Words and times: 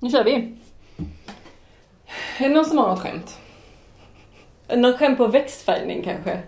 Nu 0.00 0.10
kör 0.10 0.24
vi. 0.24 0.54
Är 2.38 2.48
det 2.48 2.54
någon 2.54 2.64
som 2.64 2.78
har 2.78 2.88
något 2.88 3.00
skämt? 3.00 3.38
Någon 4.68 4.98
skämt 4.98 5.18
på 5.18 5.26
växtfärgning 5.26 6.02
kanske? 6.02 6.42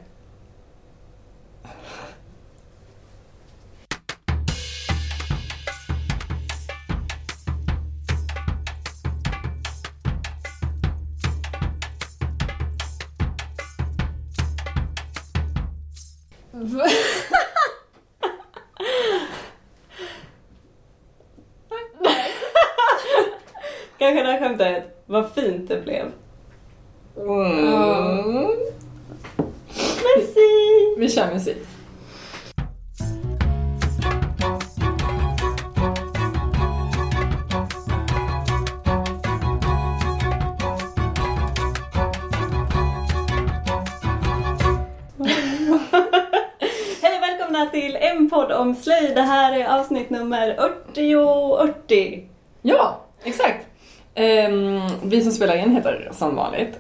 Heter 55.93 56.13
som 56.15 56.37
vanligt 56.37 56.79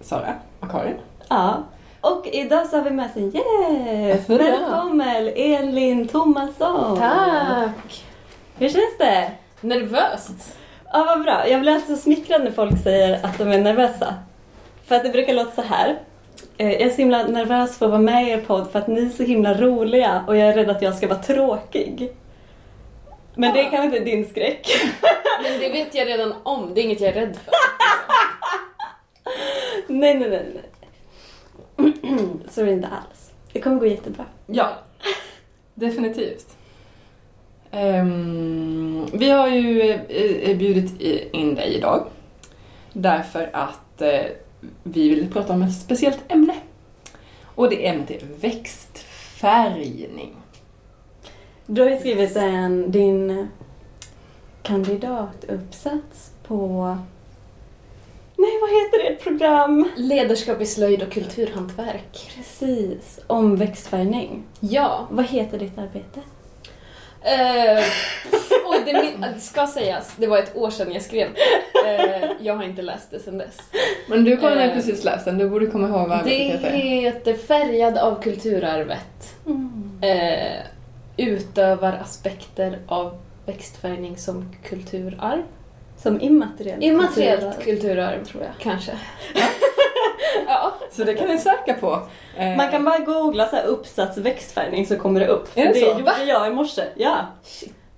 Sara 0.00 0.34
och 0.60 0.70
Karin. 0.70 0.96
Ja. 1.28 1.62
Och 2.00 2.26
idag 2.32 2.66
så 2.66 2.76
har 2.76 2.84
vi 2.84 2.90
med 2.90 3.06
oss 3.10 3.16
en 3.16 3.30
gäst. 3.30 4.28
Ja. 4.28 4.36
Välkommen 4.36 5.28
Elin 5.36 6.08
Thomasson. 6.08 6.98
Tack! 6.98 8.04
Hur 8.58 8.68
känns 8.68 8.98
det? 8.98 9.30
Nervöst. 9.60 10.56
Ja, 10.92 11.04
vad 11.04 11.22
bra. 11.22 11.48
Jag 11.48 11.60
blir 11.60 11.72
alltså 11.74 11.96
smickrad 11.96 12.44
när 12.44 12.50
folk 12.50 12.82
säger 12.82 13.24
att 13.24 13.38
de 13.38 13.48
är 13.52 13.58
nervösa. 13.60 14.14
För 14.86 14.94
att 14.96 15.02
det 15.02 15.10
brukar 15.10 15.34
låta 15.34 15.50
så 15.50 15.62
här. 15.62 15.98
Eh, 16.56 16.70
Jag 16.72 16.80
är 16.80 16.90
så 16.90 16.96
himla 16.96 17.22
nervös 17.22 17.78
för 17.78 17.86
att 17.86 17.90
vara 17.92 18.02
med 18.02 18.26
i 18.26 18.30
er 18.30 18.38
podd 18.46 18.70
för 18.72 18.78
att 18.78 18.86
ni 18.88 19.04
är 19.06 19.08
så 19.10 19.22
himla 19.22 19.54
roliga 19.54 20.24
och 20.26 20.36
jag 20.36 20.48
är 20.48 20.52
rädd 20.54 20.70
att 20.70 20.82
jag 20.82 20.94
ska 20.94 21.08
vara 21.08 21.18
tråkig. 21.18 22.12
Men 23.34 23.54
det 23.54 23.60
är 23.60 23.70
kanske 23.70 23.84
inte 23.84 24.10
din 24.10 24.28
skräck. 24.28 24.66
Men 25.42 25.60
det 25.60 25.68
vet 25.68 25.94
jag 25.94 26.08
redan 26.08 26.34
om, 26.42 26.74
det 26.74 26.80
är 26.80 26.82
inget 26.82 27.00
jag 27.00 27.10
är 27.10 27.14
rädd 27.14 27.36
för. 27.36 27.54
nej, 29.92 30.18
nej, 30.18 30.30
nej, 30.30 30.46
nej. 30.54 30.64
så 32.50 32.60
är 32.60 32.64
det 32.64 32.72
inte 32.72 32.88
alls. 32.88 33.30
Det 33.52 33.60
kommer 33.60 33.80
gå 33.80 33.86
jättebra. 33.86 34.24
Ja, 34.46 34.72
definitivt. 35.74 36.56
Ehm, 37.70 39.06
vi 39.12 39.30
har 39.30 39.48
ju 39.48 39.90
eh, 39.90 40.50
eh, 40.50 40.56
bjudit 40.56 41.00
in 41.32 41.54
dig 41.54 41.74
idag 41.74 42.06
därför 42.92 43.50
att 43.52 44.02
eh, 44.02 44.24
vi 44.82 45.08
vill 45.08 45.32
prata 45.32 45.52
om 45.52 45.62
ett 45.62 45.80
speciellt 45.80 46.20
ämne. 46.28 46.54
Och 47.44 47.70
det 47.70 47.86
ämnet 47.86 48.10
är 48.10 48.20
växtfärgning. 48.40 50.41
Du 51.66 51.82
har 51.82 51.88
ju 51.90 51.98
skrivit 51.98 52.36
en, 52.36 52.90
din 52.90 53.48
kandidatuppsats 54.62 56.30
på... 56.46 56.84
Nej, 58.36 58.50
vad 58.60 58.70
heter 58.70 59.10
det 59.10 59.16
program? 59.24 59.88
Ledarskap 59.96 60.60
i 60.60 60.66
slöjd 60.66 61.02
och 61.02 61.12
kulturhantverk. 61.12 62.30
Precis, 62.36 63.20
om 63.26 63.56
växtfärgning. 63.56 64.42
Ja. 64.60 65.06
Vad 65.10 65.24
heter 65.26 65.58
ditt 65.58 65.78
arbete? 65.78 66.20
Uh, 67.24 67.84
oj, 68.66 68.78
det, 68.86 68.92
min- 69.02 69.20
det 69.34 69.40
ska 69.40 69.66
sägas, 69.66 70.12
det 70.16 70.26
var 70.26 70.38
ett 70.38 70.56
år 70.56 70.70
sedan 70.70 70.92
jag 70.92 71.02
skrev. 71.02 71.28
Eh, 71.86 72.30
jag 72.40 72.56
har 72.56 72.62
inte 72.64 72.82
läst 72.82 73.10
det 73.10 73.18
sedan 73.20 73.38
dess. 73.38 73.56
Men 74.08 74.24
du 74.24 74.36
har 74.36 74.50
ju 74.50 74.56
Eh, 74.60 74.72
precis 74.74 75.04
läst 75.04 75.24
den, 75.24 75.38
du 75.38 75.48
borde 75.48 75.66
komma 75.66 75.88
ihåg 75.88 76.08
vad 76.08 76.24
Det 76.24 76.30
heter. 76.30 76.70
heter 76.70 77.34
Färgad 77.34 77.98
av 77.98 78.22
kulturarvet. 78.22 79.34
Eh, 80.00 80.62
utövar 81.16 81.92
aspekter 81.92 82.78
av 82.86 83.18
växtfärgning 83.46 84.16
som 84.16 84.54
kulturarv. 84.64 85.42
Som 85.96 86.20
immateriellt 86.20 86.82
Immateriellt 86.82 87.40
kulturarv. 87.40 87.64
kulturarv, 87.64 88.24
tror 88.24 88.42
jag. 88.42 88.52
Kanske. 88.58 88.92
ja. 90.46 90.72
Så 90.92 91.04
det 91.04 91.14
kan 91.14 91.28
ni 91.28 91.38
söka 91.38 91.74
på. 91.74 92.00
Eh, 92.36 92.56
Man 92.56 92.70
kan 92.70 92.84
bara 92.84 92.98
googla 92.98 93.46
så 93.48 93.56
här 93.56 93.64
uppsats 93.64 94.18
växtfärgning 94.18 94.86
så 94.86 94.96
kommer 94.96 95.20
det 95.20 95.26
upp. 95.26 95.48
Är 95.54 95.62
det 95.66 95.72
det 95.72 95.80
så? 95.80 95.86
gjorde 95.98 96.24
jag 96.26 96.46
i 96.46 96.50
morse. 96.54 96.82
Ja. 96.96 97.16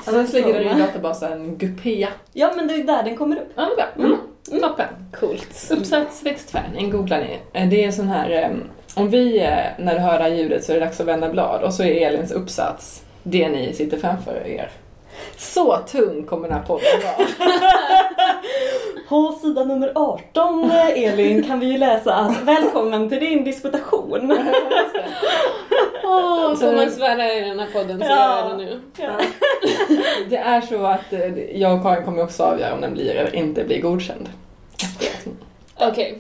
Annars 0.07 0.33
ligger 0.33 0.55
den 0.61 0.73
Så. 0.73 0.79
i 0.79 0.81
databasen 0.81 1.59
Gupea. 1.59 2.09
ja, 2.33 2.53
men 2.57 2.67
det 2.69 2.75
är 2.75 2.85
där 2.85 3.03
den 3.03 3.17
kommer 3.17 3.37
upp. 3.37 3.53
Ja, 3.55 3.63
det 3.77 3.83
är 3.83 4.09
bra. 4.09 4.17
Mm. 4.51 4.61
Toppen. 4.63 4.87
Coolt. 5.21 5.71
Uppsats 5.71 6.23
växtfärgning 6.23 6.91
googlar 6.91 7.19
ni. 7.21 7.39
Eh, 7.53 7.69
Det 7.69 7.85
är 7.85 7.91
sån 7.91 8.09
här, 8.09 8.31
eh, 8.31 8.51
om 8.95 9.11
vi, 9.11 9.39
eh, 9.41 9.55
när 9.79 9.95
du 9.95 10.01
hör 10.01 10.19
det 10.19 10.25
här 10.25 10.31
ljudet 10.31 10.65
så 10.65 10.73
är 10.73 10.81
det 10.81 10.85
dags 10.87 11.01
att 11.01 11.07
vända 11.07 11.29
blad 11.31 11.63
och 11.63 11.75
så 11.75 11.83
är 11.83 12.07
Elins 12.07 12.33
uppsats 12.33 13.03
det 13.23 13.49
ni 13.49 13.73
sitter 13.73 13.99
framför 13.99 14.47
er. 14.47 14.71
Så 15.37 15.77
tung 15.77 16.23
kommer 16.27 16.49
den 16.49 16.57
här 16.59 16.65
podden 16.65 16.85
vara. 17.03 17.27
På 19.09 19.33
sida 19.33 19.65
nummer 19.65 19.93
18, 19.95 20.71
eh, 20.71 21.05
Elin, 21.05 21.43
kan 21.45 21.61
vi 21.61 21.67
ju 21.67 21.79
läsa 21.79 22.15
att 22.15 22.43
välkommen 22.43 23.09
till 23.09 23.21
din 23.21 23.45
disputation. 23.45 24.21
Får 26.03 26.77
man 26.77 26.91
svära 26.91 27.33
i 27.35 27.41
den 27.41 27.59
här 27.59 27.67
podden 27.73 27.99
så 27.99 28.05
Ja. 28.07 28.39
gör 28.39 28.49
jag 28.51 28.59
det 28.59 28.65
nu. 28.65 28.81
Ja. 28.97 29.11
Det 30.31 30.37
är 30.37 30.61
så 30.61 30.85
att 30.87 31.13
eh, 31.13 31.39
jag 31.61 31.77
och 31.77 31.83
Karin 31.83 32.05
kommer 32.05 32.23
också 32.23 32.43
avgöra 32.43 32.75
om 32.75 32.81
den 32.81 32.93
blir 32.95 33.15
eller 33.15 33.35
inte 33.35 33.65
blir 33.65 33.83
godkänd. 33.83 34.29
Okej, 35.77 36.19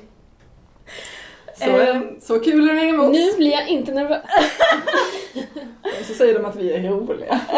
Så, 1.58 1.70
Ehm. 1.70 2.16
så 2.20 2.40
kul 2.40 2.68
är 2.70 2.74
det 2.74 2.92
med 2.92 3.00
oss. 3.00 3.12
nu 3.16 3.36
blir 3.36 3.50
jag 3.52 3.68
inte 3.68 3.92
nervös. 3.92 4.22
Så 6.08 6.14
säger 6.14 6.34
de 6.34 6.44
att 6.44 6.56
vi 6.56 6.72
är 6.72 6.82
roliga. 6.82 7.40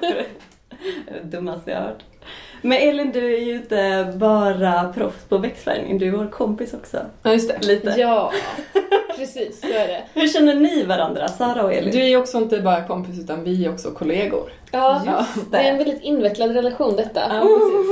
Det 0.00 0.06
är 1.10 1.20
det 1.22 1.36
dummaste 1.36 1.70
jag 1.70 1.78
har 1.78 1.84
hört. 1.86 2.02
Men 2.62 2.78
Elin, 2.78 3.12
du 3.12 3.34
är 3.34 3.40
ju 3.40 3.52
inte 3.54 4.12
bara 4.16 4.92
proffs 4.94 5.24
på 5.28 5.38
växtfärgning, 5.38 5.98
du 5.98 6.08
är 6.08 6.12
vår 6.12 6.26
kompis 6.26 6.74
också. 6.74 6.96
Ja, 7.22 7.32
just 7.32 7.48
det. 7.48 7.66
Lite. 7.66 7.94
Ja, 7.98 8.32
precis 9.16 9.60
så 9.60 9.66
är 9.66 9.88
det. 9.88 10.02
Hur 10.14 10.28
känner 10.28 10.54
ni 10.54 10.82
varandra, 10.84 11.28
Sara 11.28 11.62
och 11.64 11.72
Elin? 11.72 11.90
Du 11.92 12.00
är 12.02 12.08
ju 12.08 12.16
också 12.16 12.38
inte 12.38 12.60
bara 12.60 12.84
kompis 12.86 13.18
utan 13.18 13.44
vi 13.44 13.64
är 13.64 13.70
också 13.70 13.90
kollegor. 13.90 14.50
Ja, 14.70 15.02
Just 15.36 15.50
det 15.52 15.58
är 15.58 15.70
en 15.70 15.78
väldigt 15.78 16.02
invecklad 16.02 16.50
relation 16.54 16.96
detta. 16.96 17.20
Ja, 17.20 17.40
precis. 17.40 17.86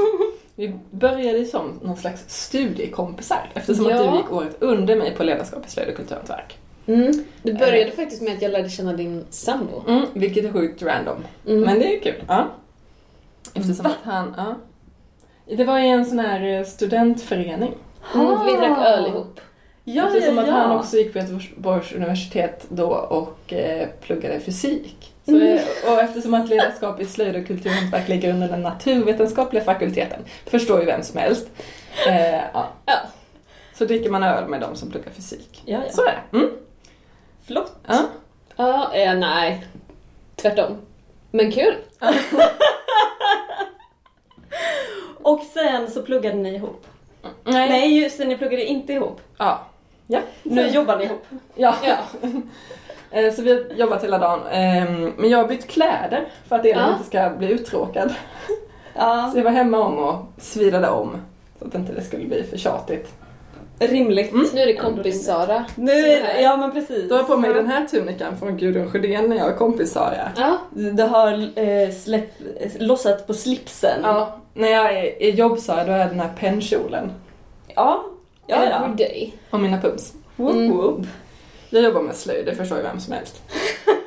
Vi 0.59 0.75
började 0.91 1.45
som 1.45 1.81
någon 1.83 1.97
slags 1.97 2.25
studiekompisar 2.29 3.51
eftersom 3.55 3.87
att 3.87 3.93
Ja. 3.93 4.11
du 4.11 4.17
gick 4.17 4.33
året 4.33 4.57
under 4.61 4.97
mig 4.97 5.15
på 5.15 5.23
ledarskap 5.23 5.67
i 5.67 5.71
slöjd 5.71 5.89
och 5.89 5.97
kulturhantverk. 5.97 6.59
Mm. 6.87 7.25
Det 7.43 7.53
började 7.53 7.91
faktiskt 7.91 8.23
med 8.23 8.33
att 8.35 8.43
jag 8.43 8.53
lärde 8.53 8.69
känna 8.69 8.93
din 8.93 9.25
sambo. 9.31 9.83
Mm, 9.89 10.07
vilket 10.15 10.45
är 10.45 10.53
sjukt 10.53 10.83
random. 10.83 11.17
Mm. 11.47 11.61
Men 11.61 11.79
det 11.79 11.97
är 11.97 12.01
kul. 12.01 12.25
Ja. 12.29 12.47
Eftersom 13.55 13.87
att 13.87 13.99
han, 14.03 14.35
ja. 14.37 14.55
Det 15.57 15.65
var 15.65 15.79
i 15.79 15.89
en 15.89 16.07
sån 16.07 16.19
här 16.19 16.59
eh, 16.59 16.65
studentförening. 16.65 17.73
Mm, 18.15 18.47
vi 18.47 18.53
drack 18.53 18.79
öl 18.79 19.07
ihop. 19.07 19.41
Ja, 19.85 20.07
Eftersom 20.07 20.37
ja, 20.37 20.43
att 20.43 20.49
ja. 20.49 20.55
han 20.55 20.77
också 20.79 20.97
gick 20.97 21.13
på 21.13 21.19
Göteborgs 21.19 21.93
universitet 21.93 22.67
då 22.69 22.87
och 22.89 23.53
eh, 23.53 23.89
pluggade 24.01 24.41
fysik. 24.41 25.13
Så, 25.27 25.37
Mm. 25.37 25.59
och 25.87 26.01
eftersom 26.01 26.35
att 26.35 26.49
ledarskap 26.49 27.01
i 27.01 27.05
slöjd 27.05 27.37
och 27.37 27.47
kulturhantverk 27.47 28.09
ligger 28.09 28.31
under 28.33 28.49
den 28.49 28.63
naturvetenskapliga 28.63 29.65
fakulteten, 29.65 30.25
förstår 30.47 30.81
ju 30.81 30.87
vem 30.87 31.03
som 31.03 31.21
helst. 31.21 31.49
Eh, 32.09 32.35
ja. 32.35 32.69
Ja. 32.87 32.95
Så 33.75 33.85
dricker 33.85 34.11
man 34.11 34.23
öl 34.23 34.49
med 34.49 34.61
de 34.61 34.77
som 34.77 34.91
pluggar 34.91 35.11
fysik. 35.13 35.63
Ja, 35.65 35.79
ja. 35.87 35.93
Så 35.93 36.03
är 36.03 36.13
det. 36.31 36.37
Mm. 36.39 36.51
Flott. 37.47 37.73
Ja. 37.89 37.99
Ja, 38.57 38.95
eh, 38.95 39.15
nej. 39.15 39.67
Tvärtom. 40.37 40.77
Men 41.31 41.53
kul. 41.53 41.75
Och 45.23 45.41
sen 45.55 45.91
så 45.91 46.03
pluggade 46.03 46.37
ni 46.37 46.55
ihop. 46.55 46.87
Nej. 47.45 47.69
Nej, 47.69 47.99
just 48.03 48.19
det, 48.19 48.25
ni 48.25 48.37
pluggade 48.37 48.65
inte 48.65 48.93
ihop. 48.93 49.21
Ja. 49.39 49.67
Ja. 50.07 50.21
Nu 50.43 50.69
jobbar 50.69 50.97
ni 50.97 51.05
ihop. 51.05 51.25
Ja. 51.55 51.75
Ja. 51.85 51.97
Eh, 53.11 53.33
Så 53.35 53.43
vi 53.43 53.53
har 53.53 53.75
jobbat 53.79 54.05
hela 54.05 54.19
dagen. 54.19 54.41
Ehm, 54.53 55.13
Men 55.17 55.31
jag 55.31 55.39
har 55.39 55.49
bytt 55.49 55.67
kläder 55.67 56.25
för 56.49 56.57
att 56.57 56.65
Elin 56.65 56.77
Ja. 56.79 56.93
inte 56.93 57.05
ska 57.07 57.31
bli 57.39 57.49
uttråkad. 57.51 58.15
Ja. 58.95 59.31
Så 59.33 59.39
jag 59.39 59.45
var 59.45 59.51
hemma 59.51 59.79
om 59.79 59.99
och 59.99 60.15
svirade 60.39 60.89
om. 60.89 61.17
Så 61.59 61.67
att 61.67 61.75
inte 61.75 61.93
det 61.93 62.03
skulle 62.03 62.27
bli 62.27 62.43
för 62.43 62.57
tjatigt. 62.57 63.09
Rimligt. 63.79 64.33
Nu 64.55 64.61
är 64.61 64.67
det 64.67 64.75
kompis-Sara. 64.77 65.65
Nu 65.75 65.93
är, 65.93 66.41
ja 66.43 66.57
men 66.57 66.73
precis. 66.73 67.09
Då 67.09 67.15
har 67.15 67.21
jag 67.21 67.29
på 67.29 67.37
mig 67.37 67.53
den 67.55 67.67
här 67.67 67.87
tunikan 67.87 68.37
från 68.39 68.57
Gudrun 68.57 68.91
Sjödén 68.91 69.29
när 69.29 69.37
jag 69.37 69.49
är 69.49 69.57
kompis 69.57 69.93
Sara. 69.93 70.31
Ja, 70.37 70.59
Du 70.71 71.03
har 71.03 71.33
eh, 71.59 71.91
släpp, 71.91 72.31
lossat 72.79 73.27
på 73.27 73.35
slipsen. 73.35 74.01
Ja, 74.03 74.37
när 74.55 74.69
jag 74.69 74.97
är 74.99 75.23
i 75.23 75.31
jobb-Sara 75.31 75.85
då 75.85 75.93
är 75.93 75.99
jag 75.99 76.09
den 76.09 76.21
här 76.21 76.31
pennkjolen 76.39 77.13
Ja. 77.75 78.05
Ja, 78.47 78.57
ja. 78.71 78.85
everyday. 78.85 79.35
och 79.51 79.61
mina 79.61 79.81
pumps. 79.81 80.13
Whoop, 80.37 80.53
Mm. 80.55 80.77
whoop. 80.77 81.07
Jag 81.71 81.83
jobbar 81.83 82.03
med 82.03 82.17
slöjd, 82.17 82.47
det 82.47 82.55
förstår 82.55 82.79
ju 82.79 82.83
vem 82.85 83.01
som 83.01 83.13
helst. 83.13 83.43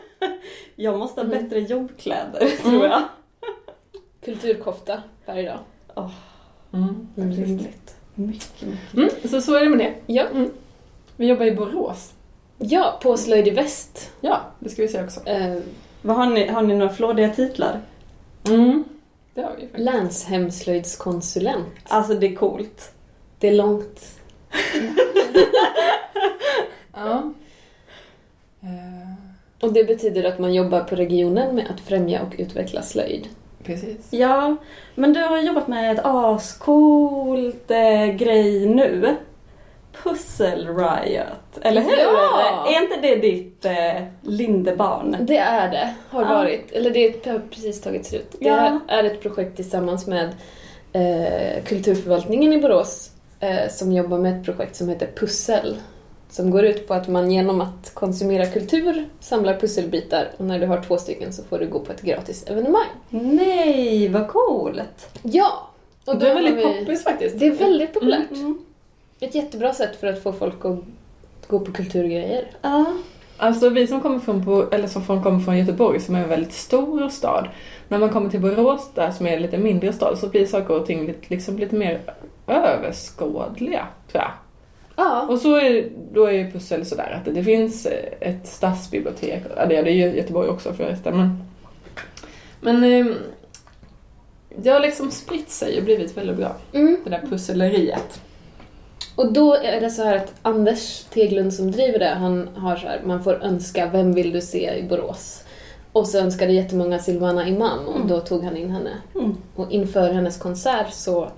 Jag 0.76 1.00
måste 1.00 1.22
ha 1.22 1.28
Mm. 1.28 1.44
bättre 1.44 1.60
jobbkläder, 1.60 2.48
tror 2.64 2.86
jag. 2.86 3.02
Kulturkofta 4.26 5.04
varje 5.26 5.50
dag. 5.96 6.10
Mm. 6.74 7.08
Rimligt. 7.16 7.96
Mycket, 8.16 8.62
mycket. 8.62 8.94
Mm, 8.94 9.10
så 9.30 9.42
så 9.42 9.56
är 9.56 9.64
det 9.64 9.70
med 9.70 9.80
det. 9.80 10.14
Ja. 10.14 10.26
Vi 11.16 11.28
jobbar 11.28 11.46
i 11.46 11.52
Borås. 11.52 12.14
ja, 12.58 13.00
på 13.04 13.18
Slöjd 13.18 13.48
i 13.48 13.52
Väst. 13.52 14.12
Ja, 14.22 14.42
det 14.60 14.70
ska 14.70 14.82
vi 14.82 14.88
se 14.88 15.04
också. 15.04 15.26
Eh, 15.26 15.58
Vad 16.02 16.16
har 16.16 16.26
ni? 16.26 16.48
Har 16.48 16.62
ni 16.62 16.76
några 16.76 16.94
flådiga 16.94 17.30
titlar? 17.30 17.82
Mm. 18.48 18.84
Det 19.34 19.42
har 19.42 19.52
vi 19.56 19.62
faktiskt. 19.62 19.80
länshemslöjdskonsulent. 19.80 21.68
Alltså 21.84 22.14
det 22.14 22.28
är 22.28 22.36
coolt. 22.36 22.92
Det 23.40 23.48
är 23.48 23.54
långt. 23.54 24.02
Ja. 26.94 27.34
Och 29.62 29.74
det 29.74 29.84
betyder 29.84 30.24
att 30.24 30.40
man 30.40 30.54
jobbar 30.54 30.80
på 30.80 30.96
regionen 30.96 31.56
med 31.56 31.68
att 31.74 31.80
främja 31.82 32.22
och 32.22 32.36
utveckla 32.38 32.82
slöjd. 32.82 33.28
precis. 33.64 34.08
Ja, 34.10 34.56
men 34.96 35.14
du 35.14 35.20
har 35.20 35.38
jobbat 35.42 35.68
med 35.68 35.92
ett 35.92 36.06
ascoolt 36.06 37.72
eh, 37.72 38.06
grej 38.06 38.66
nu. 38.66 39.16
Puzzle 40.04 40.56
Riot, 40.56 41.58
eller 41.62 41.82
hur? 41.82 41.98
Ja! 41.98 42.68
Är 42.70 42.82
inte 42.84 43.00
det 43.02 43.16
ditt 43.16 43.66
eh, 43.66 44.04
lindebarn? 44.22 45.16
Det 45.20 45.38
är 45.38 45.72
det, 45.72 45.94
har 46.10 46.22
Ja. 46.22 46.28
varit. 46.28 46.72
Eller 46.72 46.90
det 46.92 47.26
har 47.26 47.40
precis 47.50 47.82
tagit 47.82 48.06
slut. 48.06 48.36
Ja. 48.40 48.80
Det 48.88 48.94
är 48.94 49.04
ett 49.04 49.22
projekt 49.22 49.56
tillsammans 49.56 50.08
med 50.08 50.30
eh, 50.94 51.64
Kulturförvaltningen 51.64 52.54
i 52.54 52.62
Borås 52.62 53.12
eh, 53.40 53.70
som 53.70 53.92
jobbar 53.92 54.18
med 54.18 54.40
ett 54.40 54.46
projekt 54.46 54.76
som 54.76 54.90
heter 54.90 55.08
Pussel. 55.16 55.78
Som 56.30 56.52
går 56.52 56.64
ut 56.66 56.88
på 56.88 56.94
att 56.94 57.08
man 57.08 57.32
genom 57.32 57.62
att 57.62 57.92
konsumera 57.94 58.46
kultur 58.46 59.10
samlar 59.20 59.60
pusselbitar 59.60 60.28
och 60.38 60.46
när 60.46 60.60
du 60.60 60.66
har 60.66 60.82
två 60.82 60.98
stycken 60.98 61.34
så 61.34 61.44
får 61.44 61.60
du 61.60 61.68
gå 61.68 61.80
på 61.80 61.92
ett 61.92 62.02
gratis 62.02 62.44
evenemang. 62.48 62.88
Nej, 63.10 64.08
vad 64.10 64.28
coolt! 64.28 65.20
Ja! 65.22 65.70
Och 66.06 66.14
då 66.14 66.20
det 66.20 66.30
är 66.30 66.36
väldigt 66.36 66.56
vi- 66.58 66.64
poppis 66.64 67.04
faktiskt. 67.04 67.40
Det 67.40 67.48
är 67.48 67.52
väldigt 67.52 67.94
populärt. 67.94 68.32
Mm. 68.32 68.60
Ett 69.20 69.36
jättebra 69.36 69.74
sätt 69.74 69.96
för 70.00 70.08
att 70.08 70.24
få 70.24 70.34
folk 70.34 70.66
att 70.66 70.78
gå 71.48 71.60
på 71.60 71.72
kulturgrejer. 71.72 72.48
Ja. 72.62 72.86
Alltså 73.38 73.70
vi 73.70 73.88
som 73.88 74.02
kommer 74.02 74.20
från, 74.20 74.68
eller 74.72 74.88
som 74.88 75.04
från, 75.04 75.24
kommer 75.24 75.40
från 75.40 75.58
Göteborg 75.58 76.00
som 76.00 76.16
är 76.16 76.24
en 76.24 76.30
väldigt 76.30 76.54
stor 76.54 77.10
stad. 77.10 77.48
När 77.88 77.98
man 77.98 78.10
kommer 78.10 78.30
till 78.30 78.40
Borås 78.42 78.90
där 78.96 79.12
som 79.12 79.28
är 79.28 79.36
en 79.36 79.42
lite 79.42 79.58
mindre 79.58 79.94
stad 79.94 80.18
så 80.20 80.28
blir 80.28 80.46
saker 80.46 80.74
och 80.74 80.86
ting 80.86 81.06
lite, 81.08 81.20
liksom 81.28 81.58
lite 81.58 81.76
mer 81.76 82.02
överskådliga 82.48 83.88
tror 84.12 84.24
jag. 84.24 84.32
Ja. 85.00 85.28
Och 85.30 85.40
så 85.40 85.56
är, 85.56 85.90
då 86.14 86.26
är 86.26 86.32
ju 86.32 86.52
pussel 86.52 86.86
sådär 86.86 87.22
att 87.26 87.36
det, 87.36 87.44
finns 87.44 87.86
eh, 87.86 88.30
ett 88.30 88.48
stadsbibliotek, 88.48 89.44
ja 89.56 89.66
det 89.66 89.76
är 89.76 89.84
det 89.84 89.92
ju 89.92 90.06
i 90.06 90.18
Göteborg 90.18 90.50
också 90.50 90.74
förresten 90.74 91.18
men 91.18 91.44
men 92.62 92.84
ehm, 92.84 93.16
det 94.56 94.70
har 94.70 94.80
liksom 94.80 95.12
spritt 95.12 95.50
sig 95.50 95.78
och 95.78 95.84
blivit 95.84 96.18
väldigt 96.18 96.38
bra, 96.38 96.56
Mm. 96.74 96.98
det 97.04 97.10
där 97.10 97.22
pusseleriet. 97.30 98.22
Och 99.16 99.34
då 99.34 99.56
är 99.56 99.82
det 99.82 99.90
så 99.90 100.04
här 100.04 100.16
att 100.16 100.34
Anders 100.42 101.04
Teglund 101.04 101.54
som 101.54 101.72
driver 101.72 102.00
det, 102.00 102.10
han 102.10 102.50
har 102.56 102.76
så 102.76 102.88
här, 102.88 103.02
man 103.06 103.24
får 103.24 103.44
önska 103.44 103.90
vem 103.90 104.14
vill 104.14 104.32
du 104.32 104.42
se 104.42 104.78
i 104.78 104.84
Borås? 104.84 105.44
Och 105.92 106.08
så 106.08 106.20
önskade 106.20 106.54
jättemånga 106.54 107.00
Silvana 107.00 107.48
Imam 107.48 107.88
och 107.88 108.08
då 108.08 108.20
tog 108.20 108.44
han 108.44 108.58
in 108.58 108.70
henne. 108.72 108.92
Mm. 109.16 109.38
Och 109.56 109.72
inför 109.72 110.14
hennes 110.14 110.38
konsert 110.38 110.94
så 110.94 111.30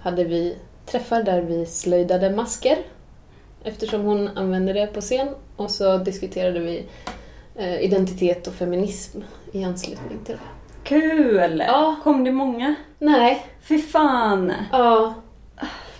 hade 0.00 0.24
vi 0.24 0.56
träffar 0.86 1.22
där 1.22 1.42
vi 1.42 1.66
slöjdade 1.66 2.30
masker 2.30 2.78
eftersom 3.64 4.02
hon 4.04 4.28
använde 4.28 4.72
det 4.72 4.86
på 4.86 5.00
scen 5.00 5.28
och 5.56 5.70
så 5.70 5.98
diskuterade 5.98 6.60
vi 6.60 6.86
eh, 7.54 7.80
identitet 7.80 8.46
och 8.46 8.54
feminism 8.54 9.20
i 9.52 9.64
anslutning 9.64 10.18
till 10.24 10.34
det. 10.34 10.40
Kul! 10.84 11.64
Ja. 11.66 11.96
Kom 12.02 12.24
det 12.24 12.32
många? 12.32 12.74
Nej, 12.98 13.46
Fy 13.62 13.78
fan! 13.82 14.52
ja. 14.72 15.14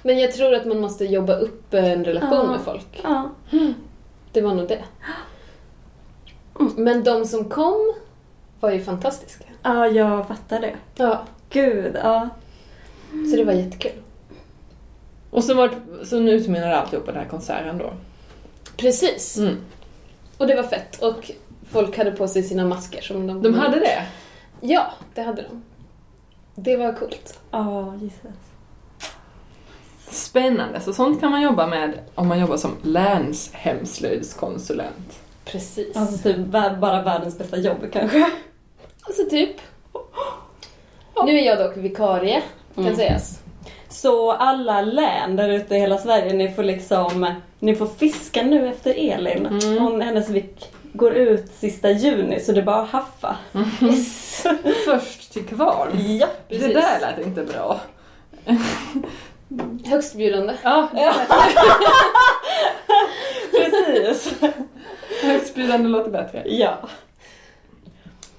Men 0.03 0.19
jag 0.19 0.33
tror 0.33 0.55
att 0.55 0.67
man 0.67 0.81
måste 0.81 1.05
jobba 1.05 1.35
upp 1.37 1.75
en 1.75 2.05
relation 2.05 2.33
Ja. 2.47 2.51
med 2.53 2.61
folk. 2.61 3.01
Ja. 3.05 3.31
Det 4.33 4.41
var 4.41 4.55
nog 4.55 4.69
det. 4.69 4.83
Men 6.77 7.05
de 7.05 7.25
som 7.27 7.45
kom 7.45 7.93
var 8.61 8.71
ju 8.71 8.81
fantastiska. 8.81 9.45
ja, 9.63 9.87
jag 9.87 10.29
fattar 10.29 10.61
det. 10.61 10.75
Ja, 10.97 11.25
Gud, 11.51 11.97
ja. 12.03 12.29
så 13.31 13.37
det 13.37 13.45
var 13.45 13.53
jättekul. 13.53 13.93
Och 15.31 15.45
så, 15.45 15.55
var, 15.55 15.71
så 16.05 16.21
nu 16.21 16.31
utmynnade 16.31 16.77
alltihopa 16.77 17.13
den 17.13 17.21
här 17.23 17.29
konserten 17.29 17.79
då. 17.79 17.93
Precis. 18.77 19.37
Mm. 19.37 19.57
Och 20.39 20.47
det 20.47 20.55
var 20.57 20.63
fett. 20.63 21.03
Och 21.03 21.31
folk 21.71 21.99
hade 21.99 22.11
på 22.13 22.29
sig 22.29 22.43
sina 22.43 22.67
masker 22.67 23.01
som 23.03 23.27
de... 23.27 23.43
De 23.43 23.55
hade 23.55 23.79
det? 23.81 24.07
Ja, 24.61 24.87
det 25.15 25.23
hade 25.23 25.43
de. 25.43 25.63
Det 26.55 26.77
var 26.77 26.93
coolt. 26.93 27.39
Ja, 27.51 27.95
Jesus. 28.01 28.21
Spännande, 30.11 30.81
så 30.81 30.93
sånt 30.93 31.21
kan 31.21 31.31
man 31.31 31.43
jobba 31.43 31.67
med 31.67 31.99
om 32.15 32.29
man 32.29 32.41
jobbar 32.41 32.57
som 32.57 32.77
länshemslöjdskonsulent. 32.83 35.21
Precis. 35.45 35.97
Alltså 35.97 36.23
typ 36.23 36.37
bara 36.81 37.03
världens 37.03 37.39
bästa 37.39 37.57
jobb 37.59 37.79
kanske. 37.93 38.31
Alltså 39.03 39.25
typ. 39.31 39.57
Nu 41.25 41.39
är 41.39 41.47
jag 41.47 41.59
dock 41.59 41.77
vikarie, 41.77 42.43
kan 42.75 42.85
Mm. 42.85 42.97
sägas. 42.97 43.40
Så 43.91 44.33
alla 44.33 44.81
län 44.83 45.37
där 45.37 45.49
ute 45.49 45.75
i 45.75 45.79
hela 45.79 45.99
Sverige, 45.99 46.33
ni 46.33 46.51
får 46.53 46.63
liksom, 46.63 47.35
ni 47.59 47.75
får 47.77 47.87
fiska 47.87 48.43
nu 48.43 48.69
efter 48.69 48.95
Elin. 49.13 49.47
Mm. 49.47 49.79
Hon, 49.79 50.01
hennes 50.01 50.29
vik 50.29 50.73
går 50.93 51.13
ut 51.13 51.53
sista 51.55 51.91
juni 51.91 52.41
så 52.41 52.53
det 52.53 52.61
är 52.61 52.65
bara 52.65 52.83
att 52.83 52.91
haffa. 52.91 53.37
Yes. 53.83 54.47
Först 54.85 55.33
till 55.33 55.47
kvarn. 55.47 55.89
Ja, 56.21 56.27
Det 56.49 56.59
Precis. 56.59 56.75
där 56.75 57.01
lät 57.01 57.27
inte 57.27 57.43
bra. 57.45 57.81
Högstbjudande. 59.85 60.55
Ja, 60.63 60.89
precis. 63.53 64.35
högstbjudande 65.23 65.89
låter 65.89 66.11
bättre. 66.11 66.43
ja. 66.47 66.79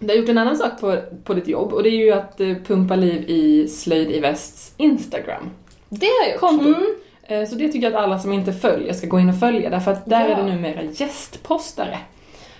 Du 0.01 0.07
har 0.07 0.15
gjort 0.15 0.29
en 0.29 0.37
annan 0.37 0.57
sak 0.57 0.79
på, 0.81 0.97
på 1.23 1.33
ditt 1.33 1.47
jobb 1.47 1.73
och 1.73 1.83
det 1.83 1.89
är 1.89 1.97
ju 2.05 2.11
att 2.11 2.39
eh, 2.41 2.53
pumpa 2.67 2.95
liv 2.95 3.23
i 3.27 3.67
Slöjd 3.67 4.11
i 4.11 4.19
Västs 4.19 4.73
Instagram. 4.77 5.49
Det 5.89 6.05
har 6.05 6.25
jag 6.25 6.31
gjort. 6.31 6.39
Konto. 6.39 6.65
Mm. 6.65 6.95
Eh, 7.23 7.49
Så 7.49 7.55
det 7.55 7.67
tycker 7.69 7.87
jag 7.91 7.93
att 7.97 8.03
alla 8.03 8.19
som 8.19 8.33
inte 8.33 8.53
följer 8.53 8.93
ska 8.93 9.07
gå 9.07 9.19
in 9.19 9.29
och 9.29 9.39
följa 9.39 9.69
därför 9.69 9.91
att 9.91 10.05
där 10.05 10.29
Ja. 10.29 10.35
är 10.37 10.43
det 10.43 10.55
numera 10.55 10.81
gästpostare. 10.83 11.97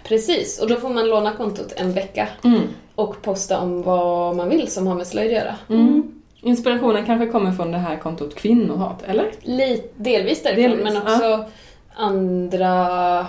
Precis, 0.03 0.60
och 0.62 0.67
då 0.69 0.75
får 0.75 0.89
man 0.89 1.07
låna 1.10 1.31
kontot 1.31 1.74
en 1.77 1.93
vecka 1.93 2.27
Mm. 2.43 2.62
och 2.95 3.21
posta 3.21 3.60
om 3.60 3.81
vad 3.81 4.36
man 4.36 4.50
vill 4.50 4.71
som 4.71 4.88
har 4.88 4.95
med 4.95 5.07
slöjd 5.07 5.27
att 5.31 5.43
göra. 5.43 5.55
Mm. 5.69 6.12
Inspirationen 6.41 7.05
kanske 7.05 7.27
kommer 7.27 7.51
från 7.51 7.71
det 7.71 7.77
här 7.77 7.98
kontot 7.98 8.36
Kvinnohat, 8.36 9.03
eller? 9.07 9.31
Lite, 9.41 9.88
delvis 9.95 10.43
därifrån, 10.43 10.63
Delvis, 10.63 10.83
men 10.83 10.98
också 10.98 11.45
andra... 11.95 13.19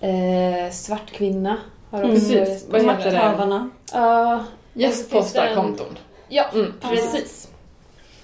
Eh, 0.00 0.70
svart 0.72 1.10
kvinna 1.12 1.56
har 1.92 2.02
också 2.02 2.14
Precis. 2.14 2.32
gäst- 2.32 2.66
Vad 2.70 2.80
heter 2.80 3.10
det? 3.10 3.16
Makthavarna. 3.16 3.70
Ja, 3.92 4.44
Gästpostarkonton. 4.72 5.98
ja 6.28 6.44
Mm. 6.54 6.72
precis. 6.80 7.48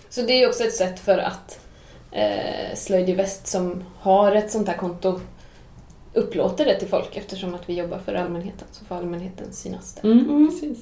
Så 0.09 0.23
det 0.23 0.33
är 0.33 0.39
ju 0.39 0.47
också 0.49 0.65
ett 0.65 0.75
sätt 0.75 1.01
för 1.01 1.19
att 1.19 1.61
eh, 2.13 2.75
Slöjd 2.75 3.09
i 3.09 3.13
Väst 3.13 3.47
som 3.47 3.85
har 4.01 4.33
ett 4.33 4.51
sånt 4.51 4.69
här 4.69 4.77
konto 4.77 5.21
upplåter 6.15 6.65
det 6.65 6.79
till 6.79 6.89
folk 6.89 7.17
eftersom 7.17 7.55
att 7.55 7.69
vi 7.69 7.75
jobbar 7.75 7.99
för 7.99 8.15
allmänheten 8.15 8.69
så 8.73 8.85
får 8.85 8.95
allmänheten 8.95 9.53
synas 9.53 9.95
där. 9.95 10.05
Mm, 10.13 10.29
Mm. 10.29 10.49
precis. 10.51 10.79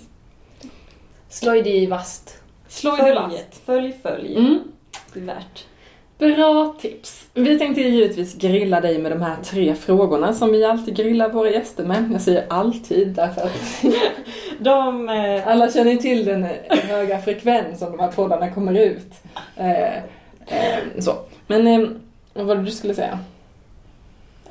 Slöjd 1.28 1.66
i 1.66 1.87
Vast. 1.87 2.38
Slå 2.69 2.95
i 2.95 2.97
Följ, 2.97 3.14
vast. 3.14 3.55
följ, 3.64 3.93
följ. 4.02 4.37
Mm. 4.37 4.59
Det 5.12 5.21
är 5.21 5.25
värt. 5.25 5.64
Bra 6.18 6.75
tips! 6.80 7.28
Vi 7.35 7.58
tänkte 7.58 7.80
givetvis 7.80 8.35
grilla 8.35 8.80
dig 8.80 8.99
med 8.99 9.12
de 9.12 9.23
här 9.23 9.37
tre 9.42 9.75
frågorna 9.75 10.32
som 10.32 10.52
vi 10.52 10.64
alltid 10.64 10.96
grillar 10.96 11.28
våra 11.28 11.50
gäster 11.50 11.85
med. 11.85 12.11
Jag 12.12 12.20
säger 12.20 12.46
alltid 12.49 13.08
därför 13.08 13.40
att 13.40 13.82
De... 14.58 15.08
Eh, 15.08 15.49
alla 15.49 15.70
känner 15.70 15.90
ju 15.90 15.96
till 15.96 16.25
den 16.25 16.44
eh, 16.44 16.78
höga 16.78 17.18
frekvens 17.18 17.78
som 17.78 17.90
de 17.92 18.00
här 18.00 18.12
poddarna 18.12 18.50
kommer 18.50 18.80
ut. 18.80 19.12
Eh, 19.56 20.02
så. 20.99 21.12
Men 21.46 22.00
vad 22.35 22.46
var 22.46 22.56
det 22.56 22.62
du 22.62 22.70
skulle 22.70 22.94
säga? 22.94 23.18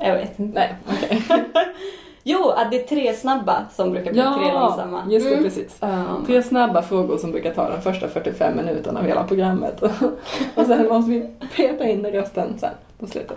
jag 0.00 0.14
vet 0.14 0.38
inte. 0.38 0.58
Nej, 0.58 0.74
okej. 0.86 1.22
Jo, 2.28 2.50
att 2.50 2.70
det 2.70 2.82
är 2.82 2.86
tre 2.86 3.14
snabba 3.14 3.66
som 3.72 3.90
brukar 3.90 4.12
bli 4.12 4.20
tre 4.22 4.52
långsamma. 4.52 5.02
just 5.10 5.26
det 5.26 5.32
Mm. 5.32 5.44
precis. 5.44 5.76
Um, 5.80 6.24
Tre 6.26 6.42
snabba 6.42 6.82
frågor 6.82 7.18
som 7.18 7.30
brukar 7.32 7.54
ta 7.54 7.70
de 7.70 7.82
första 7.82 8.08
45 8.08 8.56
minuterna 8.56 9.00
av 9.00 9.06
hela 9.06 9.24
programmet. 9.24 9.82
och 10.54 10.66
sen 10.66 10.88
måste 10.88 11.10
vi 11.10 11.28
peta 11.56 11.88
in 11.88 12.06
rösten 12.06 12.58
sen 12.58 12.70
på 12.98 13.06
slutet. 13.06 13.36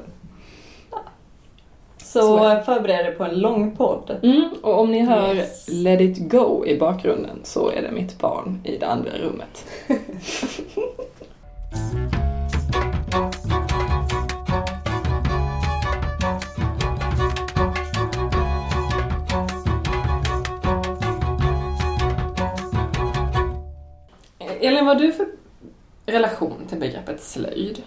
så 1.98 2.19
Så 2.22 2.38
förbered 2.65 3.05
dig 3.05 3.15
på 3.15 3.24
en 3.24 3.39
lång 3.39 3.75
podd. 3.75 4.15
Mm, 4.24 4.50
och 4.62 4.79
om 4.79 4.91
ni 4.91 5.00
hör 5.00 5.36
Yes. 5.36 5.67
Let 5.72 6.01
it 6.01 6.31
go 6.31 6.65
i 6.65 6.79
bakgrunden 6.79 7.39
så 7.43 7.69
är 7.72 7.81
det 7.81 7.91
mitt 7.91 8.19
barn 8.19 8.62
i 8.63 8.77
det 8.77 8.88
andra 8.88 9.12
rummet. 9.12 9.65
Elin, 24.69 24.85
vad 24.85 24.95
har 24.97 25.05
du 25.05 25.11
för 25.13 25.27
relation 26.05 26.65
till 26.69 26.77
begreppet 26.77 27.21
slöjd? 27.21 27.81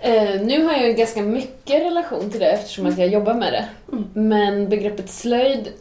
Eh, 0.00 0.40
nu 0.40 0.64
har 0.64 0.72
jag 0.72 0.88
ju 0.88 0.92
ganska 0.92 1.22
mycket 1.22 1.82
relation 1.82 2.30
till 2.30 2.40
det 2.40 2.50
eftersom 2.50 2.86
att 2.86 2.98
jag 2.98 3.08
jobbar 3.08 3.34
med 3.34 3.52
det. 3.52 3.68
Mm. 3.92 4.08
Men 4.12 4.68
begreppet 4.68 5.10
slöjd 5.10 5.72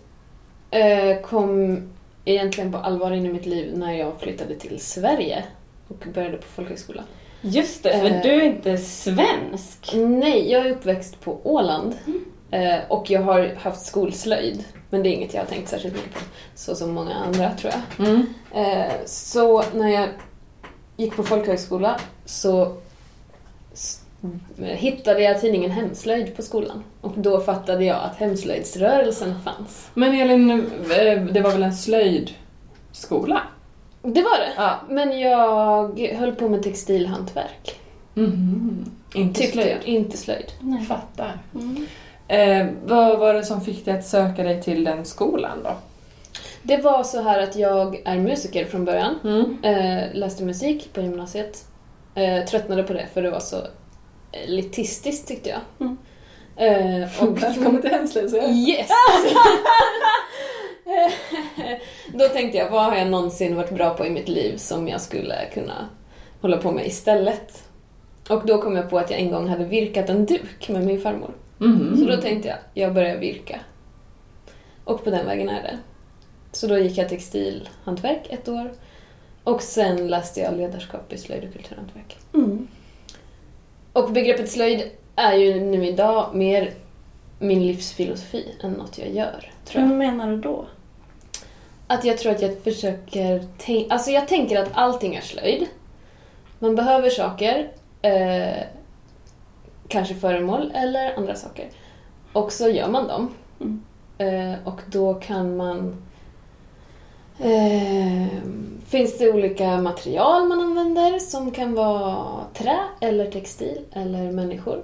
eh, 0.72 1.22
kom 1.22 1.82
egentligen 2.26 2.72
på 2.72 2.78
allvar 2.78 3.12
in 3.12 3.26
i 3.26 3.34
mitt 3.34 3.46
liv 3.46 3.78
när 3.78 3.94
jag 3.94 4.20
flyttade 4.20 4.56
till 4.56 4.80
Sverige 4.80 5.44
och 5.88 6.06
började 6.14 6.38
på 6.38 6.48
folkhögskola. 6.48 7.04
Just 7.42 7.84
det, 7.84 8.00
för 8.00 8.06
Eh. 8.06 8.22
du 8.22 8.30
är 8.30 8.44
inte 8.44 8.78
svensk. 8.78 9.92
Nej, 9.94 10.52
jag 10.52 10.66
är 10.66 10.72
uppväxt 10.72 11.22
på 11.22 11.40
Åland 11.44 11.94
eh, 12.08 12.14
och 12.88 13.10
jag 13.12 13.22
har 13.22 13.56
haft 13.62 13.86
skolslöjd. 13.86 14.64
Men 14.90 15.04
det 15.04 15.10
är 15.10 15.12
inget 15.14 15.34
jag 15.34 15.42
har 15.42 15.48
tänkt 15.48 15.70
särskilt 15.70 15.94
mycket 15.96 16.14
på, 16.14 16.20
så 16.56 16.76
som 16.76 16.92
många 16.94 17.14
andra 17.16 17.52
tror 17.52 17.74
jag. 17.74 18.08
Mm. 18.08 18.26
Eh, 18.54 18.92
så 19.06 19.64
när 19.74 19.90
jag 19.90 20.10
gick 20.98 21.16
på 21.16 21.24
folkhögskola 21.24 22.00
så 22.26 22.76
s- 23.74 24.02
hittade 24.60 25.22
jag 25.24 25.42
tidningen 25.42 25.72
Hemslöjd 25.72 26.36
på 26.36 26.42
skolan. 26.42 26.84
Och 27.02 27.14
då 27.16 27.40
fattade 27.42 27.86
jag 27.86 27.98
att 28.04 28.16
hemslöjdsrörelsen 28.18 29.36
fanns. 29.44 29.88
Men 29.94 30.14
Elin, 30.22 30.50
eh, 30.52 31.22
det 31.24 31.42
var 31.42 31.52
väl 31.52 31.64
en 31.64 31.76
slöjdskola? 31.76 33.42
Det 34.02 34.22
var 34.22 34.40
det. 34.40 34.54
Ja. 34.58 34.80
Men 34.90 35.20
jag 35.20 36.00
höll 36.20 36.36
på 36.36 36.50
med 36.50 36.64
textilhantverk. 36.64 37.80
Mhm. 38.14 38.92
Inte 39.16 39.40
Tyckte 39.40 39.54
slöjd? 39.54 39.72
jag. 39.78 39.84
Inte 39.88 40.18
slöjd. 40.18 40.52
Nej. 40.60 40.86
Fattar. 40.86 41.38
Mm. 41.56 41.88
Eh, 42.28 42.68
vad 42.86 43.20
var 43.20 43.34
det 43.34 43.44
som 43.44 43.62
fick 43.62 43.86
dig 43.86 43.94
att 43.94 44.06
söka 44.06 44.44
dig 44.44 44.62
till 44.62 44.84
den 44.84 45.06
skolan 45.06 45.64
då? 45.64 45.76
Det 46.64 46.78
var 46.78 47.04
så 47.04 47.22
här 47.22 47.44
att 47.44 47.56
jag 47.56 48.02
är 48.06 48.18
musiker 48.18 48.66
från 48.66 48.86
början. 48.86 49.20
Mm. 49.24 49.58
Eh, 49.64 50.14
läste 50.14 50.44
musik 50.44 50.94
på 50.94 51.02
gymnasiet. 51.02 51.66
Eh, 52.16 52.46
tröttnade 52.46 52.84
på 52.84 52.94
det 52.94 53.08
för 53.14 53.22
det 53.22 53.30
var 53.30 53.40
så 53.40 53.58
elitistiskt 54.32 55.28
tyckte 55.28 55.50
jag. 55.50 55.60
Mm. 55.80 55.98
Eh, 56.56 57.24
och 57.24 57.38
Välkommen 57.44 57.82
till 57.82 57.92
Hemslöjd 57.92 58.30
så 58.30 58.38
jag. 58.38 58.52
Yes! 58.52 58.88
Då 62.14 62.28
tänkte 62.28 62.58
jag, 62.58 62.70
vad 62.70 62.84
har 62.84 62.96
jag 62.96 63.08
någonsin 63.08 63.56
varit 63.56 63.72
bra 63.72 63.94
på 63.94 64.06
i 64.06 64.10
mitt 64.10 64.28
liv 64.28 64.58
som 64.58 64.88
jag 64.88 65.02
skulle 65.02 65.36
kunna 65.54 65.90
hålla 66.42 66.58
på 66.58 66.72
med 66.72 66.88
istället? 66.88 67.64
Och 68.30 68.46
då 68.46 68.62
kom 68.62 68.76
jag 68.76 68.90
på 68.90 68.98
att 68.98 69.12
jag 69.12 69.20
en 69.20 69.32
gång 69.32 69.48
hade 69.48 69.66
virkat 69.66 70.10
en 70.10 70.26
duk 70.26 70.70
med 70.70 70.86
min 70.86 71.02
farmor. 71.02 71.32
Mhm. 71.58 71.98
Så 71.98 72.06
då 72.06 72.22
tänkte 72.22 72.48
jag, 72.48 72.58
jag 72.74 72.94
börjar 72.94 73.18
virka. 73.18 73.60
Och 74.84 75.04
på 75.04 75.10
den 75.10 75.26
vägen 75.26 75.50
är 75.50 75.64
det. 75.64 75.78
Så 76.52 76.68
då 76.68 76.78
gick 76.78 76.98
jag 76.98 77.10
textilhantverk 77.10 78.28
ett 78.30 78.48
år. 78.48 78.72
Och 79.44 79.62
sen 79.62 80.08
läste 80.08 80.40
jag 80.40 80.58
ledarskap 80.58 81.14
i 81.14 81.18
slöjd 81.18 81.44
och 81.44 81.54
kulturhantverk. 81.54 82.18
Mm. 82.34 82.68
Och 83.94 84.12
begreppet 84.12 84.52
slöjd 84.52 84.92
är 85.16 85.34
ju 85.34 85.60
nu 85.60 85.86
idag 85.88 86.36
mer 86.36 86.74
min 87.40 87.68
livsfilosofi 87.68 88.56
än 88.64 88.72
något 88.72 88.98
jag 88.98 89.12
gör, 89.12 89.52
tror 89.66 89.84
jag. 89.84 89.90
Hur 89.90 89.96
menar 89.96 90.32
du 90.32 90.42
då? 90.42 90.66
Att 91.88 92.06
jag 92.06 92.18
tror 92.18 92.32
att 92.32 92.42
jag 92.42 92.58
försöker 92.64 93.44
tänka... 93.58 93.94
Alltså 93.94 94.12
jag 94.12 94.28
tänker 94.28 94.62
att 94.62 94.70
allting 94.74 95.16
är 95.16 95.22
slöjd. 95.22 95.68
Man 96.60 96.76
behöver 96.76 97.10
saker, 97.10 97.72
eh, 98.02 98.64
kanske 99.88 100.16
föremål 100.16 100.72
eller 100.76 101.18
andra 101.18 101.36
saker. 101.36 101.70
Och 102.34 102.52
så 102.52 102.70
gör 102.70 102.88
man 102.88 103.08
dem. 103.08 103.30
Mm. 103.60 103.84
Eh, 104.18 104.68
och 104.68 104.82
då 104.92 105.14
kan 105.14 105.58
man... 105.58 105.96
Eh, 107.40 108.28
finns 108.86 109.18
det 109.18 109.32
olika 109.32 109.82
material 109.82 110.48
man 110.48 110.62
använder 110.62 111.20
som 111.20 111.52
kan 111.52 111.76
vara 111.76 112.46
trä 112.54 112.78
eller 113.02 113.32
textil 113.32 113.82
eller 113.92 114.32
människor. 114.32 114.84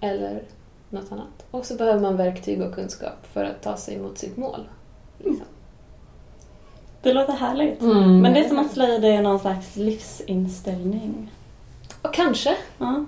Eller 0.00 0.42
något 0.90 1.12
annat. 1.12 1.46
Och 1.50 1.66
så 1.66 1.74
behöver 1.74 2.00
man 2.00 2.16
verktyg 2.16 2.62
och 2.62 2.74
kunskap 2.74 3.26
för 3.32 3.44
att 3.44 3.62
ta 3.62 3.76
sig 3.76 3.98
mot 3.98 4.18
sitt 4.18 4.36
mål. 4.36 4.68
Liksom. 5.18 5.46
Det 7.02 7.12
låter 7.12 7.32
härligt. 7.32 7.80
Mm. 7.80 8.20
Men 8.20 8.32
det 8.32 8.40
är 8.40 8.48
som 8.48 8.58
att 8.58 8.72
slöjd 8.72 9.04
är 9.04 9.22
någon 9.22 9.38
slags 9.38 9.76
livsinställning. 9.76 11.30
Och 12.02 12.14
kanske. 12.14 12.56
Ja. 12.78 13.04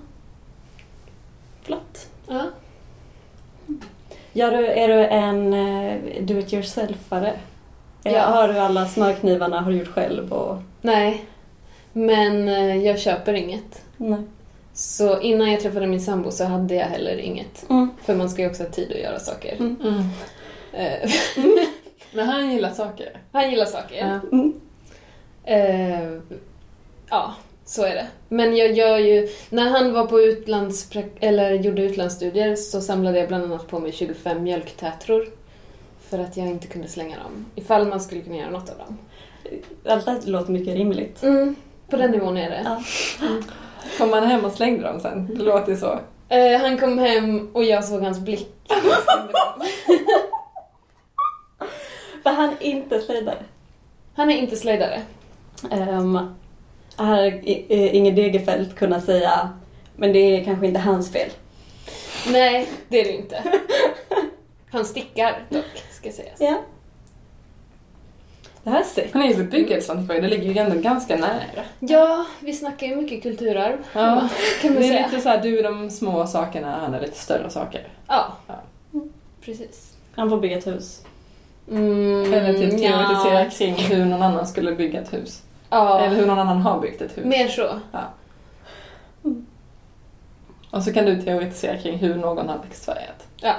Flott. 1.67 2.07
Ja. 2.27 2.45
Ja, 4.33 4.49
du, 4.49 4.65
är 4.65 4.87
du 4.87 5.05
en 5.05 5.53
uh, 5.53 6.23
do 6.25 6.39
it 6.39 6.53
yourselfare? 6.53 7.33
Ja. 8.03 8.11
Ja. 8.11 8.21
Har 8.21 8.47
du 8.47 8.59
alla 8.59 8.87
smörknivarna 8.87 9.61
har 9.61 9.71
du 9.71 9.77
gjort 9.77 9.87
själv 9.87 10.33
och... 10.33 10.57
Nej. 10.81 11.25
Men 11.93 12.47
eh, 12.47 12.77
jag 12.77 12.99
köper 12.99 13.33
inget. 13.33 13.85
Nej. 13.97 14.19
Så 14.73 15.21
innan 15.21 15.51
jag 15.51 15.61
träffade 15.61 15.87
min 15.87 16.01
sambo 16.01 16.31
så 16.31 16.45
hade 16.45 16.75
jag 16.75 16.85
heller 16.85 17.17
inget. 17.17 17.69
Mm. 17.69 17.89
För 18.03 18.15
man 18.15 18.29
ska 18.29 18.41
ju 18.41 18.49
också 18.49 18.63
ha 18.63 18.69
tid 18.69 18.91
att 18.91 19.01
göra 19.01 19.19
saker. 19.19 19.55
Mm. 19.59 19.75
Mm. 19.81 20.03
Eh, 20.73 21.11
Men 22.13 22.27
han 22.27 22.51
gillar 22.51 22.71
saker. 22.71 23.21
Han 23.31 23.49
gillar 23.49 23.65
saker. 23.65 23.95
Ja. 23.95 24.19
Mm. 24.31 24.53
Eh, 25.43 26.21
ja, 27.09 27.33
så 27.67 27.83
är 27.83 27.95
det. 27.95 28.07
Men 28.29 28.55
jag 28.55 28.71
gör 28.71 28.97
ju... 28.97 29.27
När 29.49 29.69
han 29.69 29.93
var 29.93 30.05
på 30.05 30.21
utlands... 30.21 30.89
eller 31.19 31.51
gjorde 31.51 31.81
utlandsstudier 31.81 32.55
så 32.55 32.81
samlade 32.81 33.19
jag 33.19 33.27
bland 33.27 33.43
annat 33.43 33.67
på 33.67 33.79
mig 33.79 33.91
25 33.91 34.43
mjölktätror. 34.43 35.25
För 36.09 36.19
att 36.19 36.37
jag 36.37 36.47
inte 36.47 36.67
kunde 36.67 36.87
slänga 36.87 37.17
dem. 37.17 37.45
Ifall 37.55 37.87
man 37.87 38.01
skulle 38.01 38.21
kunna 38.21 38.37
göra 38.37 38.49
något 38.49 38.69
av 38.69 38.77
dem. 38.77 38.97
Allt 39.85 40.25
det 40.25 40.31
låter 40.31 40.51
mycket 40.51 40.73
rimligt. 40.73 41.23
Mm, 41.23 41.55
på 41.89 41.97
den 41.97 42.11
nivån 42.11 42.37
är 42.37 42.49
det. 42.49 42.61
Ja. 42.65 42.81
Kom 43.97 44.13
han 44.13 44.23
hem 44.23 44.45
och 44.45 44.51
slängde 44.51 44.83
dem 44.83 44.99
sen? 44.99 45.27
Det 45.35 45.43
låter 45.43 45.71
ju 45.71 45.77
så. 45.77 45.99
Eh, 46.29 46.61
han 46.61 46.77
kom 46.77 46.97
hem 46.97 47.49
och 47.53 47.63
jag 47.63 47.85
såg 47.85 48.01
hans 48.01 48.19
blick. 48.19 48.49
För 52.23 52.29
han 52.29 52.49
är 52.49 52.63
inte 52.63 52.99
slöjdare. 52.99 53.43
Han 54.15 54.31
är 54.31 54.37
inte 54.37 54.55
slöjdare. 54.55 55.01
Um, 55.71 56.35
här 57.03 57.23
är 57.71 57.89
Inger 57.93 58.11
Degerfeldt 58.11 58.75
kunna 58.75 59.01
säga 59.01 59.49
men 59.95 60.13
det 60.13 60.19
är 60.19 60.43
kanske 60.43 60.67
inte 60.67 60.79
hans 60.79 61.11
fel. 61.11 61.29
Nej, 62.27 62.67
det 62.87 63.01
är 63.01 63.03
det 63.05 63.11
inte. 63.11 63.43
Han 64.71 64.85
stickar 64.85 65.39
dock, 65.49 65.83
ska 65.91 66.11
sägas. 66.11 66.39
Ja. 66.39 66.61
Det 68.63 68.69
här 68.69 68.83
ser 68.83 69.07
Han 69.13 69.21
är 69.21 69.27
ju 69.27 69.35
bebyggelseantikvarie, 69.35 70.21
det 70.21 70.27
ligger 70.27 70.53
ju 70.53 70.57
ändå 70.57 70.75
ganska 70.81 71.15
nära. 71.15 71.63
Ja, 71.79 72.25
vi 72.39 72.53
snackar 72.53 72.87
ju 72.87 72.95
mycket 72.95 73.23
kulturarv. 73.23 73.77
Ja. 73.93 74.29
Kan 74.61 74.73
man 74.73 74.81
Det 74.81 74.87
är 74.87 74.91
säga. 74.91 75.07
lite 75.07 75.21
såhär, 75.21 75.41
du 75.41 75.59
är 75.59 75.63
de 75.63 75.89
små 75.89 76.27
sakerna, 76.27 76.79
han 76.79 76.93
är 76.93 77.01
lite 77.01 77.17
större 77.19 77.49
saker. 77.49 77.87
Ja. 78.07 78.33
Ja. 78.47 78.55
Precis. 79.41 79.93
Han 80.15 80.29
får 80.29 80.37
bygga 80.37 80.57
ett 80.57 80.67
hus. 80.67 81.01
Mm, 81.71 82.33
Eller 82.33 82.53
typ 82.53 82.79
ja. 82.79 82.89
teoretisera 82.89 83.49
kring 83.49 83.75
hur 83.75 84.05
någon 84.05 84.21
annan 84.21 84.47
skulle 84.47 84.71
bygga 84.75 85.01
ett 85.01 85.13
hus. 85.13 85.41
Ja, 85.69 85.99
Eller 85.99 86.15
hur 86.15 86.25
någon 86.25 86.39
annan 86.39 86.61
har 86.61 86.79
byggt 86.79 87.01
ett 87.01 87.17
hus. 87.17 87.25
mer 87.25 87.47
så. 87.47 87.79
Och 90.71 90.83
så 90.83 90.93
kan 90.93 91.05
du 91.05 91.21
teoretisera 91.21 91.77
kring 91.77 91.97
hur 91.97 92.15
någon 92.15 92.49
har 92.49 92.57
växtfärgat. 92.57 93.27
Ja. 93.37 93.55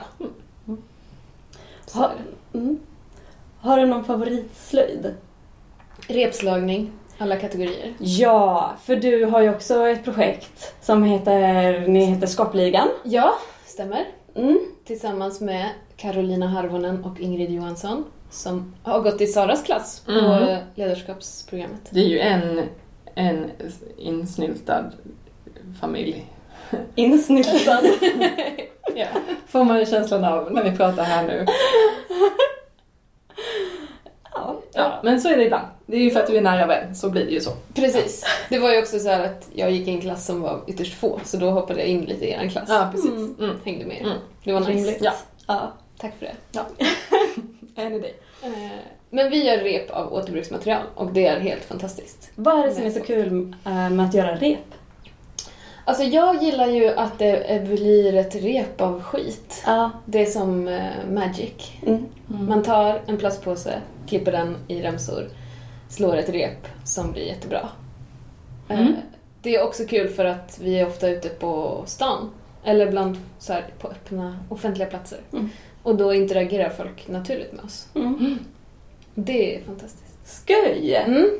Ha, 1.94 2.10
mm. 2.54 2.78
Har 3.60 3.76
du 3.80 3.86
någon 3.86 4.04
favoritslöjd? 4.04 5.14
Repslagning, 6.08 6.92
alla 7.18 7.36
kategorier. 7.36 7.94
Ja, 7.98 8.72
för 8.82 8.96
du 8.96 9.24
har 9.24 9.40
ju 9.40 9.50
också 9.50 9.88
ett 9.88 10.04
projekt 10.04 10.74
som 10.80 11.02
heter, 11.02 11.80
ni 11.88 12.04
heter 12.04 12.26
Skapligan. 12.26 12.88
Ja, 13.04 13.34
stämmer. 13.66 14.04
Mm. 14.34 14.58
Tillsammans 14.84 15.40
med 15.40 15.68
Carolina 15.96 16.46
Harvonen 16.46 17.04
och 17.04 17.20
Ingrid 17.20 17.50
Johansson 17.50 18.04
som 18.30 18.74
har 18.82 19.00
gått 19.00 19.20
i 19.20 19.26
Saras 19.26 19.62
klass 19.62 20.02
på 20.06 20.12
Mm. 20.12 20.58
ledarskapsprogrammet. 20.74 21.80
Det 21.90 22.00
är 22.00 22.04
ju 22.08 22.18
en, 22.20 22.62
en 23.14 23.50
insnyltad 23.96 24.84
familj. 25.80 26.26
Insnyltad. 26.94 27.80
Ja. 28.94 29.06
Får 29.46 29.64
man 29.64 29.78
ju 29.78 29.86
känslan 29.86 30.24
av 30.24 30.52
när 30.52 30.64
vi 30.70 30.76
pratar 30.76 31.02
här 31.04 31.26
nu. 31.26 31.46
Ja. 34.34 34.60
Ja, 34.72 35.00
men 35.02 35.20
så 35.20 35.28
är 35.28 35.36
det 35.36 35.44
ibland. 35.44 35.66
Det 35.86 35.96
är 35.96 36.00
ju 36.00 36.10
för 36.10 36.20
att 36.20 36.26
du 36.26 36.36
är 36.36 36.40
nära 36.40 36.66
vän, 36.66 36.94
så 36.94 37.10
blir 37.10 37.24
det 37.24 37.30
ju 37.30 37.40
så. 37.40 37.50
Precis. 37.74 38.24
Det 38.48 38.58
var 38.58 38.72
ju 38.72 38.78
också 38.78 38.98
så 38.98 39.08
här 39.08 39.24
att 39.24 39.48
jag 39.54 39.70
gick 39.70 39.88
i 39.88 39.90
en 39.90 40.00
klass 40.00 40.26
som 40.26 40.40
var 40.40 40.64
ytterst 40.66 40.94
få, 40.94 41.20
så 41.24 41.36
då 41.36 41.50
hoppade 41.50 41.80
jag 41.80 41.88
in 41.88 42.04
lite 42.04 42.24
i 42.24 42.30
er 42.30 42.48
klass. 42.48 42.64
Ja, 42.68 42.88
precis. 42.92 43.10
Mm. 43.10 43.34
Mm. 43.40 43.56
Hängde 43.64 43.84
med. 43.86 44.00
Mm. 44.02 44.18
Det 44.44 44.52
var 44.52 44.60
nice. 44.60 44.72
Rimligt. 44.72 44.98
Ja. 45.00 45.12
ja. 45.46 45.72
Tack 46.00 46.14
för 46.18 46.26
det. 46.26 46.58
En 46.58 46.64
idé. 47.86 48.08
Eh, 48.42 48.50
Men 49.10 49.30
vi 49.30 49.44
gör 49.46 49.56
rep 49.58 49.90
av 49.90 50.12
återbruksmaterial 50.14 50.82
och 50.94 51.12
det 51.12 51.26
är 51.26 51.40
helt 51.40 51.64
fantastiskt. 51.64 52.30
Vad 52.34 52.58
är 52.60 52.66
det 52.66 52.74
som 52.74 52.86
är 52.86 52.90
så 52.90 53.00
kul 53.00 53.54
eh, 53.66 53.90
med 53.90 54.06
att 54.06 54.14
göra 54.14 54.36
rep? 54.36 54.58
Alltså 55.84 56.02
jag 56.04 56.42
gillar 56.42 56.66
ju 56.66 56.88
att 56.88 57.18
det 57.18 57.64
blir 57.68 58.14
ett 58.14 58.34
rep 58.34 58.80
av 58.80 59.02
skit. 59.02 59.62
Ja. 59.66 59.90
Det 60.04 60.22
är 60.22 60.26
som 60.26 60.68
eh, 60.68 60.82
Magic. 61.10 61.72
Mm. 61.86 62.06
Man 62.28 62.62
tar 62.62 63.00
en 63.06 63.16
plastpåse, 63.18 63.80
klipper 64.08 64.32
den 64.32 64.56
i 64.68 64.82
remsor, 64.82 65.28
slår 65.88 66.16
ett 66.16 66.28
rep 66.28 66.66
som 66.84 67.12
blir 67.12 67.22
jättebra. 67.26 67.68
Eh, 68.68 68.80
Mm. 68.80 68.94
Det 69.42 69.54
är 69.56 69.64
också 69.64 69.84
kul 69.84 70.08
för 70.08 70.24
att 70.24 70.58
vi 70.62 70.78
är 70.80 70.86
ofta 70.86 71.08
ute 71.08 71.28
på 71.28 71.82
stan, 71.86 72.30
eller 72.64 72.90
bland 72.90 73.16
så 73.38 73.52
här, 73.52 73.64
på 73.80 73.88
öppna 73.88 74.38
offentliga 74.48 74.88
platser. 74.88 75.18
Och 75.88 75.96
då 75.96 76.14
interagerar 76.14 76.70
folk 76.70 77.08
naturligt 77.08 77.52
med 77.52 77.64
oss. 77.64 77.86
Mm. 77.94 78.38
Det 79.14 79.56
är 79.56 79.62
fantastiskt. 79.64 80.18
Skoj! 80.24 80.94
Mm. 81.06 81.30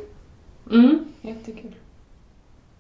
Mm. 0.71 1.05
Jättekul. 1.21 1.75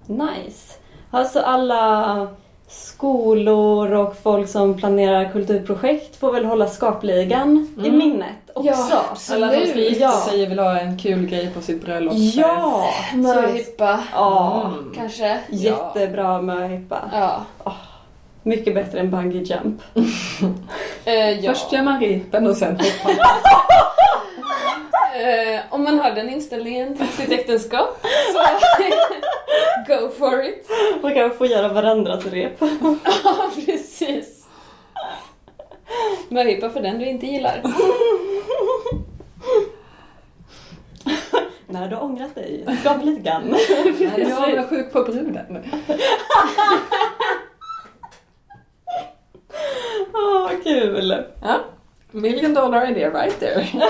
Nice. 0.06 0.74
Alltså 1.10 1.40
alla 1.40 2.28
skolor 2.68 3.92
och 3.92 4.16
folk 4.16 4.48
som 4.48 4.76
planerar 4.76 5.32
kulturprojekt 5.32 6.16
får 6.16 6.32
väl 6.32 6.44
hålla 6.44 6.66
skapligan 6.68 7.68
i 7.76 7.86
Mm. 7.86 7.98
minnet 7.98 8.50
också. 8.54 8.70
Ja, 8.70 9.16
Alla 9.34 9.50
som 9.52 9.66
ska 9.66 9.78
gifta 9.78 10.00
Ja. 10.04 10.12
sig 10.12 10.46
vill 10.46 10.58
ha 10.58 10.78
en 10.80 10.98
kul 10.98 11.26
grej 11.26 11.50
på 11.54 11.60
sitt 11.60 11.84
bröllop. 11.84 12.14
Ja! 12.16 12.84
Möhippa, 13.14 14.00
Ja. 14.12 14.62
Mm. 14.78 14.92
kanske. 14.96 15.40
Jättebra 15.50 16.42
möhippa. 16.42 17.10
Ja. 17.12 17.42
Mycket 18.48 18.74
bättre 18.74 19.00
än 19.00 19.10
bungee 19.10 19.42
jump. 19.42 19.82
Eh, 21.04 21.30
ja. 21.44 21.52
Först 21.54 21.72
gör 21.72 21.82
man 21.82 22.00
repen 22.00 22.46
och 22.46 22.56
sen 22.56 22.70
hoppar 22.76 23.14
man. 23.16 23.26
Eh, 25.22 25.60
om 25.70 25.84
man 25.84 25.98
har 25.98 26.10
den 26.10 26.28
inställningen 26.28 26.96
till 26.96 27.08
sitt 27.08 27.32
äktenskap, 27.32 28.06
så 28.32 28.38
go 29.92 30.08
for 30.18 30.44
it. 30.44 30.70
Man 31.02 31.14
kan 31.14 31.30
få 31.30 31.46
göra 31.46 31.68
varandras 31.68 32.26
rep. 32.26 32.52
Ja, 33.24 33.50
precis. 33.66 34.46
Möhippa 36.28 36.70
för 36.70 36.80
den 36.80 36.98
du 36.98 37.06
inte 37.06 37.26
gillar. 37.26 37.62
När 41.66 41.88
du 41.88 41.96
har 41.96 42.02
ångrat 42.02 42.34
dig, 42.34 42.64
skapligan. 42.80 43.42
Nej, 43.44 44.26
jag 44.28 44.50
är 44.50 44.68
sjuk 44.68 44.92
på 44.92 45.02
bruden. 45.02 45.64
Åh, 50.14 50.50
kul! 50.64 51.24
Ja. 51.42 51.60
Million 52.10 52.54
dollar 52.54 52.90
idea 52.90 53.10
right 53.10 53.40
there. 53.40 53.66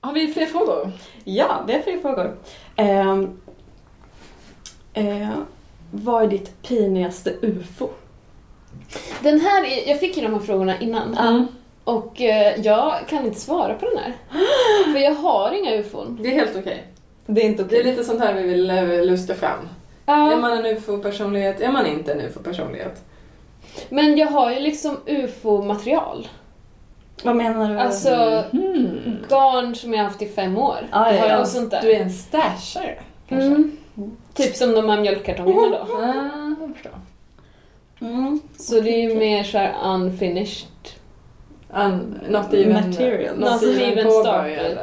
Har 0.00 0.12
vi 0.12 0.32
fler 0.32 0.46
frågor? 0.46 0.90
Ja, 1.24 1.64
vi 1.66 1.72
har 1.72 1.80
fler 1.80 1.98
frågor. 1.98 2.36
Eh, 2.76 3.18
eh, 4.94 5.28
vad 5.90 6.22
är 6.22 6.26
ditt 6.28 6.62
pinigaste 6.62 7.30
ufo? 7.42 7.88
Den 9.20 9.40
här 9.40 9.64
är, 9.64 9.88
jag 9.88 10.00
fick 10.00 10.16
ju 10.16 10.22
de 10.22 10.32
här 10.34 10.40
frågorna 10.40 10.80
innan 10.80 11.18
Mm. 11.18 11.46
och 11.84 12.20
eh, 12.20 12.60
jag 12.60 12.94
kan 13.08 13.26
inte 13.26 13.40
svara 13.40 13.74
på 13.74 13.86
den 13.86 13.98
här. 13.98 14.12
För 14.92 14.98
jag 15.00 15.14
har 15.14 15.52
inga 15.52 15.74
ufon. 15.74 16.18
Det 16.22 16.28
är 16.28 16.32
helt 16.34 16.56
okej. 16.56 16.86
Det 17.26 17.40
är 17.40 17.44
inte 17.46 17.64
Det 17.64 17.80
är 17.80 17.84
lite 17.84 18.04
sånt 18.04 18.20
här 18.20 18.34
vi 18.34 18.42
vill 18.42 18.70
eh, 18.70 19.04
luska 19.04 19.34
fram. 19.34 19.58
Är 20.06 20.30
Ja, 20.30 20.36
man 20.36 20.52
en 20.58 20.66
ufo-personlighet? 20.76 21.60
Är 21.60 21.72
man 21.72 21.86
inte 21.86 22.12
en 22.12 22.20
ufo-personlighet? 22.20 23.02
Men 23.88 24.16
jag 24.18 24.26
har 24.26 24.52
ju 24.52 24.60
liksom 24.60 24.96
ufo-material. 25.06 26.28
Vad 27.22 27.36
menar 27.36 27.68
du? 27.70 27.78
Alltså 27.78 28.44
Mm. 28.52 29.16
garn 29.28 29.74
som 29.74 29.92
jag 29.92 30.00
har 30.00 30.04
haft 30.04 30.22
i 30.22 30.28
fem 30.28 30.58
år. 30.58 30.78
Ah, 30.90 31.12
ja, 31.12 31.20
har 31.20 31.28
jag 31.28 31.40
ja. 31.40 31.44
sånt 31.44 31.70
där. 31.70 31.82
Du 31.82 31.92
är 31.92 32.00
en 32.00 32.10
stashare, 32.10 32.98
kanske? 33.28 33.46
Mm. 33.46 33.76
Typ 34.34 34.56
som 34.56 34.72
de 34.74 34.88
här 34.90 35.00
mjölkkartongerna 35.00 35.78
då. 35.88 35.94
Ah, 35.96 36.56
jag 36.60 36.72
förstår. 36.74 36.92
Mm. 38.00 38.40
Så 38.58 38.80
det 38.80 38.90
är 38.90 39.10
ju 39.10 39.18
mer 39.18 39.44
såhär 39.44 39.74
unfinished. 39.84 40.68
Un, 41.74 42.20
not 42.28 42.54
even... 42.54 42.72
Material. 42.90 43.38
Not, 43.38 43.50
Not 43.50 43.62
even, 43.62 44.10
started. 44.10 44.78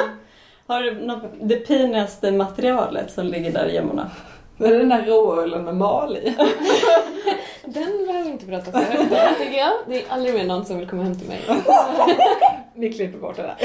Har 0.66 0.82
du 0.82 0.94
något, 1.06 1.22
det 1.40 1.56
pinigaste 1.56 2.32
materialet 2.32 3.10
som 3.12 3.26
ligger 3.26 3.52
där 3.52 3.66
i 3.66 3.74
gömmorna? 3.74 4.10
Det 4.58 4.66
är 4.66 4.78
den 4.78 4.88
där 4.88 5.02
råullen 5.02 5.64
med 5.64 5.76
mal 5.76 6.16
i. 6.16 6.36
Den 7.64 8.06
behöver 8.06 8.24
vi 8.24 8.30
inte 8.30 8.46
prata 8.46 8.72
så 8.72 8.78
högt 8.78 9.00
om, 9.12 9.18
tycker 9.38 9.58
jag. 9.58 9.72
Det 9.86 9.96
är 9.96 10.04
aldrig 10.08 10.34
mer 10.34 10.44
någon 10.44 10.64
som 10.64 10.78
vill 10.78 10.88
komma 10.88 11.02
hem 11.02 11.18
till 11.18 11.28
mig. 11.28 11.40
Vi 12.74 12.92
klipper 12.92 13.18
bort 13.18 13.36
det 13.36 13.42
där. 13.42 13.56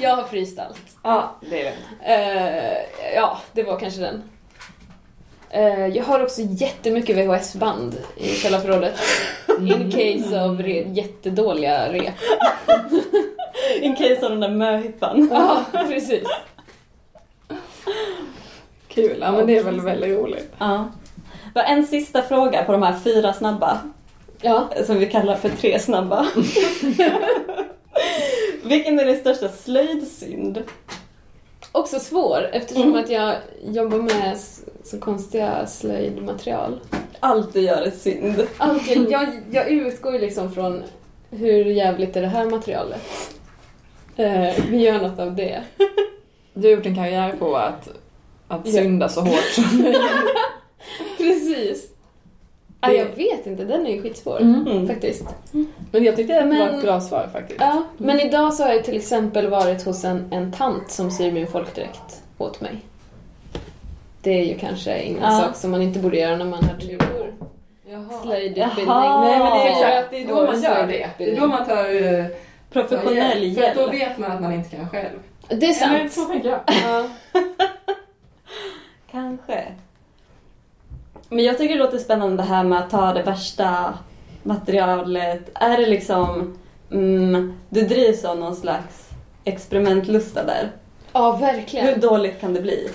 Jag 0.00 0.16
har 0.16 0.22
fryst 0.22 0.58
allt. 0.58 0.80
Ja, 1.02 1.34
det 1.50 1.60
är 1.66 1.72
det. 2.04 2.14
Eh, 2.14 3.14
ja, 3.14 3.38
det 3.52 3.62
var 3.62 3.78
kanske 3.78 4.00
den. 4.00 4.22
Eh, 5.50 5.86
jag 5.86 6.04
har 6.04 6.22
också 6.22 6.40
jättemycket 6.42 7.16
VHS-band 7.16 7.96
i 8.16 8.28
källarförrådet. 8.28 8.94
In 9.60 9.90
case 9.90 10.40
of 10.44 10.58
re- 10.60 10.92
jättedåliga 10.92 11.92
rep. 11.92 12.14
In 13.80 13.96
case 13.96 14.18
av 14.24 14.30
den 14.30 14.40
där 14.40 14.48
möhippan. 14.48 15.28
Ja, 15.32 15.64
precis. 15.88 16.28
Kul, 18.94 19.16
ja 19.20 19.32
men 19.32 19.46
det 19.46 19.56
är 19.58 19.62
väl 19.64 19.80
väldigt 19.80 20.18
roligt. 20.18 20.52
Ja. 20.58 20.88
En 21.54 21.86
sista 21.86 22.22
fråga 22.22 22.64
på 22.64 22.72
de 22.72 22.82
här 22.82 22.98
fyra 23.04 23.32
snabba, 23.32 23.78
Ja. 24.40 24.68
som 24.86 24.98
vi 24.98 25.06
kallar 25.06 25.36
för 25.36 25.48
tre 25.48 25.78
snabba. 25.78 26.26
Vilken 28.62 28.98
är 28.98 29.04
din 29.06 29.16
största 29.20 29.48
slöjdsynd? 29.48 30.62
Också 31.72 31.98
svår 32.00 32.48
eftersom 32.52 32.82
Mm. 32.82 33.04
att 33.04 33.10
jag 33.10 33.34
jobbar 33.64 33.98
med 33.98 34.38
så 34.84 34.98
konstiga 35.00 35.66
slöjdmaterial. 35.66 36.80
Allt 37.20 37.52
du 37.52 37.60
gör 37.60 37.82
är 37.82 37.90
synd. 37.90 38.46
Allt, 38.58 38.90
jag, 38.96 39.10
jag, 39.10 39.28
jag 39.50 39.68
utgår 39.70 40.12
ju 40.12 40.18
liksom 40.18 40.52
från 40.52 40.82
hur 41.30 41.64
jävligt 41.64 42.16
är 42.16 42.20
det 42.22 42.28
här 42.28 42.44
materialet? 42.44 43.02
Eh, 44.16 44.54
vi 44.70 44.78
gör 44.78 44.98
något 44.98 45.18
av 45.18 45.34
det. 45.36 45.62
Du 46.54 46.68
har 46.68 46.76
gjort 46.76 46.86
en 46.86 46.94
karriär 46.96 47.34
på 47.38 47.56
att, 47.56 47.88
att 48.54 48.66
Ja. 48.66 48.72
synda 48.72 49.08
så 49.08 49.20
hårt 49.20 49.44
som 49.54 49.82
möjligt. 49.82 50.00
Precis. 51.18 51.90
Ah, 52.80 52.88
Det- 52.88 52.96
jag 52.96 53.06
vet 53.06 53.46
inte, 53.46 53.64
den 53.64 53.86
är 53.86 53.90
ju 53.90 54.02
skitsvår. 54.02 54.40
Mm. 54.40 54.88
Faktiskt. 54.88 55.24
Men 55.92 56.04
jag 56.04 56.16
tyckte 56.16 56.34
det 56.34 56.40
var 56.40 56.48
Men- 56.48 56.74
ett 56.74 56.82
bra 56.82 57.00
svar 57.00 57.28
faktiskt. 57.32 57.60
Ja, 57.60 57.82
men 57.98 58.20
idag 58.20 58.54
så 58.54 58.62
har 58.62 58.70
jag 58.70 58.84
till 58.84 58.96
exempel 58.96 59.46
varit 59.50 59.82
hos 59.84 60.04
en, 60.04 60.32
en 60.32 60.52
tant 60.52 60.90
som 60.90 61.10
syr 61.10 61.32
min 61.32 61.46
folkdräkt 61.46 62.22
åt 62.38 62.60
mig. 62.60 62.76
Det 64.22 64.30
är 64.40 64.44
ju 64.44 64.58
kanske 64.58 65.02
ingen 65.02 65.22
Ja. 65.22 65.30
sak 65.40 65.56
som 65.56 65.70
man 65.70 65.82
inte 65.82 65.98
borde 65.98 66.16
göra 66.16 66.36
när 66.36 66.44
man 66.44 66.64
har 66.64 66.76
tre 66.80 66.96
år 66.96 67.32
Jaha. 67.90 68.22
slöjdutbildning. 68.22 68.86
Nej 68.86 69.38
men 69.38 69.50
det 69.58 69.68
är 69.68 69.70
exakt, 69.70 70.10
det 70.10 70.22
är 70.22 70.28
då 70.28 70.34
man 70.46 70.62
gör 70.62 70.86
det. 70.86 71.10
Det 71.18 71.30
är 71.32 71.40
då 71.40 71.46
man 71.46 71.64
tar 71.66 72.14
eh, 72.18 72.24
Professionell 72.72 73.54
För 73.54 73.62
att 73.62 73.74
då 73.74 73.80
hjälp. 73.80 73.94
vet 73.94 74.18
man 74.18 74.32
att 74.32 74.40
man 74.42 74.52
inte 74.52 74.76
kan 74.76 74.88
själv. 74.90 75.18
Det 75.48 75.54
är 75.54 75.62
Eller 75.84 75.98
sant. 76.08 76.12
så 76.12 76.24
tänker 76.24 76.48
jag. 76.48 76.60
Ja. 76.84 77.04
Kanske. 79.14 79.64
Men 81.28 81.44
jag 81.44 81.58
tycker 81.58 81.74
det 81.74 81.84
låter 81.84 81.98
spännande 81.98 82.36
det 82.36 82.42
här 82.48 82.64
med 82.64 82.78
att 82.78 82.90
ta 82.90 83.12
det 83.12 83.22
värsta 83.22 83.94
materialet. 84.42 85.50
Är 85.54 85.78
det 85.78 85.86
liksom... 85.86 86.58
Mm, 86.90 87.58
du 87.68 87.82
drivs 87.82 88.24
av 88.24 88.38
någon 88.38 88.56
slags 88.56 89.08
experimentlusta 89.44 90.44
där. 90.44 90.70
ja, 91.12 91.32
Hur 91.32 91.40
verkligen. 91.46 92.00
dåligt 92.00 92.40
kan 92.40 92.54
det 92.54 92.60
bli? 92.60 92.90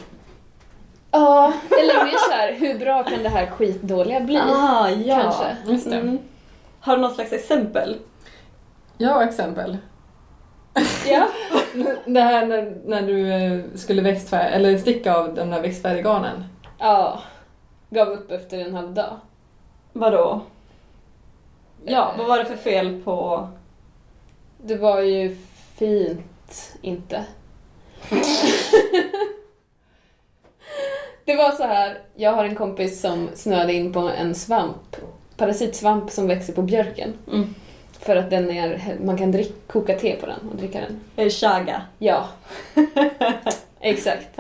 Ja, 1.12 1.54
eller 1.72 2.06
mer 2.06 2.18
såhär, 2.30 2.54
hur 2.54 2.80
bra 2.80 3.04
kan 3.04 3.24
det 3.24 3.30
här 3.30 3.46
skitdåliga 3.46 4.20
bli? 4.20 4.38
Ah, 4.38 4.90
ja. 4.90 5.22
Kanske. 5.22 5.58
Just 5.72 5.90
det. 5.90 5.96
Mm. 5.96 6.20
Har 6.80 6.96
du 6.96 7.02
något 7.02 7.16
slags 7.16 7.32
exempel? 7.34 7.96
Jag 8.98 9.10
har 9.10 9.24
exempel. 9.24 9.78
Ja. 11.10 11.28
Det 12.06 12.22
här 12.22 12.46
när, 12.46 12.78
när 12.86 13.02
du 13.02 13.34
eh, 13.34 13.60
skulle 13.76 14.02
växtfärga, 14.02 14.50
eller 14.50 14.78
sticka 14.78 15.16
av 15.16 15.36
de 15.36 15.50
där 15.50 15.62
växtfärggarnen. 15.62 16.44
Ja. 16.80 17.22
Gav 17.90 18.08
upp 18.08 18.32
efter 18.32 18.60
en 18.60 18.74
halv 18.74 18.94
dag. 18.94 19.20
Vadå? 19.94 20.42
Ja, 21.86 22.14
vad 22.18 22.28
var 22.28 22.38
det 22.38 22.46
för 22.46 22.56
fel 22.56 23.02
på... 23.04 23.48
Det 24.64 24.76
var 24.76 25.02
ju 25.02 25.38
fint, 25.76 26.78
inte. 26.82 27.26
det 31.26 31.36
var 31.36 31.52
så 31.52 31.64
här, 31.64 32.02
jag 32.16 32.34
har 32.34 32.46
en 32.46 32.56
kompis 32.56 33.02
som 33.02 33.30
snöade 33.34 33.74
in 33.74 33.94
på 33.94 34.00
en 34.00 34.36
svamp 34.36 34.96
parasitsvamp 35.40 36.12
som 36.12 36.28
växer 36.28 36.54
på 36.54 36.62
björken. 36.62 37.14
Mm. 37.28 37.56
För 38.00 38.16
att 38.16 38.30
den 38.30 38.52
är, 38.52 38.98
man 39.06 39.18
kan 39.18 39.32
drick, 39.32 39.54
koka 39.68 40.00
te 40.00 40.16
på 40.16 40.26
den 40.26 40.50
och 40.52 40.56
dricka 40.56 40.80
den. 40.80 41.00
Är 41.16 41.24
det 41.24 41.30
chaga? 41.30 41.82
Ja. 42.00 42.28
Exakt. 43.80 44.40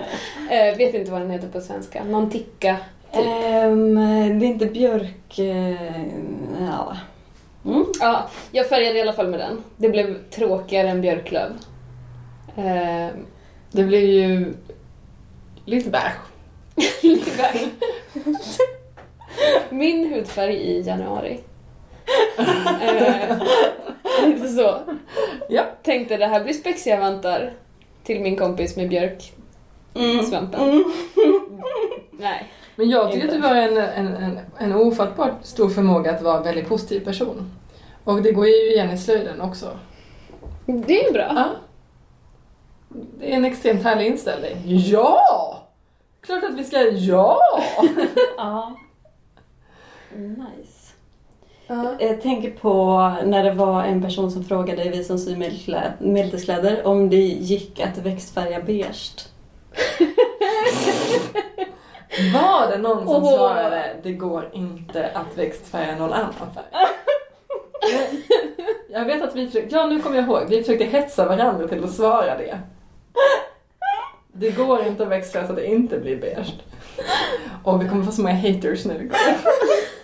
Eh, 0.52 0.78
vet 0.78 0.93
inte 0.93 1.12
vad 1.12 1.22
den 1.22 1.32
heter 1.32 1.48
på 1.48 1.62
svenska. 1.62 2.04
Någon 2.04 2.30
ticka. 2.30 2.78
Typ. 3.13 3.26
Ehm, 3.26 3.95
det 4.39 4.45
är 4.45 4.50
inte 4.50 4.65
björk... 4.65 5.39
eh, 5.39 6.04
ja. 6.67 6.98
Mm. 7.65 7.86
Ja, 8.00 8.30
jag 8.52 8.69
färgade 8.69 8.98
i 9.00 9.02
alla 9.02 9.13
fall 9.13 9.28
med 9.28 9.39
den. 9.39 9.63
Det 9.78 9.89
blev 9.89 10.30
tråkigare 10.30 10.89
än 10.89 11.02
björklöv. 11.02 11.52
Eh, 12.58 13.08
Det 13.72 13.84
blir 13.84 14.06
ju 14.24 14.54
lite 15.65 15.89
beige. 15.89 16.15
lite 17.04 17.32
väl. 17.38 17.69
Min 19.69 20.13
hudfärg 20.13 20.56
i 20.56 20.82
januari. 20.82 21.39
Eh, 22.82 23.38
lite 24.26 24.48
så. 24.48 24.76
Ja. 25.50 25.63
Tänkte 25.84 26.17
det 26.17 26.26
här 26.26 26.43
blir 26.43 26.54
spexiga 26.54 27.00
vantar 27.00 27.54
till 28.04 28.22
min 28.22 28.38
kompis 28.38 28.76
med 28.76 28.89
björksvampen. 28.89 30.62
Mm. 30.62 30.84
Nej. 32.12 32.52
Men 32.76 32.89
jag 32.89 33.12
tycker 33.12 33.28
att 33.28 33.34
du 33.34 33.39
har 33.48 33.56
en, 33.56 33.78
en, 33.78 34.15
en, 34.15 34.39
en 34.58 34.74
ofattbart 34.74 35.34
stor 35.41 35.69
förmåga 35.69 36.12
att 36.12 36.22
vara 36.22 36.38
en 36.38 36.43
väldigt 36.43 36.67
positiv 36.67 37.00
person. 37.00 37.52
Och 38.04 38.22
det 38.22 38.32
går 38.32 38.48
ju 38.48 38.72
igen 38.72 38.91
i 38.91 38.98
slöjden 38.98 39.41
också. 39.41 39.80
Det 40.65 41.06
är 41.06 41.13
bra. 41.13 41.32
Ja. 41.36 41.50
Det 43.19 43.32
är 43.32 43.36
en 43.36 43.45
extremt 43.45 43.84
härlig 43.84 44.08
inställning. 44.08 44.58
Ja! 44.65 45.60
Klart 46.22 46.43
att 46.43 46.58
vi 46.58 46.63
ska, 46.63 46.82
ja! 46.82 47.39
Ja. 48.38 48.76
Nice. 50.15 50.78
Ja. 51.71 51.95
Jag 51.99 52.21
tänker 52.21 52.51
på 52.51 52.97
när 53.25 53.43
det 53.43 53.51
var 53.51 53.84
en 53.84 54.01
person 54.01 54.32
som 54.32 54.43
frågade 54.43 54.89
vi 54.89 55.03
som 55.03 55.17
syr 55.17 55.36
medeltidskläder 55.99 56.88
om 56.88 57.10
det 57.10 57.15
gick 57.15 57.79
att 57.79 57.97
växtfärga 57.97 58.62
beige. 58.62 59.27
Var 62.34 62.71
det 62.71 62.77
någon 62.77 63.08
som 63.08 63.23
Åh. 63.23 63.36
svarade 63.36 63.95
det 64.03 64.12
går 64.12 64.49
inte 64.53 65.10
att 65.13 65.38
växtfärga 65.38 65.95
någon 65.95 66.13
annan 66.13 66.34
färg? 66.34 66.65
Jag 68.89 69.05
vet 69.05 69.23
att 69.23 69.36
vi 69.36 69.45
försökte, 69.47 69.75
ja 69.75 69.86
nu 69.86 70.01
kommer 70.01 70.15
jag 70.15 70.25
ihåg, 70.25 70.45
vi 70.49 70.63
försökte 70.63 70.86
hetsa 70.86 71.25
varandra 71.25 71.67
till 71.67 71.84
att 71.84 71.93
svara 71.93 72.38
det. 72.38 72.60
Det 74.34 74.51
går 74.51 74.86
inte 74.86 75.03
att 75.03 75.10
växtfärga 75.10 75.47
så 75.47 75.53
att 75.53 75.58
det 75.58 75.65
inte 75.65 75.99
blir 75.99 76.21
beige. 76.21 76.53
Och 77.63 77.84
vi 77.84 77.89
kommer 77.89 78.03
få 78.03 78.12
så 78.12 78.21
många 78.21 78.36
haters 78.36 78.86
nu. 78.86 79.12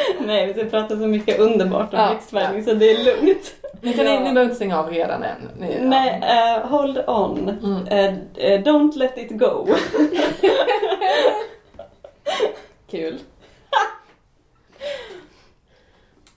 Nej, 0.20 0.52
vi 0.52 0.64
pratar 0.64 0.96
så 0.96 1.06
mycket 1.06 1.38
underbart 1.38 1.94
om 1.94 2.00
Ja, 2.00 2.12
växtfärgning 2.12 2.64
så 2.64 2.74
det 2.74 2.90
är 2.90 3.04
lugnt. 3.04 3.54
Ni, 3.80 3.92
kan, 3.92 4.06
Ja. 4.06 4.12
ni, 4.12 4.18
behöver 4.20 4.42
inte 4.42 4.54
stänga 4.56 4.78
av 4.78 4.90
redan 4.90 5.22
än. 5.22 5.50
Ni, 5.58 5.74
ja. 5.74 5.82
Nej, 5.82 6.20
eh, 6.22 6.66
hold 6.68 6.98
on. 7.06 7.48
Mm. 7.48 7.86
Eh, 7.86 8.14
eh, 8.52 8.60
don't 8.62 8.98
let 8.98 9.18
it 9.18 9.30
go. 9.38 9.66
Kul. 12.90 13.18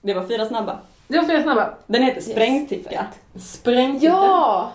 Det 0.00 0.14
var 0.14 0.22
fyra 0.26 0.46
snabba. 0.46 0.78
Det 1.08 1.18
var 1.18 1.24
fyra 1.24 1.42
snabba. 1.42 1.74
Den 1.86 2.02
heter 2.02 2.20
sprängticka. 2.20 3.06
Spräng 3.38 3.98
Ja! 4.02 4.70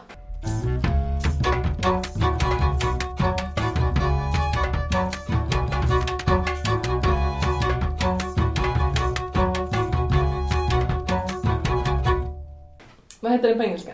Vad 13.31 13.37
heter 13.37 13.49
det 13.49 13.55
på 13.55 13.63
engelska? 13.63 13.91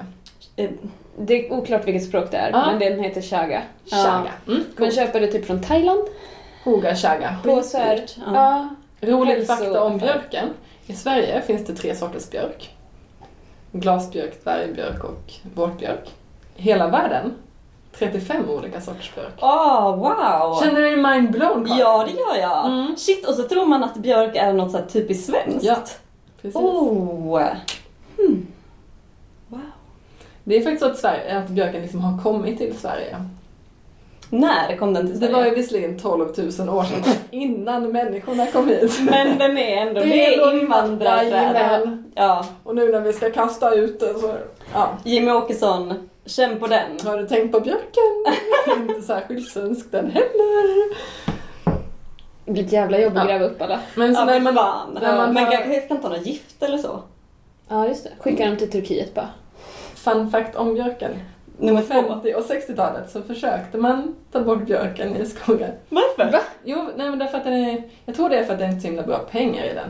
Eh, 0.56 0.70
Det 1.18 1.48
är 1.48 1.54
oklart 1.54 1.88
vilket 1.88 2.04
språk 2.04 2.32
det 2.32 2.38
är, 2.38 2.50
Ja. 2.52 2.66
men 2.66 2.80
den 2.80 3.00
heter 3.00 3.22
chaga. 3.22 3.62
Chaga. 3.86 4.32
Mm. 4.48 4.64
Man 4.78 4.92
köper 4.92 5.20
det 5.22 5.28
typ 5.28 5.46
från 5.46 5.62
Thailand. 5.62 6.02
Hoga 6.64 6.96
chaga. 6.96 7.36
På 7.44 7.62
så 7.62 7.78
här, 7.78 7.98
Skitdyrt, 7.98 8.18
ja. 8.26 8.34
ja. 9.02 9.08
Rolig 9.08 9.48
fakta 9.48 9.84
om 9.84 9.98
björken. 9.98 10.50
I 10.88 10.94
Sverige 10.94 11.42
finns 11.42 11.66
det 11.66 11.76
tre 11.76 11.96
sorters 11.96 12.30
björk. 12.30 12.76
Glasbjörk, 13.72 14.44
dvärgbjörk 14.44 15.04
och 15.04 15.34
vårtbjörk. 15.56 16.10
Hela 16.56 16.88
världen 16.88 17.34
35 17.98 18.50
olika 18.50 18.82
sorters 18.82 19.16
björk. 19.16 19.34
Åh, 19.42 19.96
wow! 19.96 20.60
Känner 20.62 20.82
du 20.82 20.82
dig 20.82 20.96
mindblown? 20.98 21.68
Ja, 21.80 22.08
det 22.08 22.20
gör 22.20 22.50
jag. 22.50 22.66
Mm. 22.66 22.96
Shit, 22.98 23.28
och 23.28 23.34
så 23.34 23.44
tror 23.44 23.66
man 23.66 23.84
att 23.84 23.98
björk 23.98 24.36
är 24.36 24.54
något 24.54 24.72
så 24.72 24.80
typiskt 24.90 25.26
svenskt. 25.32 25.64
Ja, 25.66 25.76
precis. 26.42 26.56
Oh. 26.56 27.44
Hmm. 28.18 28.48
Det 30.48 30.58
är 30.58 30.62
faktiskt 30.62 30.82
så 30.84 30.90
att, 30.92 30.98
Sverige, 30.98 31.38
att 31.38 31.48
björken 31.50 31.82
liksom 31.82 32.00
har 32.00 32.24
kommit 32.24 32.58
till 32.58 32.78
Sverige. 32.78 33.16
När 34.30 34.76
kom 34.78 34.94
den 34.94 35.06
till 35.08 35.14
Det 35.20 35.28
Sverige? 35.28 35.34
var 35.34 35.46
ju 35.46 35.56
visserligen 35.56 36.00
12 36.00 36.20
000 36.60 36.70
år 36.70 36.84
sedan 36.84 37.14
innan 37.32 37.92
människorna 37.92 38.46
kom 38.48 38.68
hit. 38.68 39.00
Men 39.12 39.38
den 39.38 39.58
är 39.58 39.78
ändå, 39.88 40.02
Det 40.02 40.06
det 40.08 40.26
är 40.26 40.32
är 40.42 40.48
ändå 40.48 40.58
invandrarträd. 40.62 41.32
Jajamän. 41.32 42.12
Ja. 42.16 42.46
Och 42.64 42.76
nu 42.76 42.92
när 42.92 43.02
vi 43.02 43.14
ska 43.14 43.32
kasta 43.32 43.76
ut 43.76 44.00
det 44.00 44.14
så... 44.14 44.34
Ja. 44.74 44.90
Jimmy 45.04 45.32
Åkesson, 45.32 46.10
känn 46.26 46.60
på 46.60 46.68
den. 46.68 46.98
Har 47.06 47.18
du 47.18 47.28
tänkt 47.28 47.52
på 47.52 47.60
björken? 47.60 48.26
Inte 48.90 49.02
särskilt 49.02 49.50
svensk 49.50 49.92
den 49.92 50.12
heller. 50.12 50.96
Det 52.46 52.52
blir 52.52 52.64
ett 52.66 52.72
jävla 52.72 53.00
jobb 53.00 53.18
att 53.18 53.24
Ja. 53.24 53.30
gräva 53.34 53.46
upp 53.46 53.62
alla. 53.62 53.80
Men 53.96 54.16
så 54.16 54.22
Ja, 54.22 54.26
när 54.26 54.40
man, 54.40 54.56
fan. 54.56 54.98
när 55.02 55.18
man 55.18 55.34
Men 55.34 55.44
har- 55.46 55.52
kanske 55.52 55.80
kan 55.82 56.02
ta 56.02 56.10
något 56.10 56.26
gift 56.26 56.64
eller 56.64 56.78
så. 56.78 57.00
Ja, 57.70 57.88
just 57.88 58.04
det. 58.04 58.10
Skicka 58.20 58.46
dem 58.46 58.58
till 58.58 58.72
Turkiet 58.72 59.14
bara. 59.14 59.30
Fun 60.12 60.32
fact 60.32 60.56
om 60.56 60.74
björken. 60.74 61.12
Nummer 61.60 61.82
På 61.82 61.88
två. 61.88 61.94
50 61.94 62.34
och 62.36 62.44
60-talet 62.44 63.10
så 63.10 63.22
försökte 63.22 63.78
man 63.78 64.16
ta 64.32 64.42
bort 64.42 64.66
björken 64.66 65.16
i 65.16 65.26
skogen. 65.26 65.72
Varför? 65.90 66.32
Va? 66.32 66.40
Jo, 66.64 66.90
nej 66.96 67.10
men 67.10 67.20
därför 67.20 67.38
att 67.38 67.44
den 67.44 67.54
är, 67.54 67.84
jag 68.06 68.16
tror 68.16 68.30
det 68.30 68.38
är 68.38 68.44
för 68.44 68.54
att 68.54 68.60
det 68.60 68.66
är 68.66 68.70
inte 68.70 68.82
så 68.82 68.88
himla 68.88 69.04
bra 69.04 69.18
pengar 69.18 69.64
i 69.66 69.74
den. 69.74 69.90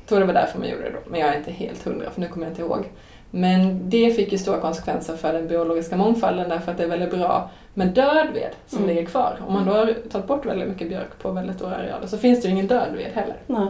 Jag 0.00 0.08
tror 0.08 0.20
det 0.20 0.26
var 0.26 0.34
därför 0.34 0.58
man 0.58 0.68
gjorde 0.68 0.82
det 0.82 0.90
då, 0.90 0.98
men 1.10 1.20
jag 1.20 1.28
är 1.34 1.38
inte 1.38 1.50
helt 1.52 1.84
hundra 1.84 2.10
för 2.10 2.20
nu 2.20 2.28
kommer 2.28 2.46
jag 2.46 2.50
inte 2.52 2.62
ihåg. 2.62 2.88
Men 3.30 3.90
det 3.90 4.10
fick 4.10 4.32
ju 4.32 4.38
stora 4.38 4.60
konsekvenser 4.60 5.16
för 5.16 5.32
den 5.32 5.48
biologiska 5.48 5.96
mångfalden 5.96 6.48
därför 6.48 6.72
att 6.72 6.78
det 6.78 6.84
är 6.84 6.88
väldigt 6.88 7.10
bra 7.10 7.50
med 7.74 7.88
död 7.88 8.26
ved 8.34 8.50
som 8.66 8.78
Mm. 8.78 8.88
ligger 8.94 9.06
kvar. 9.06 9.38
Om 9.46 9.52
man 9.54 9.66
då 9.66 9.72
har 9.72 9.94
tagit 10.10 10.26
bort 10.26 10.46
väldigt 10.46 10.68
mycket 10.68 10.88
björk 10.88 11.18
på 11.22 11.30
väldigt 11.30 11.56
stora 11.56 11.76
arealer 11.76 12.06
så 12.06 12.18
finns 12.18 12.42
det 12.42 12.48
ju 12.48 12.52
ingen 12.54 12.66
död 12.66 12.88
ved 12.96 13.12
heller. 13.14 13.36
Nej. 13.46 13.66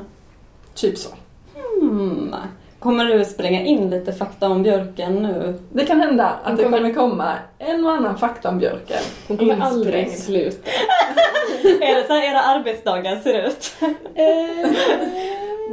Typ 0.75 0.99
så. 0.99 1.09
Hmm. 1.81 2.35
Kommer 2.79 3.05
du 3.05 3.25
spränga 3.25 3.61
in 3.61 3.91
lite 3.91 4.13
fakta 4.13 4.49
om 4.49 4.63
björken 4.63 5.15
nu? 5.15 5.59
Det 5.73 5.85
kan 5.85 6.01
hända 6.01 6.25
att 6.27 6.45
Den 6.45 6.57
det 6.57 6.63
kommer- 6.63 6.79
kommer 6.79 6.95
komma 6.95 7.35
en 7.59 7.85
och 7.87 7.93
annan 7.93 8.19
fakta 8.19 8.49
om 8.49 8.59
björken. 8.59 9.03
Hon 9.29 9.37
kommer 9.37 9.61
aldrig 9.61 10.19
sluta. 10.19 10.71
är 11.81 11.95
det 11.95 12.07
så 12.07 12.13
här 12.13 12.31
era 12.31 12.41
arbetsdagar 12.43 13.17
ser 13.17 13.47
ut? 13.49 13.73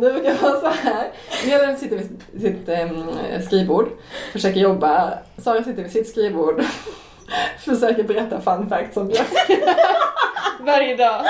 Det 0.01 0.11
brukar 0.13 0.35
vara 0.41 0.59
så 0.61 0.67
här. 0.67 1.07
Mjöllen 1.45 1.77
sitter 1.77 1.97
vid 1.97 2.21
sitt, 2.41 3.45
skrivbord, 3.45 3.89
försöker 4.31 4.59
jobba. 4.59 5.13
Sara 5.37 5.63
sitter 5.63 5.83
vid 5.83 5.91
sitt 5.91 6.09
skrivbord, 6.09 6.63
försöker 7.59 8.03
berätta 8.03 8.41
fun 8.41 8.69
facts 8.69 8.97
om 8.97 9.07
björk. 9.07 9.27
Varje 10.59 10.95
dag. 10.95 11.25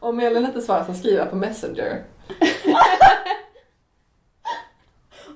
Om 0.00 0.16
Mjöllen 0.16 0.44
inte 0.46 0.60
svarar 0.60 0.84
så 0.84 0.94
skriver 0.94 1.18
jag 1.18 1.30
på 1.30 1.36
Messenger. 1.36 2.02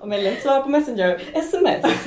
Om 0.03 0.13
jag 0.13 0.23
lätt 0.23 0.43
svarar 0.43 0.63
på 0.63 0.69
Messenger, 0.69 1.23
sms. 1.35 2.07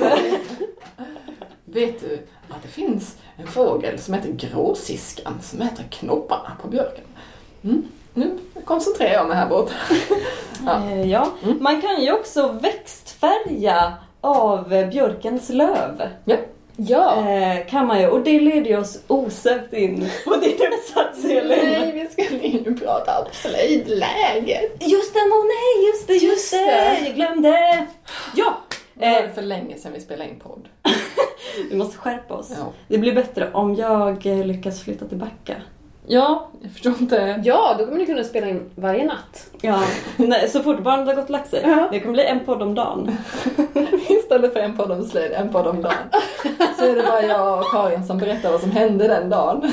Vet 1.64 2.00
du 2.00 2.26
att 2.48 2.62
det 2.62 2.68
finns 2.68 3.16
en 3.36 3.46
fågel 3.46 3.98
som 3.98 4.14
heter 4.14 4.32
gråsiskan 4.32 5.38
som 5.42 5.62
äter 5.62 5.84
knopparna 5.90 6.56
på 6.62 6.68
björken? 6.68 7.04
Mm. 7.64 7.82
Nu 8.14 8.38
koncentrerar 8.64 9.12
jag 9.12 9.28
mig 9.28 9.36
här 9.36 9.48
borta. 9.48 9.74
Ja. 10.64 10.82
Eh, 10.90 11.10
ja. 11.10 11.28
Mm. 11.42 11.62
Man 11.62 11.82
kan 11.82 12.02
ju 12.02 12.12
också 12.12 12.48
växtfärga 12.48 13.92
av 14.20 14.68
björkens 14.68 15.48
löv. 15.48 16.02
Ja. 16.24 16.36
Eh, 16.78 17.66
kan 17.66 17.86
man 17.86 18.00
ju. 18.00 18.06
Och 18.06 18.20
det 18.20 18.40
leder 18.40 18.70
ju 18.70 18.78
oss 18.78 18.98
osökt 19.06 19.72
in 19.72 20.08
på 20.24 20.36
din 20.36 20.56
uppsats 20.72 21.24
Elin. 21.24 21.48
Nej, 21.48 21.92
vi 21.92 22.24
ska 22.24 22.34
nu 22.36 22.74
prata 22.74 23.20
om 23.20 23.26
slöjdläget. 23.32 24.76
Just 24.80 25.14
det, 25.14 25.20
åh 25.20 25.44
nej, 25.46 25.86
just 25.88 26.06
det, 26.06 26.12
just, 26.14 26.24
Just 26.24 26.50
det. 26.52 26.58
det. 26.58 27.06
Jag 27.06 27.14
glömde. 27.14 27.86
Ja, 28.36 28.56
Det 28.94 29.10
var 29.10 29.22
eh, 29.22 29.30
för 29.34 29.42
länge 29.42 29.76
sedan 29.78 29.92
vi 29.94 30.00
spelade 30.00 30.30
in 30.30 30.38
podd. 30.40 30.68
vi 31.70 31.76
måste 31.76 31.98
skärpa 31.98 32.34
oss. 32.34 32.50
Ja. 32.58 32.72
Det 32.88 32.98
blir 32.98 33.12
bättre 33.14 33.50
om 33.52 33.74
jag 33.74 34.24
lyckas 34.24 34.82
flytta 34.82 35.06
tillbaka. 35.06 35.54
Ja, 36.08 36.48
jag 36.60 36.72
förstår 36.72 36.92
inte. 37.00 37.42
Ja, 37.44 37.74
då 37.78 37.84
kommer 37.84 37.98
ni 37.98 38.06
kunna 38.06 38.24
spela 38.24 38.48
in 38.48 38.70
varje 38.74 39.04
natt. 39.04 39.46
Ja, 39.60 39.82
nej, 40.16 40.48
så 40.48 40.62
fort 40.62 40.82
barnet 40.82 41.06
har 41.06 41.14
gått 41.14 41.24
och 41.24 41.30
lagt 41.30 41.50
sig. 41.50 41.62
Ja. 41.64 41.88
Det 41.92 42.00
kommer 42.00 42.12
bli 42.12 42.24
en 42.26 42.44
podd 42.44 42.62
om 42.62 42.74
dagen. 42.74 43.16
Istället 44.08 44.52
för 44.52 44.60
en 44.60 44.76
podd 44.76 44.90
om 44.92 45.04
slöjd, 45.04 45.32
en 45.32 45.52
podd 45.52 45.66
om 45.66 45.82
dagen. 45.82 45.96
Så 46.78 46.84
är 46.84 46.96
det 46.96 47.02
bara 47.02 47.22
jag 47.22 47.58
och 47.58 47.70
Karin 47.72 48.04
som 48.04 48.18
berättar 48.18 48.50
vad 48.52 48.60
som 48.60 48.70
hände 48.70 49.08
den 49.08 49.30
dagen. 49.30 49.72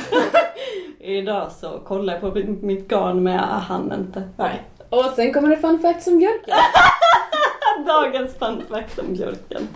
Idag 1.00 1.52
så 1.52 1.80
kollar 1.86 2.14
jag 2.14 2.22
på 2.22 2.40
mitt 2.66 2.88
garn 2.88 3.24
men 3.24 3.34
jag 3.34 3.42
hann 3.42 3.94
inte. 4.00 4.24
Nej, 4.38 4.64
Och 4.90 5.06
sen 5.16 5.34
kommer 5.34 5.50
det 5.50 5.58
fun 5.58 5.80
facts 5.80 6.08
om 6.08 6.18
björken. 6.20 6.56
Dagens 7.88 8.36
fun 8.40 8.62
fact 8.70 9.00
om 9.00 9.14
björken. 9.14 9.68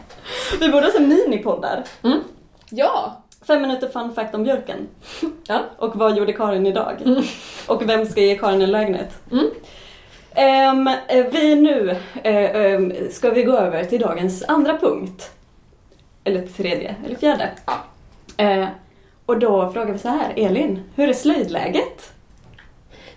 Vi 0.60 0.70
borde 0.70 0.86
ha 0.86 0.92
så 0.94 1.02
minipoddar. 1.02 1.84
Ja! 2.70 3.24
Fem 3.48 3.62
minuter 3.62 3.88
fun 3.88 4.14
fact 4.16 4.36
om 4.36 4.44
björken. 4.44 4.88
Ja. 5.48 5.62
Och 5.78 5.96
vad 5.96 6.18
gjorde 6.18 6.34
Karin 6.34 6.68
idag? 6.68 6.96
Och 7.68 7.90
vem 7.90 8.06
ska 8.06 8.22
ge 8.22 8.38
Karin 8.38 8.62
en 8.62 8.72
lägenhet? 8.72 9.14
Mm. 9.32 10.88
Eh, 11.08 11.26
vi 11.32 11.56
nu 11.56 11.96
ehm, 12.24 12.94
ska 13.12 13.30
vi 13.30 13.44
gå 13.44 13.58
över 13.58 13.84
till 13.84 14.02
dagens 14.02 14.44
andra 14.48 14.78
punkt. 14.78 15.32
Eller 16.24 16.42
tredje, 16.48 16.96
eller 17.06 17.16
fjärde. 17.16 17.50
Eh, 18.38 18.68
och 19.26 19.40
då 19.40 19.72
frågar 19.72 19.94
vi 19.94 20.00
så 20.00 20.08
här, 20.08 20.34
Elin, 20.36 20.80
hur 20.96 21.10
är 21.10 21.14
slöjdläget? 21.14 22.12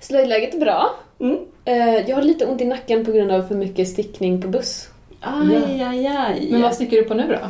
Slöjdläget 0.01 0.55
är 0.55 0.59
bra. 0.59 0.91
Mm. 1.21 1.39
Eh, 1.65 2.09
Jag 2.11 2.17
har 2.17 2.23
lite 2.23 2.47
ont 2.47 2.61
i 2.61 2.65
nacken 2.65 3.05
på 3.05 3.13
grund 3.13 3.31
av 3.33 3.43
för 3.43 3.55
mycket 3.55 3.89
stickning 3.89 4.43
på 4.43 4.49
buss. 4.49 4.89
Aj, 5.21 5.83
aj, 5.83 6.07
aj. 6.07 6.49
Men 6.51 6.63
vad 6.63 6.75
sticker 6.75 6.97
du 6.97 7.05
på 7.05 7.15
nu 7.15 7.27
då? 7.43 7.49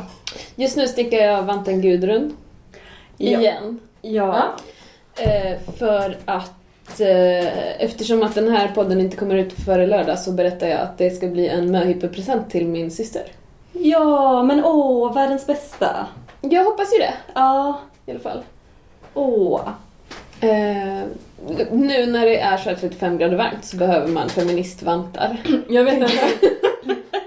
Just 0.55 0.77
nu 0.77 0.87
stickar 0.87 1.17
jag 1.17 1.43
vanten 1.43 1.81
Gudrun. 1.81 2.37
Ja. 3.17 3.39
Igen. 3.39 3.79
Ja. 4.01 4.43
Eh, 5.15 5.59
för 5.77 6.17
att 6.25 6.99
eh, 6.99 7.81
eftersom 7.83 8.23
att 8.23 8.35
den 8.35 8.49
här 8.51 8.67
podden 8.67 8.99
inte 9.01 9.17
kommer 9.17 9.35
ut 9.35 9.53
före 9.53 9.87
lördag 9.87 10.19
så 10.19 10.31
berättar 10.31 10.67
jag 10.67 10.79
att 10.81 10.97
det 10.97 11.09
ska 11.09 11.27
bli 11.27 11.47
en 11.47 11.71
möhippepresent 11.71 12.49
till 12.49 12.67
min 12.67 12.91
syster. 12.91 13.23
Ja, 13.73 14.43
men 14.43 14.65
åh, 14.65 15.13
världens 15.13 15.47
bästa. 15.47 16.07
Jag 16.41 16.63
hoppas 16.65 16.93
ju 16.93 16.97
det 16.97 17.13
Ja, 17.33 17.79
i 18.05 18.11
alla 18.11 18.19
fall. 18.19 18.41
åh. 19.13 19.61
Eh, 20.41 21.03
nu 21.71 22.05
när 22.05 22.25
det 22.25 22.39
är 22.39 22.57
så 22.57 22.69
här 22.69 22.75
35 22.75 23.17
grader 23.17 23.37
varmt 23.37 23.65
så 23.65 23.77
behöver 23.77 24.07
man 24.07 24.29
feministvantar. 24.29 25.37
Jag 25.69 25.83
vet 25.83 25.93
en, 25.93 26.01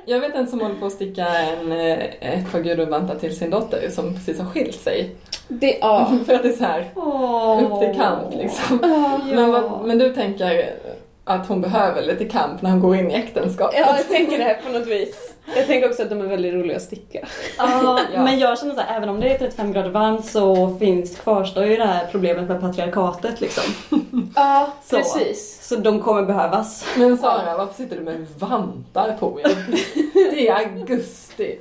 jag 0.07 0.21
vet 0.21 0.35
en 0.35 0.47
som 0.47 0.61
håller 0.61 0.75
på 0.75 0.87
att 0.87 0.93
sticka 0.93 1.27
en, 1.27 1.73
eh, 1.73 1.99
ett 2.21 2.53
par 2.53 2.61
gudrunvantar 2.61 3.15
till 3.15 3.37
sin 3.37 3.51
dotter 3.51 3.91
som 3.91 4.15
precis 4.15 4.39
har 4.39 4.47
skilt 4.51 4.81
sig. 4.81 5.17
Det, 5.49 5.79
ja. 5.81 6.13
För 6.27 6.35
att 6.35 6.43
det 6.43 6.49
är 6.49 6.53
så 6.53 6.65
här 6.65 6.91
Åh. 6.95 7.63
upp 7.63 7.81
till 7.81 8.01
kamp 8.01 8.35
liksom. 8.35 8.79
Ja. 8.83 9.21
Men, 9.35 9.51
vad, 9.53 9.85
men 9.85 9.99
du 9.99 10.15
tänker 10.15 10.75
att 11.25 11.47
hon 11.47 11.61
behöver 11.61 12.03
lite 12.03 12.25
kamp 12.25 12.63
när 12.63 12.71
hon 12.71 12.81
går 12.81 12.97
in 12.97 13.11
i 13.11 13.15
äktenskapet? 13.15 13.81
ja, 13.81 13.97
jag 13.97 14.09
tänker 14.09 14.39
det 14.39 14.45
här 14.45 14.61
på 14.67 14.79
något 14.79 14.87
vis. 14.87 15.35
Jag 15.57 15.67
tänker 15.67 15.89
också 15.89 16.03
att 16.03 16.11
de 16.11 16.21
är 16.21 16.27
väldigt 16.27 16.55
roliga 16.55 16.77
att 16.77 16.83
sticka. 16.83 17.27
Ja, 17.59 18.01
Ja. 18.15 18.23
men 18.25 18.39
jag 18.39 18.59
känner 18.59 18.75
så 18.75 18.81
här, 18.81 18.97
även 18.97 19.09
om 19.09 19.21
det 19.21 19.35
är 19.35 19.39
35 19.39 19.73
grader 19.73 19.91
varmt 19.91 20.27
så 20.27 20.77
finns, 20.79 21.19
kvarstår 21.19 21.65
ju 21.65 21.77
det 21.77 21.85
här 21.85 22.07
problemet 22.11 22.49
med 22.49 22.61
patriarkatet 22.61 23.41
liksom. 23.41 23.65
Ja, 24.37 24.73
Så. 24.85 24.97
precis. 24.97 25.67
Så 25.69 25.77
de 25.77 26.01
kommer 26.03 26.23
behövas. 26.23 26.87
Men 26.97 27.19
Sara, 27.19 27.57
varför 27.57 27.75
sitter 27.75 27.97
du 27.97 28.03
med 28.03 28.27
vantar 28.39 29.17
på 29.21 29.39
dig? 29.45 29.57
Det 30.15 30.49
är 30.49 30.55
augusti. 30.55 31.59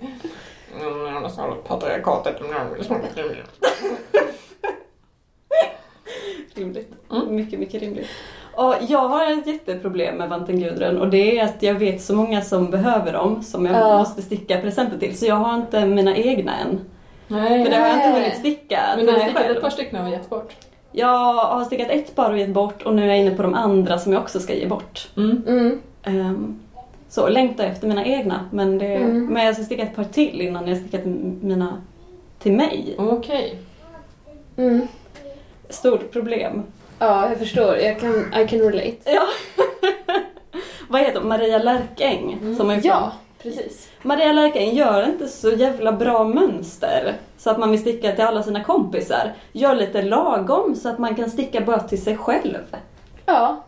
Patriarkatet. 1.67 2.35
Rimligt. 6.55 6.91
Mm. 7.11 7.35
Mycket, 7.35 7.59
mycket 7.59 7.81
rimligt. 7.81 8.07
Och 8.55 8.75
jag 8.87 9.07
har 9.07 9.31
ett 9.31 9.47
jätteproblem 9.47 10.15
med 10.15 10.29
vanten 10.29 10.59
Gudrun 10.59 10.97
och 11.01 11.07
det 11.09 11.39
är 11.39 11.43
att 11.45 11.63
jag 11.63 11.73
vet 11.73 12.01
så 12.01 12.15
många 12.15 12.41
som 12.41 12.71
behöver 12.71 13.13
dem 13.13 13.43
som 13.43 13.65
jag 13.65 13.75
Ja. 13.75 13.97
måste 13.97 14.21
sticka 14.21 14.57
presenter 14.61 14.97
till. 14.97 15.17
Så 15.17 15.25
jag 15.25 15.35
har 15.35 15.55
inte 15.55 15.85
mina 15.85 16.15
egna 16.15 16.59
än. 16.59 16.79
Nej. 17.27 17.63
För 17.63 17.71
det 17.71 17.77
har 17.77 17.87
jag 17.87 17.95
inte 17.97 18.07
hunnit 18.19 18.35
sticka 18.37 18.79
Men 18.97 19.05
du 19.05 19.11
har 19.11 19.19
stickat 19.19 19.45
ett 19.45 19.61
par 19.61 19.69
stycken 19.69 20.05
och 20.05 20.09
gett 20.11 20.29
bort. 20.29 20.53
Jag 20.91 21.33
har 21.33 21.63
stickat 21.65 21.89
ett 21.89 22.15
par 22.15 22.31
och 22.31 22.37
gett 22.37 22.49
bort 22.53 22.81
och 22.83 22.93
nu 22.95 23.03
är 23.03 23.07
jag 23.07 23.17
inne 23.19 23.35
på 23.35 23.41
de 23.43 23.53
andra 23.53 23.97
som 23.97 24.13
jag 24.13 24.21
också 24.21 24.39
ska 24.39 24.53
ge 24.53 24.67
bort. 24.67 25.09
Mm. 25.17 25.43
Mm. 25.47 25.79
Um, 26.05 26.59
så 27.09 27.27
längtar 27.27 27.63
efter 27.63 27.87
mina 27.87 28.05
egna 28.05 28.39
men, 28.51 28.77
det, 28.77 28.95
Mm. 28.95 29.25
men 29.25 29.45
jag 29.45 29.55
ska 29.55 29.63
sticka 29.63 29.83
ett 29.83 29.95
par 29.95 30.03
till 30.03 30.41
innan 30.41 30.67
jag 30.67 30.77
stickat 30.77 31.05
mina 31.41 31.81
till 32.39 32.53
mig. 32.53 32.95
Okej. 32.97 33.57
Mm. 34.57 34.87
Stort 35.69 36.11
problem. 36.11 36.63
Ja, 37.03 37.29
jag 37.29 37.37
förstår. 37.37 37.77
Jag 37.77 37.99
kan, 37.99 38.33
I 38.33 38.47
can 38.47 38.59
relate. 38.59 38.97
Ja. 39.05 39.27
Vad 40.89 41.01
heter 41.01 41.19
hon? 41.19 41.27
Maria 41.29 41.57
Lärkäng 41.57 42.55
som 42.57 42.69
är 42.69 42.73
från 42.75 42.83
Ja, 42.89 43.11
precis. 43.41 43.89
Maria 44.01 44.31
Lärkäng 44.33 44.75
gör 44.75 45.03
inte 45.05 45.27
så 45.27 45.49
jävla 45.51 45.91
bra 45.91 46.23
mönster 46.23 47.13
så 47.37 47.49
att 47.49 47.59
man 47.59 47.71
vill 47.71 47.79
sticka 47.81 48.11
till 48.11 48.23
alla 48.23 48.43
sina 48.43 48.63
kompisar. 48.63 49.33
Gör 49.51 49.75
lite 49.75 50.01
lagom 50.01 50.75
så 50.75 50.89
att 50.89 50.99
man 50.99 51.15
kan 51.15 51.29
sticka 51.29 51.61
bara 51.61 51.79
till 51.79 52.03
sig 52.03 52.17
själv. 52.17 52.57
Ja, 53.25 53.63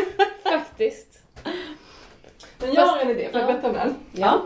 faktiskt. 0.52 1.18
Men 2.58 2.74
jag 2.74 2.86
har 2.86 2.98
en 2.98 3.10
idé, 3.10 3.28
får 3.32 3.40
jag 3.40 3.48
Ja. 3.48 3.52
berätta 3.52 3.68
om 3.68 3.74
den? 3.74 3.94
Ja. 4.12 4.40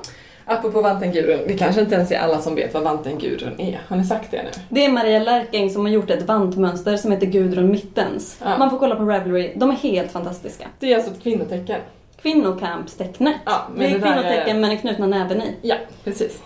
Apropå 0.50 0.80
vanten 0.80 1.12
Gudrun, 1.12 1.40
det 1.46 1.58
kanske 1.58 1.80
inte 1.80 1.94
ens 1.94 2.12
är 2.12 2.18
alla 2.18 2.38
som 2.38 2.54
vet 2.54 2.74
vad 2.74 2.82
vanten 2.82 3.18
Gudrun 3.18 3.60
är. 3.60 3.80
Har 3.88 3.96
ni 3.96 4.04
sagt 4.04 4.30
det 4.30 4.42
nu? 4.42 4.48
Det 4.68 4.84
är 4.84 4.92
Maria 4.92 5.18
Lärkäng 5.18 5.70
som 5.70 5.84
har 5.84 5.92
gjort 5.92 6.10
ett 6.10 6.22
vantmönster 6.22 6.96
som 6.96 7.12
heter 7.12 7.26
Gudrun 7.26 7.70
Mittens. 7.70 8.40
Ja. 8.44 8.58
Man 8.58 8.70
får 8.70 8.78
kolla 8.78 8.96
på 8.96 9.04
Ravelry, 9.04 9.52
de 9.56 9.70
är 9.70 9.74
helt 9.74 10.12
fantastiska. 10.12 10.66
Det 10.78 10.92
är 10.92 10.96
alltså 10.96 11.10
ett 11.10 11.22
kvinnotecken. 11.22 11.80
Kvinnokampstecknet. 12.22 13.36
Ja, 13.44 13.52
det 13.76 13.84
är 13.84 13.90
men 13.90 14.00
det 14.00 14.06
kvinnotecken 14.06 14.56
är- 14.56 14.60
med 14.60 14.70
den 14.70 14.78
knutna 14.78 15.06
näven 15.06 15.42
i. 15.42 15.54
Ja, 15.62 15.76
precis. 16.04 16.42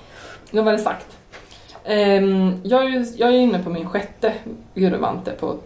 Nu 0.51 0.62
var 0.62 0.73
det 0.73 0.79
sagt. 0.79 1.07
Ehm, 1.85 2.61
jag, 2.64 2.85
är 2.85 2.88
ju, 2.88 3.07
jag 3.17 3.29
är 3.29 3.33
inne 3.38 3.59
på 3.59 3.71
min 3.71 3.88
sjätte 3.88 4.33
Gudrunvante 4.75 5.31
på 5.31 5.57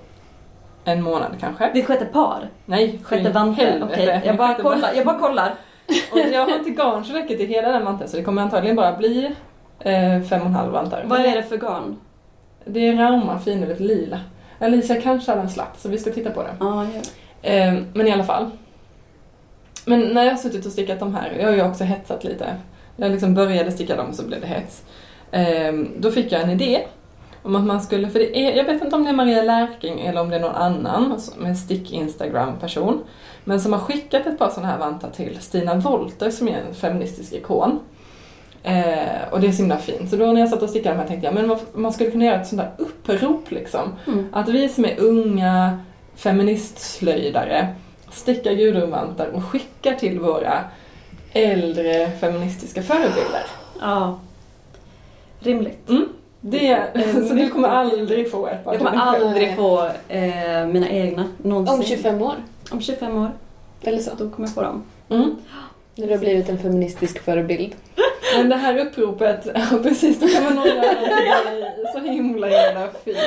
en 0.84 1.02
månad 1.02 1.30
kanske. 1.40 1.70
Ditt 1.72 1.86
sjätte 1.86 2.04
par? 2.04 2.48
Nej, 2.64 3.00
Sjätte 3.04 3.30
vante? 3.30 3.78
Okej, 3.82 3.96
helvete. 3.96 4.22
jag, 4.26 4.36
bara 4.36 4.48
Sjätte 4.48 4.62
kollar, 4.62 4.90
jag 4.96 5.06
bara 5.06 5.18
kollar. 5.18 5.54
Och 6.12 6.18
jag 6.18 6.46
har 6.46 6.58
inte 6.58 6.70
garn 6.70 7.04
så 7.04 7.12
räcker 7.12 7.36
till 7.36 7.48
hela 7.48 7.72
den 7.72 7.84
vanten 7.84 8.08
så 8.08 8.16
det 8.16 8.22
kommer 8.22 8.42
antagligen 8.42 8.76
bara 8.76 8.96
bli 8.96 9.34
eh, 9.80 10.22
fem 10.22 10.40
och 10.40 10.46
en 10.46 10.54
halv 10.54 10.72
vantar. 10.72 11.04
Vad 11.06 11.20
är 11.20 11.36
det 11.36 11.42
för 11.42 11.56
garn? 11.56 11.96
Det 12.64 12.88
är 12.88 12.96
Rauma 12.96 13.38
finuligt 13.38 13.80
lila. 13.80 14.20
Alicia 14.58 15.00
kanske 15.00 15.32
har 15.32 15.38
en 15.38 15.50
slatt 15.50 15.80
så 15.80 15.88
vi 15.88 15.98
ska 15.98 16.10
titta 16.10 16.30
på 16.30 16.42
det. 16.42 16.56
Ja, 16.60 16.86
ja. 16.94 17.00
Eh, 17.50 17.74
men 17.94 18.06
i 18.06 18.12
alla 18.12 18.24
fall. 18.24 18.50
Men 19.84 20.00
när 20.00 20.24
jag 20.24 20.30
har 20.30 20.38
suttit 20.38 20.66
och 20.66 20.72
stickat 20.72 21.00
de 21.00 21.14
här, 21.14 21.36
jag 21.40 21.46
har 21.46 21.54
ju 21.54 21.62
också 21.62 21.84
hetsat 21.84 22.24
lite. 22.24 22.56
Jag 22.96 23.10
liksom 23.10 23.34
började 23.34 23.72
sticka 23.72 23.96
dem 23.96 24.12
så 24.12 24.22
blev 24.26 24.40
det 24.40 24.46
hets. 24.46 24.82
Eh, 25.30 25.72
då 25.98 26.10
fick 26.10 26.32
jag 26.32 26.42
en 26.42 26.50
idé 26.50 26.80
om 27.42 27.56
att 27.56 27.64
man 27.64 27.80
skulle, 27.80 28.08
för 28.08 28.18
det 28.18 28.38
är, 28.38 28.56
jag 28.56 28.64
vet 28.64 28.82
inte 28.82 28.96
om 28.96 29.04
det 29.04 29.10
är 29.10 29.14
Maria 29.14 29.42
Lärking 29.42 30.00
eller 30.00 30.20
om 30.20 30.30
det 30.30 30.36
är 30.36 30.40
någon 30.40 30.54
annan 30.54 31.20
med 31.38 31.58
stick-instagram-person. 31.58 33.02
Men 33.48 33.60
som 33.60 33.72
har 33.72 33.80
skickat 33.80 34.26
ett 34.26 34.38
par 34.38 34.50
sådana 34.50 34.72
här 34.72 34.78
vantar 34.78 35.10
till 35.10 35.38
Stina 35.40 35.74
Wolter 35.74 36.30
som 36.30 36.48
är 36.48 36.52
en 36.52 36.74
feministisk 36.74 37.32
ikon. 37.32 37.80
Eh, 38.62 39.30
och 39.30 39.40
det 39.40 39.46
är 39.46 39.52
så 39.52 39.58
himla 39.58 39.76
fint. 39.76 40.10
Så 40.10 40.16
då 40.16 40.26
när 40.26 40.40
jag 40.40 40.48
satt 40.48 40.62
och 40.62 40.70
stickade 40.70 40.94
de 40.94 41.00
här 41.00 41.08
tänkte 41.08 41.26
jag 41.26 41.34
men 41.34 41.48
man, 41.48 41.58
man 41.72 41.92
skulle 41.92 42.10
kunna 42.10 42.24
göra 42.24 42.40
ett 42.40 42.46
sånt 42.46 42.62
där 42.62 42.70
upprop 42.78 43.50
liksom. 43.50 43.94
Mm. 44.06 44.26
Att 44.32 44.48
vi 44.48 44.68
som 44.68 44.84
är 44.84 45.00
unga 45.00 45.78
feministslöjdare 46.16 47.68
stickar 48.10 48.52
Gudrunvantar 48.52 49.26
och 49.26 49.44
skickar 49.44 49.94
till 49.94 50.20
våra 50.20 50.64
äldre 51.32 52.10
feministiska 52.10 52.82
förebilder. 52.82 53.42
ja. 53.80 54.20
Rimligt. 55.40 55.88
Mm. 55.88 56.08
Det, 56.40 56.72
Eh, 56.94 57.12
så 57.28 57.34
du 57.34 57.48
kommer 57.48 57.68
aldrig 57.68 58.30
få 58.30 58.46
ett 58.46 58.64
par 58.64 58.72
Jag 58.72 58.78
kommer 58.78 58.98
aldrig 58.98 59.56
få 59.56 59.90
eh, 60.08 60.66
mina 60.66 60.88
egna 60.88 61.28
någonsin. 61.38 61.74
Om 61.74 61.82
25 61.82 62.22
år. 62.22 62.34
Om 62.70 62.80
25 62.80 63.16
år, 63.16 63.30
Eller 63.82 63.98
så. 63.98 64.10
då 64.18 64.30
kommer 64.30 64.48
jag 64.48 64.54
få 64.54 64.62
dem. 64.62 64.84
Mm. 65.10 65.36
När 65.94 66.06
du 66.06 66.12
har 66.12 66.18
blivit 66.18 66.48
en 66.48 66.58
feministisk 66.58 67.18
förebild. 67.18 67.74
Men 68.36 68.48
det 68.48 68.56
här 68.56 68.78
uppropet, 68.78 69.48
ja 69.54 69.78
precis, 69.82 70.20
då 70.20 70.26
man 70.42 70.54
nog 70.54 70.66
göra 70.66 70.82
det 70.82 71.92
så 71.92 71.98
himla 71.98 72.50
jävla 72.50 72.88
fint. 73.04 73.18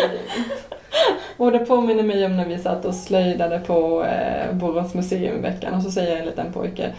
Och 1.38 1.51
det 1.51 1.60
påminner 1.60 2.04
mig 2.04 2.25
om 2.25 2.38
när 2.38 2.45
vi 2.45 2.58
satt 2.60 2.86
och 2.86 2.95
slöjdade 2.95 3.60
på 3.60 4.04
eh, 4.06 4.54
Borås 4.54 4.93
museum 4.93 5.38
i 5.38 5.41
veckan 5.41 5.73
och 5.73 5.84
så 5.84 5.91
säger 5.91 6.17
en 6.17 6.25
liten 6.25 6.54
pojke, 6.54 6.93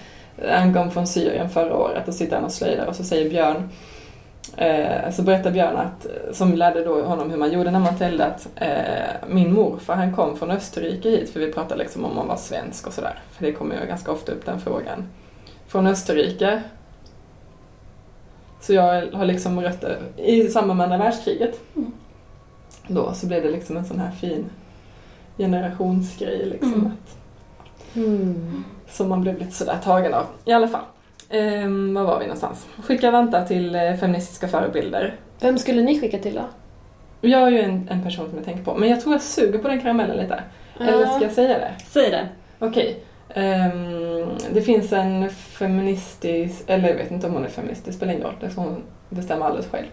han 0.48 0.74
kom 0.74 0.90
från 0.90 1.06
Syrien 1.06 1.50
förra 1.50 1.76
året 1.76 2.08
och 2.08 2.14
sitter 2.14 2.36
han 2.36 2.44
och 2.44 2.52
slöjdar 2.52 2.86
och 2.86 2.96
så 2.96 3.04
säger 3.04 3.30
Björn 3.30 3.68
så 5.12 5.22
berättar 5.22 5.50
Björn 5.50 5.76
att, 5.76 6.06
som 6.36 6.52
lärde 6.54 6.84
då 6.84 7.02
honom 7.02 7.30
hur 7.30 7.36
man 7.38 7.52
gjorde 7.52 7.70
när 7.70 7.80
man 7.80 7.98
täljde 7.98 8.26
att 8.26 8.48
eh, 8.56 9.28
min 9.28 9.54
morfar 9.54 9.94
han 9.94 10.16
kom 10.16 10.36
från 10.36 10.50
Österrike 10.50 11.10
hit 11.10 11.30
för 11.30 11.40
vi 11.40 11.52
pratade 11.52 11.82
liksom 11.82 12.04
om 12.04 12.16
man 12.16 12.28
var 12.28 12.36
svensk 12.36 12.86
och 12.86 12.92
sådär. 12.92 13.18
För 13.30 13.44
det 13.46 13.52
kommer 13.52 13.80
ju 13.80 13.86
ganska 13.86 14.12
ofta 14.12 14.32
upp 14.32 14.46
den 14.46 14.60
frågan. 14.60 15.08
Från 15.66 15.86
Österrike. 15.86 16.62
Så 18.60 18.72
jag 18.72 19.06
har 19.12 19.24
liksom 19.24 19.60
rötter 19.60 19.98
i 20.16 20.48
samband 20.48 20.78
med 20.78 20.84
andra 20.84 20.98
världskriget. 20.98 21.60
Mm. 21.76 21.92
Då 22.88 23.12
så 23.14 23.26
blev 23.26 23.42
det 23.42 23.50
liksom 23.50 23.76
en 23.76 23.84
sån 23.84 23.98
här 23.98 24.10
fin 24.10 24.44
generationsgrej 25.38 26.46
liksom. 26.46 26.72
Mm. 26.74 26.86
Att, 26.86 27.16
Mm. 27.94 28.64
som 28.88 29.08
man 29.08 29.20
blev 29.20 29.38
lite 29.38 29.52
sådär 29.52 29.78
tagen 29.84 30.14
av. 30.14 30.26
I 30.44 30.52
alla 30.52 30.68
fall. 30.68 30.84
Ehm, 31.32 31.94
var 31.94 32.04
var 32.04 32.18
vi 32.18 32.24
någonstans? 32.24 32.66
Skicka 32.82 33.10
vantar 33.10 33.44
till 33.44 33.74
eh, 33.74 33.94
feministiska 33.94 34.48
förebilder. 34.48 35.14
Vem 35.40 35.58
skulle 35.58 35.82
ni 35.82 36.00
skicka 36.00 36.18
till 36.18 36.34
då? 36.34 36.44
Jag 37.20 37.42
är 37.42 37.50
ju 37.50 37.60
en, 37.60 37.88
en 37.90 38.02
person 38.02 38.28
som 38.28 38.36
jag 38.38 38.44
tänker 38.44 38.64
på, 38.64 38.74
men 38.74 38.88
jag 38.88 39.00
tror 39.00 39.14
jag 39.14 39.22
suger 39.22 39.58
på 39.58 39.68
den 39.68 39.80
karamellen 39.80 40.16
lite. 40.16 40.42
Eller 40.80 41.06
ska 41.06 41.22
jag 41.22 41.32
säga 41.32 41.58
det? 41.58 41.72
Säg 41.88 42.10
det. 42.10 42.28
Okej. 42.58 43.04
Ehm, 43.34 44.28
det 44.52 44.62
finns 44.62 44.92
en 44.92 45.30
feministisk, 45.30 46.62
eller 46.66 46.88
jag 46.88 46.96
vet 46.96 47.10
inte 47.10 47.26
om 47.26 47.32
hon 47.34 47.44
är 47.44 47.48
feminist, 47.48 47.84
det 47.84 47.92
spelar 47.92 48.12
ingen 48.12 48.24
roll, 48.26 48.36
det 48.40 48.50
får 48.50 48.62
hon 48.62 48.82
bestämma 49.08 49.44
alldeles 49.44 49.70
själv. 49.70 49.86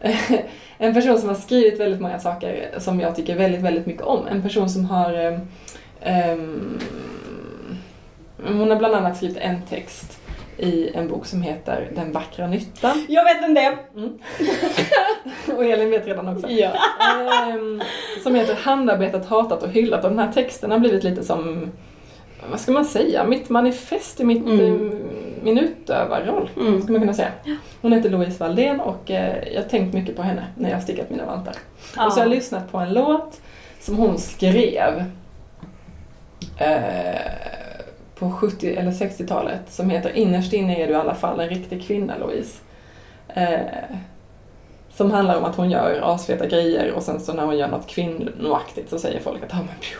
en 0.78 0.94
person 0.94 1.18
som 1.18 1.28
har 1.28 1.36
skrivit 1.36 1.80
väldigt 1.80 2.00
många 2.00 2.18
saker 2.18 2.70
som 2.78 3.00
jag 3.00 3.16
tycker 3.16 3.36
väldigt, 3.36 3.60
väldigt 3.60 3.86
mycket 3.86 4.02
om. 4.02 4.26
En 4.26 4.42
person 4.42 4.70
som 4.70 4.84
har 4.84 5.42
ehm, 6.00 6.78
hon 8.46 8.70
har 8.70 8.76
bland 8.76 8.94
annat 8.94 9.16
skrivit 9.16 9.36
en 9.36 9.62
text 9.62 10.20
i 10.58 10.90
en 10.94 11.08
bok 11.08 11.26
som 11.26 11.42
heter 11.42 11.90
Den 11.94 12.12
vackra 12.12 12.46
nyttan. 12.46 13.06
Jag 13.08 13.24
vet 13.24 13.42
vem 13.42 13.54
det 13.54 13.60
är! 13.60 13.76
Mm. 13.96 14.18
och 15.56 15.64
Elin 15.64 15.90
vet 15.90 16.06
redan 16.06 16.28
också. 16.36 16.50
Ja. 16.50 16.70
Ehm, 17.48 17.82
som 18.22 18.34
heter 18.34 18.54
Handarbetat, 18.54 19.26
hatat 19.26 19.62
och 19.62 19.68
hyllat 19.70 20.04
och 20.04 20.10
den 20.10 20.18
här 20.18 20.32
texten 20.32 20.70
har 20.70 20.78
blivit 20.78 21.04
lite 21.04 21.22
som, 21.24 21.70
vad 22.50 22.60
ska 22.60 22.72
man 22.72 22.84
säga, 22.84 23.24
mitt 23.24 23.48
manifest 23.48 24.20
i 24.20 24.24
mitt, 24.24 24.46
Mm. 24.46 24.60
eh, 24.90 24.98
min 25.42 25.58
utövarroll, 25.58 26.50
Mm. 26.60 26.80
skulle 26.82 26.92
man 26.92 27.00
kunna 27.00 27.14
säga. 27.14 27.32
Hon 27.82 27.92
heter 27.92 28.10
Louise 28.10 28.38
Valdén 28.44 28.80
och 28.80 29.10
eh, 29.10 29.52
jag 29.54 29.62
har 29.62 29.68
tänkt 29.68 29.94
mycket 29.94 30.16
på 30.16 30.22
henne 30.22 30.46
när 30.56 30.68
jag 30.68 30.76
har 30.76 30.82
stickat 30.82 31.10
mina 31.10 31.26
vantar. 31.26 31.54
Och 32.06 32.12
så 32.12 32.18
har 32.20 32.26
jag 32.26 32.28
lyssnat 32.28 32.72
på 32.72 32.78
en 32.78 32.92
låt 32.94 33.40
som 33.80 33.96
hon 33.96 34.18
skrev 34.18 35.04
eh, 36.58 37.14
på 38.18 38.30
70 38.30 38.74
eller 38.76 38.90
60-talet 38.90 39.60
som 39.68 39.90
heter 39.90 40.10
Innerst 40.10 40.52
inne 40.52 40.82
är 40.82 40.86
du 40.86 40.92
i 40.92 40.96
alla 40.96 41.14
fall 41.14 41.40
en 41.40 41.48
riktig 41.48 41.86
kvinna 41.86 42.18
Louise. 42.18 42.60
Eh, 43.28 43.58
som 44.90 45.10
handlar 45.10 45.38
om 45.38 45.44
att 45.44 45.56
hon 45.56 45.70
gör 45.70 46.00
asfeta 46.14 46.46
grejer 46.46 46.92
och 46.92 47.02
sen 47.02 47.20
så 47.20 47.32
när 47.32 47.46
hon 47.46 47.58
gör 47.58 47.68
något 47.68 47.86
kvinnoaktigt 47.86 48.90
så 48.90 48.98
säger 48.98 49.20
folk 49.20 49.42
att 49.42 49.54
ah, 49.54 49.56
men, 49.56 49.74
pju, 49.80 49.96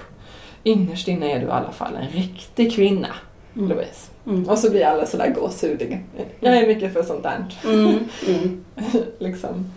innerst 0.63 1.09
inne 1.09 1.33
är 1.33 1.41
du 1.41 1.47
i 1.47 1.51
alla 1.51 1.73
fall 1.73 1.97
en 1.97 2.09
riktig 2.09 2.75
kvinna 2.75 3.09
Mm. 3.57 3.69
Louise. 3.69 4.11
Mm. 4.27 4.49
Och 4.49 4.59
så 4.59 4.71
blir 4.71 4.85
alla 4.85 5.07
sådär 5.07 5.35
gåshudiga. 5.35 5.99
Jag 6.41 6.57
är 6.57 6.67
mycket 6.67 6.93
för 6.93 7.03
sånt 7.03 7.23
där. 7.23 7.45
Mm. 7.65 7.99
Mm. 8.27 8.65
liksom. 9.19 9.71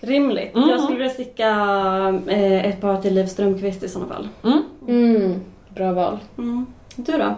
Rimligt. 0.00 0.56
Mm. 0.56 0.68
Jag 0.68 0.80
skulle 0.80 0.98
vilja 0.98 1.12
sticka 1.14 1.48
eh, 2.28 2.66
ett 2.66 2.80
par 2.80 3.02
till 3.02 3.14
Liv 3.14 3.26
Strömquist 3.26 3.82
i 3.82 3.88
sådana 3.88 4.14
fall. 4.14 4.28
Mm. 4.44 4.62
Mm, 4.88 5.40
bra 5.68 5.92
val. 5.92 6.18
Mm. 6.38 6.66
Du 6.96 7.12
då? 7.12 7.34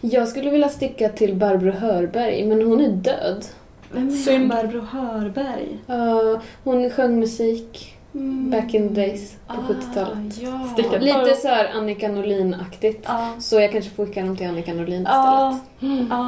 Jag 0.00 0.28
skulle 0.28 0.50
vilja 0.50 0.68
sticka 0.68 1.08
till 1.08 1.34
Barbro 1.34 1.70
Hörberg, 1.70 2.44
men 2.44 2.62
hon 2.62 2.80
är 2.80 2.88
död. 2.88 3.44
Vem 3.92 4.08
är 4.08 4.12
Synd. 4.12 4.48
Barbro 4.48 4.80
Hörberg? 4.80 5.78
Uh, 5.90 6.40
hon 6.64 6.90
sjöng 6.90 7.20
musik 7.20 7.92
Mm. 8.14 8.50
back 8.50 8.74
in 8.74 8.88
the 8.94 9.00
days 9.00 9.36
på 9.48 9.54
70-talet. 9.54 10.08
Ah, 10.16 10.40
ja. 10.42 10.68
Stickat. 10.72 11.02
Lite 11.02 11.34
så 11.34 11.48
här 11.48 11.70
Annika 11.74 12.08
Norlin-aktigt. 12.08 13.00
Ja. 13.04 13.32
Så 13.40 13.60
jag 13.60 13.72
kanske 13.72 13.90
får 13.90 14.06
skicka 14.06 14.20
dem 14.22 14.36
till 14.36 14.46
Annika 14.48 14.74
Norlin 14.74 15.02
Ja. 15.08 15.58
istället. 15.78 16.06
ja. 16.10 16.22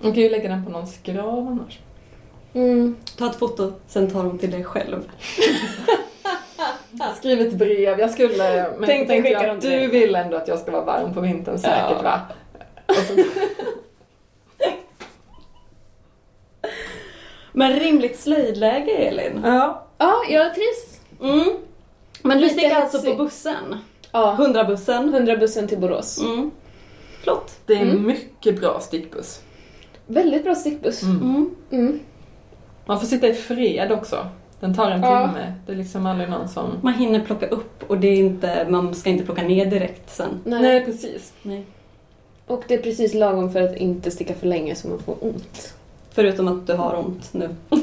Man 0.00 0.12
kan 0.12 0.22
ju 0.22 0.28
lägga 0.30 0.48
den 0.48 0.64
på 0.64 0.70
någons 0.70 0.98
grav 1.02 1.48
annars. 1.48 1.78
Mm. 2.54 2.96
Ta 3.18 3.26
ett 3.30 3.36
foto, 3.36 3.72
sen 3.88 4.10
ta 4.10 4.22
dem 4.22 4.38
till 4.38 4.50
dig 4.50 4.64
själv. 4.64 5.02
Skriv 7.16 7.40
ett 7.40 7.52
brev. 7.54 8.00
Jag 8.00 8.10
skulle, 8.10 8.66
men 8.78 8.86
tänkte 8.86 9.22
skicka 9.22 9.46
jag 9.46 9.60
du 9.60 9.86
vill 9.86 10.14
ändå 10.14 10.36
att 10.36 10.48
jag 10.48 10.58
ska 10.58 10.70
vara 10.70 10.84
varm 10.84 11.14
på 11.14 11.20
vintern 11.20 11.58
säkert 11.58 11.90
Ja. 11.90 12.02
va? 12.02 12.20
Men 17.52 17.72
rimligt 17.80 18.18
slöjdläge, 18.18 18.90
Elin. 18.90 19.40
ja. 19.44 19.82
Ja, 19.98 20.14
jag 20.30 20.54
trivs. 20.54 21.00
Mm. 21.22 21.56
Men 22.22 22.40
du 22.40 22.48
sticker 22.48 22.74
alltså 22.76 23.02
på 23.02 23.14
bussen? 23.14 23.76
Ja, 24.12 24.36
100-bussen? 24.38 25.14
100 25.14 25.36
bussen 25.36 25.68
till 25.68 25.78
Borås. 25.78 26.18
Mm. 26.20 26.50
Flott. 27.22 27.52
Det 27.66 27.72
är 27.74 27.80
en 27.80 27.90
Mm. 27.90 28.06
mycket 28.06 28.60
bra 28.60 28.80
stickbuss. 28.80 29.40
Väldigt 30.06 30.44
bra 30.44 30.54
stickbuss. 30.54 31.02
Mm. 31.02 31.16
Mm. 31.22 31.54
Mm. 31.70 32.00
Man 32.86 33.00
får 33.00 33.06
sitta 33.06 33.26
i 33.28 33.34
fred 33.34 33.92
också. 33.92 34.26
Den 34.60 34.74
tar 34.74 34.90
en 34.90 35.00
Ja. 35.02 35.26
timme. 35.28 35.54
Det 35.66 35.72
är 35.72 35.76
liksom 35.76 36.06
aldrig 36.06 36.28
någon 36.30 36.48
som... 36.48 36.70
Man 36.82 36.94
hinner 36.94 37.20
plocka 37.20 37.46
upp 37.46 37.90
och 37.90 37.98
det 37.98 38.08
är 38.08 38.16
inte, 38.16 38.66
man 38.70 38.94
ska 38.94 39.10
inte 39.10 39.24
plocka 39.24 39.42
ner 39.42 39.66
direkt 39.66 40.10
sen. 40.10 40.40
Nej. 40.44 40.62
Nej, 40.62 40.84
precis. 40.84 41.32
Nej. 41.42 41.64
Och 42.46 42.62
det 42.68 42.74
är 42.74 42.78
precis 42.82 43.14
lagom 43.14 43.52
för 43.52 43.62
att 43.62 43.76
inte 43.76 44.10
sticka 44.10 44.34
för 44.34 44.46
länge 44.46 44.74
så 44.74 44.88
man 44.88 44.98
får 44.98 45.16
ont. 45.20 45.74
Förutom 46.10 46.48
att 46.48 46.66
du 46.66 46.72
har 46.72 46.94
ont 46.98 47.32
nu. 47.34 47.48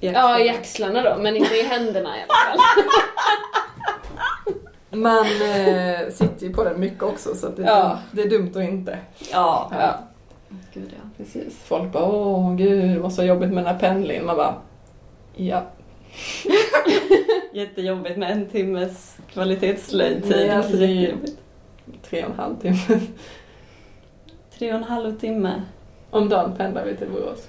I 0.00 0.06
Ja, 0.06 0.38
i 0.40 0.48
axlarna 0.48 1.02
då, 1.02 1.16
men 1.22 1.36
inte 1.36 1.54
i 1.54 1.62
händerna 1.62 2.16
i 2.18 2.20
alla 2.22 2.34
fall. 2.34 2.84
Man 5.00 5.26
eh, 5.26 6.08
sitter 6.10 6.46
ju 6.46 6.52
på 6.52 6.64
den 6.64 6.80
mycket 6.80 7.02
också 7.02 7.34
så 7.34 7.46
att 7.46 7.56
det, 7.56 7.62
är 7.62 7.66
Ja. 7.66 7.82
dumt, 7.88 7.98
det 8.12 8.22
är 8.22 8.28
dumt 8.38 8.50
att 8.54 8.62
inte. 8.68 8.98
Ja. 9.32 9.70
Ja. 9.80 9.98
Gud 10.74 10.90
ja. 10.96 11.08
Precis. 11.16 11.58
Folk 11.64 11.92
bara 11.92 12.04
åh 12.04 12.54
gud 12.56 12.94
det 12.94 12.98
var 13.00 13.10
så 13.10 13.22
jobbigt 13.22 13.48
med 13.48 13.64
den 13.64 13.72
här 13.74 13.80
pendlingen. 13.80 14.26
Man 14.26 14.36
bara 14.36 14.54
ja. 15.36 15.62
Jättejobbigt 17.52 18.16
med 18.18 18.30
en 18.32 18.46
timmes 18.48 19.16
kvalitetsslöjdtid. 19.32 20.46
Ja, 20.48 20.54
Alltså. 20.54 20.76
Tre 22.08 22.24
och 22.24 22.30
en 22.30 22.36
halv 22.36 22.56
timme. 22.60 23.00
Tre 24.58 24.68
och 24.72 24.78
en 24.78 24.84
halv 24.84 25.18
timme. 25.18 25.62
Om 26.10 26.28
dagen 26.28 26.52
pendlar 26.56 26.84
vi 26.84 26.96
till 26.96 27.08
Borås. 27.08 27.48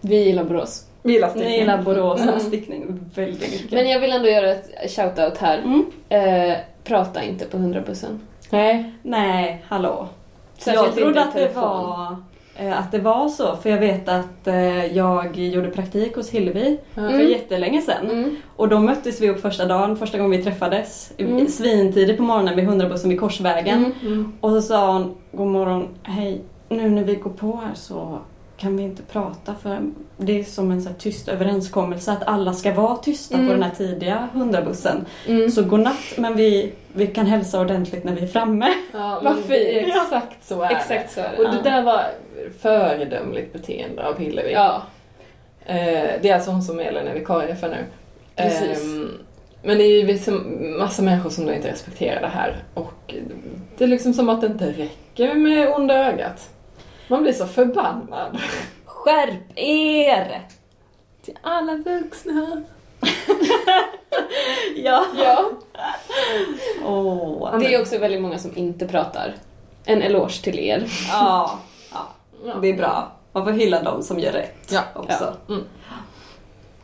Vi 0.00 0.24
gillar 0.24 0.44
Borås. 0.44 0.86
Vi 1.02 1.12
gillar 1.12 1.28
stickning. 1.28 1.50
Ni 1.52 1.58
gillar 1.58 1.82
Borås 1.82 2.20
Mm. 2.20 2.40
stickning 2.40 3.00
väldigt 3.14 3.40
mycket. 3.52 3.72
Men 3.72 3.88
jag 3.90 4.00
vill 4.00 4.12
ändå 4.12 4.28
göra 4.28 4.50
ett 4.50 4.90
shout-out 4.90 5.38
här. 5.38 5.58
Mm. 5.58 5.84
Eh, 6.08 6.56
prata 6.84 7.22
inte 7.22 7.44
på 7.44 7.56
100-bussen. 7.56 8.20
Nej. 8.50 8.92
Nej, 9.02 9.64
hallå. 9.68 10.08
Särskilt 10.58 10.86
jag 10.86 10.94
trodde 10.94 11.22
att 11.22 11.34
det, 11.34 11.40
telefon. 11.40 11.62
var, 11.62 12.16
att 12.56 12.92
det 12.92 12.98
var 12.98 13.28
så, 13.28 13.56
för 13.56 13.70
jag 13.70 13.78
vet 13.78 14.08
att 14.08 14.46
eh, 14.46 14.86
jag 14.96 15.36
gjorde 15.38 15.70
praktik 15.70 16.16
hos 16.16 16.30
Hillevi 16.30 16.78
för 16.94 17.08
Mm. 17.08 17.28
jättelänge 17.30 17.82
sedan. 17.82 18.10
Mm. 18.10 18.36
Och 18.56 18.68
då 18.68 18.78
möttes 18.78 19.20
vi 19.20 19.30
upp 19.30 19.40
första 19.40 19.66
dagen, 19.66 19.96
första 19.96 20.18
gången 20.18 20.38
vi 20.38 20.44
träffades. 20.44 21.12
Mm. 21.18 21.48
Svintidigt 21.48 22.16
på 22.18 22.22
morgonen 22.24 22.56
vid 22.56 22.68
100-bussen 22.68 23.10
vid 23.10 23.20
Korsvägen. 23.20 23.78
Mm. 23.78 23.92
Mm. 24.12 24.32
Och 24.40 24.50
så 24.50 24.62
sa 24.62 24.92
hon, 24.92 25.14
god 25.32 25.46
morgon, 25.46 25.88
hej, 26.02 26.42
nu 26.68 26.90
när 26.90 27.04
vi 27.04 27.14
går 27.14 27.30
på 27.30 27.60
här 27.66 27.74
så 27.74 28.18
kan 28.56 28.76
vi 28.76 28.82
inte 28.82 29.02
prata 29.02 29.54
för 29.62 29.78
det 30.16 30.40
är 30.40 30.44
som 30.44 30.70
en 30.70 30.82
så 30.82 30.88
här 30.88 30.96
tyst 30.96 31.28
överenskommelse 31.28 32.12
att 32.12 32.22
alla 32.26 32.52
ska 32.52 32.72
vara 32.74 32.96
tysta 32.96 33.34
Mm. 33.34 33.46
på 33.46 33.52
den 33.52 33.62
här 33.62 33.70
tidiga 33.70 34.28
100-bussen. 34.34 35.04
Mm. 35.26 35.50
Så 35.50 35.62
godnatt, 35.64 36.14
men 36.18 36.36
vi, 36.36 36.72
vi 36.92 37.06
kan 37.06 37.26
hälsa 37.26 37.60
ordentligt 37.60 38.04
när 38.04 38.12
vi 38.14 38.22
är 38.22 38.26
framme. 38.26 38.74
Ja, 38.92 39.20
Vad 39.24 39.36
det 39.36 39.42
fint. 39.42 39.94
Exakt 39.96 40.44
så 40.46 40.62
är 40.62 40.70
Exakt 40.70 41.12
så 41.12 41.20
är 41.20 41.30
det. 41.30 41.36
det. 41.36 41.48
Och 41.48 41.54
det 41.54 41.70
där 41.70 41.82
var 41.82 42.02
föredömligt 42.60 43.52
beteende 43.52 44.06
av 44.08 44.18
Hillevi. 44.18 44.52
Ja. 44.52 44.82
Eh, 45.66 45.74
det 46.22 46.28
är 46.28 46.34
alltså 46.34 46.50
hon 46.50 46.62
som 46.62 46.80
Elin 46.80 47.06
är 47.06 47.14
vikarie 47.14 47.56
för 47.56 47.68
nu. 47.68 47.84
Precis. 48.36 48.84
Ehm, 48.84 49.08
men 49.62 49.78
det 49.78 49.84
är 49.84 50.04
ju 50.04 50.30
massa 50.78 51.02
människor 51.02 51.30
som 51.30 51.46
då 51.46 51.52
inte 51.52 51.68
respekterar 51.70 52.20
det 52.20 52.26
här. 52.28 52.56
Och 52.74 53.14
det 53.78 53.84
är 53.84 53.88
liksom 53.88 54.14
som 54.14 54.28
att 54.28 54.40
det 54.40 54.46
inte 54.46 54.72
räcker 54.72 55.34
med 55.34 55.68
onda 55.74 55.94
ögat. 56.12 56.50
Man 57.08 57.22
blir 57.22 57.32
så 57.32 57.46
förbannad. 57.46 58.38
Skärp 58.86 59.58
er! 59.58 60.42
Till 61.24 61.38
alla 61.42 61.74
vuxna. 61.76 62.62
Ja. 64.76 65.04
ja. 65.16 65.50
Åh. 66.86 67.58
Det 67.58 67.74
är 67.74 67.80
också 67.80 67.98
väldigt 67.98 68.22
många 68.22 68.38
som 68.38 68.56
inte 68.56 68.86
pratar. 68.86 69.34
En 69.84 70.02
eloge 70.02 70.42
till 70.42 70.58
er. 70.58 70.84
Ja, 71.08 71.58
ja, 71.92 72.06
Ja. 72.46 72.54
det 72.54 72.68
är 72.68 72.76
bra. 72.76 73.12
Man 73.32 73.44
får 73.44 73.52
hylla 73.52 73.82
dem 73.82 74.02
som 74.02 74.18
gör 74.18 74.32
rätt 74.32 74.72
Ja. 74.72 74.82
också. 74.94 75.34
Mm. 75.48 75.64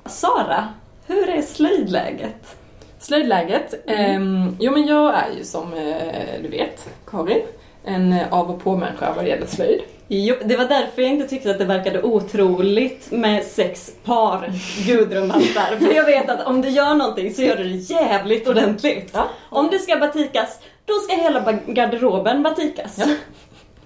Sara, 0.05 0.69
hur 1.07 1.29
är 1.29 1.43
slöjdläget? 1.43 2.57
Slöjdläget? 2.99 3.75
Ehm, 3.87 4.57
jo 4.61 4.73
men 4.73 4.87
jag 4.87 5.15
är 5.15 5.31
ju 5.39 5.45
som 5.45 5.73
eh, 5.75 6.43
du 6.43 6.49
vet, 6.49 6.89
Karin, 7.07 7.43
en 7.85 8.13
eh, 8.13 8.33
av 8.33 8.51
och 8.51 8.63
på-människa 8.63 9.13
vad 9.17 9.25
det 9.25 9.29
gäller 9.29 9.47
slöjd. 9.47 9.81
Jo, 10.13 10.35
det 10.45 10.57
var 10.57 10.65
därför 10.65 11.03
jag 11.03 11.11
inte 11.11 11.29
tyckte 11.29 11.51
att 11.51 11.59
det 11.59 11.65
verkade 11.65 12.03
otroligt 12.03 13.11
med 13.11 13.45
sex 13.45 13.93
par 14.05 14.53
Gudrunhattar. 14.87 15.77
För 15.77 15.95
jag 15.95 16.05
vet 16.05 16.31
att 16.31 16.47
om 16.47 16.63
du 16.63 16.69
gör 16.69 16.95
någonting 16.95 17.35
så 17.35 17.43
gör 17.43 17.57
du 17.57 17.65
det 17.65 17.77
jävligt 17.77 18.49
ordentligt. 18.49 19.11
Ja. 19.15 19.29
Om 19.51 19.69
det 19.71 19.79
ska 19.79 19.97
batikas, 19.97 20.61
då 20.85 20.95
ska 20.95 21.17
hela 21.17 21.53
garderoben 21.53 22.43
batikas. 22.43 22.99
Ja. 22.99 23.07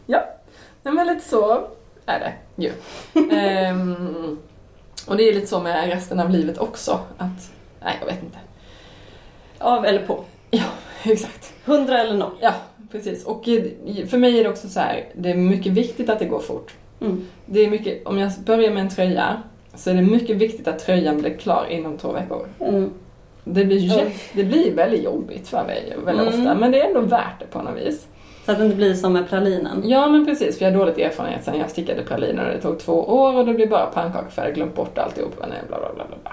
Ja, 0.07 0.25
Nej, 0.83 0.95
men 0.95 1.07
lite 1.07 1.29
så 1.29 1.69
är 2.07 2.21
det 2.21 2.63
ju. 2.63 2.73
Ehm, 3.31 4.39
och 5.07 5.17
det 5.17 5.29
är 5.29 5.35
lite 5.35 5.47
så 5.47 5.61
med 5.61 5.89
resten 5.89 6.21
av 6.21 6.31
livet 6.31 6.59
också. 6.59 7.01
Att, 7.19 7.51
nej 7.83 7.97
jag 8.01 8.07
vet 8.07 8.23
inte. 8.23 8.39
Av 9.59 9.87
eller 9.87 10.07
på. 10.07 10.25
Ja, 10.51 10.65
exakt. 11.03 11.53
100 11.65 12.01
eller 12.01 12.15
noll. 12.15 12.37
Ja, 12.41 12.53
precis. 12.95 13.25
Och 13.25 13.45
för 14.09 14.19
mig 14.19 14.39
är 14.41 14.45
det 14.45 14.51
också 14.51 14.69
så 14.69 14.81
här, 14.81 15.05
det 15.15 15.31
är 15.31 15.35
mycket 15.35 15.73
viktigt 15.73 16.11
att 16.11 16.19
det 16.19 16.25
går 16.25 16.41
fort. 16.41 16.75
Mm. 17.01 17.25
Det 17.47 17.61
är 17.65 17.71
mycket, 17.71 18.07
om 18.07 18.19
jag 18.19 18.33
börjar 18.47 18.71
med 18.71 18.81
en 18.83 18.91
tröja 18.91 19.43
så 19.75 19.91
är 19.91 19.95
det 19.95 20.03
mycket 20.03 20.37
viktigt 20.37 20.69
att 20.69 20.79
tröjan 20.79 21.19
blir 21.21 21.37
klar 21.37 21.67
inom 21.71 21.99
två 21.99 22.13
veckor. 22.13 22.47
Mm. 22.61 22.91
Det 23.45 23.65
blir, 23.65 24.13
det 24.33 24.45
blir 24.45 24.75
väldigt 24.75 25.03
jobbigt 25.05 25.49
för 25.49 25.65
mig 25.65 25.93
väldigt 26.05 26.27
Mm. 26.29 26.41
ofta, 26.41 26.55
men 26.55 26.71
det 26.71 26.81
är 26.81 26.87
ändå 26.89 27.01
värt 27.01 27.41
det 27.41 27.47
på 27.47 27.63
något 27.63 27.77
vis. 27.77 28.07
Så 28.47 28.53
att 28.53 28.59
det 28.59 28.65
inte 28.65 28.77
blir 28.77 28.95
som 28.95 29.13
med 29.13 29.29
pralinen. 29.29 29.83
Ja 29.85 30.09
men 30.09 30.27
precis, 30.27 30.59
för 30.59 30.65
jag 30.65 30.73
har 30.73 30.79
dåligt 30.79 30.99
erfarenhet 30.99 31.45
sen 31.45 31.59
jag 31.59 31.71
stickade 31.71 32.03
praliner 32.03 32.47
och 32.47 32.53
det 32.55 32.61
tog 32.61 32.79
två 32.79 32.93
år 32.93 33.37
och 33.39 33.47
det 33.47 33.55
blev 33.55 33.69
bara 33.69 33.87
pannkakafärg, 33.87 34.53
glömt 34.53 34.75
bort 34.75 34.99
alltihop. 34.99 35.37
Bla, 35.37 35.47
bla, 35.69 35.79
bla, 35.95 36.05
bla. 36.23 36.33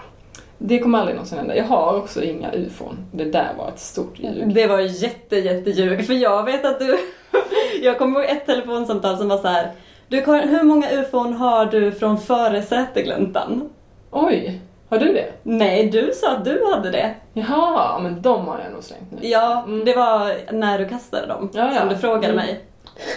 Det 0.63 0.79
kommer 0.79 0.99
aldrig 0.99 1.15
någonsin 1.15 1.37
hända. 1.37 1.55
Jag 1.55 1.63
har 1.65 1.97
också 1.97 2.23
inga 2.23 2.51
ufon. 2.51 2.97
Det 3.11 3.23
där 3.25 3.49
var 3.57 3.67
ett 3.67 3.79
stort 3.79 4.19
ljug. 4.19 4.53
Det 4.53 4.67
var 4.67 4.79
jätte, 4.79 5.35
jätteljug. 5.35 6.05
För 6.07 6.13
jag 6.13 6.43
vet 6.43 6.65
att 6.65 6.79
du... 6.79 6.97
jag 7.81 7.97
kommer 7.97 8.19
ihåg 8.19 8.29
ett 8.29 8.45
telefonsamtal 8.45 9.17
som 9.17 9.27
var 9.29 9.37
så 9.37 9.47
här. 9.47 9.71
Du 10.07 10.21
Karin, 10.21 10.49
hur 10.49 10.63
många 10.63 10.89
ufon 10.91 11.33
har 11.33 11.65
du 11.65 11.91
från 11.91 12.17
före 12.17 12.61
Sätergläntan? 12.61 13.69
Oj, 14.11 14.61
har 14.89 14.97
du 14.97 15.13
det? 15.13 15.25
Nej, 15.43 15.89
du 15.89 16.11
sa 16.15 16.31
att 16.31 16.45
du 16.45 16.65
hade 16.73 16.91
det. 16.91 17.13
Jaha, 17.33 17.99
men 17.99 18.21
de 18.21 18.47
har 18.47 18.59
jag 18.63 18.73
nog 18.73 18.83
slängt 18.83 19.11
nu. 19.11 19.27
Ja, 19.27 19.63
Mm. 19.67 19.85
det 19.85 19.95
var 19.95 20.51
när 20.53 20.79
du 20.79 20.87
kastade 20.87 21.27
dem. 21.27 21.49
Ja, 21.53 21.71
ja. 21.73 21.79
Som 21.79 21.89
du 21.89 21.95
frågade 21.97 22.25
Mm. 22.33 22.35
mig. 22.35 22.59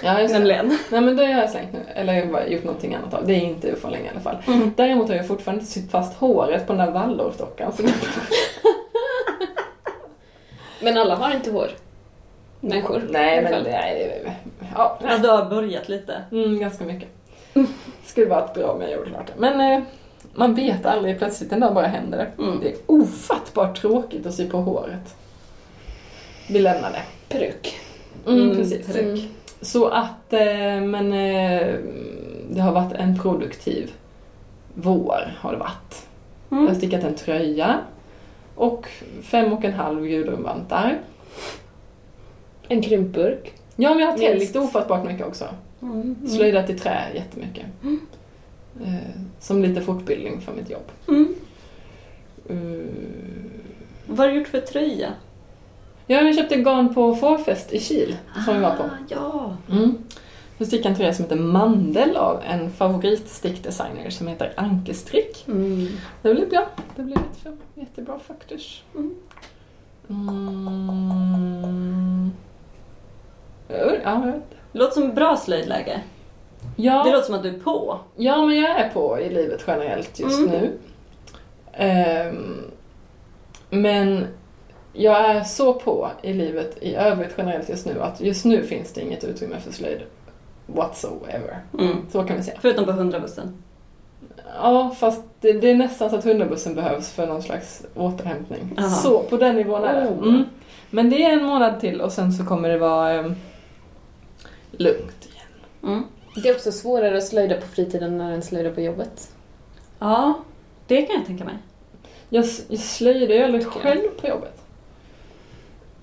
Ja, 0.03 0.21
just. 0.21 0.35
Nämligen. 0.35 0.79
Nej 0.91 1.01
men 1.01 1.17
det 1.17 1.25
har 1.27 1.41
jag 1.41 1.51
slängt 1.51 1.73
nu. 1.73 1.81
Eller 1.95 2.15
jag 2.15 2.25
har 2.27 2.33
bara 2.33 2.47
gjort 2.47 2.65
någonting 2.65 2.95
annat 2.95 3.15
av. 3.15 3.27
Det 3.27 3.35
är 3.35 3.41
inte 3.41 3.69
ufon 3.69 3.91
längre 3.91 4.07
i 4.07 4.09
alla 4.09 4.21
fall. 4.21 4.37
Mm. 4.47 4.71
Däremot 4.77 5.09
har 5.09 5.17
jag 5.17 5.29
fortfarande 5.29 5.65
sytt 5.65 5.91
fast 5.91 6.15
håret 6.17 6.67
på 6.67 6.73
den 6.73 6.87
där 6.87 6.93
waldorfdockan. 6.93 7.73
Så 7.73 7.83
Men 10.83 10.99
alla 10.99 11.15
har 11.15 11.35
inte 11.35 11.51
hår. 11.51 11.71
Människor. 12.61 13.03
Nej 13.11 13.43
men 13.43 13.63
nej, 13.63 14.23
det, 14.25 14.33
ja. 14.77 14.99
Ja, 15.09 15.19
du 15.19 15.29
har 15.29 15.45
börjat 15.51 15.89
lite. 15.89 16.23
Mm, 16.33 16.59
ganska 16.59 16.85
mycket. 16.85 17.09
Skulle 18.05 18.27
varit 18.27 18.55
bra 18.55 18.67
om 18.71 18.81
jag 18.81 18.93
gjorde 18.93 19.11
klart 19.11 19.27
det. 19.27 19.33
Men 19.37 19.61
eh, 19.73 19.83
man 20.35 20.55
vet 20.55 20.87
aldrig, 20.87 21.19
plötsligt 21.19 21.53
en 21.53 21.61
dag 21.61 21.75
bara 21.75 21.87
händer 21.87 22.19
det. 22.19 22.43
Mm. 22.43 22.61
Det 22.61 22.69
är 22.69 22.77
ofattbart 22.87 23.81
tråkigt 23.81 24.27
att 24.27 24.35
sy 24.35 24.49
på 24.51 24.59
håret. 24.59 25.15
Vi 26.49 26.59
lämnar 26.59 26.91
det. 26.91 27.03
Peruk. 27.29 27.81
Mm, 28.27 28.43
Mm, 28.43 28.57
precis. 28.57 28.97
Mm. 28.97 29.19
Så 29.65 29.89
att, 29.89 30.33
eh, 30.33 30.81
men 30.81 31.13
eh, 31.13 31.75
det 32.51 32.61
har 32.61 32.73
varit 32.73 32.93
en 32.93 33.19
produktiv 33.19 33.93
vår 34.75 35.35
har 35.41 35.53
det 35.53 35.59
varit. 35.59 36.07
Jag 36.49 36.57
har 36.57 36.63
Mm. 36.65 36.75
stickat 36.75 37.05
en 37.05 37.15
tröja 37.15 37.79
och 38.55 38.89
fem 39.23 39.53
och 39.53 39.65
en 39.65 39.73
halv 39.73 40.07
gudrunvantar. 40.07 40.99
En 42.69 42.83
krympburk. 42.83 43.53
Ja, 43.77 43.91
men 43.91 43.99
jag 43.99 44.11
har 44.11 44.19
täljt 44.19 44.57
ofattbart 44.57 45.05
mycket 45.07 45.27
också. 45.27 45.45
Mm. 45.83 46.17
Slöjdat 46.29 46.71
i 46.71 46.79
trä 46.79 47.01
jättemycket. 47.15 47.65
Eh, 48.85 48.95
som 49.41 49.63
lite 49.63 49.81
fortbildning 49.81 50.41
för 50.41 50.53
mitt 50.53 50.71
jobb. 50.71 50.91
Mm. 51.09 51.35
Eh, 52.49 52.57
Vad 54.07 54.19
har 54.19 54.29
du 54.29 54.35
gjort 54.39 54.49
för 54.49 54.61
tröja? 54.61 55.09
Ja, 56.07 56.21
jag 56.21 56.35
köpte 56.37 56.57
garn 56.57 56.95
på 56.95 57.15
Fårfest 57.15 57.73
i 57.73 57.81
Kil 57.81 58.17
som 58.45 58.55
vi 58.55 58.61
var 58.61 58.77
på. 58.77 58.83
Ah, 58.83 58.89
ja. 59.09 59.57
Mm. 59.71 59.99
Jag 60.59 60.67
stickade 60.67 60.89
en 60.89 60.97
tröja 60.97 61.15
som 61.15 61.25
heter 61.25 61.37
Mandel 61.37 62.17
av 62.17 62.43
en 62.47 62.71
favoritstickdesigner 62.71 64.11
som 64.11 64.27
heter 64.29 64.53
Ankestrick. 64.57 65.45
Mm. 65.49 65.89
Det 66.23 66.35
blev 66.35 66.49
bra. 66.51 66.69
Det 66.97 67.03
blev 67.03 67.19
jättebra, 67.19 67.57
jättebra 67.75 68.19
faktiskt. 68.19 68.83
Mm. 68.95 69.15
Mm. 70.09 72.31
Ja. 74.05 74.33
Det 74.73 74.79
låter 74.79 74.93
som 75.01 75.15
bra 75.15 75.37
slöjdläge. 75.37 76.01
Ja. 76.77 77.03
Det 77.05 77.13
låter 77.13 77.27
som 77.27 77.35
att 77.35 77.43
du 77.43 77.49
är 77.49 77.59
på. 77.61 77.99
Ja, 78.17 78.47
men 78.47 78.61
jag 78.61 78.81
är 78.81 78.89
på 78.89 79.21
i 79.21 79.35
livet 79.35 79.65
generellt 79.67 80.21
just 80.21 80.39
Mm. 80.39 80.51
nu. 80.51 80.79
Ehm, 81.73 82.71
men 83.71 84.27
jag 84.95 85.31
är 85.31 85.45
så 85.45 85.75
på 85.75 86.11
i 86.23 86.33
livet 86.33 86.77
i 86.81 86.95
övrigt 86.95 87.35
generellt 87.39 87.69
just 87.69 87.87
nu 87.87 88.01
att 88.01 88.21
just 88.21 88.45
nu 88.45 88.63
finns 88.63 88.93
det 88.93 89.01
inget 89.01 89.25
utrymme 89.25 89.61
för 89.61 89.73
slöjd 89.73 90.01
whatsoever. 90.67 91.59
Mm. 91.79 91.97
Så 92.13 92.23
kan 92.23 92.37
vi 92.37 92.43
säga. 92.43 92.59
Förutom 92.61 92.85
på 92.85 92.93
hundrabussen. 92.93 93.63
Ja, 94.59 94.97
fast 94.99 95.23
det, 95.41 95.53
det 95.53 95.71
är 95.71 95.75
nästan 95.75 96.11
så 96.11 96.17
att 96.17 96.25
hundabussen 96.25 96.75
behövs 96.75 97.11
för 97.11 97.27
någon 97.27 97.43
slags 97.43 97.87
återhämtning. 97.95 98.75
Aha. 98.79 98.89
Så, 98.89 99.23
på 99.23 99.37
den 99.37 99.57
nivån 99.57 99.85
är 99.85 100.01
det. 100.01 100.09
Oh. 100.09 100.29
Mm. 100.29 100.45
Men 100.91 101.11
det 101.11 101.25
är 101.25 101.33
en 101.33 101.45
månad 101.45 101.81
till 101.81 102.01
och 102.01 102.13
sen 102.13 102.33
så 102.33 102.45
kommer 102.45 102.69
det 102.69 102.79
vara 102.79 103.13
ehm, 103.13 103.35
lugnt 104.71 105.29
igen. 105.33 105.93
Mm. 105.95 106.05
Det 106.43 106.49
är 106.49 106.55
också 106.55 106.73
svårare 106.73 107.17
att 107.17 107.25
slöjda 107.27 107.57
på 107.57 107.67
fritiden 107.67 108.21
än 108.21 108.39
att 108.39 108.45
slöjda 108.45 108.71
på 108.71 108.81
jobbet. 108.81 109.33
Ja, 109.99 110.35
det 110.87 111.03
kan 111.03 111.17
jag 111.17 111.27
tänka 111.27 111.45
mig. 111.45 111.55
Jag, 112.29 112.45
jag 112.69 112.79
slöjdar 112.79 113.35
ju 113.35 113.43
aldrig 113.43 113.67
själv 113.67 114.09
på 114.21 114.29
jobbet. 114.29 114.64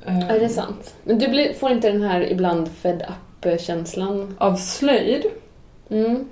Ehm, 0.06 0.20
Ja, 0.30 0.34
det 0.40 0.46
är 0.46 0.50
sant. 0.50 0.96
Men 1.04 1.20
du 1.20 1.28
blir, 1.28 1.54
får 1.54 1.72
inte 1.72 1.92
den 1.92 2.02
här 2.02 2.32
ibland 2.32 2.70
fed 2.72 3.06
up-känslan? 3.46 4.36
Av 4.40 4.56
slöjd? 4.56 5.26
Mm. 5.90 6.30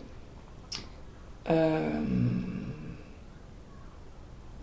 Ehm, 1.46 2.46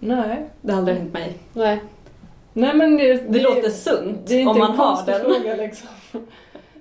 nej. 0.01 0.49
Det 0.61 0.73
har 0.73 0.79
aldrig 0.79 0.97
hänt 0.97 1.13
mig. 1.13 1.39
Nej. 1.53 1.81
Nej 2.53 2.75
men 2.75 2.97
det, 2.97 3.15
Det, 3.33 3.41
låter 3.41 3.71
sunt 3.71 4.19
det 4.27 4.35
är 4.35 4.39
inte 4.41 4.51
om 4.51 4.59
man 4.59 4.71
en 4.71 4.77
har 4.77 5.07
den. 5.07 5.21
fråga 5.21 5.55
liksom. 5.57 5.89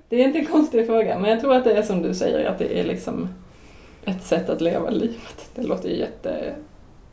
Det 0.10 0.16
är 0.16 0.24
inte 0.24 0.40
en 0.40 0.46
konstig 0.46 0.86
fråga 0.86 1.20
men 1.20 1.32
jag 1.32 1.42
tror 1.42 1.56
att 1.56 1.64
det 1.64 1.74
är 1.78 1.84
som 1.84 2.02
du 2.02 2.14
säger 2.14 2.46
att 2.50 2.60
det 2.60 2.80
är 2.80 2.84
liksom 2.84 3.30
ett 4.06 4.24
sätt 4.24 4.50
att 4.50 4.62
leva 4.62 4.90
livet. 4.90 5.50
Det 5.56 5.64
låter 5.64 5.90
ju 5.90 5.96
jätte 5.96 6.56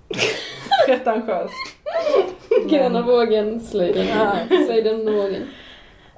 pretentiöst. 0.87 1.53
Gröna 2.69 3.03
vågen, 3.03 3.61
slöjden. 3.61 4.07
Ja. 4.07 4.33
Slöjden 4.67 5.09
och 5.09 5.15
vågen. 5.15 5.43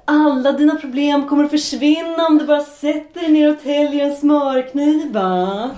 Alla 0.05 0.51
dina 0.51 0.75
problem 0.75 1.27
kommer 1.27 1.43
att 1.43 1.51
försvinna 1.51 2.27
om 2.27 2.37
du 2.37 2.45
bara 2.45 2.61
sätter 2.61 3.21
dig 3.21 3.31
ner 3.31 3.51
och 3.53 3.61
täljer 3.63 4.05
en 4.05 4.15
smörkniva. 4.15 5.69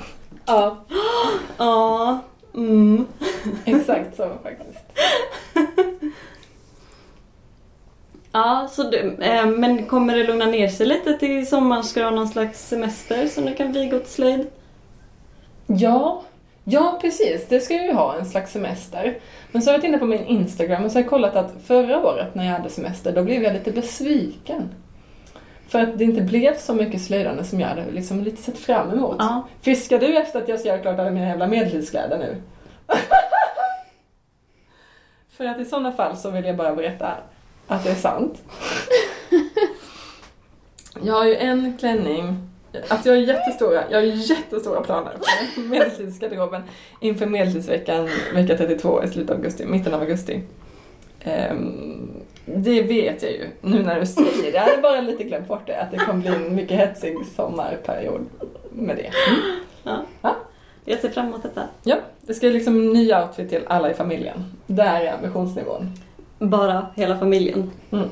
Ja. 0.46 0.78
Ja. 1.58 2.20
Mm. 2.56 3.06
Exakt 3.66 4.18
så 4.18 4.30
faktiskt. 4.44 4.80
Ja, 8.32 8.68
så 8.72 8.84
du, 8.84 9.18
eh, 9.22 9.46
men 9.46 9.86
kommer 9.86 10.18
det 10.18 10.24
lugna 10.24 10.46
ner 10.46 10.68
sig 10.68 10.86
lite 10.86 11.14
till 11.14 11.48
sommaren? 11.48 11.84
Ska 11.84 12.00
du 12.00 12.06
ha 12.06 12.16
någon 12.16 12.28
slags 12.28 12.68
semester 12.68 13.28
som 13.28 13.46
du 13.46 13.56
kan 13.56 13.72
viga 13.72 13.98
åt 13.98 14.08
slöjd? 14.08 14.48
Ja, 15.68 16.24
ja 16.70 16.98
precis. 17.02 17.48
Det 17.50 17.60
ska 17.60 17.74
jag 17.74 17.86
ju 17.86 17.94
ha, 17.94 18.16
en 18.16 18.26
slags 18.26 18.52
semester. 18.52 19.20
Men 19.52 19.62
så 19.62 19.70
har 19.70 19.74
jag 19.74 19.80
varit 19.80 19.88
inne 19.88 19.98
på 19.98 20.06
min 20.06 20.26
Instagram 20.26 20.86
och 20.86 20.92
så 20.92 20.98
har 20.98 21.02
jag 21.02 21.10
kollat 21.10 21.36
att 21.36 21.54
förra 21.66 22.06
året 22.06 22.36
när 22.36 22.46
jag 22.46 22.52
hade 22.52 22.70
semester, 22.70 23.12
då 23.12 23.24
blev 23.24 23.44
jag 23.44 23.54
lite 23.54 23.72
besviken. 23.72 24.70
För 25.68 25.80
att 25.80 25.98
det 25.98 26.04
inte 26.04 26.22
blev 26.22 26.58
så 26.58 26.74
mycket 26.74 27.02
slöjdande 27.02 27.44
som 27.44 27.60
jag 27.60 27.68
hade 27.68 27.92
liksom 27.92 28.22
lite 28.22 28.42
sett 28.42 28.60
fram 28.60 28.92
emot. 28.92 29.16
Ja. 29.20 29.48
Fiskar 29.62 30.00
du 30.00 30.18
efter 30.18 30.42
att 30.42 30.50
jag 30.50 30.60
ska 30.60 30.70
göra 30.70 30.82
klart 30.82 31.00
alla 31.00 31.12
mina 31.12 31.28
jävla 31.28 31.48
medeltidskläder 31.48 32.18
nu? 32.18 32.42
För 35.38 35.46
att 35.46 35.60
i 35.60 35.66
sådana 35.66 35.92
fall 35.92 36.18
så 36.18 36.30
vill 36.30 36.46
jag 36.46 36.58
bara 36.58 36.76
berätta 36.76 37.18
att 37.68 37.84
det 37.84 37.90
är 37.90 37.96
sant. 37.96 38.42
Jag 41.04 41.14
har 41.14 41.26
ju 41.26 41.36
en 41.36 41.78
klänning, 41.78 42.47
alltså 42.88 43.10
jag 43.10 43.16
har 43.16 43.22
jättestora, 43.22 43.84
jag 43.90 43.98
har 43.98 44.06
jättestora 44.06 44.82
planer 44.82 45.12
för 45.56 45.62
medeltidsgarderoben 45.62 46.62
inför 47.00 47.26
medeltidsveckan, 47.26 48.10
vecka 48.34 48.58
32 48.58 49.04
i 49.04 49.08
slutet 49.08 49.32
av 49.32 49.38
augusti, 49.38 49.66
mitten 49.66 49.94
av 49.94 50.02
augusti. 50.02 50.42
Ehm, 51.24 52.10
det 52.46 52.82
vet 52.82 53.24
jag 53.24 53.32
ju 53.32 53.48
nu 53.62 53.84
när 53.84 54.00
du 54.00 54.06
säger 54.06 54.52
det. 54.52 54.58
Jag 54.58 54.62
hade 54.62 54.82
bara 54.82 55.02
lite 55.02 55.24
glömt 55.24 55.48
bort 55.48 55.68
det, 55.68 55.82
att 55.82 55.92
det 55.92 55.98
kommer 55.98 56.22
bli 56.22 56.36
en 56.36 56.56
mycket 56.56 56.78
hetsig 56.78 57.18
sommarperiod 57.36 58.26
med 58.72 58.96
det. 58.96 59.12
Jag 60.86 61.00
ser 61.00 61.10
fram 61.10 61.28
emot 61.28 61.44
detta. 61.44 61.64
Ja, 61.84 61.96
det 62.22 62.34
ska 62.34 62.48
liksom 62.48 62.94
nya 62.94 63.26
outfit 63.26 63.50
till 63.50 63.62
alla 63.68 63.92
i 63.92 63.94
familjen. 63.94 64.44
Där 64.68 65.02
är 65.02 65.14
ambitionsnivån. 65.14 65.92
Bara 66.40 66.88
hela 66.96 67.18
familjen. 67.20 67.72
Mm. 67.92 68.10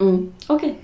Mm. 0.00 0.32
Okej. 0.46 0.74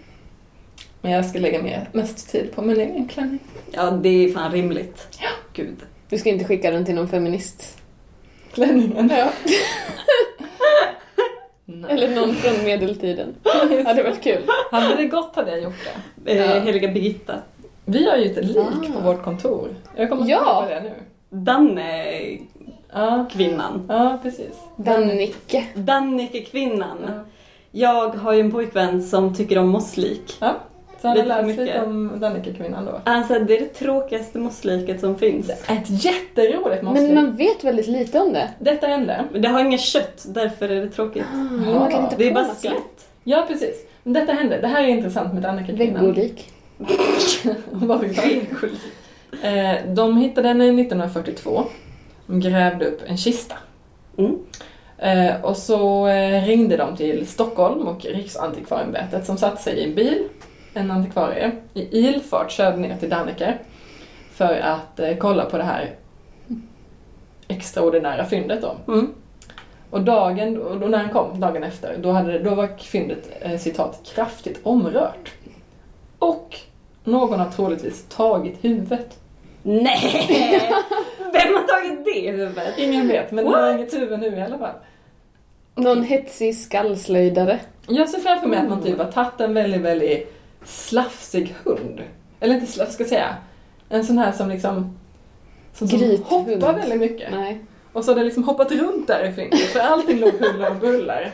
Men 1.02 1.12
jag 1.12 1.26
ska 1.26 1.38
lägga 1.38 1.62
mer, 1.62 1.88
mest 1.92 2.30
tid 2.30 2.52
på 2.54 2.62
min 2.62 2.80
egen 2.80 3.08
klänning. 3.08 3.38
Ja, 3.70 3.90
det 3.90 4.08
är 4.08 4.32
fan 4.32 4.52
rimligt. 4.52 5.06
Ja. 5.20 5.28
Gud. 5.52 5.76
Du 6.08 6.18
ska 6.18 6.28
inte 6.30 6.44
skicka 6.44 6.70
den 6.70 6.84
till 6.84 6.94
någon 6.94 7.08
feminist? 7.08 7.78
Klänningen. 8.54 9.10
Ja. 9.16 9.28
Eller 11.88 12.14
någon 12.16 12.34
från 12.34 12.64
medeltiden? 12.64 13.34
hade 13.86 14.02
varit 14.02 14.22
kul. 14.22 14.42
Hade 14.70 14.96
det 14.96 15.06
gått 15.06 15.36
hade 15.36 15.50
jag 15.50 15.62
gjort 15.62 15.74
det. 16.24 16.32
Eh, 16.32 16.50
Ja. 16.50 16.60
Heliga 16.60 16.88
Birgitta. 16.88 17.34
Vi 17.84 18.10
har 18.10 18.16
ju 18.16 18.30
ett 18.30 18.44
lik 18.44 18.56
Ah. 18.56 18.92
på 18.92 19.00
vårt 19.00 19.22
kontor. 19.22 19.68
Jag 19.96 20.10
kommer 20.10 20.30
Ja. 20.30 20.62
att 20.62 20.68
tänka 20.68 20.80
på 20.80 20.88
det 20.88 20.90
nu. 20.90 20.96
Danne 21.44 22.18
Ja, 22.94 23.26
kvinnan. 23.32 23.86
ja 23.88 24.18
precis. 24.22 24.52
Dannike. 24.76 25.64
Dannike 25.74 26.40
kvinnan. 26.44 26.96
Ja. 27.06 27.12
Jag 27.70 28.08
har 28.08 28.32
ju 28.32 28.40
en 28.40 28.52
pojkvän 28.52 29.02
som 29.02 29.34
tycker 29.34 29.58
om 29.58 29.68
mosslik. 29.68 30.36
Ja. 30.40 30.54
Så 31.02 31.08
han 31.08 31.18
har 31.18 31.24
lärt 31.24 31.56
sig 31.56 31.64
lite 31.64 31.82
om 31.82 32.12
Dannike-kvinnan 32.20 32.84
då. 32.84 33.00
Säger 33.28 33.44
det 33.44 33.56
är 33.56 33.60
det 33.60 33.74
tråkigaste 33.74 34.38
mossliket 34.38 35.00
som 35.00 35.18
finns. 35.18 35.50
Ett 35.50 36.04
jätteroligt 36.04 36.82
måste 36.82 37.02
Men 37.02 37.14
man 37.14 37.36
vet 37.36 37.64
väldigt 37.64 37.86
lite 37.86 38.20
om 38.20 38.32
det. 38.32 38.50
Detta 38.58 38.86
hände. 38.86 39.24
Men 39.32 39.42
det 39.42 39.48
har 39.48 39.60
inget 39.60 39.80
kött, 39.80 40.24
därför 40.28 40.68
är 40.68 40.80
det 40.80 40.88
tråkigt. 40.88 41.24
Men 41.32 41.74
man 41.74 41.90
kan 41.90 42.04
inte 42.04 42.16
Det 42.16 42.28
är 42.28 42.34
bara 42.34 42.44
skelett. 42.44 43.08
Ja, 43.24 43.44
precis. 43.48 43.86
Men 44.02 44.12
detta 44.12 44.32
hände. 44.32 44.60
Det 44.60 44.66
här 44.66 44.82
är 44.82 44.88
intressant 44.88 45.34
med. 45.34 45.42
Vad 47.70 48.00
vi 48.00 48.08
var. 48.08 48.24
Eh, 49.48 49.76
De 49.94 50.16
hittade 50.16 50.48
henne 50.48 50.64
1942. 50.64 51.64
De 52.26 52.40
grävde 52.40 52.84
upp 52.86 53.00
en 53.06 53.16
kista. 53.16 53.54
Mm. 54.18 54.38
Eh, 54.98 55.44
Och 55.44 55.56
så 55.56 56.06
eh, 56.06 56.44
ringde 56.46 56.76
de 56.76 56.96
till 56.96 57.26
Stockholm 57.26 57.86
och 57.86 58.04
Riksantikvarieämbetet 58.04 59.26
som 59.26 59.38
satte 59.38 59.62
sig 59.62 59.74
i 59.74 59.84
en 59.84 59.94
bil, 59.94 60.24
en 60.74 60.90
antikvarie, 60.90 61.52
i 61.74 61.98
ilfart 61.98 62.50
körde 62.50 62.76
ner 62.76 62.96
till 62.96 63.10
Danneke 63.10 63.54
för 64.32 64.60
att 64.60 65.00
eh, 65.00 65.16
kolla 65.16 65.44
på 65.44 65.58
det 65.58 65.64
här 65.64 65.90
extraordinära 67.48 68.24
fyndet 68.24 68.62
då. 68.62 68.92
Mm. 68.92 69.14
Och 69.90 70.02
dagen, 70.02 70.62
och 70.62 70.80
då 70.80 70.86
när 70.86 70.98
han 70.98 71.10
kom, 71.10 71.40
dagen 71.40 71.64
efter, 71.64 71.96
då, 71.98 72.10
hade, 72.10 72.38
då 72.38 72.54
var 72.54 72.68
fyndet 72.78 73.30
eh, 73.40 73.58
citat 73.58 74.00
kraftigt 74.14 74.60
omrört. 74.62 75.32
Och 76.18 76.56
någon 77.04 77.40
har 77.40 77.50
troligtvis 77.50 78.04
tagit 78.08 78.64
huvudet. 78.64 79.18
Nej! 79.62 80.60
Vem 81.18 81.54
har 81.54 81.62
tagit 81.62 82.04
det 82.04 82.30
huvudet? 82.30 82.78
Ingen 82.78 83.08
vet, 83.08 83.30
men 83.30 83.44
det 83.44 83.50
har 83.50 83.74
inget 83.74 83.94
huvud 83.94 84.20
nu 84.20 84.36
i 84.36 84.42
alla 84.42 84.58
fall. 84.58 84.74
Någon 85.74 86.02
hetsig 86.02 86.58
skallslöjdare. 86.58 87.60
Jag 87.86 88.08
ser 88.08 88.18
framför 88.18 88.48
mig 88.48 88.58
att 88.58 88.68
man 88.68 88.82
typ 88.82 88.98
har 88.98 89.12
tagit 89.12 89.40
en 89.40 89.54
väldigt, 89.54 89.80
väldigt 89.80 90.41
slafsig 90.64 91.54
hund. 91.64 92.00
Eller 92.40 92.54
inte 92.54 92.66
slafsig, 92.72 92.94
ska 92.94 93.02
jag 93.02 93.08
säga. 93.08 93.36
En 93.88 94.04
sån 94.04 94.18
här 94.18 94.32
som 94.32 94.48
liksom 94.48 94.98
som, 95.74 95.88
som 95.88 96.22
hoppar 96.24 96.72
väldigt 96.72 97.00
mycket. 97.00 97.30
Nej. 97.32 97.60
Och 97.92 98.04
så 98.04 98.10
har 98.10 98.16
det 98.18 98.24
liksom 98.24 98.44
hoppat 98.44 98.72
runt 98.72 99.06
där 99.06 99.24
i 99.28 99.32
fingret 99.32 99.60
för 99.60 99.80
allting 99.80 100.18
låg 100.20 100.32
huller 100.32 100.70
och 100.70 100.76
bullar. 100.76 101.30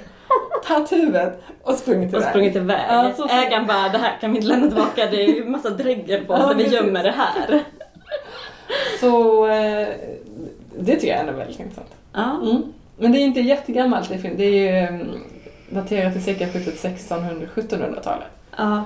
Tagit 0.67 0.93
huvudet 0.93 1.41
och 1.63 1.75
sprungit 1.75 2.15
Och 2.15 2.21
iväg. 2.21 2.31
sprungit 2.31 2.57
iväg. 2.57 2.81
Ja, 2.89 3.13
så- 3.17 3.29
Ägaren 3.29 3.67
bara, 3.67 3.89
det 3.89 3.99
här 3.99 4.19
kan 4.21 4.31
vi 4.33 4.37
inte 4.37 4.49
lämna 4.49 4.67
tillbaka, 4.67 5.07
det 5.11 5.25
är 5.25 5.29
ju 5.35 5.45
massa 5.45 5.71
dregel 5.71 6.25
på 6.25 6.33
oss 6.33 6.41
Ja, 6.43 6.49
vi 6.57 6.65
precis. 6.65 6.73
gömmer 6.81 7.03
det 7.05 7.11
här. 7.17 7.63
Så 9.01 9.47
eh, 9.49 9.89
det 10.79 10.95
tycker 10.95 11.09
jag 11.09 11.21
ändå 11.21 11.33
är 11.33 11.37
väldigt 11.37 11.61
intressant. 11.61 11.91
Ja. 12.13 12.41
Mm. 12.43 12.63
Men 12.99 13.13
det 13.13 13.19
är 13.19 13.25
inte 13.25 13.41
jättegammalt 13.41 14.09
det 14.37 14.45
är 14.45 14.51
ju 14.51 14.69
mm, 14.69 15.09
daterat 15.71 16.13
till 16.13 16.25
sekelskiftet 16.25 16.75
1600-1700-talet. 17.09 18.27
ja. 18.57 18.85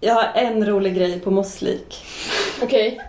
Jag 0.00 0.14
har 0.14 0.30
en 0.34 0.66
rolig 0.66 0.94
grej 0.94 1.20
på 1.20 1.30
Mosslik. 1.30 2.04
Okej. 2.62 3.00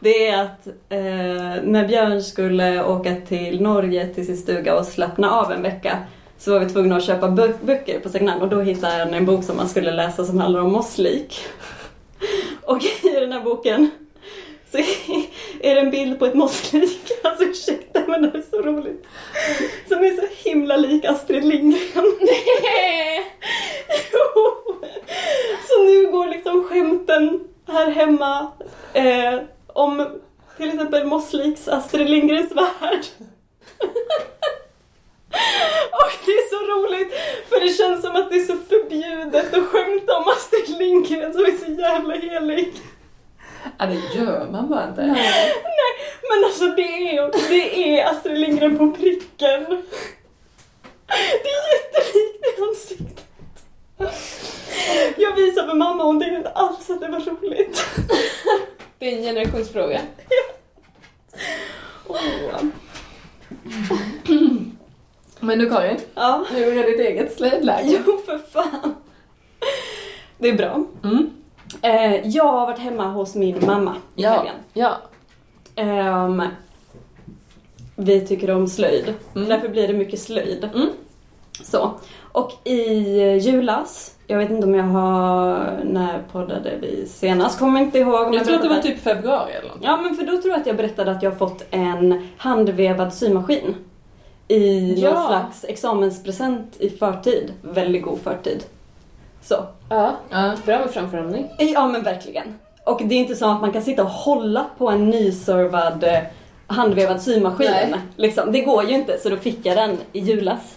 Det 0.00 0.26
är 0.28 0.42
att 0.42 0.66
eh, 0.66 1.62
när 1.62 1.88
Björn 1.88 2.22
skulle 2.22 2.84
åka 2.84 3.14
till 3.28 3.62
Norge 3.62 4.06
till 4.14 4.26
sin 4.26 4.36
stuga 4.36 4.78
och 4.78 4.86
slappna 4.86 5.30
av 5.30 5.52
en 5.52 5.62
vecka 5.62 5.98
så 6.38 6.52
var 6.52 6.60
vi 6.60 6.70
tvungna 6.70 6.96
att 6.96 7.04
köpa 7.04 7.26
bö- 7.26 7.64
böcker 7.64 8.00
på 8.00 8.08
second 8.08 8.30
hand 8.30 8.42
och 8.42 8.48
då 8.48 8.60
hittade 8.60 8.92
han 9.04 9.14
en 9.14 9.26
bok 9.26 9.44
som 9.44 9.56
man 9.56 9.68
skulle 9.68 9.90
läsa 9.90 10.24
som 10.24 10.38
handlar 10.38 10.60
om 10.60 10.72
mosslik. 10.72 11.40
Och 12.62 12.84
i 13.02 13.10
den 13.20 13.32
här 13.32 13.40
boken 13.40 13.90
så 14.72 14.78
är 15.60 15.74
det 15.74 15.80
en 15.80 15.90
bild 15.90 16.18
på 16.18 16.26
ett 16.26 16.34
mosslik, 16.34 17.10
alltså 17.22 17.44
ursäkta 17.44 18.02
men 18.06 18.22
det 18.22 18.38
är 18.38 18.42
så 18.50 18.62
roligt, 18.62 19.06
som 19.88 19.98
är 19.98 20.16
så 20.16 20.48
himla 20.48 20.76
lik 20.76 21.04
Astrid 21.04 21.44
Lindgren. 21.44 22.04
Jo. 24.12 24.64
Så 25.68 25.82
nu 25.82 26.10
går 26.12 26.26
liksom 26.26 26.64
skämten 26.64 27.40
här 27.66 27.90
hemma 27.90 28.52
eh, 28.92 29.40
om 29.66 30.20
till 30.56 30.68
exempel 30.68 31.06
Mossliks 31.06 31.68
Astrid 31.68 32.10
Lindgrens 32.10 32.52
värld. 32.52 33.04
Och 35.92 36.12
det 36.26 36.30
är 36.30 36.48
så 36.50 36.56
roligt 36.72 37.12
för 37.48 37.60
det 37.60 37.68
känns 37.68 38.02
som 38.02 38.16
att 38.16 38.30
det 38.30 38.36
är 38.36 38.44
så 38.44 38.56
förbjudet 38.68 39.54
att 39.54 39.64
skämta 39.64 40.16
om 40.16 40.28
Astrid 40.28 40.78
Lindgren 40.78 41.32
som 41.32 41.42
är 41.42 41.58
så 41.64 41.80
jävla 41.80 42.14
helig. 42.14 42.72
Ja, 43.78 43.86
det 43.86 44.18
gör 44.18 44.48
man 44.50 44.68
bara 44.68 44.88
inte. 44.88 45.06
Nej, 45.06 45.52
men 46.30 46.44
alltså 46.44 46.66
det 46.66 47.16
är, 47.16 47.48
det 47.48 47.98
är 47.98 48.06
Astrid 48.10 48.38
Lindgren 48.38 48.78
på 48.78 48.92
pricken. 48.92 49.82
Det 51.06 51.48
är 51.48 51.74
jättelikt 51.74 52.58
i 52.58 52.62
ansiktet. 52.62 53.23
Jag 55.16 55.36
visade 55.36 55.68
för 55.68 55.76
mamma 55.76 56.02
och 56.02 56.06
hon 56.06 56.20
tyckte 56.20 56.36
inte 56.36 56.50
alls 56.50 56.90
att 56.90 57.00
det 57.00 57.08
var 57.08 57.20
roligt. 57.20 57.84
Det 58.98 59.12
är 59.12 59.16
en 59.18 59.22
generationsfråga. 59.22 60.00
Åh. 62.06 62.18
Men 65.40 65.58
du 65.58 65.68
Karin, 65.70 65.98
Ja, 66.14 66.44
nu 66.52 66.64
är 66.64 66.74
det 66.74 66.90
ditt 66.90 67.00
eget 67.00 67.36
slöjdläge. 67.36 68.02
jo 68.06 68.20
för 68.26 68.38
fan. 68.38 68.94
Det 70.38 70.48
är 70.48 70.54
bra. 70.54 70.84
Mm. 71.04 71.30
Eh, 71.82 72.26
jag 72.28 72.44
har 72.44 72.66
varit 72.66 72.78
hemma 72.78 73.06
hos 73.08 73.34
min 73.34 73.66
mamma 73.66 73.94
i 74.16 74.22
Ja. 74.22 74.30
helgen. 74.30 74.54
Ja. 74.72 74.96
Ehm, 75.76 76.42
vi 77.96 78.26
tycker 78.26 78.50
om 78.50 78.68
slöjd. 78.68 79.14
Mm. 79.34 79.48
Därför 79.48 79.68
blir 79.68 79.88
det 79.88 79.94
mycket 79.94 80.20
slöjd. 80.20 80.64
Mm. 80.74 80.88
Så. 81.62 81.92
Och 82.34 82.52
i 82.64 82.78
julas, 83.38 84.14
jag 84.26 84.38
vet 84.38 84.50
inte 84.50 84.66
om 84.66 84.74
jag 84.74 84.84
har, 84.84 85.58
när 85.84 86.22
poddade 86.32 86.70
vi 86.80 87.06
senast? 87.06 87.58
Kommer 87.58 87.80
inte 87.80 87.98
ihåg. 87.98 88.34
Jag 88.34 88.44
tror 88.44 88.56
att 88.56 88.62
det 88.62 88.68
var 88.68 88.80
typ 88.80 88.98
februari 88.98 89.52
eller 89.52 89.68
något. 89.68 89.78
Ja 89.82 89.96
men 89.96 90.14
för 90.14 90.24
då 90.26 90.32
tror 90.32 90.50
jag 90.52 90.60
att 90.60 90.66
jag 90.66 90.76
berättade 90.76 91.10
att 91.10 91.22
jag 91.22 91.30
har 91.30 91.38
fått 91.38 91.64
en 91.70 92.28
handvevad 92.36 93.14
symaskin. 93.14 93.74
I 94.48 94.94
Ja. 95.02 95.10
någon 95.14 95.26
slags 95.26 95.64
examenspresent 95.68 96.76
i 96.78 96.90
förtid. 96.90 97.52
Väldigt 97.62 98.02
god 98.02 98.18
förtid. 98.20 98.64
Så. 99.42 99.54
Ja, 99.88 100.12
Ja. 100.30 100.52
bra 100.66 100.78
med 100.78 100.90
framförhållning. 100.90 101.48
Ja 101.58 101.86
men 101.88 102.02
verkligen. 102.02 102.58
Och 102.84 103.00
det 103.04 103.14
är 103.14 103.18
inte 103.18 103.34
så 103.36 103.50
att 103.50 103.60
man 103.60 103.72
kan 103.72 103.82
sitta 103.82 104.02
och 104.02 104.08
hålla 104.10 104.66
på 104.78 104.88
en 104.90 105.10
nyservad 105.10 106.04
eh, 106.04 106.18
handvevad 106.66 107.22
symaskin. 107.22 107.70
Nej. 107.70 107.94
Liksom. 108.16 108.52
Det 108.52 108.60
går 108.60 108.84
ju 108.84 108.94
inte 108.94 109.18
så 109.18 109.28
då 109.28 109.36
fick 109.36 109.66
jag 109.66 109.76
den 109.76 109.98
i 110.12 110.18
julas. 110.20 110.76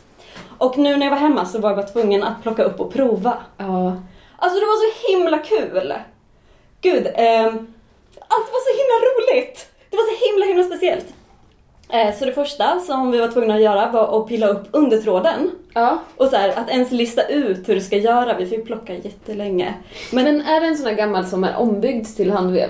Och 0.57 0.77
nu 0.77 0.97
när 0.97 1.05
jag 1.05 1.11
var 1.11 1.17
hemma 1.17 1.45
så 1.45 1.59
var 1.59 1.69
jag 1.69 1.77
bara 1.77 1.87
tvungen 1.87 2.23
att 2.23 2.41
plocka 2.41 2.63
upp 2.63 2.79
och 2.79 2.93
prova. 2.93 3.37
Ja. 3.57 3.95
Alltså 4.37 4.59
det 4.59 4.65
var 4.65 4.91
så 4.91 5.07
himla 5.11 5.37
kul! 5.37 5.93
Gud, 6.81 7.07
ehm, 7.15 7.47
allt 8.27 8.47
var 8.51 8.61
så 8.65 8.71
himla 8.77 9.07
roligt! 9.07 9.69
Det 9.89 9.97
var 9.97 10.03
så 10.03 10.25
himla 10.31 10.45
himla 10.45 10.63
speciellt. 10.63 11.05
Eh, 11.89 12.15
så 12.15 12.25
det 12.25 12.31
första 12.31 12.79
som 12.79 13.11
vi 13.11 13.17
var 13.19 13.27
tvungna 13.27 13.53
att 13.55 13.61
göra 13.61 13.91
var 13.91 14.19
att 14.21 14.27
pilla 14.27 14.47
upp 14.47 14.67
undertråden. 14.71 15.51
Ja. 15.73 15.97
Och 16.17 16.27
så 16.27 16.35
här, 16.35 16.49
att 16.49 16.69
ens 16.69 16.91
lista 16.91 17.27
ut 17.27 17.69
hur 17.69 17.75
du 17.75 17.81
ska 17.81 17.97
göra. 17.97 18.37
Vi 18.37 18.45
fick 18.45 18.65
plocka 18.65 18.93
jättelänge. 18.93 19.73
Men, 20.11 20.23
Men 20.23 20.41
är 20.41 20.61
det 20.61 20.67
en 20.67 20.77
sån 20.77 20.87
här 20.87 20.93
gammal 20.93 21.25
som 21.25 21.43
är 21.43 21.55
ombyggd 21.57 22.07
till 22.15 22.31
handvev? 22.31 22.69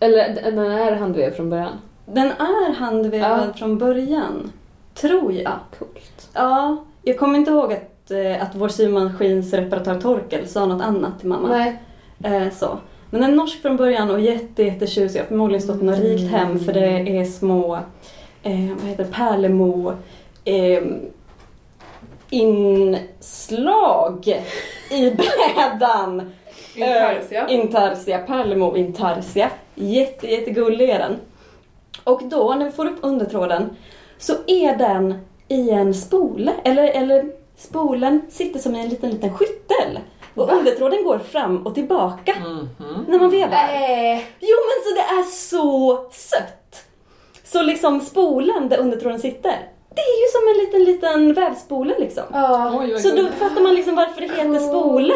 Eller 0.00 0.34
den 0.42 0.58
är 0.58 0.92
handvev 0.92 1.34
från 1.34 1.50
början? 1.50 1.72
den 2.06 2.26
är 2.30 2.72
handvevad 2.72 3.48
Ja. 3.48 3.58
från 3.58 3.78
början. 3.78 4.52
Tror 4.94 5.32
jag. 5.32 5.52
Coolt. 5.78 6.28
Ja, 6.32 6.76
jag 7.06 7.18
kommer 7.18 7.38
inte 7.38 7.50
ihåg 7.50 7.72
att, 7.72 8.10
eh, 8.10 8.42
att 8.42 8.54
vår 8.54 8.68
symaskinsreparatör 8.68 10.00
Torkel 10.00 10.48
sa 10.48 10.66
något 10.66 10.82
annat 10.82 11.20
till 11.20 11.28
mamma. 11.28 11.48
Nej. 11.48 11.82
Eh, 12.24 12.52
så. 12.52 12.78
Men 13.10 13.20
den 13.20 13.30
är 13.30 13.36
norsk 13.36 13.62
från 13.62 13.76
början 13.76 14.10
och 14.10 14.20
jätte, 14.20 14.62
jättetjusig. 14.62 15.18
Jag 15.18 15.24
har 15.24 15.28
förmodligen 15.28 15.62
stått 15.62 15.82
i 15.82 15.84
något 15.84 15.98
rikt 15.98 16.30
hem 16.30 16.58
för 16.58 16.72
det 16.72 17.18
är 17.18 17.24
små, 17.24 17.74
eh, 18.42 18.76
vad 18.80 18.88
heter 18.88 19.04
pärlemo 19.04 19.92
eh, 20.44 20.82
inslag 22.30 24.42
i 24.90 25.10
brädan. 25.16 26.32
Intarsia. 26.74 27.46
Eh, 27.46 27.54
intarsia, 27.54 28.18
pärlemo 28.18 28.76
intarsia. 28.76 29.50
Jätte, 29.74 30.26
jättegullig 30.26 30.90
är 30.90 30.98
den. 30.98 31.16
Och 32.04 32.22
då 32.24 32.54
när 32.54 32.66
vi 32.66 32.72
får 32.72 32.86
upp 32.86 32.98
undertråden 33.00 33.76
så 34.18 34.32
är 34.46 34.76
den 34.76 35.14
i 35.48 35.70
en 35.70 35.94
spole, 35.94 36.52
eller, 36.64 36.84
eller 36.88 37.24
spolen 37.56 38.22
sitter 38.28 38.58
som 38.60 38.74
i 38.76 38.80
en 38.80 38.88
liten, 38.88 39.10
liten 39.10 39.34
skyttel. 39.34 39.98
Och 40.34 40.52
undertråden 40.52 41.04
går 41.04 41.18
fram 41.18 41.66
och 41.66 41.74
tillbaka 41.74 42.34
Mhm. 42.40 42.68
när 43.08 43.18
man 43.18 43.30
vevar. 43.30 43.50
Nej. 43.50 44.26
Jo 44.40 44.56
men 44.66 44.84
så 44.84 44.94
det 44.94 45.20
är 45.20 45.22
så 45.22 45.96
sött! 46.12 46.84
Så 47.44 47.62
liksom 47.62 48.00
spolen 48.00 48.68
där 48.68 48.78
undertråden 48.78 49.20
sitter, 49.20 49.68
det 49.94 50.00
är 50.02 50.20
ju 50.20 50.28
som 50.32 50.48
en 50.48 50.64
liten, 50.66 50.94
liten 50.94 51.34
vävspole 51.44 51.94
liksom. 51.98 52.24
Ja. 52.32 52.72
Oj, 52.78 52.98
Så 53.00 53.16
då 53.16 53.26
fattar 53.26 53.60
man 53.62 53.74
liksom 53.74 53.94
varför 53.94 54.20
det 54.20 54.26
heter 54.26 54.58
spole. 54.58 55.14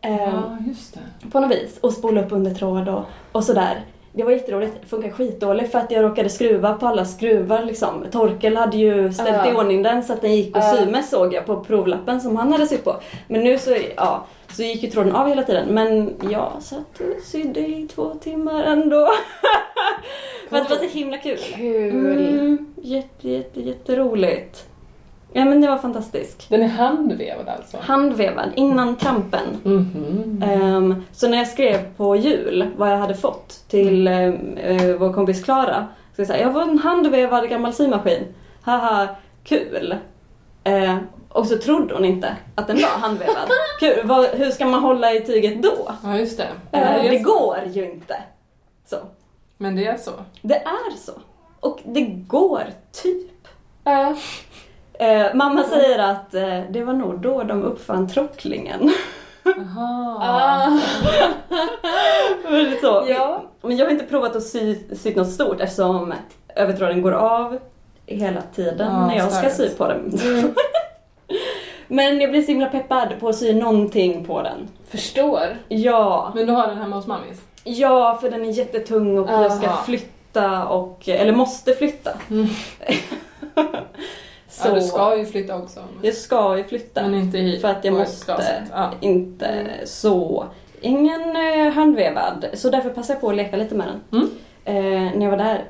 Eh, 0.00 0.16
Ja, 0.24 0.56
just 0.66 0.94
det. 0.94 1.30
på 1.30 1.40
något 1.40 1.50
vis. 1.50 1.78
Och 1.80 1.92
spola 1.92 2.24
upp 2.24 2.32
undertråd 2.32 2.88
och, 2.88 3.02
och 3.32 3.44
sådär. 3.44 3.84
Det 4.16 4.22
var 4.24 4.32
jätteroligt. 4.32 4.72
Det 4.82 4.86
funkar 4.88 5.10
skitdåligt 5.10 5.72
för 5.72 5.78
att 5.78 5.90
jag 5.90 6.04
råkade 6.04 6.28
skruva 6.28 6.72
på 6.74 6.86
alla 6.86 7.04
skruvar 7.04 7.62
liksom. 7.64 8.04
Torkel 8.12 8.56
hade 8.56 8.76
ju 8.76 9.12
ställt 9.12 9.28
Ja. 9.28 9.50
i 9.52 9.54
ordning 9.54 9.82
den 9.82 10.02
så 10.02 10.12
att 10.12 10.20
den 10.20 10.36
gick 10.36 10.56
att 10.56 10.64
Ja. 10.64 10.78
sy 10.84 10.90
med 10.90 11.04
såg 11.04 11.34
jag 11.34 11.46
på 11.46 11.60
provlappen 11.64 12.20
som 12.20 12.36
han 12.36 12.52
hade 12.52 12.66
sytt 12.66 12.84
på. 12.84 12.96
Men 13.28 13.44
nu 13.44 13.58
så, 13.58 13.76
ja, 13.96 14.26
så 14.52 14.62
gick 14.62 14.82
ju 14.82 14.90
tråden 14.90 15.14
av 15.14 15.28
hela 15.28 15.42
tiden. 15.42 15.68
Men 15.74 16.14
jag 16.30 16.52
satt 16.60 17.00
och 17.00 17.22
sydde 17.24 17.60
i 17.60 17.88
två 17.94 18.14
timmar 18.14 18.62
ändå. 18.64 19.08
för 20.48 20.56
att 20.56 20.68
det 20.68 20.74
var 20.74 20.82
så 20.82 20.98
himla 20.98 21.18
kul. 21.18 21.38
Kul. 21.56 22.28
Mm, 22.28 22.66
jätte, 22.82 23.28
jätte, 23.28 23.60
jätteroligt. 23.60 24.66
Ja 25.36 25.44
men 25.44 25.60
det 25.60 25.68
var 25.68 25.78
fantastisk. 25.78 26.46
Den 26.48 26.62
är 26.62 26.68
handvevad 26.68 27.48
alltså? 27.48 27.76
Handvevad, 27.80 28.50
innan 28.56 28.96
krampen. 28.96 29.46
Mhm. 29.64 30.42
Ehm, 30.46 31.04
så 31.12 31.28
när 31.28 31.38
jag 31.38 31.46
skrev 31.48 31.94
på 31.96 32.16
jul 32.16 32.70
vad 32.76 32.92
jag 32.92 32.98
hade 32.98 33.14
fått 33.14 33.64
till 33.68 34.06
eh, 34.08 34.32
vår 34.98 35.12
kompis 35.12 35.44
Klara. 35.44 35.86
Så 36.16 36.20
jag, 36.20 36.26
säga, 36.28 36.40
jag 36.46 36.52
var 36.52 36.62
en 36.62 36.78
handvevad 36.78 37.48
gammal 37.48 37.72
symaskin. 37.72 38.22
Haha, 38.62 39.08
kul. 39.44 39.96
Eh, 40.64 40.96
och 41.28 41.46
så 41.46 41.58
trodde 41.58 41.94
hon 41.94 42.04
inte 42.04 42.36
att 42.54 42.66
den 42.66 42.76
var 42.76 42.88
handvevad. 42.88 43.48
kul, 43.80 44.00
vad, 44.04 44.26
hur 44.26 44.50
ska 44.50 44.66
man 44.66 44.80
hålla 44.80 45.12
i 45.12 45.20
tyget 45.20 45.62
då? 45.62 45.92
Ja, 46.02 46.18
just 46.18 46.38
det. 46.38 46.48
Eh, 46.72 46.80
Ja, 46.96 47.02
det 47.02 47.16
är 47.16 47.18
så. 47.18 47.30
går 47.30 47.58
ju 47.72 47.90
inte. 47.90 48.16
Så. 48.86 48.96
Men 49.58 49.76
det 49.76 49.86
är 49.86 49.96
så. 49.96 50.10
Det 50.42 50.56
är 50.56 50.96
så. 50.96 51.12
Och 51.60 51.80
det 51.84 52.00
går 52.04 52.62
typ. 52.92 53.48
Ja. 53.84 54.16
Eh, 54.98 55.34
mamma 55.34 55.62
säger 55.64 55.98
att 55.98 56.34
eh, 56.34 56.60
det 56.70 56.84
var 56.84 56.92
nog 56.92 57.18
då 57.18 57.42
de 57.42 57.62
uppfann 57.62 58.08
tråcklingen. 58.08 58.92
Jaha. 59.44 60.16
Ah. 60.20 60.70
Så. 62.80 63.04
Ja. 63.08 63.42
Men 63.62 63.76
jag 63.76 63.86
har 63.86 63.90
inte 63.92 64.04
provat 64.04 64.36
att 64.36 64.42
sy, 64.42 64.78
sy 64.96 65.14
något 65.14 65.30
stort 65.30 65.60
eftersom 65.60 66.14
övertråden 66.56 67.02
går 67.02 67.12
av 67.12 67.58
hela 68.06 68.42
tiden 68.54 68.92
Ja, 68.92 69.06
när 69.06 69.16
jag 69.16 69.32
ska 69.32 69.50
sy 69.50 69.68
på 69.68 69.88
den. 69.88 70.18
Men 71.88 72.20
jag 72.20 72.30
blir 72.30 72.42
så 72.42 72.48
himla 72.48 72.66
peppad 72.66 73.08
på 73.20 73.28
att 73.28 73.36
sy 73.36 73.54
någonting 73.54 74.24
på 74.24 74.42
den. 74.42 74.68
Förstår. 74.88 75.40
Ja, 75.68 76.32
Men 76.34 76.46
du 76.46 76.52
har 76.52 76.66
den 76.66 76.78
hemma 76.78 76.96
hos 76.96 77.06
mammis? 77.06 77.40
ja 77.64 78.18
för 78.20 78.30
den 78.30 78.44
är 78.44 78.50
jättetung 78.50 79.18
och 79.18 79.30
jag 79.30 79.52
ska 79.52 79.66
Aha. 79.66 79.82
flytta 79.84 80.64
och, 80.66 81.08
eller 81.08 81.32
måste 81.32 81.74
flytta. 81.74 82.10
Mm. 82.30 82.46
så 84.54 84.68
Ja, 84.68 84.74
du 84.74 84.80
ska 84.80 85.16
ju 85.16 85.26
flytta 85.26 85.56
också. 85.56 85.80
Men, 85.80 86.04
jag 86.04 86.14
ska 86.14 86.56
ju 86.58 86.64
flytta. 86.64 87.02
men 87.02 87.14
inte 87.14 87.38
hit. 87.38 87.60
För 87.60 87.68
att 87.68 87.84
jag 87.84 87.94
måste. 87.94 88.62
Ja. 88.72 88.92
inte 89.00 89.64
så. 89.84 90.46
Ingen 90.80 91.36
eh, 91.36 91.72
handvevad, 91.72 92.46
så 92.54 92.70
därför 92.70 92.90
passar 92.90 93.14
jag 93.14 93.20
på 93.20 93.30
att 93.30 93.36
leka 93.36 93.56
lite 93.56 93.74
med 93.74 93.86
den. 93.86 94.20
Mm. 94.20 94.30
Eh, 94.64 95.18
när 95.18 95.24
jag 95.24 95.30
var 95.30 95.38
där. 95.38 95.64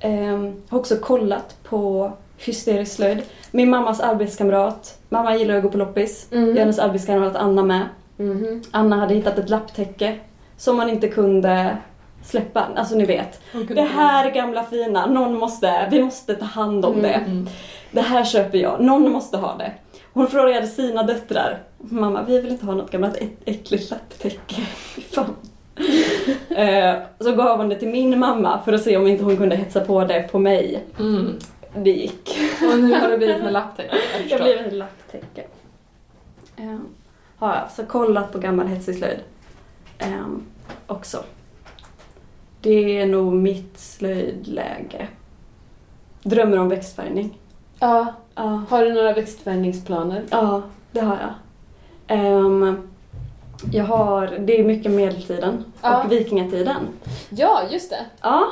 Eh, 0.00 0.52
har 0.68 0.78
också 0.78 0.96
kollat 0.96 1.56
på 1.62 2.12
hysterisk 2.38 2.92
slöjd. 2.92 3.22
Min 3.50 3.70
mammas 3.70 4.00
arbetskamrat, 4.00 4.98
mamma 5.08 5.36
gillar 5.36 5.56
att 5.56 5.62
gå 5.62 5.68
på 5.68 5.78
loppis. 5.78 6.26
Mm. 6.32 6.56
Hennes 6.56 6.78
arbetskamrat 6.78 7.36
Anna 7.36 7.62
med. 7.62 7.88
Mhm. 8.16 8.62
Anna 8.70 8.96
hade 8.96 9.14
hittat 9.14 9.38
ett 9.38 9.50
lapptäcke 9.50 10.16
som 10.56 10.76
man 10.76 10.88
inte 10.90 11.08
kunde 11.08 11.76
släppa. 12.24 12.68
Alltså 12.76 12.94
ni 12.94 13.04
vet. 13.04 13.40
Det 13.68 13.82
här 13.82 14.30
gamla 14.30 14.64
fina, 14.64 15.06
någon 15.06 15.38
måste, 15.38 15.88
vi 15.90 16.02
måste 16.02 16.34
ta 16.34 16.44
hand 16.44 16.84
om 16.84 17.02
det. 17.02 17.44
Det 17.90 18.00
här 18.00 18.24
köper 18.24 18.58
jag, 18.58 18.80
någon 18.80 19.12
måste 19.12 19.36
ha 19.36 19.56
det. 19.56 19.72
Hon 20.12 20.28
frågade 20.28 20.66
sina 20.66 21.02
döttrar. 21.02 21.62
Mamma, 21.78 22.22
vi 22.22 22.40
vill 22.40 22.52
inte 22.52 22.66
ha 22.66 22.74
något 22.74 22.90
gammalt 22.90 23.16
äckligt 23.44 23.90
lapptäcke. 23.90 24.62
Fan. 25.10 25.36
Eh, 26.50 26.96
så 27.20 27.32
gav 27.32 27.58
hon 27.58 27.68
det 27.68 27.78
till 27.78 27.88
min 27.88 28.18
mamma 28.18 28.62
för 28.64 28.72
att 28.72 28.82
se 28.82 28.96
om 28.96 29.06
inte 29.06 29.24
hon 29.24 29.36
kunde 29.36 29.56
hetsa 29.56 29.80
på 29.80 30.04
det 30.04 30.28
på 30.32 30.38
mig. 30.38 30.84
Mm. 30.98 31.38
Det 31.76 31.90
gick. 31.90 32.38
Och 32.72 32.78
nu 32.78 32.92
har 32.94 33.08
det 33.08 33.18
blivit 33.18 33.42
med 33.42 33.52
lapptäcke. 33.52 33.96
Jag 34.12 34.22
förstår. 34.22 34.38
blev 34.38 34.66
ett 34.66 34.72
lapptäcke. 34.72 35.44
Um, 36.56 36.88
har 37.36 37.54
jag 37.54 37.70
så 37.70 37.86
kollat 37.86 38.32
på 38.32 38.38
gammal 38.38 38.66
hetsig 38.66 38.98
slöjd. 38.98 39.18
Ehm, 39.98 40.42
också. 40.86 41.24
Det 42.60 43.00
är 43.00 43.06
nog 43.06 43.32
mitt 43.32 43.78
slöjdläge. 43.78 45.08
Drömmer 46.22 46.58
om 46.58 46.68
växtfärgning. 46.68 47.38
Ja. 47.80 48.06
Ja. 48.34 48.62
Har 48.70 48.84
du 48.84 48.92
några 48.92 49.12
växtfärgningsplaner? 49.12 50.22
Ja, 50.30 50.62
det 50.92 51.00
har 51.00 51.16
jag. 51.20 51.34
Ehm, 52.18 52.88
jag 53.72 53.84
har, 53.84 54.26
det 54.26 54.60
är 54.60 54.64
mycket 54.64 54.90
medeltiden 54.92 55.64
Ja. 55.82 56.02
och 56.04 56.12
vikingatiden. 56.12 56.76
Ja, 57.28 57.62
just 57.70 57.90
det. 57.90 58.04
Ja. 58.22 58.44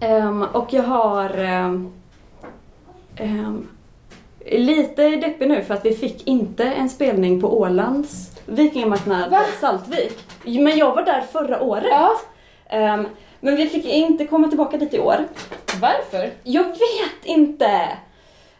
Ehm, 0.00 0.42
och 0.42 0.72
jag 0.72 0.82
har 0.82 1.30
ehm, 1.38 1.92
ehm, 3.16 3.68
lite 4.46 5.08
deppig 5.16 5.48
nu 5.48 5.62
för 5.62 5.74
att 5.74 5.84
vi 5.84 5.94
fick 5.94 6.26
inte 6.26 6.64
en 6.64 6.88
spelning 6.88 7.40
på 7.40 7.60
Ålands 7.60 8.30
vikingamarknad 8.46 9.30
Va? 9.30 9.40
Saltvik. 9.60 10.18
Men 10.44 10.78
jag 10.78 10.94
var 10.94 11.02
där 11.02 11.20
förra 11.32 11.62
året. 11.62 11.84
Ja. 11.90 12.10
Men 13.40 13.56
vi 13.56 13.68
fick 13.68 13.84
inte 13.84 14.26
komma 14.26 14.48
tillbaka 14.48 14.76
dit 14.76 14.94
i 14.94 14.98
år. 15.00 15.16
Varför? 15.80 16.30
Jag 16.44 16.64
vet 16.64 17.24
inte! 17.24 17.88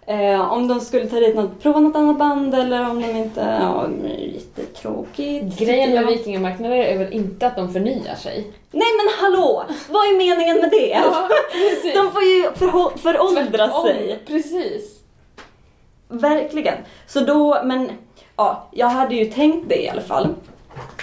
Eh, 0.08 0.52
om 0.52 0.68
de 0.68 0.80
skulle 0.80 1.06
ta 1.06 1.16
dit 1.20 1.36
något, 1.36 1.62
prova 1.62 1.80
något 1.80 1.96
annat 1.96 2.18
band 2.18 2.54
eller 2.54 2.90
om 2.90 3.02
de 3.02 3.08
inte... 3.10 3.58
Ja, 3.60 3.86
jättetråkigt. 4.18 5.58
Grejen 5.58 5.92
med 5.94 6.06
vikingamarknader 6.06 6.76
är 6.76 6.98
väl 6.98 7.12
inte 7.12 7.46
att 7.46 7.56
de 7.56 7.72
förnyar 7.72 8.14
sig? 8.14 8.46
Nej 8.70 8.86
men 8.96 9.08
hallå! 9.20 9.64
Vad 9.90 10.02
är 10.06 10.18
meningen 10.18 10.56
med 10.56 10.70
det? 10.70 10.98
precis. 11.52 11.94
De 11.94 12.12
får 12.12 12.22
ju 12.22 12.50
föråldra 12.98 13.66
Tvärtom. 13.66 13.82
sig. 13.86 14.18
Precis. 14.26 15.00
Verkligen. 16.08 16.74
Så 17.06 17.20
då, 17.20 17.60
men 17.64 17.90
ja, 18.36 18.68
jag 18.72 18.86
hade 18.86 19.14
ju 19.14 19.24
tänkt 19.24 19.68
det 19.68 19.82
i 19.84 19.88
alla 19.88 20.02
fall. 20.02 20.28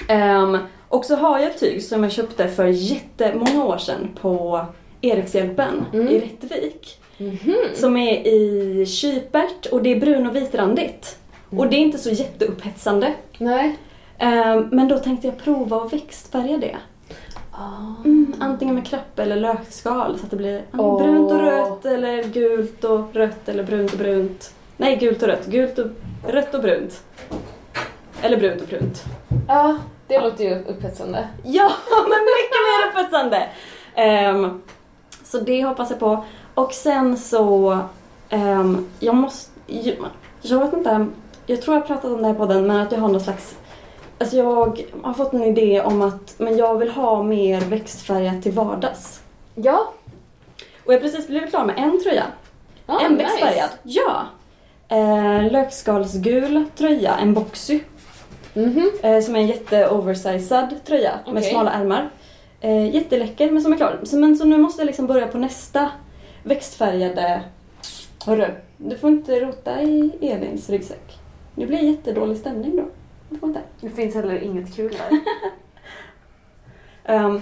Ehm, 0.08 0.58
och 0.90 1.06
så 1.06 1.16
har 1.16 1.40
jag 1.40 1.50
ett 1.52 1.60
tyg 1.60 1.84
som 1.84 2.04
jag 2.04 2.12
köpte 2.12 2.48
för 2.48 2.66
jättemånga 2.66 3.66
år 3.66 3.78
sedan 3.78 4.10
på 4.22 4.66
Erikshjälpen 5.02 5.86
Mm. 5.94 6.08
i 6.08 6.20
Rättvik. 6.20 7.00
Mhm. 7.18 7.56
Som 7.74 7.98
är 7.98 8.28
i 8.28 8.86
kypert 8.86 9.66
och 9.66 9.84
det 9.84 9.92
är 9.92 10.00
brun 10.00 10.28
och 10.28 10.36
vitrandigt. 10.36 11.18
Och 11.50 11.68
det 11.68 11.76
är 11.76 11.80
inte 11.80 11.98
så 11.98 12.10
jätteupphetsande. 12.10 13.14
Nej. 13.38 13.78
Ehm, 14.18 14.70
men 14.72 14.88
då 14.88 15.00
tänkte 15.00 15.28
jag 15.28 15.38
prova 15.38 15.78
att 15.78 15.94
växtfärga 15.94 16.58
det. 16.58 16.76
Mm, 18.06 18.34
antingen 18.40 18.76
med 18.76 18.86
krapp 18.88 19.20
eller 19.20 19.36
lökskal 19.36 20.20
så 20.20 20.24
att 20.26 20.32
det 20.32 20.38
blir 20.38 20.64
Åh. 20.74 21.04
brunt 21.04 21.32
och 21.32 21.40
rött 21.40 21.86
eller 21.86 22.24
gult 22.24 22.84
och 22.84 23.16
rött 23.16 23.50
eller 23.50 23.64
brunt 23.64 23.92
och 23.94 24.00
brunt. 24.00 24.54
Nej, 24.78 24.96
gult 24.96 25.22
och 25.22 25.28
rött. 25.28 25.46
Gult 25.46 25.80
och 25.80 25.88
rött 26.28 26.54
och 26.54 26.62
brunt. 26.62 27.04
Eller 28.22 28.38
brunt 28.38 28.62
och 28.62 28.68
brunt. 28.68 29.04
Ja, 29.48 29.78
det 30.08 30.20
låter 30.20 30.44
ju 30.44 30.64
upphetsande. 30.64 31.28
Ja, 31.44 31.72
men 31.90 32.20
mycket 32.20 32.62
mer 32.66 32.90
upphetsande! 32.90 33.48
Ehm, 33.96 34.62
så 35.24 35.40
det 35.40 35.64
hoppas 35.64 35.90
jag 35.90 36.00
på. 36.00 36.26
Och 36.56 36.74
sen 36.74 37.18
så, 37.18 37.80
ehm, 38.30 38.88
jag 39.00 39.16
måste, 39.16 39.52
jag, 39.68 39.96
jag 40.42 40.60
vet 40.60 40.74
inte, 40.74 41.08
jag 41.46 41.62
tror 41.62 41.76
jag 41.76 41.82
har 41.82 41.88
pratat 41.88 42.12
om 42.12 42.22
det 42.22 42.28
här 42.28 42.34
på 42.34 42.46
den 42.46 42.68
men 42.68 42.78
att 42.78 42.92
jag 42.92 43.00
har 43.00 43.08
någon 43.08 43.22
slags, 43.22 43.56
alltså 44.20 44.38
jag 44.38 44.84
har 45.02 45.14
fått 45.14 45.34
en 45.34 45.44
idé 45.44 45.82
om 45.82 46.02
att, 46.02 46.36
men 46.38 46.58
jag 46.58 46.78
vill 46.78 46.90
ha 46.90 47.24
mer 47.24 47.62
växtfärgat 47.62 48.44
till 48.44 48.52
vardags. 48.52 49.22
Ja. 49.56 49.94
Och 50.86 50.94
jag 50.94 50.98
har 50.98 51.02
precis 51.02 51.28
blivit 51.28 51.50
klar 51.50 51.66
med 51.66 51.78
en 51.78 52.04
tröja. 52.04 52.24
Ah, 52.86 53.00
en 53.00 53.12
nice. 53.12 53.24
växtfärgad. 53.24 53.70
Ja! 53.84 54.26
Eh, 54.88 55.52
lökskalsgul 55.52 56.66
tröja, 56.78 57.16
en 57.16 57.34
boxy. 57.34 57.80
Mhm. 58.54 58.92
Eh, 59.04 59.22
som 59.22 59.36
är 59.36 59.40
en 59.40 59.48
jätte-oversized 59.48 60.76
tröja 60.86 61.12
med 61.26 61.38
Okej. 61.38 61.52
smala 61.52 61.72
ärmar. 61.72 62.10
Eh, 62.62 62.96
jätteläcker 62.96 63.52
men 63.52 63.62
som 63.62 63.74
är 63.74 63.78
klar. 63.78 64.00
Så, 64.04 64.18
men, 64.18 64.36
så 64.36 64.46
nu 64.46 64.58
måste 64.58 64.82
jag 64.82 64.86
liksom 64.86 65.08
börja 65.08 65.28
på 65.28 65.38
nästa 65.38 65.90
växtfärgade... 66.46 67.42
Hörru, 68.26 68.48
du 68.78 68.98
får 68.98 69.10
inte 69.10 69.40
rota 69.40 69.82
i 69.82 70.12
Elins 70.22 70.70
ryggsäck. 70.70 71.18
Det 71.56 71.66
blir 71.66 71.80
jättedålig 71.80 72.38
stämning 72.38 72.76
då. 72.76 72.84
Du 73.30 73.38
får 73.40 73.50
inte. 73.50 73.62
Det 73.82 73.90
finns 73.90 74.16
heller 74.16 74.44
inget 74.44 74.76
kul 74.76 74.92
där. 74.92 75.20
Ehm, 77.16 77.42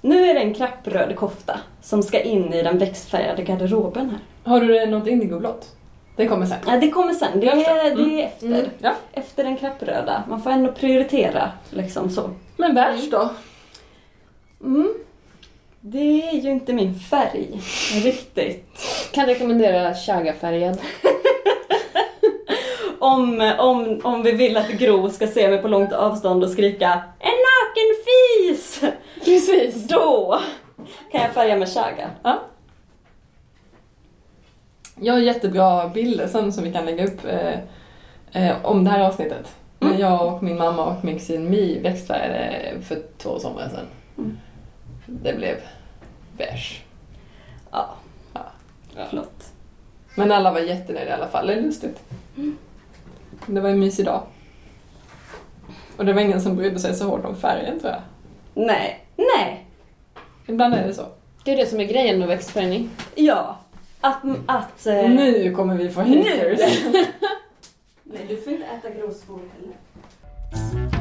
nu 0.00 0.24
är 0.30 0.34
det 0.34 0.40
en 0.40 0.54
krappröd 0.54 1.16
kofta 1.16 1.60
som 1.82 2.02
ska 2.02 2.20
in 2.20 2.52
i 2.54 2.62
den 2.62 2.78
växtfärgade 2.78 3.42
garderoben 3.42 4.10
här. 4.10 4.18
Har 4.50 4.60
du 4.60 4.86
något 4.86 5.06
indigoblått? 5.08 5.76
Det 6.16 6.28
kommer 6.28 6.46
sen. 6.46 6.58
Ja, 6.66 6.76
det 6.80 6.90
kommer 6.90 7.12
sen. 7.14 7.40
Det 7.40 7.46
Efter. 7.48 7.76
är, 7.86 7.90
Mm. 7.92 8.08
det 8.08 8.22
är 8.22 8.26
efter. 8.26 8.46
Mm. 8.46 8.64
Ja. 8.78 8.94
Efter 9.12 9.44
den 9.44 9.56
krappröda. 9.56 10.22
Man 10.28 10.42
får 10.42 10.50
ändå 10.50 10.72
prioritera 10.72 11.52
liksom 11.70 12.10
så. 12.10 12.30
Men 12.56 12.74
bärs 12.74 13.10
då? 13.10 13.30
Mm. 14.64 14.94
Det 15.86 16.28
är 16.30 16.34
ju 16.34 16.50
inte 16.50 16.72
min 16.72 16.94
färg 16.94 17.60
riktigt. 18.04 18.78
Kan 19.12 19.26
rekommendera 19.26 19.94
chagafärgad. 19.94 20.78
Om, 22.98 23.54
om, 23.58 24.00
om 24.04 24.22
vi 24.22 24.32
vill 24.32 24.56
att 24.56 24.68
Gro 24.70 25.10
ska 25.10 25.26
se 25.26 25.48
mig 25.48 25.58
på 25.62 25.68
långt 25.68 25.92
avstånd 25.92 26.44
och 26.44 26.50
skrika 26.50 27.02
En 27.18 27.30
naken 27.30 28.04
fis! 28.04 28.80
Precis. 29.24 29.88
Då 29.88 30.40
kan 31.12 31.20
jag 31.20 31.30
färga 31.30 31.56
med 31.56 31.68
chaga. 31.68 32.10
Ja. 32.22 32.38
Jag 35.00 35.12
har 35.14 35.20
jättebra 35.20 35.88
bilder 35.88 36.26
sen 36.26 36.52
som 36.52 36.64
vi 36.64 36.72
kan 36.72 36.86
lägga 36.86 37.04
upp 37.06 37.20
eh, 37.24 37.58
eh, 38.48 38.56
om 38.64 38.84
det 38.84 38.90
här 38.90 39.00
avsnittet. 39.00 39.54
När 39.78 39.88
Mm. 39.88 40.00
jag 40.00 40.34
och 40.34 40.42
min 40.42 40.56
mamma 40.58 40.84
och 40.84 41.04
min 41.04 41.18
kusin 41.18 41.50
Mi 41.50 41.78
växtfärgade 41.78 42.72
för 42.82 43.02
två 43.18 43.38
somrar 43.38 43.68
sedan. 43.68 43.86
Mm. 44.18 44.38
Det 45.06 45.32
blev 45.32 45.56
beige. 46.36 46.82
Ja, 47.70 47.94
Ja. 48.96 49.06
flott. 49.10 49.44
Men 50.16 50.32
alla 50.32 50.52
var 50.52 50.60
jättenöjda 50.60 51.10
i 51.10 51.12
alla 51.12 51.28
fall, 51.28 51.46
det 51.46 51.54
är 51.54 51.60
lustigt. 51.62 52.00
Det 53.46 53.60
var 53.60 53.70
en 53.70 53.78
mysig 53.80 54.04
dag. 54.04 54.22
Och 55.96 56.04
det 56.04 56.12
var 56.12 56.20
ingen 56.20 56.40
som 56.40 56.56
brydde 56.56 56.78
sig 56.78 56.94
så 56.94 57.08
hårt 57.08 57.24
om 57.24 57.36
färgen 57.36 57.80
tror 57.80 57.92
jag. 57.92 58.00
Nej. 58.66 59.06
Nej. 59.16 59.66
Ibland 60.46 60.74
är 60.74 60.86
det 60.86 60.94
så. 60.94 61.06
Det 61.44 61.52
är 61.52 61.56
det 61.56 61.66
som 61.66 61.80
är 61.80 61.84
grejen 61.84 62.18
med 62.18 62.28
växtförädling. 62.28 62.90
Ja. 63.14 63.56
Att... 64.00 64.22
att 64.46 64.86
eh, 64.86 65.10
Nu 65.10 65.54
kommer 65.54 65.74
vi 65.76 65.90
få 65.90 66.00
haters. 66.00 66.84
Nej, 68.02 68.26
du 68.28 68.36
får 68.36 68.52
inte 68.52 68.66
äta 68.66 68.90
gråsvår 68.90 69.40
heller. 69.54 70.93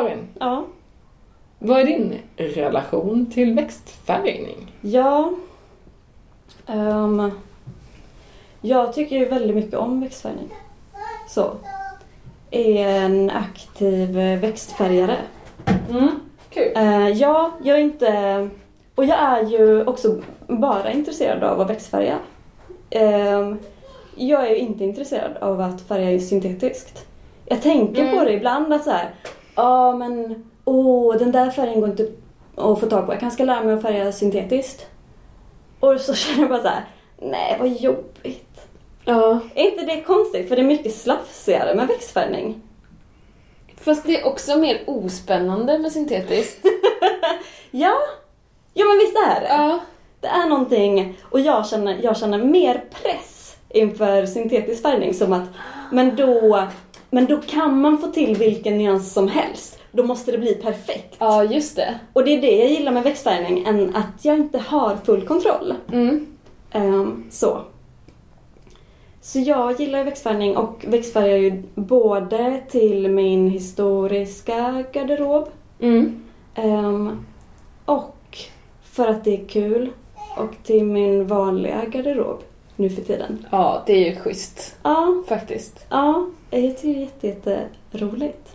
Karin, 0.00 0.28
Ja. 0.38 0.64
vad 1.58 1.80
är 1.80 1.84
din 1.84 2.14
relation 2.36 3.26
till 3.30 3.54
växtfärgning? 3.54 4.72
Ja. 4.80 5.32
Ehm, 6.66 7.30
jag 8.60 8.92
tycker 8.94 9.16
ju 9.16 9.24
väldigt 9.24 9.56
mycket 9.56 9.74
om 9.74 10.00
växtfärgning. 10.00 10.48
Så. 11.28 11.50
Är 12.50 12.86
en 12.88 13.30
aktiv 13.30 14.10
växtfärgare. 14.40 15.16
Mm, 15.90 16.08
kul. 16.50 16.72
Eh, 16.76 17.08
ja, 17.08 17.50
jag 17.62 17.78
är 17.78 17.82
inte... 17.82 18.48
Och 18.94 19.04
jag 19.04 19.18
är 19.18 19.42
ju 19.46 19.84
också 19.84 20.20
bara 20.46 20.92
intresserad 20.92 21.42
av 21.44 21.60
att 21.60 21.70
växtfärga. 21.70 22.18
Ehm, 22.90 23.58
jag 24.16 24.46
är 24.46 24.50
ju 24.50 24.56
inte 24.56 24.84
intresserad 24.84 25.36
av 25.36 25.60
att 25.60 25.80
färga 25.82 26.20
syntetiskt. 26.20 27.06
Jag 27.46 27.62
tänker 27.62 28.02
Mm. 28.02 28.18
på 28.18 28.24
det 28.24 28.32
ibland 28.32 28.72
att 28.72 28.84
så 28.84 28.90
här, 28.90 29.10
ja 29.60 29.96
men 29.96 30.44
åh 30.64 31.16
den 31.16 31.32
där 31.32 31.50
färgen 31.50 31.80
går 31.80 31.90
inte 31.90 32.08
att 32.56 32.80
få 32.80 32.86
tag 32.86 33.06
på. 33.06 33.12
Jag 33.12 33.20
kanske 33.20 33.34
ska 33.34 33.44
lära 33.44 33.62
mig 33.62 33.74
att 33.74 33.82
färga 33.82 34.12
syntetiskt. 34.12 34.86
Och 35.80 36.00
så 36.00 36.14
känner 36.14 36.40
jag 36.40 36.48
bara 36.48 36.62
så 36.62 36.68
här, 36.68 36.84
nej 37.18 37.56
vad 37.60 37.68
jobbigt. 37.68 38.60
Ja. 39.04 39.40
Är 39.54 39.70
inte 39.70 39.84
det 39.84 40.02
konstigt? 40.02 40.48
För 40.48 40.56
det 40.56 40.62
är 40.62 40.66
mycket 40.66 40.94
slafsigare 40.94 41.74
med 41.74 41.86
växtfärgning. 41.88 42.62
Fast 43.80 44.06
det 44.06 44.20
är 44.20 44.26
också 44.26 44.58
mer 44.58 44.80
ospännande 44.86 45.78
med 45.78 45.92
syntetiskt. 45.92 46.64
Ja, 47.72 47.94
ja 48.74 48.86
men 48.86 48.98
visst 48.98 49.16
är 49.16 49.40
det. 49.40 49.48
Ja. 49.48 49.80
Det 50.20 50.26
är 50.26 50.48
någonting, 50.48 51.16
och 51.22 51.40
jag 51.40 51.66
känner, 51.66 51.98
jag 52.02 52.16
känner 52.16 52.38
mer 52.38 52.84
press 53.02 53.56
inför 53.68 54.26
syntetisk 54.26 54.82
färgning 54.82 55.14
som 55.14 55.32
att, 55.32 55.48
men 55.92 56.16
då, 56.16 56.68
men 57.10 57.26
då 57.26 57.40
kan 57.40 57.80
man 57.80 57.98
få 57.98 58.06
till 58.06 58.36
vilken 58.36 58.78
nyans 58.78 59.12
som 59.12 59.28
helst. 59.28 59.78
Då 59.92 60.02
måste 60.02 60.32
det 60.32 60.38
bli 60.38 60.54
perfekt. 60.54 61.16
Ja, 61.18 61.44
just 61.44 61.76
det. 61.76 61.98
Och 62.12 62.24
det 62.24 62.30
är 62.36 62.40
det 62.40 62.56
jag 62.56 62.70
gillar 62.70 62.92
med 62.92 63.02
växtfärgning, 63.02 63.64
än 63.66 63.96
att 63.96 64.24
jag 64.24 64.36
inte 64.36 64.58
har 64.58 64.96
full 64.96 65.26
kontroll. 65.26 65.74
Mm. 65.92 66.26
Ehm, 66.72 67.24
så. 67.30 67.60
Så 69.20 69.38
jag 69.38 69.80
gillar 69.80 70.04
växtfärgning 70.04 70.56
och 70.56 70.84
växtfärgar 70.88 71.36
ju 71.36 71.62
både 71.74 72.60
till 72.70 73.10
min 73.10 73.50
historiska 73.50 74.84
garderob 74.92 75.48
Mm. 75.80 76.22
Ehm, 76.54 77.24
och 77.84 78.38
för 78.82 79.06
att 79.06 79.24
det 79.24 79.40
är 79.40 79.48
kul. 79.48 79.90
Och 80.36 80.54
till 80.62 80.84
min 80.84 81.26
vanliga 81.26 81.84
garderob 81.84 82.42
nu 82.80 82.90
för 82.90 83.02
tiden. 83.02 83.46
Ja, 83.50 83.82
det 83.86 83.92
är 83.92 84.10
ju 84.10 84.16
schysst. 84.16 84.76
Ja, 84.82 85.22
Faktiskt. 85.28 85.86
ja 85.90 86.26
jag 86.50 86.78
tycker 86.78 86.88
det 86.88 86.94
är 86.94 87.00
jätte, 87.00 87.26
jätte 87.26 87.60
roligt. 87.92 88.48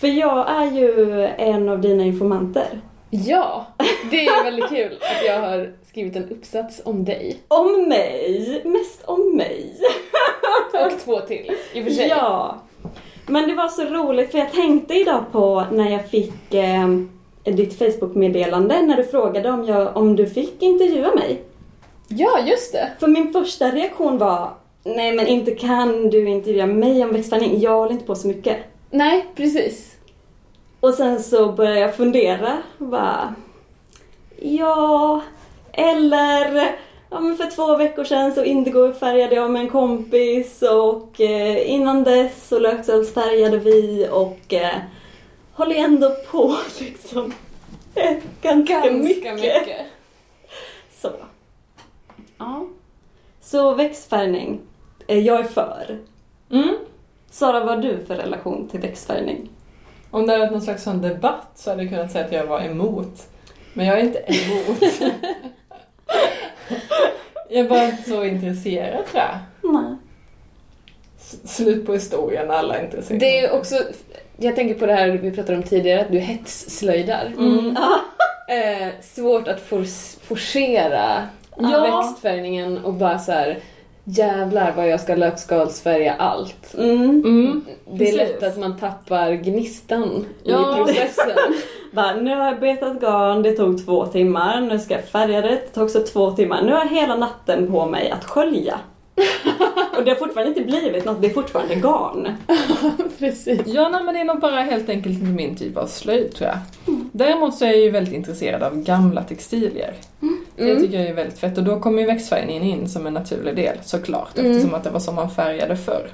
För 0.00 0.06
jag 0.06 0.50
är 0.50 0.70
ju 0.70 1.26
en 1.38 1.68
av 1.68 1.80
dina 1.80 2.04
informanter. 2.04 2.80
Ja, 3.10 3.66
det 4.10 4.26
är 4.26 4.44
väldigt 4.44 4.68
kul 4.68 4.98
att 5.00 5.26
jag 5.26 5.40
har 5.40 5.72
skrivit 5.88 6.16
en 6.16 6.28
uppsats 6.28 6.82
om 6.84 7.04
dig. 7.04 7.36
Om 7.48 7.88
mig! 7.88 8.62
Mest 8.64 9.04
om 9.04 9.36
mig. 9.36 9.74
Och 10.72 10.98
två 11.04 11.20
till, 11.20 11.50
i 11.74 11.80
och 11.80 11.84
för 11.84 11.90
sig. 11.90 12.08
Ja. 12.08 12.58
Men 13.26 13.48
det 13.48 13.54
var 13.54 13.68
så 13.68 13.84
roligt 13.84 14.30
för 14.30 14.38
jag 14.38 14.52
tänkte 14.52 14.94
idag 14.94 15.24
på 15.32 15.64
när 15.72 15.90
jag 15.90 16.08
fick 16.08 16.54
eh, 16.54 16.88
ditt 17.44 17.78
Facebook-meddelande 17.78 18.82
när 18.82 18.96
du 18.96 19.04
frågade 19.04 19.50
om, 19.50 19.64
jag, 19.64 19.96
om 19.96 20.16
du 20.16 20.26
fick 20.26 20.62
intervjua 20.62 21.14
mig. 21.14 21.42
Ja, 22.08 22.40
just 22.46 22.72
det. 22.72 22.90
För 23.00 23.06
min 23.06 23.32
första 23.32 23.70
reaktion 23.70 24.18
var 24.18 24.50
Nej 24.84 25.12
men 25.12 25.26
inte 25.26 25.50
kan 25.50 26.10
du 26.10 26.28
intervjua 26.28 26.66
mig 26.66 27.04
om 27.04 27.12
växtfärgning, 27.12 27.60
jag 27.60 27.78
håller 27.78 27.92
inte 27.92 28.04
på 28.06 28.14
så 28.14 28.28
mycket. 28.28 28.56
Nej, 28.90 29.26
precis. 29.34 29.96
Och 30.80 30.94
sen 30.94 31.22
så 31.22 31.52
började 31.52 31.78
jag 31.80 31.96
fundera, 31.96 32.62
bara 32.78 33.34
Ja, 34.40 35.20
eller 35.72 36.76
ja, 37.10 37.20
men 37.20 37.36
för 37.36 37.46
två 37.50 37.76
veckor 37.76 38.04
sedan 38.04 38.34
så 38.34 38.44
indigo-färgade 38.44 39.34
jag 39.34 39.50
med 39.50 39.62
en 39.62 39.70
kompis 39.70 40.62
och 40.62 41.20
eh, 41.20 41.70
innan 41.70 42.04
dess 42.04 42.48
så 42.48 42.58
löksälsfärgade 42.58 43.58
vi 43.58 44.08
och 44.12 44.54
eh, 44.54 44.76
håller 45.52 45.74
ändå 45.76 46.10
på 46.30 46.56
liksom 46.78 47.34
ganska, 48.42 48.74
Ganska 48.74 48.90
mycket. 48.90 49.34
mycket. 49.34 49.86
Så. 51.02 51.10
Ja. 52.38 52.66
Så 53.40 53.74
växtfärgning, 53.74 54.60
eh, 55.06 55.18
jag 55.18 55.40
är 55.40 55.44
för. 55.44 55.98
Mm. 56.50 56.76
Sara, 57.30 57.60
vad 57.64 57.68
har 57.74 57.82
du 57.82 58.04
för 58.06 58.14
relation 58.16 58.68
till 58.68 58.80
växtfärgning? 58.80 59.48
Om 60.10 60.26
det 60.26 60.32
hade 60.32 60.44
varit 60.44 60.52
någon 60.52 60.62
slags 60.62 60.82
sån 60.82 61.02
debatt 61.02 61.50
så 61.54 61.70
hade 61.70 61.82
jag 61.82 61.90
kunnat 61.92 62.12
säga 62.12 62.24
att 62.24 62.32
jag 62.32 62.46
var 62.46 62.60
emot. 62.60 63.22
Men 63.72 63.86
jag 63.86 63.98
är 63.98 64.02
inte 64.02 64.18
emot. 64.18 64.82
jag 67.48 67.64
är 67.64 67.68
bara 67.68 67.84
inte 67.84 68.02
så 68.10 68.24
intresserad 68.24 69.06
tror 69.06 69.22
jag. 69.22 69.38
Nej. 69.72 69.94
S- 71.20 71.56
Slut 71.56 71.86
på 71.86 71.92
historien, 71.92 72.50
alla 72.50 72.76
är 72.78 72.84
intresserade. 72.84 73.24
Det 73.26 73.38
är 73.40 73.52
också, 73.52 73.74
jag 74.36 74.56
tänker 74.56 74.74
på 74.74 74.86
det 74.86 74.94
här 74.94 75.08
vi 75.10 75.30
pratade 75.30 75.58
om 75.58 75.64
tidigare, 75.64 76.00
att 76.00 76.12
du 76.12 76.18
hetsslöjdar. 76.18 77.26
Mm. 77.38 77.74
Ja. 77.80 78.00
Eh, 78.48 78.88
svårt 79.02 79.48
att 79.48 79.60
for- 79.60 80.20
forcera 80.26 81.28
Ja. 81.58 82.02
växtfärgningen 82.02 82.84
och 82.84 82.92
bara 82.94 83.18
så 83.18 83.32
här. 83.32 83.58
jävlar 84.04 84.72
vad 84.76 84.88
jag 84.88 85.00
ska 85.00 85.14
lökskalsfärga 85.14 86.14
allt. 86.18 86.74
Mm. 86.78 87.00
Mm. 87.24 87.64
Det 87.86 87.92
är 87.94 87.98
Precis. 87.98 88.16
lätt 88.16 88.42
att 88.42 88.58
man 88.58 88.78
tappar 88.78 89.32
gnistan 89.32 90.26
Ja. 90.44 90.72
i 90.72 90.76
processen. 90.84 91.36
Bara, 91.92 92.14
nu 92.14 92.36
har 92.36 92.46
jag 92.46 92.60
betat 92.60 93.00
garn, 93.00 93.42
det 93.42 93.52
tog 93.52 93.86
två 93.86 94.06
timmar. 94.06 94.60
Nu 94.60 94.78
ska 94.78 94.94
jag 94.94 95.04
färga 95.04 95.40
det, 95.40 95.48
det 95.48 95.56
tog 95.56 95.84
också 95.84 96.00
två 96.00 96.30
timmar. 96.30 96.62
Nu 96.62 96.72
har 96.72 96.78
jag 96.78 96.88
hela 96.88 97.16
natten 97.16 97.72
på 97.72 97.86
mig 97.86 98.10
att 98.10 98.24
skölja. 98.24 98.78
Och 99.98 100.04
det 100.04 100.10
har 100.10 100.16
fortfarande 100.16 100.48
inte 100.60 100.64
blivit 100.78 101.04
något, 101.04 101.20
det 101.22 101.26
är 101.26 101.34
fortfarande 101.34 101.74
garn. 101.74 102.28
Precis. 103.18 103.60
Ja, 103.66 103.88
nej, 103.88 104.04
men 104.04 104.14
det 104.14 104.20
är 104.20 104.24
nog 104.24 104.40
bara 104.40 104.60
helt 104.60 104.88
enkelt 104.88 105.14
inte 105.14 105.26
min 105.32 105.56
typ 105.56 105.76
av 105.76 105.86
slöjd 105.86 106.34
tror 106.34 106.48
jag. 106.50 106.58
Däremot 107.12 107.54
så 107.54 107.64
är 107.64 107.68
jag 107.68 107.78
ju 107.80 107.90
väldigt 107.90 108.14
intresserad 108.14 108.62
av 108.62 108.82
gamla 108.82 109.22
textilier. 109.22 109.94
Det 110.56 110.62
Mm. 110.70 110.82
tycker 110.82 110.98
jag 111.00 111.08
är 111.08 111.14
väldigt 111.14 111.38
fett 111.38 111.58
och 111.58 111.64
då 111.64 111.80
kommer 111.80 112.00
ju 112.00 112.06
växtfärgningen 112.06 112.62
in 112.62 112.88
som 112.88 113.06
en 113.06 113.14
naturlig 113.14 113.56
del 113.56 113.78
såklart 113.82 114.38
Mm. 114.38 114.50
eftersom 114.50 114.74
att 114.74 114.84
det 114.84 114.90
var 114.90 115.00
som 115.00 115.14
man 115.14 115.30
färgade 115.30 115.76
förr. 115.76 116.08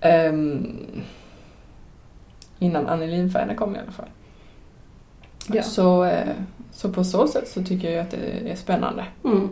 Ehm, 0.00 0.76
innan 2.58 2.86
anilinfärgerna 2.86 3.54
kom 3.54 3.76
i 3.76 3.78
alla 3.78 3.92
fall. 3.92 4.08
Ja. 5.52 5.62
Så, 5.62 6.04
eh, 6.04 6.28
så 6.72 6.88
på 6.92 7.04
så 7.04 7.26
sätt 7.28 7.48
så 7.48 7.62
tycker 7.62 7.90
jag 7.90 8.00
att 8.00 8.10
det 8.10 8.50
är 8.50 8.56
spännande. 8.56 9.04
Mm. 9.24 9.48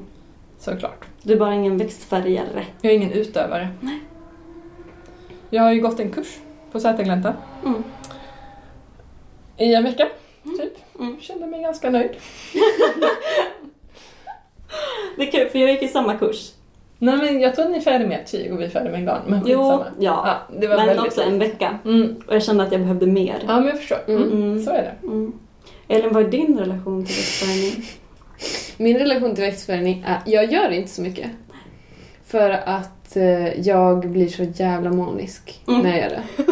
Såklart. 0.67 1.05
Du 1.23 1.33
är 1.33 1.39
bara 1.39 1.55
ingen 1.55 1.79
växtfärgare. 1.79 2.65
Jag 2.81 2.93
är 2.93 2.97
ingen 2.97 3.13
utövare. 3.13 3.69
Jag 5.51 5.63
har 5.63 5.73
ju 5.73 5.81
gått 5.81 6.01
en 6.01 6.11
kurs 6.11 6.37
på 6.73 6.81
Säterglänta 6.81 7.35
Mm. 7.65 7.85
i 9.57 9.75
en 9.75 9.85
vecka, 9.85 10.09
typ. 10.45 10.73
Mm. 11.01 11.21
Kände 11.21 11.47
mig 11.47 11.63
ganska 11.63 11.91
nöjd. 11.91 12.11
Det 15.17 15.23
är 15.29 15.33
kul 15.33 15.49
för 15.49 15.59
jag 15.59 15.71
gick 15.71 15.83
i 15.83 15.89
samma 15.89 16.15
kurs. 16.15 16.53
Nej 16.99 17.17
men 17.17 17.41
jag 17.41 17.55
tror 17.55 17.65
att 17.65 17.71
ni 17.71 17.77
är 17.77 17.81
färdiga 17.83 18.09
med 18.09 18.27
tyg 18.27 18.53
och 18.53 18.61
vi 18.61 18.65
är 18.65 18.69
färdiga 18.69 18.93
med 18.93 19.07
garn. 19.07 19.23
Men 19.27 19.43
Jo, 19.47 19.61
ja. 19.61 19.85
ja 19.99 20.39
det 20.61 20.67
var 20.67 20.77
Men 20.77 20.99
också 20.99 21.23
en 21.23 21.39
vecka. 21.39 21.79
Mm. 21.85 22.17
Och 22.27 22.35
jag 22.35 22.43
kände 22.43 22.63
att 22.65 22.73
jag 22.73 22.81
behövde 22.81 23.07
mer. 23.07 23.43
Ja 23.47 23.57
men 23.61 23.67
jag 23.69 23.79
förstår. 23.79 23.99
Mm. 24.07 24.23
Mm. 24.33 24.63
Så 24.65 24.71
är 24.71 24.83
det. 24.83 25.07
Mm. 25.07 25.33
Elin, 25.89 26.13
vad 26.13 26.27
är 26.27 26.29
din 26.29 26.59
relation 26.59 27.07
till 27.07 27.15
växtfärgning? 27.15 27.85
Min 28.77 28.99
relation 28.99 29.35
till 29.35 29.45
växtförädling 29.45 30.05
är, 30.07 30.19
jag 30.27 30.53
gör 30.53 30.71
inte 30.71 30.91
så 30.91 31.03
mycket. 31.03 31.31
För 32.27 32.51
att 32.51 33.17
eh, 33.17 33.61
jag 33.61 34.09
blir 34.09 34.29
så 34.29 34.43
jävla 34.43 34.91
manisk 34.93 35.61
Mm. 35.69 35.83
när 35.83 35.91
jag 35.91 36.01
gör 36.01 36.09
det. 36.11 36.43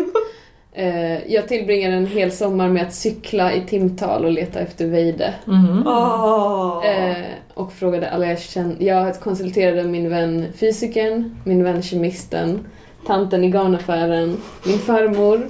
Eh, 0.76 1.32
jag 1.32 1.48
tillbringar 1.48 1.90
en 1.90 2.06
hel 2.06 2.32
sommar 2.32 2.68
med 2.68 2.82
att 2.86 2.94
cykla 2.94 3.52
i 3.52 3.60
timtal 3.60 4.24
och 4.24 4.30
leta 4.30 4.60
efter 4.60 4.86
vejde. 4.86 5.34
Mhm. 5.44 5.82
Åh! 5.86 6.86
Eh, 6.86 7.16
och 7.54 7.72
frågade 7.72 8.10
alla 8.10 8.26
jag 8.26 8.40
kände. 8.40 8.84
Jag 8.84 9.20
konsulterade 9.20 9.82
min 9.84 10.10
vän 10.10 10.46
fysikern, 10.56 11.36
min 11.44 11.64
vän 11.64 11.82
kemisten 11.82 12.66
tanten 13.06 13.44
i 13.44 13.48
garnaffären, 13.50 14.36
min 14.66 14.78
farmor, 14.78 15.48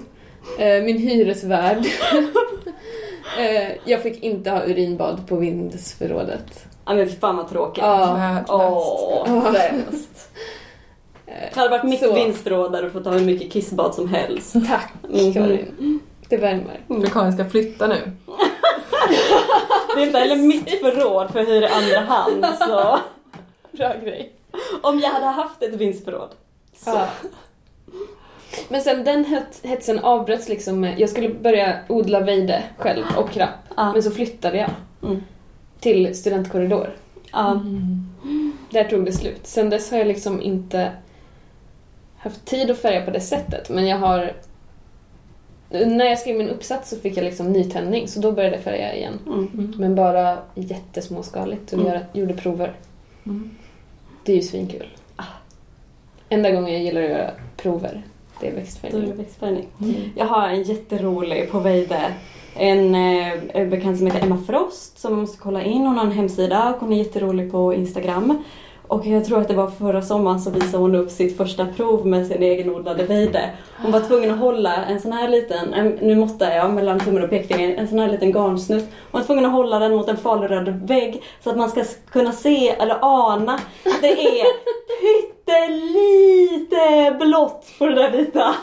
eh, 0.59 0.82
min 0.85 0.99
hyresvärd. 0.99 1.78
eh, 3.38 3.70
jag 3.84 4.02
fick 4.02 4.22
inte 4.22 4.50
ha 4.50 4.64
urinbad 4.64 5.28
på 5.28 5.36
vindsförrådet. 5.36 6.64
Ja 6.86 6.94
men 6.94 7.08
fy 7.08 7.16
fan 7.16 7.36
vad 7.36 7.48
tråkigt. 7.48 7.84
Ja. 7.84 8.40
Åh, 8.48 9.52
sämst. 9.52 10.28
Eh, 11.26 11.32
Det 11.54 11.60
hade 11.60 11.70
varit 11.70 11.84
mitt 11.84 12.00
Så. 12.00 12.14
vindsförråd 12.14 12.72
där 12.72 12.82
du 12.82 12.90
får 12.90 13.00
ta 13.00 13.10
hur 13.10 13.26
mycket 13.26 13.52
kissbad 13.52 13.94
som 13.94 14.08
helst. 14.08 14.52
Tack 14.68 14.92
Mhm. 15.08 15.32
Karin. 15.32 16.00
Det 16.28 16.36
värmer. 16.36 16.80
För 16.88 17.06
Karin 17.06 17.32
ska 17.32 17.44
flytta 17.44 17.86
nu. 17.86 18.12
Det 19.94 20.00
är 20.02 20.06
inte 20.06 20.18
heller 20.18 20.36
mitt 20.36 20.70
förråd 20.80 21.30
för 21.30 21.44
hyr 21.46 21.62
i 21.62 21.66
andra 21.66 22.00
hand 22.00 22.46
så. 22.58 22.98
Bra 23.76 23.94
grej. 24.02 24.32
Om 24.82 25.00
jag 25.00 25.10
hade 25.10 25.26
haft 25.26 25.62
ett 25.62 25.74
vindsförråd. 25.74 26.28
Så. 26.76 26.90
Ja. 26.90 27.06
Men 28.68 28.80
sen 28.80 29.05
den 29.05 29.24
het- 29.24 29.61
hetsen 29.68 29.98
avbröts 29.98 30.48
liksom 30.48 30.80
med, 30.80 31.00
jag 31.00 31.11
skulle 31.11 31.28
börja 31.34 31.76
odla 31.88 32.20
vejde 32.20 32.62
själv 32.78 33.05
och 33.16 33.30
krabb. 33.30 33.48
Ja. 33.76 33.92
Men 33.92 34.02
så 34.02 34.11
flyttade 34.11 34.57
jag 34.59 34.70
Mm. 35.02 35.22
till 35.80 36.14
studentkorridor. 36.16 36.90
Ja. 37.32 37.61
Där 38.70 38.84
tog 38.84 39.05
det 39.05 39.12
slut. 39.12 39.46
Sen 39.46 39.70
dess 39.70 39.90
har 39.90 39.98
jag 39.98 40.07
liksom 40.07 40.42
inte 40.42 40.90
haft 42.18 42.44
tid 42.44 42.70
att 42.70 42.78
färga 42.78 43.05
på 43.05 43.11
det 43.11 43.20
sättet. 43.20 43.68
Men 43.70 43.86
jag 43.86 43.98
har... 43.98 44.32
När 45.70 46.05
jag 46.05 46.18
skrev 46.18 46.36
min 46.36 46.48
uppsats 46.48 46.90
så 46.90 46.96
fick 46.96 47.16
jag 47.16 47.24
liksom 47.24 47.52
nytändning 47.52 48.09
så 48.09 48.20
då 48.20 48.32
började 48.32 48.57
jag 48.57 48.64
färga 48.64 48.94
igen. 48.94 49.18
Mm. 49.26 49.74
Men 49.78 49.94
bara 49.94 50.38
jättesmåskaligt 50.55 51.72
och 51.72 51.80
Mm. 51.80 52.00
gjorde 52.12 52.34
prover. 52.34 52.72
Mm. 53.26 53.50
Det 54.24 54.32
är 54.32 54.36
ju 54.36 54.42
svinkul. 54.42 54.86
Enda 56.28 56.50
gången 56.50 56.72
jag 56.72 56.82
gillar 56.82 57.02
att 57.02 57.09
göra 57.11 57.30
prover, 57.57 58.02
det 58.41 58.47
är 58.47 58.51
Då 58.51 58.57
är 58.57 58.61
växtfärgning. 58.61 59.09
det 59.09 59.14
växtfärgning. 59.22 59.68
Mm. 59.82 59.95
Jag 60.16 60.26
har 60.26 60.49
en 60.49 60.62
jätterolig 60.62 61.51
på 61.51 61.59
Veide. 61.59 62.14
En 62.57 62.95
eh, 62.95 63.68
bekant 63.68 63.99
som 63.99 64.07
heter 64.07 64.22
Emma 64.26 64.39
Frost 64.47 64.99
som 64.99 65.20
måste 65.20 65.39
kolla 65.39 65.62
in. 65.62 65.87
Hon 65.87 65.99
har 65.99 66.05
en 66.05 66.12
hemsida 66.12 66.74
och 66.74 66.80
hon 66.80 66.93
är 66.93 66.97
jätterolig 66.97 67.53
på 67.53 67.74
Instagram. 67.74 68.43
Och 68.89 69.07
jag 69.07 69.24
tror 69.24 69.41
att 69.41 69.49
det 69.49 69.55
var 69.55 69.70
förra 69.70 70.03
sommaren 70.03 70.41
så 70.41 70.51
visade 70.51 70.82
hon 70.82 70.95
upp 70.95 71.11
sitt 71.11 71.37
första 71.37 71.66
prov 71.66 72.07
med 72.07 72.26
sin 72.26 72.43
egenodlade 72.43 73.05
vejde. 73.05 73.51
Hon 73.82 73.93
var 73.93 74.01
tvungen 74.01 74.30
att 74.30 74.39
hålla 74.39 74.85
en 74.85 75.01
sån 75.01 75.12
här 75.12 75.28
liten, 75.28 75.74
en, 75.74 75.89
nu 75.89 76.14
måttar 76.14 76.51
jag 76.51 76.70
mellan 76.74 77.01
tummen 77.01 77.24
och 77.24 77.30
pekfingret, 77.30 77.78
en 77.78 77.89
sån 77.89 77.99
här 77.99 78.09
liten 78.09 78.32
garnsnutt. 78.32 78.89
Hon 79.11 79.20
var 79.20 79.26
tvungen 79.26 79.45
att 79.47 79.53
hålla 79.53 79.78
den 79.78 79.95
mot 79.97 80.09
en 80.09 80.16
faluröd 80.16 80.89
vägg 80.89 81.22
så 81.45 81.51
att 81.51 81.57
man 81.57 81.70
ska 81.70 81.85
kunna 82.11 82.32
se 82.32 82.68
eller 82.68 82.99
ana 83.01 83.55
att 83.55 84.03
det 84.03 84.41
är 84.41 84.45
pyttelite 85.45 87.16
blått 87.20 87.66
på 87.78 87.86
det 87.86 87.95
där 87.95 88.11
vita. 88.11 88.55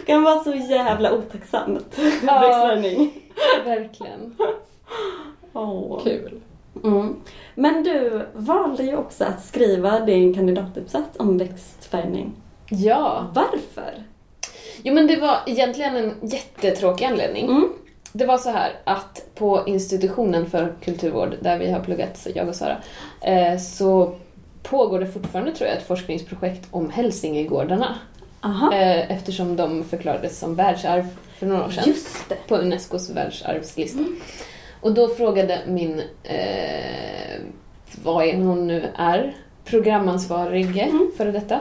Det 0.00 0.06
kan 0.06 0.22
vara 0.22 0.44
så 0.44 0.54
jävla 0.54 1.12
otacksamt. 1.12 1.98
Ja. 2.26 2.40
Verkligen. 3.64 4.36
Åh. 5.52 6.02
Kul. 6.02 6.40
Mm. 6.84 7.16
Men 7.54 7.82
du 7.82 8.26
valde 8.34 8.82
ju 8.82 8.96
också 8.96 9.24
att 9.24 9.44
skriva 9.44 10.00
din 10.00 10.34
kandidatuppsats 10.34 11.18
om 11.18 11.38
växtfärgning. 11.38 12.32
Ja. 12.70 13.26
Varför? 13.34 14.04
Jo 14.82 14.94
men 14.94 15.06
det 15.06 15.16
var 15.20 15.38
egentligen 15.46 15.96
en 15.96 16.14
jättetråkig 16.22 17.04
anledning. 17.04 17.46
Mm. 17.46 17.68
Det 18.16 18.26
var 18.26 18.38
så 18.38 18.50
här 18.50 18.72
att 18.84 19.26
på 19.34 19.62
institutionen 19.66 20.50
för 20.50 20.72
kulturvård, 20.84 21.34
där 21.40 21.58
vi 21.58 21.70
har 21.70 21.80
pluggat, 21.80 22.26
jag 22.34 22.48
och 22.48 22.54
Sara, 22.54 22.76
eh, 23.20 23.58
så 23.58 24.14
pågår 24.62 25.00
det 25.00 25.06
fortfarande 25.06 25.52
tror 25.52 25.68
jag 25.68 25.78
ett 25.78 25.86
forskningsprojekt 25.86 26.68
om 26.70 26.90
Hälsingegårdarna. 26.90 27.94
Aha. 28.40 28.74
Eh, 28.74 29.10
eftersom 29.12 29.56
de 29.56 29.84
förklarades 29.84 30.38
som 30.38 30.54
världsarv 30.54 31.06
för 31.38 31.46
några 31.46 31.64
år 31.64 31.70
sedan. 31.70 31.94
På 32.48 32.56
Unescos 32.56 33.10
världsarvslista. 33.10 34.04
Och 34.80 34.94
då 34.94 35.08
frågade 35.08 35.60
min, 35.66 36.02
eh, 36.22 37.40
vad 38.04 38.24
är 38.24 38.36
hon 38.36 38.66
nu 38.66 38.88
är, 38.96 39.36
programansvarig 39.64 40.78
Mm. 40.78 41.10
för 41.16 41.26
detta, 41.26 41.60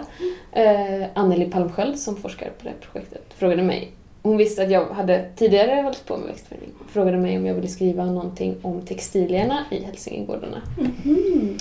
eh, 0.51 1.07
Anneli 1.13 1.45
Palmsköld 1.45 1.99
som 1.99 2.17
forskar 2.17 2.45
på 2.49 2.63
det 2.63 2.69
här 2.69 2.77
projektet, 2.81 3.23
frågade 3.37 3.63
mig. 3.63 3.91
Hon 4.25 4.37
visste 4.37 4.63
att 4.63 4.71
jag 4.71 4.85
hade 4.85 5.25
tidigare 5.35 5.81
hållit 5.81 6.05
på 6.05 6.17
med 6.17 6.27
växtförädling. 6.27 6.69
Frågade 6.89 7.17
mig 7.17 7.37
om 7.37 7.45
jag 7.45 7.53
ville 7.53 7.67
skriva 7.67 8.05
någonting 8.05 8.55
om 8.61 8.81
textilierna 8.81 9.65
i 9.71 9.83
Hälsingegårdarna. 9.83 10.61
Mhm. 10.77 11.57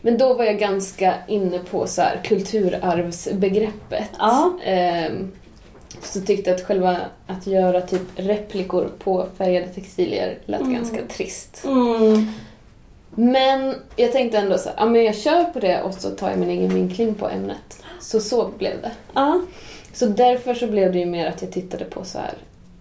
Men 0.00 0.18
då 0.18 0.34
var 0.34 0.44
jag 0.44 0.58
ganska 0.58 1.14
inne 1.28 1.58
på 1.58 1.86
så 1.86 2.02
här 2.02 2.20
kulturarvsbegreppet. 2.24 4.10
Ja. 4.18 4.52
Ehm, 4.64 5.32
så 6.02 6.20
tyckte 6.20 6.54
att 6.54 6.60
själva 6.62 6.96
att 7.26 7.46
göra 7.46 7.80
typ 7.80 8.02
replikor 8.16 8.88
på 8.98 9.26
färgade 9.38 9.66
textilier 9.66 10.38
lät 10.44 10.60
Mm. 10.60 10.74
ganska 10.74 11.02
trist. 11.08 11.64
Mm. 11.64 12.26
Men 13.14 13.74
jag 13.96 14.12
tänkte 14.12 14.38
ändå 14.38 14.58
så 14.58 14.68
här, 14.68 14.76
ja 14.78 14.86
men 14.86 15.04
jag 15.04 15.16
kör 15.16 15.44
på 15.44 15.60
det 15.60 15.82
och 15.82 15.94
så 15.94 16.10
tar 16.10 16.30
jag 16.30 16.38
min 16.38 16.50
egen 16.50 16.74
vinkling 16.74 17.14
på 17.14 17.28
ämnet. 17.28 17.82
Så 18.00 18.20
så 18.20 18.48
blev 18.58 18.82
det. 18.82 18.90
Ja. 19.14 19.40
Så 19.96 20.06
därför 20.06 20.54
så 20.54 20.66
blev 20.66 20.92
det 20.92 20.98
ju 20.98 21.06
mer 21.06 21.26
att 21.26 21.42
jag 21.42 21.52
tittade 21.52 21.84
på 21.84 22.04
så 22.04 22.18
här 22.18 22.34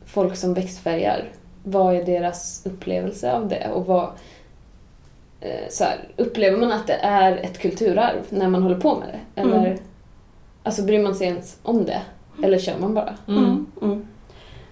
folk 0.05 0.35
som 0.35 0.53
växtfärgar. 0.53 1.31
Vad 1.63 1.95
är 1.95 2.03
deras 2.05 2.65
upplevelse 2.65 3.33
av 3.33 3.47
det 3.47 3.69
och 3.73 3.85
vad 3.85 4.09
eh, 5.41 5.69
så 5.69 5.83
här, 5.83 5.97
upplever 6.17 6.57
man 6.57 6.71
att 6.71 6.87
det 6.87 6.93
är 7.01 7.37
ett 7.37 7.57
kulturarv 7.59 8.21
när 8.29 8.47
man 8.49 8.63
håller 8.63 8.79
på 8.79 8.95
med 8.95 9.07
det? 9.07 9.41
Eller 9.41 9.57
Mm. 9.65 9.77
alltså 10.63 10.83
bryr 10.83 11.03
man 11.03 11.15
sig 11.15 11.27
ens 11.27 11.59
om 11.63 11.85
det? 11.85 12.01
Eller 12.43 12.59
kör 12.59 12.77
man 12.79 12.93
bara? 12.93 13.15
Mm. 13.27 13.65
Mm. 13.81 14.07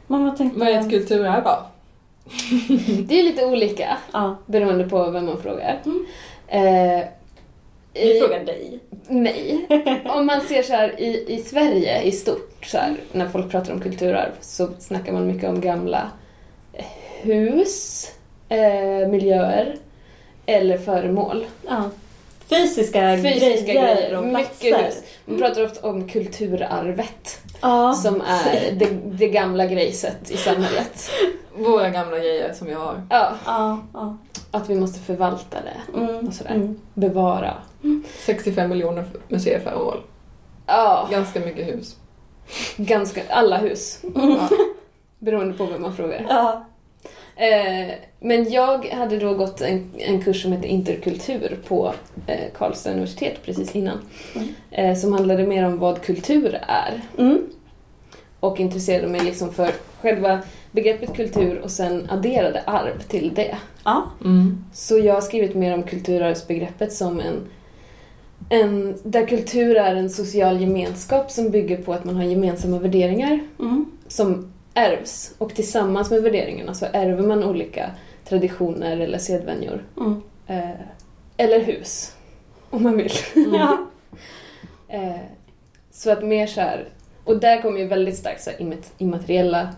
Men 0.08 0.24
vad 0.26 0.38
tänkte 0.38 0.60
Vad 0.60 0.68
är 0.68 0.80
ett 0.80 0.90
kulturarv 0.90 1.44
då? 1.44 1.58
Det 3.08 3.20
är 3.20 3.24
lite 3.24 3.46
olika 3.46 3.98
Ja. 4.14 4.36
beroende 4.46 4.90
på 4.90 5.10
vem 5.12 5.26
man 5.26 5.42
frågar. 5.42 5.82
Mm. 5.86 6.06
Eh, 6.48 7.06
Vi 7.94 8.20
frågar 8.20 8.46
dig. 8.46 8.80
Mig. 9.08 9.66
Om 10.06 10.26
man 10.26 10.42
ser 10.42 10.64
så 10.64 10.74
här 10.74 11.00
i, 11.02 11.26
i 11.34 11.44
Sverige 11.44 12.02
i 12.02 12.12
stort, 12.12 12.66
så 12.66 12.78
här, 12.78 12.96
när 13.12 13.28
folk 13.30 13.52
pratar 13.52 13.74
om 13.74 13.80
kulturarv, 13.82 14.32
så 14.42 14.70
snackar 14.80 15.14
man 15.14 15.28
mycket 15.28 15.50
om 15.50 15.62
gamla 15.62 16.12
hus, 17.22 18.08
eh, 18.50 19.08
miljöer 19.10 19.76
eller 20.46 20.78
föremål. 20.78 21.46
Ja. 21.68 21.90
Fysiska, 22.50 23.18
Fysiska 23.18 23.74
grejer, 23.74 23.96
grejer, 23.96 24.18
och 24.18 24.24
mycket 24.26 24.60
platser. 24.60 24.86
hus. 24.86 25.04
Man 25.26 25.38
pratar 25.40 25.66
ofta 25.66 25.88
om 25.90 26.08
kulturarvet, 26.08 27.40
Ja. 27.62 27.94
som 27.94 28.22
är 28.22 28.72
det, 28.76 28.88
det 29.06 29.28
gamla 29.28 29.66
grejset 29.66 30.32
i 30.32 30.38
samhället. 30.38 31.10
Våra 31.58 31.90
gamla 31.90 32.18
grejer 32.20 32.54
som 32.54 32.68
vi 32.68 32.74
har. 32.74 33.02
Ja, 33.10 33.32
Ja. 33.46 33.80
ja. 33.94 34.18
att 34.52 34.70
vi 34.70 34.76
måste 34.76 35.00
förvalta 35.00 35.58
det, 35.62 35.98
Mm. 36.00 36.28
Och 36.28 36.34
sådär. 36.34 36.52
Mm. 36.56 36.80
bevara. 36.94 37.54
65 38.20 38.70
miljoner 38.70 39.06
museiföremål. 39.28 39.98
Ja, 40.68 41.08
Ganska 41.12 41.40
mycket 41.40 41.68
hus. 41.68 41.96
ganska, 42.78 43.22
alla 43.30 43.58
hus. 43.58 44.02
Ja. 44.16 44.50
Beroende 45.20 45.58
på 45.58 45.66
vem 45.66 45.82
man 45.82 45.96
frågar. 45.96 46.26
Ja. 46.30 46.66
Eh, 47.36 47.94
men 48.20 48.52
jag 48.52 48.86
hade 48.86 49.18
då 49.20 49.34
gått 49.34 49.62
en, 49.62 49.92
en 49.98 50.22
kurs 50.24 50.42
som 50.42 50.52
heter 50.52 50.68
interkultur 50.68 51.60
på 51.68 51.94
eh, 52.28 52.52
Karlstad 52.58 52.92
universitet 52.92 53.40
precis 53.46 53.76
innan. 53.76 53.98
Mm. 54.36 54.48
Eh, 54.72 54.98
som 54.98 55.14
handlade 55.14 55.48
mer 55.48 55.66
om 55.66 55.80
vad 55.80 56.02
kultur 56.02 56.60
är. 56.68 57.02
Mm. 57.18 57.42
Och 58.40 58.60
intresserade 58.60 59.08
mig 59.08 59.22
liksom 59.22 59.54
för 59.54 59.72
själva 60.02 60.40
begreppet 60.72 61.16
kultur 61.16 61.60
och 61.60 61.72
sen 61.72 62.08
adderade 62.10 62.62
arv 62.62 63.00
till 63.08 63.34
det. 63.34 63.58
Ja. 63.84 64.04
Mm. 64.24 64.66
Så 64.74 64.98
jag 64.98 65.14
har 65.14 65.22
skrivit 65.22 65.56
mer 65.56 65.74
om 65.74 65.84
kulturarvsbegreppet 65.84 66.94
som 66.94 67.20
en, 67.20 67.48
en 68.50 68.98
där 69.04 69.28
kultur 69.28 69.76
är 69.76 69.96
en 69.96 70.10
social 70.10 70.62
gemenskap 70.62 71.32
som 71.32 71.50
bygger 71.50 71.78
på 71.78 71.94
att 71.94 72.04
man 72.06 72.16
har 72.16 72.24
gemensamma 72.24 72.80
värderingar 72.80 73.40
Mm. 73.60 73.86
som 74.08 74.54
ärvs. 74.74 75.34
Och 75.38 75.56
tillsammans 75.56 76.12
med 76.12 76.22
värderingarna 76.22 76.74
så 76.74 76.86
ärver 76.94 77.24
man 77.28 77.44
olika 77.44 77.92
traditioner 78.26 78.98
eller 78.98 79.18
sedvänjor. 79.18 79.84
Mm. 79.98 80.22
Eh, 80.48 80.80
eller 81.38 81.60
hus, 81.60 82.16
om 82.70 82.84
man 82.84 82.98
vill. 82.98 83.12
Ja. 83.54 83.88
Eh, 84.88 85.16
så 85.92 86.12
att 86.12 86.24
mer 86.24 86.48
så 86.48 86.62
här, 86.62 86.88
och 87.24 87.40
där 87.40 87.62
kommer 87.62 87.80
ju 87.80 87.88
väldigt 87.88 88.18
starkt 88.18 88.44
så 88.44 88.50
immateriella 88.98 89.70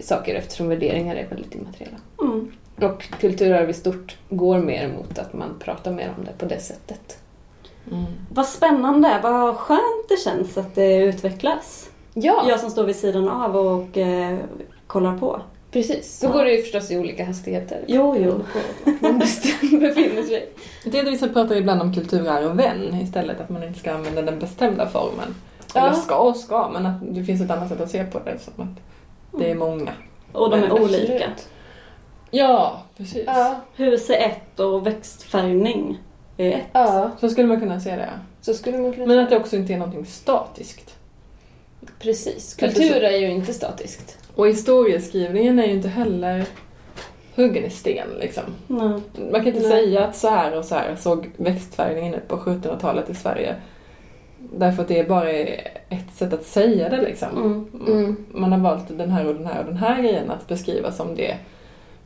saker 0.00 0.34
eftersom 0.34 0.68
värderingar 0.68 1.16
är 1.16 1.26
väldigt 1.28 1.54
immateriella. 1.54 1.96
Mm. 2.22 2.52
Och 2.76 3.02
kulturarv 3.20 3.70
i 3.70 3.72
stort 3.72 4.16
går 4.28 4.58
mer 4.58 4.88
mot 4.88 5.18
att 5.18 5.32
man 5.32 5.58
pratar 5.58 5.92
mer 5.92 6.12
om 6.18 6.24
det 6.24 6.32
på 6.38 6.44
det 6.46 6.60
sättet. 6.60 7.18
Mm. 7.90 8.04
Vad 8.30 8.46
spännande, 8.46 9.20
vad 9.22 9.56
skönt 9.56 10.08
det 10.08 10.16
känns 10.16 10.58
att 10.58 10.74
det 10.74 10.96
utvecklas. 10.96 11.90
Ja, 12.14 12.44
Jag 12.48 12.60
som 12.60 12.70
står 12.70 12.84
vid 12.84 12.96
sidan 12.96 13.28
av 13.28 13.56
och 13.56 13.98
eh, 13.98 14.38
kollar 14.86 15.18
på. 15.18 15.40
Precis, 15.70 16.18
så 16.18 16.26
Ja. 16.26 16.30
går 16.32 16.44
det 16.44 16.52
ju 16.52 16.62
förstås 16.62 16.90
i 16.90 16.98
olika 16.98 17.24
hastigheter. 17.24 17.84
Jo, 17.86 18.16
jo. 18.18 18.40
Man 19.00 19.18
befinner 19.18 20.22
sig. 20.22 20.48
Det 20.84 20.98
är 20.98 21.04
det 21.04 21.10
vi 21.10 21.18
pratar 21.28 21.54
ibland 21.56 21.82
om 21.82 21.94
kulturarv 21.94 22.56
vän 22.56 22.94
istället, 23.02 23.40
att 23.40 23.48
man 23.48 23.62
inte 23.62 23.78
ska 23.78 23.92
använda 23.94 24.22
den 24.22 24.38
bestämda 24.38 24.88
formen. 24.88 25.34
Ja. 25.74 25.80
Eller 25.80 25.94
ska 25.96 26.16
och 26.16 26.36
ska, 26.36 26.68
men 26.72 26.86
att 26.86 27.14
det 27.14 27.24
finns 27.24 27.40
ett 27.42 27.50
annat 27.50 27.68
sätt 27.68 27.80
att 27.80 27.90
se 27.90 28.04
på 28.04 28.18
det 28.18 28.38
som 28.38 28.52
att 28.64 28.80
det 29.40 29.50
är 29.50 29.54
många. 29.54 29.92
Och 30.32 30.50
de 30.50 30.62
är 30.62 30.72
olika. 30.82 31.24
Ja, 32.30 32.82
precis. 32.96 33.24
Ja, 33.26 33.54
Hus 33.76 34.10
är 34.10 34.14
ett 34.14 34.60
och 34.60 34.86
växtfärgning 34.86 35.98
är 36.36 36.50
ett. 36.52 36.62
ja, 36.72 37.10
Så 37.20 37.28
skulle 37.28 37.48
man 37.48 37.60
kunna 37.60 37.80
se 37.80 37.96
det. 37.96 38.10
så 38.40 38.54
skulle 38.54 38.78
man 38.78 38.92
kunna 38.92 39.06
Men 39.06 39.18
att 39.18 39.24
det 39.24 39.30
säga. 39.30 39.40
också 39.40 39.56
inte 39.56 39.72
är 39.74 39.78
någonting 39.78 40.06
statiskt. 40.06 40.96
Precis. 41.98 42.54
Kultur 42.54 43.02
är 43.04 43.16
ju 43.18 43.30
inte 43.30 43.52
statiskt. 43.52 44.18
Och 44.34 44.48
historieskrivningen 44.48 45.58
är 45.58 45.66
ju 45.66 45.72
inte 45.72 45.88
heller 45.88 46.44
huggen 47.36 47.64
i 47.64 47.70
sten 47.70 48.08
liksom. 48.20 48.42
Nej. 48.66 49.00
Man 49.30 49.32
kan 49.44 49.46
inte 49.46 49.60
Nej. 49.60 49.70
säga 49.70 50.04
att 50.04 50.16
så 50.16 50.28
här 50.28 50.58
och 50.58 50.64
så 50.64 50.74
här 50.74 50.96
såg 50.96 51.30
växtfärgningen 51.36 52.14
ut 52.14 52.28
på 52.28 52.36
1700-talet 52.36 53.10
i 53.10 53.14
Sverige. 53.14 53.56
Därför 54.38 54.82
att 54.82 54.88
det 54.88 54.98
är 54.98 55.08
bara 55.08 55.30
ett 55.30 56.14
sätt 56.14 56.32
att 56.32 56.44
säga 56.44 56.88
det 56.88 57.02
liksom. 57.02 57.28
Mm. 57.36 57.68
Mm. 57.92 58.26
Man 58.32 58.52
har 58.52 58.58
valt 58.58 58.98
den 58.98 59.10
här 59.10 59.26
och 59.26 59.34
den 59.34 59.46
här 59.46 59.58
och 59.60 59.66
den 59.66 59.76
här 59.76 60.02
grejen 60.02 60.30
att 60.30 60.48
beskriva 60.48 60.92
som 60.92 61.14
det. 61.14 61.36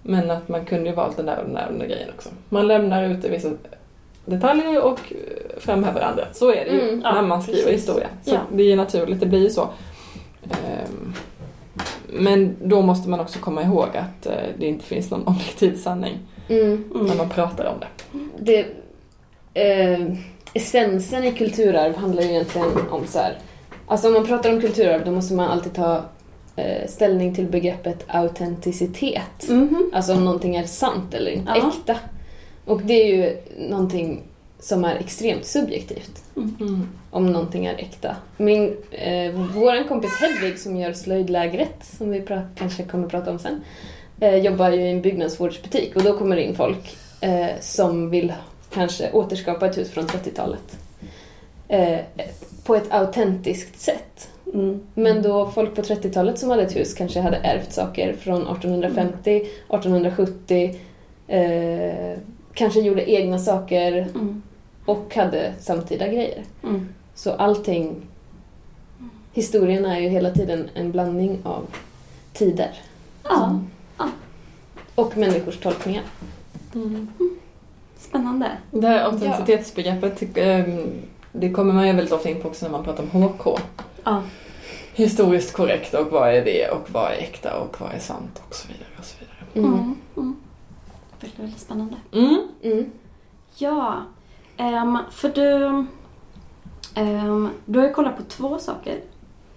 Men 0.02 0.30
att 0.30 0.48
man 0.48 0.64
kunde 0.64 0.90
ju 0.90 0.94
valt 0.96 1.16
den 1.16 1.26
där 1.26 1.38
och 1.38 1.44
den 1.44 1.54
där 1.54 1.66
och 1.66 1.70
den 1.72 1.78
där 1.78 1.86
grejen 1.86 2.08
också. 2.16 2.28
Man 2.48 2.68
lämnar 2.68 3.04
ut 3.04 3.24
vissa 3.24 3.50
detaljer 4.28 4.82
och 4.82 5.00
framhäver 5.58 6.00
andra. 6.00 6.24
Så 6.32 6.50
är 6.50 6.64
det 6.64 6.70
ju 6.70 6.80
Mm, 6.88 7.00
ja, 7.04 7.12
när 7.14 7.22
man 7.22 7.42
skriver 7.42 7.62
precis. 7.62 7.80
historia. 7.80 8.08
Så 8.24 8.34
Ja. 8.34 8.38
det 8.52 8.62
är 8.62 8.66
ju 8.66 8.76
naturligt, 8.76 9.20
det 9.20 9.26
blir 9.26 9.42
ju 9.42 9.50
så. 9.50 9.68
Ehm, 10.50 11.14
Men 12.12 12.56
då 12.64 12.82
måste 12.82 13.08
man 13.08 13.20
också 13.20 13.38
komma 13.38 13.62
ihåg 13.62 13.86
att 13.96 14.26
eh, 14.26 14.32
det 14.58 14.66
inte 14.66 14.84
finns 14.84 15.10
någon 15.10 15.22
objektiv 15.26 15.76
sanning 15.76 16.18
Mm. 16.48 16.84
när 16.94 17.00
Mm. 17.04 17.16
man 17.16 17.28
pratar 17.28 17.64
om 17.64 17.74
det. 17.80 17.86
det, 18.38 18.66
eh, 19.62 20.06
essensen 20.54 21.24
i 21.24 21.32
kulturarv 21.32 21.96
handlar 21.96 22.22
ju 22.22 22.28
egentligen 22.28 22.68
om 22.90 23.06
så 23.06 23.18
här. 23.18 23.38
Alltså 23.86 24.06
om 24.08 24.12
man 24.14 24.26
pratar 24.26 24.52
om 24.54 24.60
kulturarv 24.60 25.04
då 25.04 25.10
måste 25.10 25.34
man 25.34 25.48
alltid 25.50 25.74
ta 25.74 26.02
eh, 26.56 26.88
ställning 26.88 27.34
till 27.34 27.46
begreppet 27.46 28.04
autenticitet. 28.08 29.48
Mhm. 29.48 29.90
Alltså 29.94 30.12
om 30.12 30.24
någonting 30.24 30.56
är 30.56 30.64
sant 30.64 31.14
eller 31.14 31.30
inte, 31.30 31.52
Ja. 31.56 31.68
äkta. 31.80 31.94
Och 32.68 32.82
det 32.82 32.94
är 32.94 33.16
ju 33.16 33.36
någonting 33.68 34.22
som 34.60 34.84
är 34.84 34.96
extremt 34.96 35.44
subjektivt. 35.44 36.22
Mm. 36.36 36.88
Om 37.10 37.32
någonting 37.32 37.66
är 37.66 37.74
äkta. 37.74 38.16
Min, 38.36 38.76
eh, 38.90 39.32
våran 39.54 39.88
kompis 39.88 40.10
Hedvig 40.20 40.58
som 40.58 40.76
gör 40.76 40.92
slöjdlägret, 40.92 41.84
som 41.98 42.10
vi 42.10 42.26
kanske 42.56 42.82
kommer 42.82 43.04
att 43.04 43.10
prata 43.10 43.30
om 43.30 43.38
sen, 43.38 43.60
eh, 44.20 44.36
jobbar 44.36 44.70
ju 44.70 44.80
i 44.80 44.90
en 44.90 45.02
byggnadsvårdsbutik 45.02 45.96
och 45.96 46.02
då 46.02 46.18
kommer 46.18 46.36
det 46.36 46.42
in 46.42 46.54
folk 46.54 46.96
eh, 47.20 47.48
som 47.60 48.10
vill 48.10 48.32
kanske 48.70 49.12
återskapa 49.12 49.66
ett 49.66 49.78
hus 49.78 49.90
från 49.90 50.06
30-talet. 50.06 50.78
Eh, 51.68 52.00
på 52.64 52.76
ett 52.76 52.92
autentiskt 52.92 53.80
sätt. 53.80 54.28
Mm. 54.54 54.80
Men 54.94 55.22
då 55.22 55.50
folk 55.50 55.74
på 55.74 55.82
30-talet 55.82 56.38
som 56.38 56.50
hade 56.50 56.62
ett 56.62 56.76
hus 56.76 56.94
kanske 56.94 57.20
hade 57.20 57.36
ärvt 57.36 57.72
saker 57.72 58.12
från 58.12 58.42
1850, 58.42 59.36
1870, 59.68 60.76
eh, 61.28 62.18
kanske 62.58 62.80
gjorde 62.80 63.10
egna 63.10 63.38
saker 63.38 63.92
Mm. 64.14 64.42
och 64.84 65.14
hade 65.14 65.54
samtida 65.60 66.08
grejer. 66.08 66.44
Mm. 66.62 66.88
Så 67.14 67.32
allting... 67.32 67.96
Historien 69.32 69.84
är 69.84 70.00
ju 70.00 70.08
hela 70.08 70.30
tiden 70.30 70.68
en 70.74 70.92
blandning 70.92 71.38
av 71.44 71.66
tider 72.32 72.70
Ja, 73.24 73.60
och 74.94 75.16
människors 75.16 75.56
tolkningar. 75.58 76.02
Mm. 76.74 77.08
spännande. 77.98 78.50
Det 78.70 78.86
här 78.86 79.04
autenticitetsbegreppet, 79.04 80.22
ehm, 80.38 80.90
det 81.32 81.50
kommer 81.50 81.72
man 81.72 81.86
ju 81.86 81.92
väldigt 81.92 82.12
ofta 82.12 82.28
in 82.28 82.40
på 82.42 82.48
också 82.48 82.64
när 82.66 82.72
man 82.72 82.84
pratar 82.84 83.04
om 83.12 83.22
HK. 83.22 83.58
Ja. 84.04 84.22
Historiskt 84.94 85.52
korrekt 85.52 85.94
och 85.94 86.06
vad 86.06 86.34
är 86.34 86.44
det 86.44 86.68
och 86.68 86.90
vad 86.90 87.12
är 87.12 87.16
äkta 87.16 87.60
och 87.60 87.80
vad 87.80 87.92
är 87.94 87.98
sant 87.98 88.42
och 88.48 88.54
så 88.54 88.68
vidare. 88.68 88.88
Och 88.98 89.04
så 89.04 89.16
vidare. 89.20 89.66
Mm. 89.68 89.94
Mm. 90.16 90.36
Väldigt, 91.20 91.38
väldigt 91.38 91.58
spännande. 91.60 91.96
Mm. 92.12 92.38
Mm. 92.62 92.90
Ja, 93.58 94.02
ehm, 94.56 94.98
för 95.10 95.28
du... 95.28 95.84
ehm, 96.94 97.48
du 97.66 97.78
har 97.78 97.86
ju 97.86 97.92
kollat 97.92 98.16
på 98.16 98.22
två 98.22 98.58
saker. 98.58 98.92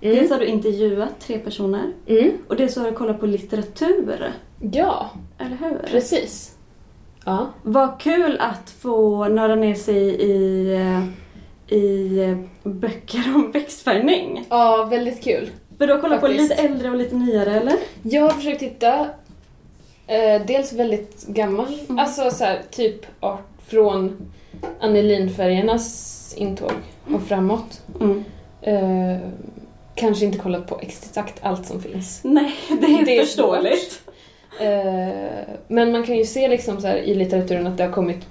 Mm. 0.01 0.15
Dels 0.15 0.31
har 0.31 0.39
du 0.39 0.45
intervjuat 0.45 1.19
tre 1.19 1.37
personer 1.39 1.93
Mm. 2.07 2.31
och 2.47 2.55
dels 2.55 2.75
har 2.75 2.85
du 2.85 2.91
kollat 2.91 3.19
på 3.19 3.25
litteratur. 3.25 4.33
Ja, 4.71 5.09
Eller 5.37 5.55
hur? 5.55 5.77
precis. 5.91 6.55
Ja. 7.25 7.47
Vad 7.63 7.99
kul 7.99 8.37
att 8.39 8.69
få 8.69 9.27
nörda 9.27 9.55
ner 9.55 9.75
sig 9.75 9.97
i, 10.21 10.73
eh, 10.75 11.03
i 11.77 12.19
eh, 12.19 12.37
böcker 12.71 13.31
om 13.35 13.51
växtfärgning. 13.51 14.45
ja, 14.49 14.87
väldigt 14.91 15.23
kul. 15.23 15.49
För 15.77 15.87
du 15.87 15.93
har 15.93 16.01
kollat 16.01 16.21
på 16.21 16.27
Faktiskt. 16.27 16.49
lite 16.49 16.61
äldre 16.63 16.89
och 16.89 16.95
lite 16.95 17.15
nyare, 17.15 17.59
eller? 17.59 17.73
Jag 18.01 18.21
har 18.23 18.29
försökt 18.29 18.61
hitta 18.61 19.07
eh, 20.11 20.41
dels 20.45 20.73
väldigt 20.73 21.27
gammal, 21.27 21.79
Mm. 21.89 21.99
alltså 21.99 22.31
så 22.31 22.43
här, 22.43 22.61
typ 22.71 23.05
från 23.67 24.31
anilinfärgernas 24.79 26.33
intåg 26.37 26.71
och 27.13 27.23
framåt. 27.23 27.81
Mm. 28.01 28.23
Eh, 28.61 29.17
kanske 29.95 30.25
inte 30.25 30.37
kollat 30.37 30.67
på 30.67 30.79
exakt 30.81 31.35
allt 31.41 31.65
som 31.65 31.81
finns. 31.81 32.19
Nej, 32.23 32.55
det 32.67 32.85
är, 32.85 33.05
Det 33.05 33.17
är 33.17 33.23
förståeligt. 33.25 34.01
Eh, 34.59 35.55
men 35.67 35.91
man 35.91 36.03
kan 36.03 36.17
ju 36.17 36.25
se 36.25 36.47
liksom 36.47 36.81
så 36.81 36.87
här 36.87 36.95
i 36.97 37.15
litteraturen 37.15 37.67
att 37.67 37.77
det 37.77 37.83
har 37.83 37.91
kommit 37.91 38.25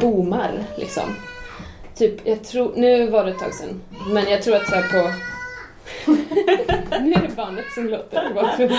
boomar. 0.00 0.64
Liksom. 0.76 1.02
Typ, 1.96 2.26
jag 2.26 2.44
tror, 2.44 2.72
nu 2.76 3.10
var 3.10 3.24
det 3.24 3.30
ett 3.30 3.38
tag 3.38 3.54
sedan, 3.54 3.80
men 4.12 4.28
jag 4.30 4.42
tror 4.42 4.56
att 4.56 4.68
så 4.68 4.74
på... 4.74 5.10
nu 7.02 7.12
är 7.12 7.22
det 7.28 7.36
barnet 7.36 7.64
som 7.74 7.88
låter 7.88 8.30
i 8.30 8.34
bakgrunden. 8.34 8.78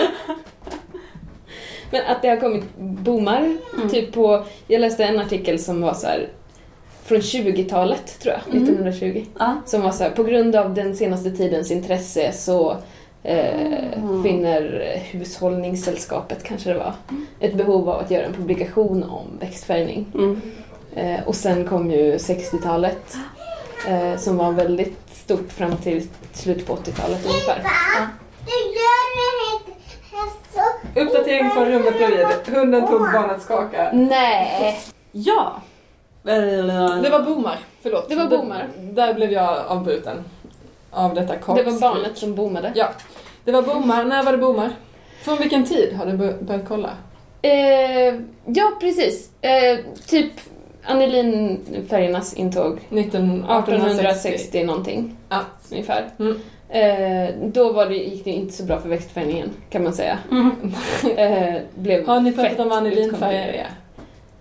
Men 1.93 2.05
att 2.05 2.21
det 2.21 2.27
har 2.29 2.37
kommit 2.37 2.63
boomar, 2.77 3.57
Mm. 3.77 3.89
typ 3.89 4.11
på... 4.13 4.45
Jag 4.67 4.81
läste 4.81 5.03
en 5.03 5.19
artikel 5.19 5.59
som 5.59 5.81
var 5.81 5.93
så 5.93 6.07
här 6.07 6.27
från 7.05 7.19
20-talet, 7.21 8.19
tror 8.19 8.33
jag, 8.33 8.53
Mm. 8.55 8.63
1920. 8.63 9.25
Ja. 9.39 9.55
Som 9.65 9.81
var 9.81 9.91
så 9.91 10.03
här, 10.03 10.09
på 10.11 10.23
grund 10.23 10.55
av 10.55 10.73
den 10.73 10.95
senaste 10.95 11.31
tidens 11.31 11.71
intresse 11.71 12.31
så 12.31 12.77
eh, 13.23 13.95
Mm. 13.97 14.23
finner 14.23 14.93
Hushållningssällskapet, 15.11 16.43
kanske 16.43 16.69
det 16.73 16.77
var, 16.79 16.93
ett 17.39 17.53
behov 17.55 17.89
av 17.89 17.99
att 17.99 18.11
göra 18.11 18.25
en 18.25 18.33
publikation 18.33 19.03
om 19.03 19.27
växtfärgning. 19.39 20.05
Mm. 20.13 20.41
Eh, 20.95 21.27
och 21.27 21.35
sen 21.35 21.67
kom 21.67 21.91
ju 21.91 22.17
60-talet 22.17 23.17
eh, 23.87 24.17
som 24.17 24.37
var 24.37 24.51
väldigt 24.51 24.99
stort 25.13 25.51
fram 25.51 25.77
till 25.77 26.07
slutet 26.33 26.67
på 26.67 26.73
80-talet 26.75 27.25
ungefär. 27.25 27.61
Uppdatering 30.95 31.49
från 31.51 31.65
rummet 31.65 31.97
bredvid. 31.97 32.27
Hunden 32.55 32.87
tog 32.87 32.99
barnets 32.99 33.45
kaka. 33.45 33.89
Nej! 33.93 34.79
Ja. 35.11 35.61
Det 36.23 37.09
var 37.11 37.23
boomar, 37.23 37.59
förlåt. 37.81 38.09
Det 38.09 38.15
var 38.15 38.27
boomar. 38.27 38.67
Där, 38.79 39.13
blev 39.13 39.31
jag 39.31 39.57
avbruten. 39.67 40.23
Av 40.91 41.13
detta 41.15 41.33
Det 41.33 41.39
kakskrik. 41.39 41.65
var 41.73 41.79
barnet 41.79 42.17
som 42.17 42.35
boomade. 42.35 42.71
Ja. 42.75 42.87
Det 43.45 43.51
var 43.51 43.61
boomar. 43.61 44.03
När 44.03 44.23
var 44.23 44.31
det 44.31 44.37
boomar? 44.37 44.69
Från 45.23 45.37
vilken 45.37 45.63
tid 45.65 45.93
har 45.93 46.05
du 46.05 46.13
bör- 46.17 46.37
börjat 46.41 46.67
kolla? 46.67 46.89
Eh, 47.41 48.13
ja, 48.45 48.71
precis. 48.79 49.29
Eh, 49.41 49.79
typ 50.07 50.31
anilinfärgernas 50.85 52.33
intåg 52.33 52.79
19, 52.89 53.45
1860 53.45 54.63
någonting. 54.63 55.15
Ja. 55.29 55.39
Ungefär. 55.71 56.09
Mm. 56.19 56.39
Eh, 56.73 57.29
då 57.43 57.71
var 57.71 57.85
det, 57.85 57.95
gick 57.95 58.23
det 58.23 58.31
inte 58.31 58.53
så 58.53 58.63
bra 58.63 58.79
för 58.79 58.89
växtfärgningen 58.89 59.49
kan 59.69 59.83
man 59.83 59.93
säga. 59.93 60.17
Mm. 60.31 60.51
Eh, 61.17 61.61
blev 61.75 62.07
Har 62.07 62.19
ni 62.19 62.31
pratat 62.31 62.59
om 62.59 62.71
anilinfärger? 62.71 63.69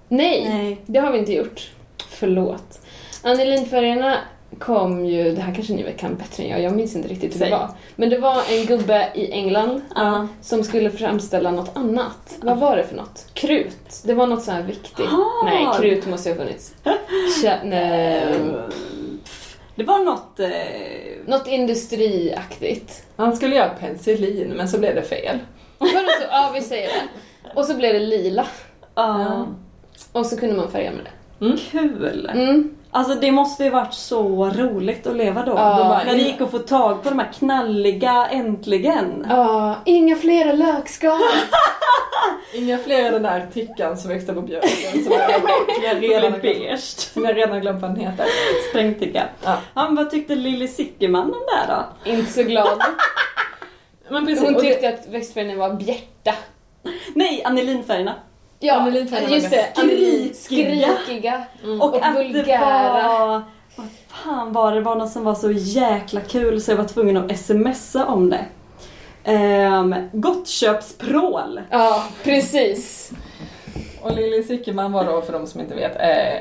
Nej, 0.09 0.47
Nej. 0.49 0.77
det 0.87 0.99
har 1.01 1.13
vi 1.13 1.19
inte 1.19 1.33
gjort. 1.33 1.71
Förlåt. 2.09 2.81
Anilinfärgerna 3.23 4.17
kom 4.59 5.05
ju, 5.07 5.35
det 5.35 5.41
här 5.41 5.55
kanske 5.55 5.73
ni 5.73 5.85
kan 5.97 6.15
bättre 6.17 6.43
än 6.43 6.51
jag, 6.51 6.63
jag 6.63 6.77
minns 6.77 6.97
inte 6.97 7.09
riktigt 7.09 7.35
hur 7.35 7.39
Säg. 7.39 7.51
det 7.51 7.57
var. 7.57 7.69
Men 7.97 8.11
det 8.11 8.19
var 8.19 8.43
en 8.51 8.67
gubbe 8.67 9.09
i 9.15 9.33
England 9.33 9.81
Ja. 9.95 10.29
som 10.41 10.65
skulle 10.65 10.91
framställa 10.91 11.51
något 11.51 11.77
annat. 11.77 12.39
Vad 12.41 12.59
var 12.59 12.77
det 12.77 12.85
för 12.85 12.97
något? 12.97 13.27
Krut. 13.35 14.03
Det 14.05 14.15
var 14.15 14.27
något 14.27 14.43
så 14.43 14.51
här 14.51 14.63
viktigt. 14.63 15.07
Ah. 15.07 15.45
Nej, 15.45 15.67
krut 15.81 16.07
måste 16.07 16.29
ju 16.29 16.35
ha 16.35 16.45
funnits. 16.45 16.75
Tja, 17.43 17.55
nej. 17.65 18.25
Det 19.75 19.85
var 19.85 19.99
något... 19.99 20.41
Eh... 20.41 20.49
Något 21.27 21.49
industriaktigt. 21.49 23.03
Han 23.17 23.37
skulle 23.37 23.57
göra 23.57 23.69
penicillin, 23.69 24.49
men 24.49 24.69
så 24.69 24.79
blev 24.79 24.95
det 24.95 25.03
fel. 25.03 25.39
Så? 25.79 25.87
Ja, 26.31 26.51
vi 26.55 26.61
säger 26.61 26.89
det. 26.89 27.09
Och 27.55 27.65
så 27.65 27.75
blev 27.75 27.93
det 27.93 27.99
lila. 27.99 28.47
Ja. 28.95 29.47
Och 30.13 30.27
så 30.27 30.37
kunde 30.37 30.57
man 30.57 30.71
färga 30.71 30.91
med 30.91 31.05
det. 31.05 31.57
Kul! 31.71 32.31
Mm. 32.33 32.77
Alltså 32.95 33.15
det 33.15 33.33
måste 33.33 33.65
ju 33.65 33.71
varit 33.71 33.95
så 33.95 34.47
roligt 34.51 35.07
att 35.07 35.17
leva 35.17 35.43
då. 35.45 35.53
Ja. 35.53 35.77
Då 35.79 35.85
bara, 35.85 36.05
när 36.05 36.13
det 36.13 36.23
gick 36.23 36.41
att 36.41 36.51
få 36.51 36.59
tag 36.59 37.03
på 37.03 37.09
de 37.09 37.19
här 37.19 37.33
knalliga 37.33 38.27
äntligen. 38.31 39.27
Ja, 39.31 39.75
inga 39.85 40.17
flera 40.17 40.53
lökskal. 40.53 41.21
Inga 42.55 42.79
fler 42.79 43.07
av 43.07 43.13
den 43.13 43.23
där 43.23 43.47
tickan 43.53 43.97
som 43.97 44.11
växte 44.11 44.33
på 44.33 44.41
björken 44.41 45.05
som 45.05 45.13
jag, 45.13 45.35
som 45.75 45.83
jag, 45.85 46.03
redan, 46.03 46.21
glömt- 46.33 46.43
beige. 46.43 46.81
som 46.81 47.25
jag 47.25 47.37
redan 47.37 47.61
glömt 47.61 47.81
vad 47.83 47.91
den 47.91 48.01
heter. 48.01 48.27
Sprängticka. 48.71 49.25
Ja. 49.45 49.57
Ja, 49.75 49.89
vad 49.91 50.11
tyckte 50.11 50.35
Lilly 50.35 50.69
Sickerman 50.69 51.23
om 51.25 51.31
det 51.51 51.57
här 51.57 51.67
då? 52.05 52.11
Inte 52.11 52.33
så 52.33 52.43
glad. 52.43 52.83
Men 54.11 54.27
precis, 54.27 54.45
Hon 54.45 54.55
och 54.57 54.63
det- 54.63 54.69
tyckte 54.73 54.89
att 54.89 55.07
växtfärgerna 55.09 55.69
var 55.69 55.75
bjärta. 55.75 56.35
Nej, 57.15 57.43
anilinfärgerna. 57.45 58.15
Ja, 58.63 58.75
Anilinfärgerna 58.75 59.35
just 59.35 59.51
det. 59.51 59.67
skrikiga. 60.35 60.89
Skrikiga. 61.05 61.45
Mm. 61.65 61.81
Och, 61.81 61.95
Och 61.95 62.07
att 62.07 62.15
vulgära. 62.15 62.43
det 62.45 63.09
var... 63.09 63.43
Vad 63.77 63.87
fan 64.09 64.53
var 64.53 64.71
det? 64.73 64.79
Det 64.79 64.85
var 64.85 64.97
något 64.97 65.11
som 65.13 65.25
var 65.25 65.35
så 65.35 65.51
jäkla 65.51 66.21
kul 66.21 66.61
så 66.61 66.71
jag 66.71 66.77
var 66.77 66.85
tvungen 66.85 67.17
att 67.17 67.39
smsa 67.39 68.07
om 68.07 68.31
det. 68.31 68.45
Um, 69.33 69.95
Gottköpsprål. 70.13 71.61
Ja, 71.71 72.05
precis. 72.25 73.13
Och 74.03 74.13
Lili 74.13 74.43
Sickerman 74.43 74.93
var 74.93 75.05
då, 75.05 75.23
för 75.23 75.33
de 75.33 75.47
som 75.47 75.61
inte 75.61 75.75
vet, 75.75 75.97
eh, 75.97 76.37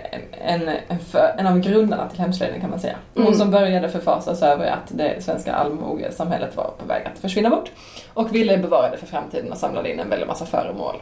en, 0.53 0.61
en, 0.67 0.76
en, 0.88 0.99
för, 0.99 1.36
en 1.38 1.47
av 1.47 1.59
grundarna 1.59 2.09
till 2.09 2.19
hemslöjden 2.19 2.61
kan 2.61 2.69
man 2.69 2.80
säga. 2.80 2.95
Hon 3.13 3.24
Mm. 3.26 3.38
som 3.39 3.51
började 3.51 3.89
förfasas 3.89 4.41
över 4.41 4.65
att 4.65 4.88
det 4.89 5.24
svenska 5.24 5.53
allmogesamhället 5.53 6.55
var 6.57 6.72
på 6.80 6.86
väg 6.86 7.07
att 7.13 7.19
försvinna 7.19 7.49
bort. 7.49 7.72
Och 8.13 8.36
ville 8.36 8.57
bevara 8.57 8.89
det 8.89 8.97
för 8.97 9.05
framtiden 9.07 9.51
och 9.51 9.57
samlade 9.57 9.91
in 9.91 9.99
en 9.99 10.09
väldig 10.09 10.28
massa 10.28 10.45
föremål. 10.45 10.95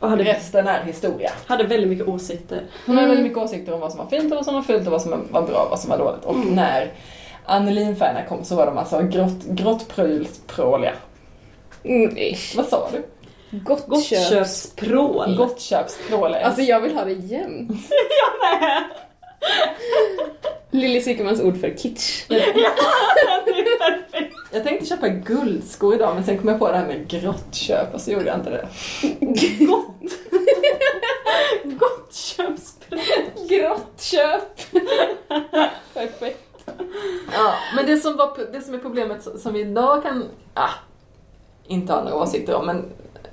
Och 0.00 0.10
hade, 0.10 0.24
Resten 0.24 0.66
är 0.68 0.82
historia. 0.84 1.30
hade 1.46 1.64
väldigt 1.64 1.88
mycket 1.88 2.08
åsikter. 2.08 2.62
Hon 2.86 2.96
hade 2.96 3.04
Mm. 3.06 3.16
väldigt 3.16 3.32
mycket 3.32 3.38
åsikter 3.50 3.72
om 3.74 3.80
vad 3.80 3.90
som 3.92 3.98
var 3.98 4.06
fint 4.06 4.32
och 4.32 4.36
vad 4.36 4.44
som 4.44 4.54
var 4.54 4.62
fult 4.62 4.86
och 4.86 4.92
vad 4.92 5.02
som 5.02 5.10
var 5.30 5.42
bra 5.42 5.62
och 5.62 5.70
vad 5.70 5.80
som 5.80 5.90
var 5.90 5.98
dåligt. 5.98 6.24
Och 6.24 6.36
när 6.36 6.92
anilinfärgerna 7.44 8.22
kom 8.28 8.44
så 8.44 8.56
var 8.56 8.66
de 8.66 8.78
alltså 8.78 9.02
grått, 9.02 9.44
gråttpråliga. 9.44 10.92
Mm, 11.84 12.16
ish. 12.16 12.56
Vad 12.56 12.66
sa 12.66 12.88
du? 12.92 13.02
Gottköp. 13.58 13.88
Gottköpsprål. 13.88 15.36
Gottköpspråliga. 15.36 16.46
Alltså 16.46 16.62
jag 16.62 16.80
vill 16.80 16.94
ha 16.94 17.04
det 17.04 17.12
jämt. 17.12 17.70
Jag 17.90 18.60
med! 18.60 18.82
Lilly 20.70 21.00
Sickermans 21.00 21.40
ord 21.40 21.60
för 21.60 21.74
kitsch. 21.76 22.24
Ja, 22.28 22.36
det 23.44 23.50
är 23.50 23.78
perfekt. 23.90 24.34
Jag 24.54 24.64
tänkte 24.64 24.86
köpa 24.86 25.08
guldskor 25.08 25.94
idag 25.94 26.14
men 26.14 26.24
sen 26.24 26.38
kom 26.38 26.48
jag 26.48 26.58
på 26.58 26.70
det 26.70 26.76
här 26.76 26.86
med 26.86 27.08
grottköp 27.08 27.94
och 27.94 28.00
så 28.00 28.10
gjorde 28.10 28.24
jag 28.24 28.38
inte 28.38 28.50
det. 28.50 28.68
Gott. 29.66 29.86
Gottköpsprål. 31.64 33.00
Grottköp. 33.48 34.56
Perfekt. 35.94 36.70
Ja, 37.32 37.54
men 37.76 37.86
det 37.86 37.96
som, 37.96 38.16
var, 38.16 38.52
det 38.52 38.60
som 38.60 38.74
är 38.74 38.78
problemet 38.78 39.40
som 39.40 39.52
vi 39.52 39.60
idag 39.60 40.02
kan, 40.02 40.24
ah, 40.54 40.70
inte 41.66 41.92
ha 41.92 42.04
några 42.04 42.16
åsikter 42.16 42.54
om, 42.54 42.66
men, 42.66 42.84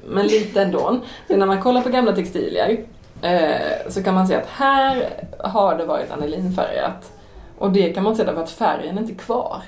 men 0.07 0.27
lite 0.27 0.61
ändå. 0.61 0.99
Det 1.27 1.33
är 1.33 1.37
när 1.37 1.45
man 1.45 1.61
kollar 1.61 1.81
på 1.81 1.89
gamla 1.89 2.15
textilier 2.15 2.85
eh, 3.21 3.89
så 3.89 4.03
kan 4.03 4.13
man 4.13 4.27
se 4.27 4.35
att 4.35 4.47
här 4.47 5.09
har 5.39 5.77
det 5.77 5.85
varit 5.85 6.11
anilinfärgat. 6.11 7.11
Och 7.57 7.71
det 7.71 7.93
kan 7.93 8.03
man 8.03 8.15
se 8.15 8.23
därför 8.23 8.41
att 8.41 8.51
färgen 8.51 8.97
är 8.97 9.01
inte 9.01 9.23
kvar. 9.23 9.61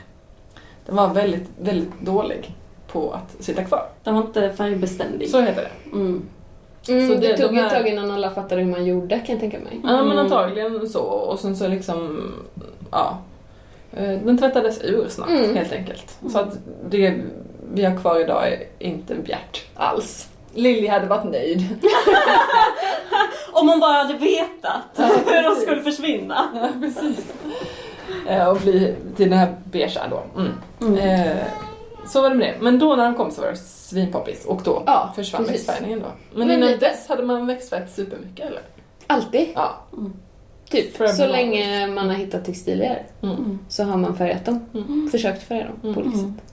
Den 0.85 0.95
var 0.95 1.13
väldigt, 1.13 1.49
väldigt 1.61 2.01
dålig 2.01 2.55
på 2.87 3.11
att 3.13 3.43
sitta 3.43 3.63
kvar. 3.63 3.85
Den 4.03 4.15
var 4.15 4.21
inte 4.21 4.53
färgbeständig. 4.57 5.29
Så 5.29 5.41
heter 5.41 5.61
det. 5.61 5.95
Mm. 5.95 6.25
Mm, 6.87 7.07
Så 7.07 7.13
det, 7.13 7.27
det- 7.27 7.37
tog 7.37 7.53
de 7.53 7.57
ett 7.57 7.71
här- 7.71 7.79
tag 7.79 7.87
innan 7.87 8.11
alla 8.11 8.29
fattade 8.31 8.61
hur 8.61 8.71
man 8.71 8.85
gjorde 8.85 9.15
kan 9.19 9.25
jag 9.27 9.39
tänka 9.39 9.59
mig. 9.59 9.79
Ja 9.83 9.89
men 9.89 10.05
Mm. 10.05 10.17
antagligen 10.17 10.89
så. 10.89 11.01
Och 11.03 11.39
sen 11.39 11.55
så 11.57 11.67
liksom, 11.67 12.31
ja. 12.91 13.17
eh, 13.93 14.19
Den 14.23 14.37
tvättades 14.37 14.81
ur 14.83 15.07
snabbt 15.09 15.31
Mm. 15.31 15.55
helt 15.55 15.71
enkelt. 15.73 16.17
Så 16.31 16.39
att 16.39 16.57
det 16.89 17.15
vi 17.73 17.83
har 17.85 17.97
kvar 17.97 18.19
idag 18.19 18.47
är 18.53 18.63
inte 18.79 19.15
bjärt 19.15 19.61
alls. 19.75 20.29
Lilly 20.53 20.87
hade 20.87 21.05
varit 21.07 21.31
nöjd. 21.31 21.67
Om 23.51 23.69
hon 23.69 23.79
bara 23.79 23.91
hade 23.93 24.13
vetat 24.13 24.81
Ja, 24.95 25.09
hur 25.25 25.43
de 25.43 25.55
skulle 25.61 25.81
försvinna. 25.81 26.47
Ja, 26.55 26.69
precis. 26.81 27.33
Eh, 28.29 28.47
Och 28.47 28.57
bli 28.61 28.95
till 29.15 29.29
den 29.29 29.39
här 29.39 29.55
beigea 29.63 30.07
då. 30.09 30.23
Mm. 30.41 30.51
Mm. 30.81 30.97
Eh, 30.97 31.43
Så 32.07 32.21
var 32.21 32.29
det 32.29 32.35
med 32.35 32.47
det. 32.47 32.55
Men 32.63 32.79
då 32.79 32.95
när 32.95 33.03
de 33.05 33.15
kom 33.15 33.31
så 33.31 33.41
var 33.41 33.49
det 33.51 33.57
svinpoppis 33.57 34.45
och 34.45 34.61
då 34.63 34.83
Ja, 34.85 35.13
försvann 35.15 35.45
precis. 35.45 35.67
växtfärgningen 35.69 35.99
då. 35.99 36.05
Men, 36.33 36.47
Men 36.47 36.57
innan 36.57 36.71
lite- 36.71 36.89
dess 36.89 37.07
hade 37.07 37.23
man 37.23 37.47
växtfärgat 37.47 37.91
supermycket 37.91 38.45
eller? 38.47 38.61
Alltid. 39.07 39.47
Ja. 39.55 39.75
Typ. 40.69 40.97
Forever 40.97 41.13
Så 41.13 41.27
länge 41.27 41.87
man 41.87 42.09
har 42.09 42.15
hittat 42.15 42.45
textilier 42.45 43.03
Mm. 43.21 43.59
så 43.69 43.83
har 43.83 43.97
man 43.97 44.17
färgat 44.17 44.45
dem. 44.45 44.65
Mm. 44.73 45.09
Försökt 45.11 45.43
färga 45.43 45.65
dem 45.81 45.93
på 45.93 45.99
olika 46.01 46.17
Mm. 46.17 46.33
sätt. 46.35 46.43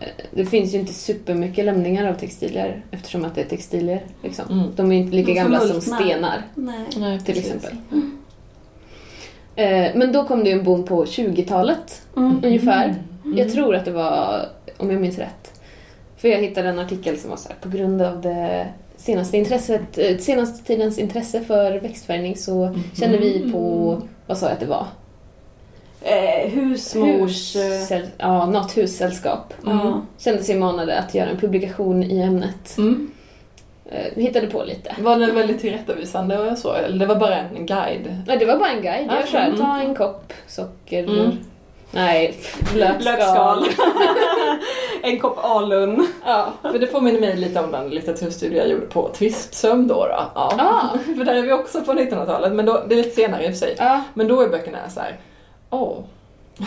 Eh, 0.00 0.24
Det 0.30 0.46
finns 0.46 0.74
ju 0.74 0.78
inte 0.78 0.92
supermycket 0.92 1.64
lämningar 1.64 2.08
av 2.10 2.14
textilier 2.14 2.82
eftersom 2.90 3.24
att 3.24 3.34
det 3.34 3.40
är 3.40 3.44
textilier. 3.48 4.04
Liksom. 4.22 4.44
Mm. 4.50 4.66
De 4.76 4.92
är 4.92 4.96
ju 4.96 5.02
inte 5.02 5.16
lika 5.16 5.32
gamla 5.32 5.60
som 5.60 5.80
stenar 5.80 6.42
Nej. 6.54 7.20
Till 7.24 7.38
exempel. 7.38 7.76
Eh, 9.56 9.90
Men 9.94 10.12
då 10.12 10.24
kom 10.24 10.44
det 10.44 10.52
en 10.52 10.64
boom 10.64 10.84
på 10.84 11.04
20-talet 11.04 12.02
Mm. 12.16 12.40
ungefär. 12.44 12.84
Mm. 13.24 13.38
Jag 13.38 13.52
tror 13.52 13.74
att 13.74 13.84
det 13.84 13.90
var, 13.90 14.46
om 14.76 14.90
jag 14.90 15.00
minns 15.00 15.18
rätt. 15.18 15.60
För 16.16 16.28
jag 16.28 16.38
hittade 16.38 16.68
en 16.68 16.78
artikel 16.78 17.18
som 17.18 17.30
var 17.30 17.36
så 17.36 17.48
här, 17.48 17.56
på 17.60 17.68
grund 17.68 18.02
av 18.02 18.20
det 18.20 18.66
senaste 18.96 19.36
intresset, 19.38 19.98
eh, 19.98 20.16
senaste 20.18 20.66
tidens 20.66 20.98
intresse 20.98 21.40
för 21.40 21.80
växtfärgning 21.80 22.36
så 22.36 22.74
kände 23.00 23.18
vi 23.18 23.52
på, 23.52 23.96
vad 24.26 24.38
sa 24.38 24.46
jag 24.46 24.52
att 24.52 24.60
det 24.60 24.66
var? 24.66 24.86
Eh, 26.02 26.50
husmors... 26.50 27.56
Hussäll, 27.56 28.02
ja, 28.18 28.46
något 28.46 28.76
hussällskap. 28.76 29.54
Ja. 29.64 30.02
Kände 30.18 30.42
sig 30.42 30.58
manade 30.58 30.98
att 30.98 31.14
göra 31.14 31.28
en 31.30 31.36
publikation 31.36 32.02
i 32.02 32.20
ämnet. 32.20 32.78
Mm. 32.78 33.10
Eh, 33.90 34.22
hittade 34.22 34.46
på 34.46 34.64
lite. 34.64 34.94
Var 34.98 35.18
den 35.18 35.34
väldigt 35.34 35.60
tillrättavisande 35.60 36.38
och 36.38 36.58
så? 36.58 36.72
Eller 36.72 36.98
det 36.98 37.06
var 37.06 37.16
bara 37.16 37.36
en 37.36 37.66
guide? 37.66 38.22
Nej, 38.26 38.36
det 38.38 38.46
var 38.46 38.56
bara 38.56 38.70
en 38.70 38.82
guide. 38.82 39.06
Ja, 39.10 39.16
Jag 39.16 39.28
så 39.28 39.36
här, 39.36 39.46
mm. 39.46 39.60
ta 39.60 39.80
en 39.80 39.94
kopp 39.94 40.32
socker. 40.46 41.04
Mm. 41.04 41.30
Nej, 41.90 42.34
lökskal. 42.74 43.64
En 45.02 45.20
kopp 45.20 45.38
alun. 45.44 46.06
Ja. 46.24 46.52
För 46.62 46.78
det 46.78 46.86
påminner 46.86 47.20
mig 47.20 47.36
lite 47.36 47.60
om 47.60 47.72
den 47.72 47.90
litteraturstudie 47.90 48.58
jag 48.58 48.68
gjorde 48.68 48.86
på 48.86 49.08
tvistsömn 49.08 49.88
då. 49.88 49.94
då. 49.94 50.30
Ja. 50.34 50.54
Ah. 50.58 50.98
För 51.16 51.24
där 51.24 51.34
är 51.34 51.42
vi 51.42 51.52
också 51.52 51.80
på 51.80 51.92
1900-talet, 51.92 52.52
men 52.52 52.66
då, 52.66 52.82
det 52.88 52.94
är 52.94 52.96
lite 52.96 53.10
senare 53.10 53.44
i 53.44 53.46
och 53.46 53.52
för 53.52 53.58
sig. 53.58 53.74
Ja. 53.78 54.04
Men 54.14 54.28
då 54.28 54.40
är 54.40 54.48
böckerna 54.48 54.78
så 54.88 55.00
här. 55.00 55.18
åh, 55.70 55.98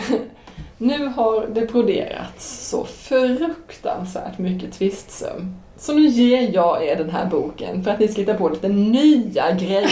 nu 0.78 1.06
har 1.06 1.46
det 1.52 1.60
broderats 1.72 2.68
så 2.68 2.84
fruktansvärt 2.84 4.38
mycket 4.38 4.72
tvistsömn. 4.72 5.56
Så 5.76 5.92
nu 5.92 6.06
ger 6.06 6.54
jag 6.54 6.84
er 6.84 6.96
den 6.96 7.10
här 7.10 7.26
boken 7.26 7.84
för 7.84 7.90
att 7.90 8.00
ni 8.00 8.08
ska 8.08 8.20
hitta 8.20 8.34
på 8.34 8.48
lite 8.48 8.68
nya 8.68 9.52
grejer. 9.52 9.90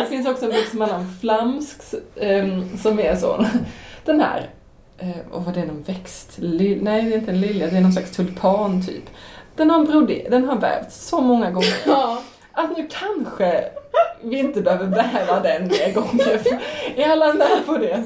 det 0.00 0.06
finns 0.08 0.28
också 0.28 0.44
en 0.44 0.50
bok 0.50 0.64
som 0.70 0.80
handlar 0.80 0.98
om 0.98 1.16
flamsk, 1.20 1.82
ehm, 2.20 2.76
som 2.78 2.98
är 3.00 3.16
så. 3.16 3.46
Den 4.04 4.20
här, 4.20 4.50
eh, 4.98 5.32
och 5.32 5.44
vad 5.44 5.54
det 5.54 5.60
är 5.60 5.66
någon 5.66 5.82
växt? 5.82 6.38
Li- 6.38 6.78
nej, 6.82 7.02
det 7.02 7.14
är 7.14 7.18
inte 7.18 7.30
en 7.30 7.40
lilja, 7.40 7.66
det 7.66 7.76
är 7.76 7.80
någon 7.80 7.92
slags 7.92 8.10
tulpan 8.10 8.86
typ. 8.86 9.04
Den 9.56 9.70
har, 9.70 9.84
broder, 9.84 10.30
den 10.30 10.44
har 10.44 10.56
vävts 10.56 11.08
så 11.08 11.20
många 11.20 11.50
gånger 11.50 11.76
ja. 11.86 12.22
att 12.52 12.76
nu 12.76 12.88
kanske 12.90 13.64
vi 14.22 14.38
inte 14.38 14.60
behöver 14.60 14.84
väva 14.86 15.40
den 15.40 15.62
mer 15.68 15.92
gånger. 15.94 16.40
Är 16.96 17.10
alla 17.10 17.32
med 17.32 17.66
på 17.66 17.72
det? 17.78 18.04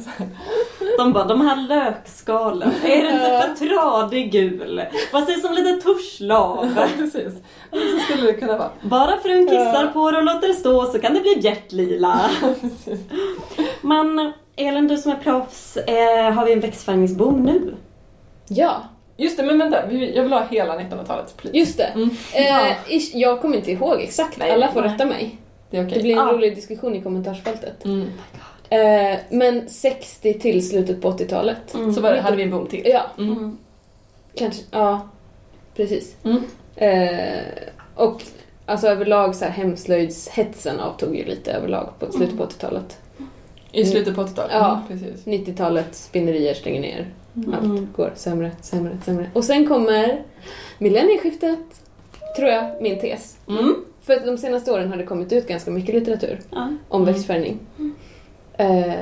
De 0.98 1.12
bara, 1.12 1.24
de 1.24 1.40
här 1.40 1.56
lökskalen, 1.68 2.72
är 2.84 3.02
den 3.02 3.12
inte 3.14 3.54
för 3.58 3.66
tradig 3.66 4.32
gul? 4.32 4.82
Vad 5.12 5.24
sägs 5.24 5.44
om 5.44 5.54
lite 5.54 5.80
tuschlav? 5.82 6.72
Ja, 6.76 6.86
precis. 6.98 7.32
Så 7.70 7.98
skulle 8.14 8.26
det 8.32 8.38
kunna 8.38 8.56
vara. 8.58 8.70
Bara 8.82 9.18
frun 9.20 9.46
kissar 9.48 9.86
på 9.92 10.10
det 10.10 10.18
och 10.18 10.24
låter 10.24 10.48
det 10.48 10.54
stå 10.54 10.84
så 10.86 10.98
kan 10.98 11.14
det 11.14 11.20
bli 11.20 11.36
bjärtlila. 11.42 12.20
Men 13.80 14.32
Elin, 14.56 14.88
du 14.88 14.96
som 14.96 15.12
är 15.12 15.16
proffs, 15.16 15.76
eh, 15.76 16.30
har 16.32 16.46
vi 16.46 16.52
en 16.52 16.60
växtfärgningsboom 16.60 17.42
nu? 17.42 17.74
ja, 18.48 18.82
Just 19.16 19.36
det, 19.36 19.42
men 19.42 19.58
vänta. 19.58 19.86
vi- 19.86 20.16
Jag 20.16 20.22
vill 20.22 20.32
ha 20.32 20.44
hela 20.50 20.74
1900-talet, 20.78 21.36
please. 21.36 21.58
just 21.58 21.76
det. 21.78 21.84
Mm. 21.84 22.10
Eh, 22.34 22.72
ish, 22.96 23.10
jag 23.14 23.40
kommer 23.40 23.56
inte 23.56 23.72
ihåg 23.72 24.00
exakt. 24.00 24.38
Nej, 24.38 24.50
Alla 24.50 24.68
får 24.68 24.80
nej. 24.82 24.90
rätta 24.90 25.04
mig. 25.04 25.38
Det 25.72 25.78
är 25.78 25.86
okej. 25.86 25.96
Det 25.96 26.02
blir 26.02 26.12
en 26.12 26.18
Ah. 26.18 26.32
rolig 26.32 26.54
diskussion 26.54 26.94
i 26.94 27.02
kommentarsfältet. 27.02 27.84
Mm. 27.84 28.06
Eh, 28.70 29.18
men 29.30 29.68
60 29.68 30.38
till 30.38 30.68
slutet 30.68 31.00
på 31.02 31.08
80-talet. 31.10 31.74
Mm. 31.74 31.92
Så 31.92 32.00
var 32.00 32.12
det, 32.12 32.20
hade 32.20 32.36
vi 32.36 32.42
en 32.42 32.50
boom 32.50 32.66
till. 32.66 32.82
Ja, 32.84 33.02
Mm. 33.18 33.32
Mm. 33.32 33.58
kanske. 34.34 34.62
Ja, 34.70 35.08
precis. 35.76 36.16
Mm. 36.24 36.42
Eh, 36.76 37.42
och 37.94 38.22
alltså 38.66 38.86
överlag 38.88 39.34
så 39.34 39.44
här 39.44 39.52
hemslöjdshetsen 39.52 40.80
avtog 40.80 41.16
ju 41.16 41.24
lite 41.24 41.52
överlag 41.52 41.88
på 41.98 42.12
slutet 42.12 42.36
på 42.36 42.42
80-talet. 42.44 42.98
I 43.72 43.84
slutet 43.84 44.14
på 44.14 44.20
80-talet. 44.22 44.52
Ja. 44.54 44.82
Mm, 44.88 45.00
precis. 45.00 45.26
90-talet, 45.26 45.94
spinnerier 45.94 46.54
stänger 46.54 46.80
ner. 46.80 47.06
Mm. 47.36 47.54
Allt 47.54 47.96
går 47.96 48.12
sämre, 48.16 48.50
sämre, 48.60 48.98
sämre. 49.04 49.30
Och 49.34 49.44
sen 49.44 49.66
kommer 49.68 50.22
millennieskiftet, 50.78 51.58
tror 52.36 52.48
jag, 52.48 52.82
min 52.82 53.00
tes. 53.00 53.36
Mm. 53.48 53.74
För 54.02 54.12
att 54.16 54.26
de 54.26 54.38
senaste 54.38 54.72
åren 54.72 54.88
har 54.90 54.96
det 54.96 55.04
kommit 55.04 55.32
ut 55.32 55.48
ganska 55.48 55.70
mycket 55.70 55.94
litteratur 55.94 56.40
Ja. 56.50 56.68
om 56.88 57.02
Mm. 57.02 57.14
växtfärgning. 57.14 57.58
eh, 58.58 58.94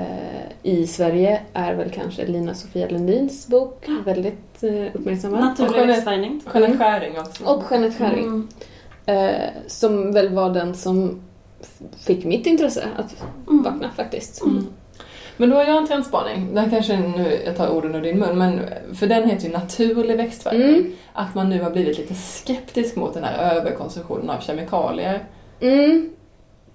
i 0.63 0.87
Sverige 0.87 1.41
är 1.53 1.75
väl 1.75 1.91
kanske 1.91 2.27
Lina 2.27 2.55
Sofia 2.55 2.89
Lundins 2.89 3.47
bok 3.49 3.87
väldigt 4.05 4.63
eh, 4.63 4.87
uppmärksammad. 4.97 5.41
Naturlig 5.41 5.71
Och 5.71 5.77
Jeanette- 5.77 5.87
växtfärgning. 5.93 6.43
Jeanette 6.55 6.79
Skäring 6.79 7.19
också. 7.21 7.45
Och 7.45 7.63
Jeanette 7.71 7.97
Skäring. 7.99 8.25
Mm. 8.25 8.49
Eh, 9.07 9.49
som 9.67 10.13
väl 10.13 10.29
var 10.35 10.51
den 10.51 10.75
som 10.75 11.21
fick 11.99 12.25
mitt 12.25 12.47
intresse 12.47 12.85
att 12.97 13.17
Mm. 13.49 13.63
vakna 13.63 13.91
faktiskt. 13.97 14.43
Mm. 14.43 14.67
Men 15.41 15.51
då 15.51 15.57
har 15.57 15.65
jag 15.65 15.77
en 15.77 15.87
trendspaning. 15.87 16.55
Den 16.55 16.71
kanske 16.71 16.97
nu, 16.97 17.43
jag 17.45 17.57
tar 17.57 17.69
orden 17.69 17.95
ur 17.95 18.01
din 18.01 18.19
mun, 18.19 18.39
men 18.39 18.61
för 18.95 19.07
den 19.07 19.31
heter 19.31 19.47
ju 19.47 19.53
naturlig 19.53 20.17
växtfärgning. 20.17 20.77
Mm. 20.77 20.93
Att 21.13 21.35
man 21.35 21.51
nu 21.51 21.63
har 21.63 21.71
blivit 21.71 21.99
lite 21.99 22.15
skeptisk 22.15 22.97
mot 22.97 23.15
den 23.15 23.25
här 23.25 23.57
överkonsumtionen 23.57 24.31
av 24.31 24.41
kemikalier. 24.41 25.25
Mm, 25.61 26.11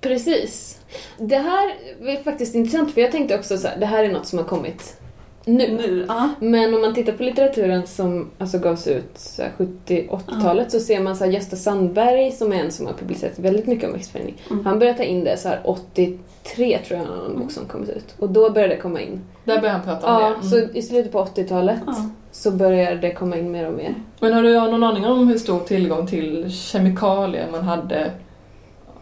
precis. 0.01 0.79
Det 1.17 1.37
här 1.37 1.73
är 2.01 2.23
faktiskt 2.23 2.55
intressant 2.55 2.93
för 2.93 3.01
jag 3.01 3.11
tänkte 3.11 3.35
också 3.35 3.57
så 3.57 3.67
här, 3.67 3.77
det 3.79 3.85
här 3.85 4.03
är 4.03 4.11
något 4.11 4.27
som 4.27 4.39
har 4.39 4.45
kommit 4.45 5.01
nu. 5.45 5.67
Nu, 5.71 6.05
ja. 6.07 6.29
Men 6.39 6.73
om 6.73 6.81
man 6.81 6.93
tittar 6.93 7.13
på 7.13 7.23
litteraturen 7.23 7.87
som 7.87 8.29
alltså 8.37 8.57
gavs 8.59 8.87
ut 8.87 9.11
så 9.15 9.41
här 9.41 9.51
70-80-talet 9.57 10.71
så 10.71 10.79
ser 10.79 10.99
man 10.99 11.15
så 11.15 11.23
här 11.23 11.31
Gösta 11.31 11.55
Sandberg 11.55 12.31
som 12.31 12.53
är 12.53 12.55
en 12.63 12.71
som 12.71 12.85
har 12.85 12.93
publicerat 12.93 13.39
väldigt 13.39 13.67
mycket 13.67 13.87
om 13.87 13.93
växtförädling. 13.93 14.41
Mm. 14.51 14.65
Han 14.65 14.79
började 14.79 14.97
ta 14.97 15.03
in 15.03 15.23
det 15.23 15.37
så 15.37 15.47
här 15.49 15.61
83 15.63 16.79
tror 16.87 16.99
jag 16.99 17.07
någon 17.07 17.39
bok 17.39 17.51
som 17.51 17.65
kommit 17.65 17.89
ut. 17.89 18.15
Och 18.19 18.29
då 18.29 18.49
började 18.49 18.75
det 18.75 18.81
komma 18.81 19.01
in. 19.01 19.21
Där 19.43 19.59
börjar 19.59 19.73
han 19.73 19.83
prata 19.83 20.15
om 20.15 20.21
Ja, 20.23 20.35
det. 20.41 20.47
så 20.47 20.57
Mm. 20.57 20.75
i 20.75 20.81
slutet 20.81 21.11
på 21.11 21.19
80-talet 21.25 21.79
Ja. 21.87 22.09
så 22.31 22.51
började 22.51 22.95
det 22.97 23.13
komma 23.13 23.37
in 23.37 23.51
mer 23.51 23.67
och 23.67 23.73
mer. 23.73 23.95
Men 24.19 24.33
har 24.33 24.43
du 24.43 24.53
någon 24.53 24.83
aning 24.83 25.05
om 25.05 25.27
hur 25.27 25.37
stor 25.37 25.59
tillgång 25.59 26.07
till 26.07 26.51
kemikalier 26.51 27.47
man 27.51 27.61
hade 27.63 28.11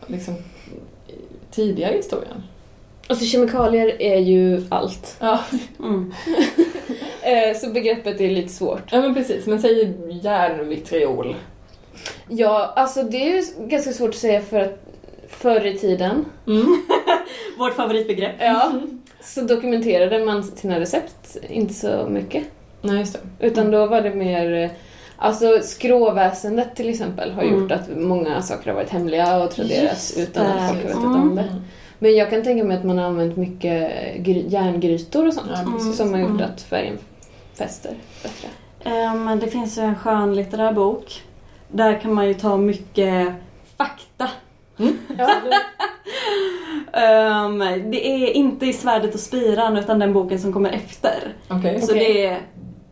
liksom, 0.07 0.34
tidigare 1.52 1.94
i 1.94 1.98
historien? 1.98 2.44
Alltså 3.07 3.25
kemikalier 3.25 4.01
är 4.01 4.17
ju 4.17 4.63
allt. 4.69 5.15
Ja, 5.19 5.39
Mm. 5.80 6.13
Eh, 7.25 7.57
så 7.57 7.69
begreppet 7.69 8.21
är 8.21 8.30
lite 8.30 8.49
svårt. 8.53 8.81
ja 8.91 9.01
men 9.01 9.13
precis. 9.15 9.45
Men 9.45 9.61
säg 9.61 9.93
järnvitriol. 10.21 11.35
Ja, 12.30 12.73
alltså 12.75 13.03
det 13.03 13.17
är 13.17 13.35
ju 13.35 13.43
ganska 13.67 13.91
svårt 13.93 14.09
att 14.09 14.15
säga 14.15 14.41
för 14.41 14.59
att 14.59 14.84
förr 15.30 15.65
i 15.65 15.77
tiden 15.77 16.25
Mm. 16.47 16.65
Vårt 17.57 17.73
favoritbegrepp. 17.73 18.35
ja, 18.39 18.71
så 19.21 19.41
dokumenterade 19.41 20.25
man 20.25 20.43
sina 20.43 20.80
recept 20.80 21.38
inte 21.49 21.73
så 21.73 22.07
mycket. 22.09 22.43
Nej, 22.81 22.99
just 22.99 23.13
det. 23.13 23.47
Utan 23.47 23.71
då 23.71 23.85
var 23.85 24.01
det 24.01 24.15
mer 24.15 24.53
eh, 24.53 24.69
Alltså 25.17 25.59
skråväsendet 25.61 26.75
till 26.75 26.89
exempel 26.89 27.31
har 27.31 27.43
Mm. 27.43 27.59
gjort 27.61 27.71
att 27.71 27.89
många 27.97 28.41
saker 28.41 28.67
har 28.69 28.75
varit 28.75 28.89
hemliga 28.89 29.43
och 29.43 29.51
traderats 29.51 30.17
utan 30.17 30.45
att 30.45 30.69
folk 30.69 30.81
har 30.84 30.88
vetat 30.89 31.03
Mm. 31.03 31.21
om 31.21 31.35
det. 31.35 31.61
Men 32.03 32.15
jag 32.15 32.30
kan 32.30 32.43
tänka 32.43 32.63
mig 32.63 32.77
att 32.77 32.84
man 32.84 32.97
har 32.97 33.05
använt 33.05 33.38
mycket 33.38 33.91
gry- 34.17 34.45
järngrytor 34.49 35.27
och 35.27 35.34
sånt 35.34 35.47
precis. 35.73 35.97
som 35.97 36.13
har 36.13 36.19
gjort 36.19 36.30
Mm. 36.30 36.43
att 36.53 36.61
färgen 36.61 36.97
fäster 37.57 37.91
bättre. 38.23 38.47
Ehm, 38.84 39.39
det 39.39 39.47
finns 39.47 39.77
ju 39.77 39.81
en 39.81 39.95
skön 39.95 40.35
litterär 40.35 40.73
bok. 40.73 41.21
Där 41.71 41.99
kan 41.99 42.13
man 42.13 42.27
ju 42.27 42.34
ta 42.34 42.57
mycket 42.57 43.34
fakta. 43.77 44.30
Ja. 45.17 45.30
Ehm, 46.99 47.59
det 47.91 48.07
är 48.07 48.34
inte 48.34 48.65
i 48.65 48.73
Svärdet 48.73 49.13
och 49.13 49.19
spiran 49.19 49.77
utan 49.77 49.99
den 49.99 50.13
boken 50.13 50.39
som 50.39 50.53
kommer 50.53 50.69
efter. 50.69 51.34
Okej. 51.49 51.81
Så 51.81 51.91
Okej. 51.93 52.13
det 52.13 52.25
är, 52.25 52.39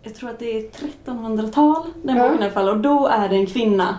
jag 0.04 0.16
tror 0.16 0.30
att 0.30 0.40
det 0.40 0.58
är 0.58 0.62
1300-tal, 1.06 1.84
den 2.04 2.18
Ja. 2.18 2.24
boken 2.24 2.40
i 2.42 2.44
alla 2.44 2.54
fall. 2.54 2.70
Och 2.70 2.78
då 2.78 3.08
är 3.08 3.30
det 3.30 3.36
en 3.36 3.46
kvinna 3.48 3.96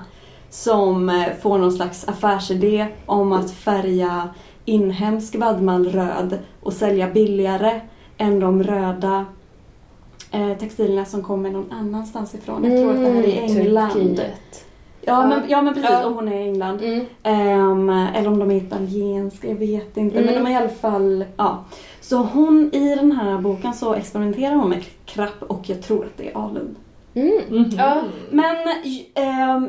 som 0.51 1.09
eh, 1.09 1.27
får 1.43 1.59
någon 1.59 1.73
slags 1.73 2.09
affärsidé 2.09 2.87
om 3.07 3.33
att 3.33 3.51
färga 3.51 4.29
inhemsk 4.65 5.35
vadmal 5.35 5.87
röd 5.89 6.39
och 6.61 6.73
sälja 6.73 7.09
billigare 7.11 7.81
än 8.19 8.41
de 8.41 8.63
röda 8.63 9.27
eh, 10.31 10.59
textilierna 10.59 11.05
som 11.05 11.23
kommer 11.23 11.51
någon 11.51 11.73
annanstans 11.73 12.35
ifrån. 12.35 12.65
Jag 12.65 12.81
tror 12.81 12.91
att 12.91 12.97
det 13.01 13.11
här 13.13 13.23
är 13.29 13.51
Mm, 13.51 13.61
England. 13.61 13.93
Turkiet. 13.93 14.65
Ja, 15.05 15.27
men, 15.27 15.41
ja 15.49 15.63
men 15.63 15.75
precis, 15.75 15.91
Ja. 15.91 16.07
och 16.07 16.15
hon 16.15 16.29
är 16.29 16.39
i 16.41 16.43
England. 16.43 16.81
Mm. 16.83 17.05
Ehm, 17.23 17.89
eller 17.91 18.29
om 18.29 18.39
de 18.39 18.51
är 18.51 18.55
italienska, 18.57 19.49
jag 19.49 19.55
vet 19.55 19.97
inte. 19.97 20.19
Mm. 20.19 20.35
Men 20.35 20.45
de 20.45 20.51
är 20.51 20.55
i 20.55 20.57
alla 20.57 20.69
fall, 20.69 21.25
ja. 21.37 21.65
Så 22.01 22.17
hon, 22.17 22.71
i 22.73 22.95
den 22.97 23.13
här 23.13 23.39
boken 23.39 23.75
så 23.75 23.95
experimenterar 23.95 24.55
hon 24.55 24.69
med 24.71 24.85
krapp 25.05 25.43
och 25.43 25.61
jag 25.71 25.83
tror 25.83 26.05
att 26.05 26.17
det 26.17 26.31
är 26.31 26.37
alun. 26.45 26.77
Mm. 27.15 27.41
Mhm. 27.49 27.71
Ja. 27.79 28.03
Men 28.31 28.57
ehm, 29.15 29.69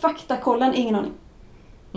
faktakollen, 0.00 0.74
ingen 0.74 0.94
aning. 0.94 1.12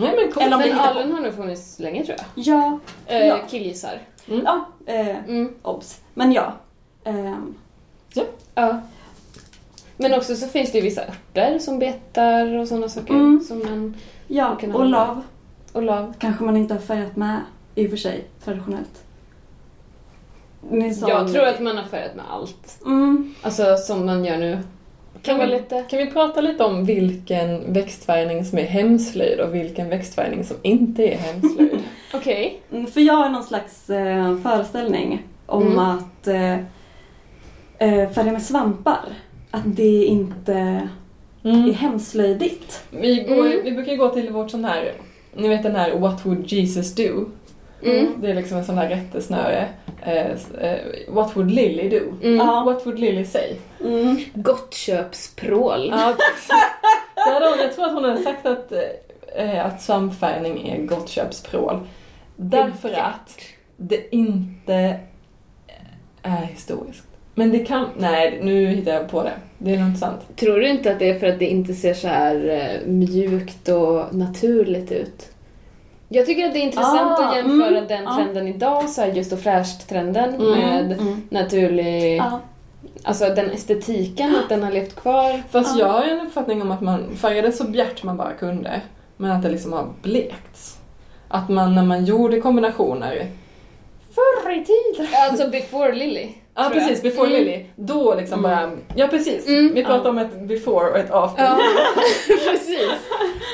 Nej 0.00 0.16
men 0.16 0.32
coolt. 0.32 0.46
Eller 0.46 0.56
om 0.56 0.62
Men 0.62 0.78
alun 0.78 1.12
har 1.12 1.20
nog 1.20 1.34
funnits 1.34 1.78
länge 1.78 2.04
tror 2.04 2.16
jag. 2.18 2.26
Ja, 2.44 2.78
Eh, 3.06 3.26
Ja. 3.26 3.38
Killgissar. 3.50 3.98
ja, 4.26 4.64
eh, 4.86 5.16
Mm. 5.28 5.54
obs. 5.62 6.00
Men 6.14 6.32
ja. 6.32 6.52
Ehm, 7.04 7.54
Ja. 8.54 8.80
Men 9.96 10.14
också 10.14 10.36
så 10.36 10.46
finns 10.48 10.72
det 10.72 10.78
ju 10.78 10.84
vissa 10.84 11.02
örter 11.02 11.58
som 11.58 11.78
betar 11.78 12.58
och 12.58 12.68
sådana 12.68 12.88
saker. 12.88 13.14
Mm. 13.14 13.40
Som 13.40 13.58
man, 13.58 13.94
ja, 14.26 14.48
Vilken 14.50 14.74
och 14.74 14.86
lav 14.86 15.22
och 15.72 15.82
lav. 15.82 16.14
kanske 16.18 16.44
man 16.44 16.56
inte 16.56 16.74
har 16.74 16.80
färgat 16.80 17.16
med 17.16 17.40
i 17.74 17.86
och 17.86 17.90
för 17.90 17.96
sig, 17.96 18.24
traditionellt. 18.44 19.04
Jag 21.08 21.32
tror 21.32 21.44
att 21.46 21.60
man 21.60 21.76
har 21.76 21.84
färgat 21.84 22.14
med 22.16 22.24
allt. 22.30 22.78
Mm, 22.84 23.34
Alltså 23.42 23.76
som 23.76 24.06
man 24.06 24.24
gör 24.24 24.36
nu. 24.36 24.58
Kan 25.22 25.38
vi- 25.38 25.46
lite... 25.46 25.82
Kan 25.90 25.98
vi 25.98 26.06
prata 26.06 26.40
lite 26.40 26.64
om 26.64 26.84
vilken 26.84 27.72
växtfärgning 27.72 28.44
som 28.44 28.58
är 28.58 28.62
hemslöjd 28.62 29.40
och 29.40 29.54
vilken 29.54 29.88
växtfärgning 29.88 30.44
som 30.44 30.56
inte 30.62 31.04
är 31.04 31.16
hemslöjd? 31.16 31.78
Okej. 32.14 32.60
Mm, 32.72 32.86
För 32.86 33.00
jag 33.00 33.14
har 33.14 33.28
någon 33.28 33.44
slags 33.44 33.90
eh, 33.90 34.36
föreställning 34.38 35.22
om 35.46 35.62
Mm. 35.66 35.78
att 35.78 36.26
eh, 36.26 36.52
eh, 37.78 38.10
färga 38.10 38.32
med 38.32 38.42
svampar, 38.42 39.04
att 39.50 39.62
det 39.76 40.04
inte 40.04 40.52
är 40.54 40.88
Mm. 41.44 41.74
hemslöjdigt. 41.74 42.84
Vi, 42.90 43.20
går, 43.28 43.46
Mm. 43.46 43.60
vi 43.64 43.72
brukar 43.72 43.96
gå 43.96 44.08
till 44.08 44.30
vårt 44.30 44.50
sån 44.50 44.64
här, 44.64 44.92
ni 45.36 45.48
vet 45.48 45.62
den 45.62 45.74
här 45.76 45.98
What 45.98 46.26
would 46.26 46.52
Jesus 46.52 46.94
do? 46.94 47.24
Mm. 47.82 48.14
Det 48.20 48.30
är 48.30 48.34
liksom 48.34 48.58
en 48.58 48.64
sån 48.64 48.78
här 48.78 48.88
rättesnöre. 48.88 49.68
Eh, 50.02 50.36
what 51.08 51.36
would 51.36 51.50
Lily 51.50 51.88
do? 51.88 52.00
Mm. 52.22 52.36
Ja. 52.36 52.64
What 52.64 52.86
would 52.86 52.98
Lily 52.98 53.24
say? 53.24 53.56
Mm. 53.84 54.20
Gottköpsprål. 54.34 55.94
Jag 57.16 57.74
tror 57.74 57.86
att 57.86 57.92
hon 57.92 58.04
hade 58.04 58.22
sagt 58.22 58.46
att, 58.46 58.72
eh, 59.36 59.66
att 59.66 59.82
svampfärgning 59.82 60.68
är 60.68 60.82
gottköpsprål. 60.86 61.80
Därför 62.36 62.92
att 62.92 63.38
det 63.76 64.14
inte 64.14 65.00
är 66.22 66.42
historiskt. 66.42 67.06
Men 67.34 67.52
det 67.52 67.58
kan... 67.58 67.88
Nej, 67.96 68.38
nu 68.42 68.66
hittar 68.66 68.92
jag 68.92 69.08
på 69.08 69.22
det. 69.22 69.32
Det 69.58 69.74
är 69.74 69.78
nog 69.78 69.88
inte 69.88 70.00
sant. 70.00 70.20
Tror 70.36 70.60
du 70.60 70.68
inte 70.68 70.92
att 70.92 70.98
det 70.98 71.10
är 71.10 71.18
för 71.18 71.26
att 71.26 71.38
det 71.38 71.46
inte 71.46 71.74
ser 71.74 71.94
så 71.94 72.08
här 72.08 72.80
mjukt 72.86 73.68
och 73.68 74.14
naturligt 74.14 74.92
ut? 74.92 75.28
Jag 76.12 76.26
tycker 76.26 76.46
att 76.46 76.52
det 76.52 76.58
är 76.58 76.62
intressant 76.62 77.18
Ah, 77.20 77.28
att 77.28 77.36
jämföra 77.36 77.68
mm, 77.68 77.86
den 77.88 78.04
ja. 78.04 78.14
trenden 78.16 78.48
idag, 78.48 78.88
så 78.88 79.00
här 79.00 79.08
just 79.08 79.32
och 79.32 79.38
fräscht-trenden 79.40 80.34
Mm. 80.34 80.50
med 80.50 80.92
Mm. 81.00 81.22
naturlig... 81.30 82.16
Ja. 82.16 82.40
Alltså 83.04 83.24
den 83.24 83.50
estetiken, 83.50 84.36
att 84.36 84.48
den 84.48 84.62
har 84.62 84.70
levt 84.70 84.96
kvar. 84.96 85.42
Fast 85.50 85.78
Ja. 85.78 85.86
jag 85.86 85.92
har 85.92 86.02
en 86.04 86.26
uppfattning 86.26 86.62
om 86.62 86.70
att 86.70 86.80
man 86.80 87.16
färgade 87.16 87.52
så 87.52 87.64
bjärt 87.64 88.02
man 88.02 88.16
bara 88.16 88.32
kunde. 88.32 88.80
Men 89.16 89.30
att 89.30 89.42
det 89.42 89.48
liksom 89.50 89.72
har 89.72 89.86
blekts. 90.02 90.78
Att 91.28 91.48
man 91.48 91.74
när 91.74 91.82
man 91.82 92.04
gjorde 92.04 92.40
kombinationer 92.40 93.26
förr 94.14 94.50
i 94.52 94.64
tiden. 94.64 95.08
Alltså 95.30 95.50
before 95.50 95.94
Lily. 95.94 96.28
Ja 96.54 96.70
precis, 96.72 97.02
before 97.02 97.26
Mm. 97.28 97.40
Lily. 97.40 97.64
Då 97.76 98.14
liksom 98.14 98.44
Mm. 98.44 98.50
bara, 98.50 98.70
ja 98.94 99.06
precis. 99.06 99.48
Mm. 99.48 99.74
Vi 99.74 99.84
pratar 99.84 100.04
Ja. 100.04 100.10
om 100.10 100.18
ett 100.18 100.40
before 100.40 100.90
och 100.90 100.96
ett 100.98 101.10
after. 101.10 101.44
Ja, 101.44 101.58
precis. 102.50 102.90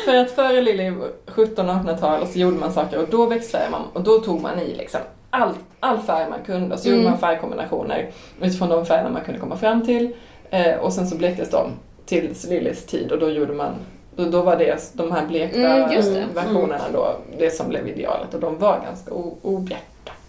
För 0.05 0.17
att 0.17 0.31
före 0.31 0.63
Lily 0.63 0.83
1700 0.87 1.07
och 1.27 1.37
1800-tal 1.37 2.27
så 2.27 2.39
gjorde 2.39 2.57
man 2.57 2.73
saker 2.73 2.99
och 3.03 3.09
då 3.11 3.27
växlade 3.27 3.71
man 3.71 3.83
och 3.93 4.03
då 4.03 4.19
tog 4.19 4.41
man 4.43 4.59
i 4.59 4.75
liksom 4.75 5.01
all, 5.31 5.51
all 5.81 5.99
färg 5.99 6.31
man 6.31 6.39
kunde 6.47 6.75
och 6.75 6.81
så 6.81 6.89
Mm. 6.89 7.01
gjorde 7.01 7.11
man 7.11 7.19
färgkombinationer 7.21 8.11
utifrån 8.41 8.69
de 8.69 8.87
färgerna 8.87 9.11
man 9.11 9.25
kunde 9.25 9.41
komma 9.41 9.57
fram 9.57 9.87
till. 9.87 10.13
Eh, 10.51 10.75
och 10.77 10.93
sen 10.93 11.07
så 11.07 11.17
blektes 11.17 11.51
de 11.51 11.71
tills 12.07 12.47
Lillys 12.47 12.87
tid 12.87 13.13
och 13.13 13.19
då 13.19 13.31
gjorde 13.31 13.53
man 13.53 13.73
då, 14.17 14.25
då 14.25 14.43
var 14.43 14.57
det 14.57 14.91
de 14.93 15.13
här 15.13 15.27
blekta 15.27 15.59
Mm, 15.59 16.29
versionerna 16.35 16.85
då 16.93 17.17
det 17.39 17.51
som 17.51 17.69
blev 17.69 17.89
idealet 17.89 18.35
och 18.35 18.41
de 18.41 18.59
var 18.59 18.81
ganska 18.81 19.15
o- 19.15 19.39
objärta. 19.43 19.83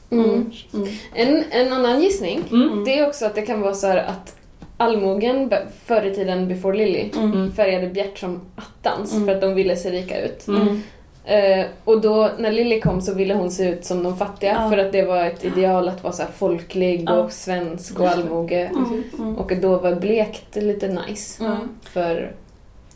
Mm. 0.09 0.51
Mm. 0.73 0.88
En, 1.13 1.43
en 1.51 1.73
annan 1.73 2.01
gissning, 2.01 2.43
Mm. 2.51 2.84
det 2.85 2.99
är 2.99 3.07
också 3.07 3.25
att 3.25 3.35
det 3.35 3.41
kan 3.41 3.61
vara 3.61 3.73
så 3.73 3.88
här 3.88 3.97
att 3.97 4.35
allmogen 4.77 5.51
förr 5.85 6.05
i 6.05 6.15
tiden, 6.15 6.47
before 6.47 6.77
Lily, 6.77 7.09
Mm. 7.17 7.51
färgade 7.51 7.88
bjärt 7.88 8.17
som 8.17 8.41
attans 8.55 9.13
Mm. 9.13 9.25
för 9.27 9.35
att 9.35 9.41
de 9.41 9.53
ville 9.55 9.75
se 9.75 9.91
rika 9.91 10.21
ut. 10.21 10.47
Mm. 10.47 10.81
Eh, 11.25 11.65
och 11.84 12.01
då 12.01 12.29
när 12.39 12.51
Lily 12.51 12.81
kom 12.81 13.01
så 13.01 13.13
ville 13.13 13.34
hon 13.34 13.51
se 13.51 13.69
ut 13.69 13.85
som 13.85 14.03
de 14.03 14.17
fattiga 14.17 14.53
Ja. 14.63 14.69
för 14.69 14.77
att 14.77 14.91
det 14.91 15.01
var 15.05 15.25
ett 15.25 15.45
ideal 15.45 15.89
att 15.89 16.03
vara 16.03 16.13
så 16.13 16.21
här 16.23 16.29
folklig 16.31 17.03
Ja. 17.07 17.13
och 17.13 17.31
svensk 17.31 17.99
och 17.99 18.07
allmoge. 18.07 18.65
Mm. 18.65 19.03
Mm. 19.19 19.38
Och 19.38 19.51
då 19.61 19.77
var 19.77 19.95
blekt 19.95 20.55
lite 20.55 20.88
nice 20.88 21.43
Mm. 21.45 21.57
för 21.84 22.31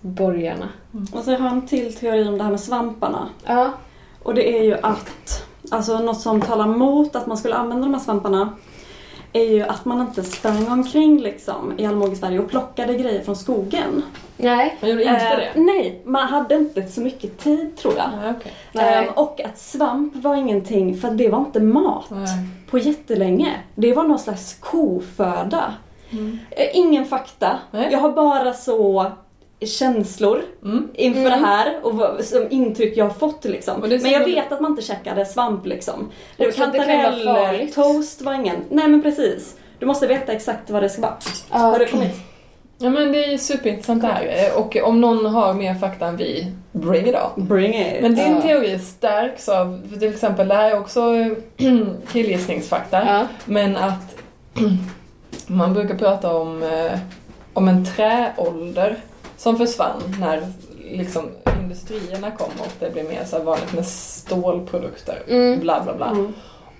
borgarna. 0.01 0.69
Och 1.13 1.23
så 1.23 1.31
har 1.31 1.37
jag 1.45 1.51
en 1.53 1.67
till 1.67 1.93
teori 1.95 2.27
om 2.27 2.37
det 2.37 2.43
här 2.43 2.51
med 2.51 2.59
svamparna. 2.59 3.29
Ja. 3.45 3.71
Och 4.23 4.33
det 4.33 4.57
är 4.57 4.63
ju 4.63 4.73
att 4.81 5.45
alltså 5.71 5.99
något 5.99 6.19
som 6.21 6.41
talar 6.41 6.65
emot 6.65 7.15
att 7.15 7.27
man 7.27 7.37
skulle 7.37 7.55
använda 7.55 7.83
de 7.87 7.93
här 7.93 8.01
svamparna 8.01 8.49
är 9.33 9.43
ju 9.43 9.61
att 9.63 9.85
man 9.85 10.01
inte 10.01 10.23
sprang 10.23 10.67
omkring 10.71 11.19
liksom 11.21 11.73
i 11.77 11.85
allmoge 11.85 12.15
Sverige 12.15 12.39
och 12.39 12.49
plockade 12.49 12.93
grejer 12.93 13.23
från 13.23 13.35
skogen. 13.35 14.03
Nej. 14.37 14.77
Man 14.81 14.89
gjorde 14.89 15.03
inte 15.03 15.15
Eh, 15.25 15.37
det? 15.37 15.61
Nej, 15.61 16.01
man 16.05 16.27
hade 16.27 16.55
inte 16.55 16.83
så 16.87 17.01
mycket 17.01 17.37
tid 17.39 17.77
tror 17.77 17.93
jag. 17.97 18.09
Nej, 18.21 18.33
okej. 18.39 18.53
Nej. 18.71 18.93
Ehm, 19.07 19.13
och 19.15 19.41
att 19.45 19.57
svamp 19.57 20.15
var 20.15 20.35
ingenting, 20.35 20.97
för 20.97 21.11
det 21.11 21.29
var 21.29 21.39
inte 21.39 21.59
mat 21.59 22.05
Nej. 22.09 22.27
på 22.69 22.77
jättelänge. 22.77 23.51
Det 23.75 23.93
var 23.93 24.03
någon 24.03 24.19
slags 24.19 24.53
koföda. 24.59 25.73
Mm. 26.11 26.39
Eh, 26.51 26.67
Ingen 26.77 27.05
fakta. 27.05 27.59
Nej. 27.71 27.87
Jag 27.91 27.99
har 27.99 28.11
bara 28.11 28.53
så 28.53 29.05
känslor 29.67 30.41
Mm. 30.63 30.87
inför 30.93 31.19
Mm. 31.19 31.31
det 31.31 31.45
här 31.47 31.79
och 31.83 31.93
vad, 31.97 32.23
som 32.25 32.47
intryck 32.49 32.97
jag 32.97 33.05
har 33.05 33.13
fått 33.13 33.45
liksom. 33.45 33.79
Men 33.79 34.11
jag 34.11 34.25
vet 34.25 34.51
att 34.51 34.61
man 34.61 34.71
inte 34.71 34.81
käkade 34.83 35.25
svamp 35.25 35.65
liksom. 35.65 36.11
Också 36.37 36.63
att 36.63 36.73
det 36.73 36.79
kan 36.79 36.97
vara 37.25 37.35
farligt. 37.45 37.75
toast 37.75 38.21
var 38.21 38.33
ingen. 38.33 38.55
Nej 38.69 38.87
men 38.87 39.01
precis. 39.01 39.55
Du 39.79 39.85
måste 39.85 40.07
veta 40.07 40.31
exakt 40.31 40.69
vad 40.69 40.83
det 40.83 40.89
ska 40.89 41.01
vara. 41.01 41.17
Har 41.49 41.79
det 41.79 41.85
kommit? 41.85 42.15
Ja 42.77 42.89
men 42.89 43.11
det 43.11 43.25
är 43.33 43.37
superintressant 43.37 44.01
det 44.01 44.07
här. 44.07 44.25
Eh, 44.25 44.57
Och 44.61 44.77
om 44.89 45.01
någon 45.01 45.25
har 45.25 45.53
mer 45.53 45.75
fakta 45.75 46.05
än 46.07 46.17
vi, 46.17 46.51
bring 46.71 47.07
it 47.07 47.15
on. 47.35 47.45
Bring 47.47 47.75
it. 47.75 48.01
Men 48.01 48.15
din 48.15 48.35
Ja. 48.35 48.41
teori 48.41 48.79
stärks 48.79 49.49
av, 49.49 49.81
för 49.91 49.99
till 49.99 50.13
exempel 50.13 50.47
det 50.47 50.53
här 50.55 50.71
är 50.71 50.79
också 50.79 51.15
eh, 51.15 51.27
killgissningsfakta, 52.11 53.03
Ja. 53.05 53.27
men 53.45 53.77
att 53.77 54.15
man 55.47 55.73
brukar 55.73 55.95
prata 55.95 56.33
om, 56.35 56.63
eh, 56.63 56.99
om 57.53 57.67
en 57.67 57.85
träålder 57.85 58.95
som 59.41 59.57
försvann 59.57 60.01
när 60.19 60.47
liksom 60.83 61.29
industrierna 61.61 62.31
kom 62.31 62.49
och 62.59 62.73
det 62.79 62.93
blev 62.93 63.05
mer 63.05 63.25
så 63.25 63.37
här 63.37 63.43
vanligt 63.43 63.73
med 63.73 63.85
stålprodukter, 63.85 65.23
Mm. 65.27 65.59
bla 65.59 65.83
bla 65.83 65.95
bla. 65.95 66.09
Mm. 66.09 66.33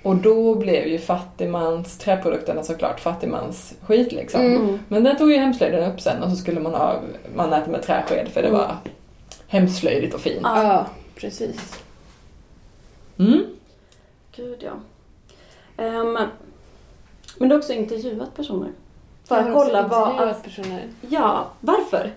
Och 0.03 0.15
då 0.15 0.55
blev 0.55 0.88
ju 0.88 0.99
fattigmans, 0.99 1.97
träprodukterna 1.97 2.63
såklart 2.63 2.99
fattigmans 2.99 3.73
skit 3.81 4.11
liksom. 4.11 4.41
Mm. 4.41 4.79
Men 4.88 5.03
den 5.03 5.17
tog 5.17 5.31
ju 5.31 5.38
hemslöjden 5.38 5.91
upp 5.91 6.01
sen 6.01 6.23
och 6.23 6.29
så 6.29 6.35
skulle 6.35 6.59
man 6.59 6.73
ha, 6.73 6.99
man 7.35 7.53
äter 7.53 7.71
med 7.71 7.81
träsked 7.83 8.27
för 8.27 8.41
det 8.41 8.47
Mm. 8.47 8.59
var 8.59 8.75
hemslöjdigt 9.47 10.13
och 10.15 10.21
fint. 10.21 10.41
Ja. 10.43 10.85
Precis. 11.15 11.79
Mm. 13.19 13.43
Gud 14.35 14.63
ja. 14.63 14.71
Ehm, 15.83 16.13
men 17.38 17.49
du 17.49 17.55
har 17.55 17.57
också 17.59 17.73
intervjuat 17.73 18.35
personer. 18.35 18.69
För 19.25 19.35
Jag 19.35 19.47
att 19.47 19.53
har 19.53 19.65
kolla 19.65 19.88
vad... 19.88 20.11
intervjuat 20.11 20.43
personer. 20.43 20.88
Ja, 21.09 21.47
varför? 21.59 22.11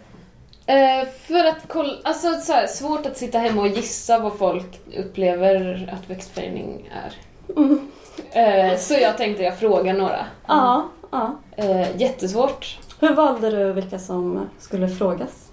Eh, 0.66 1.08
för 1.08 1.44
att 1.44 1.68
kolla, 1.68 1.92
alltså 2.04 2.34
så 2.40 2.52
här, 2.52 2.66
svårt 2.66 3.06
att 3.06 3.16
sitta 3.16 3.38
hemma 3.38 3.60
och 3.60 3.68
gissa 3.68 4.18
vad 4.18 4.38
folk 4.38 4.80
upplever 4.96 5.88
att 5.92 6.10
växtförädling 6.10 6.90
är. 6.92 7.14
Mm. 7.56 7.90
Eh, 8.32 8.78
så 8.78 8.94
jag 8.94 9.16
tänkte 9.16 9.42
jag 9.42 9.58
frågar 9.58 9.94
några. 9.94 10.26
Ja, 10.46 10.88
ja. 11.10 11.36
Eh, 11.56 11.96
jättesvårt. 12.00 12.78
Hur 13.00 13.14
valde 13.14 13.50
du 13.50 13.72
vilka 13.72 13.98
som 13.98 14.48
skulle 14.58 14.88
frågas? 14.88 15.50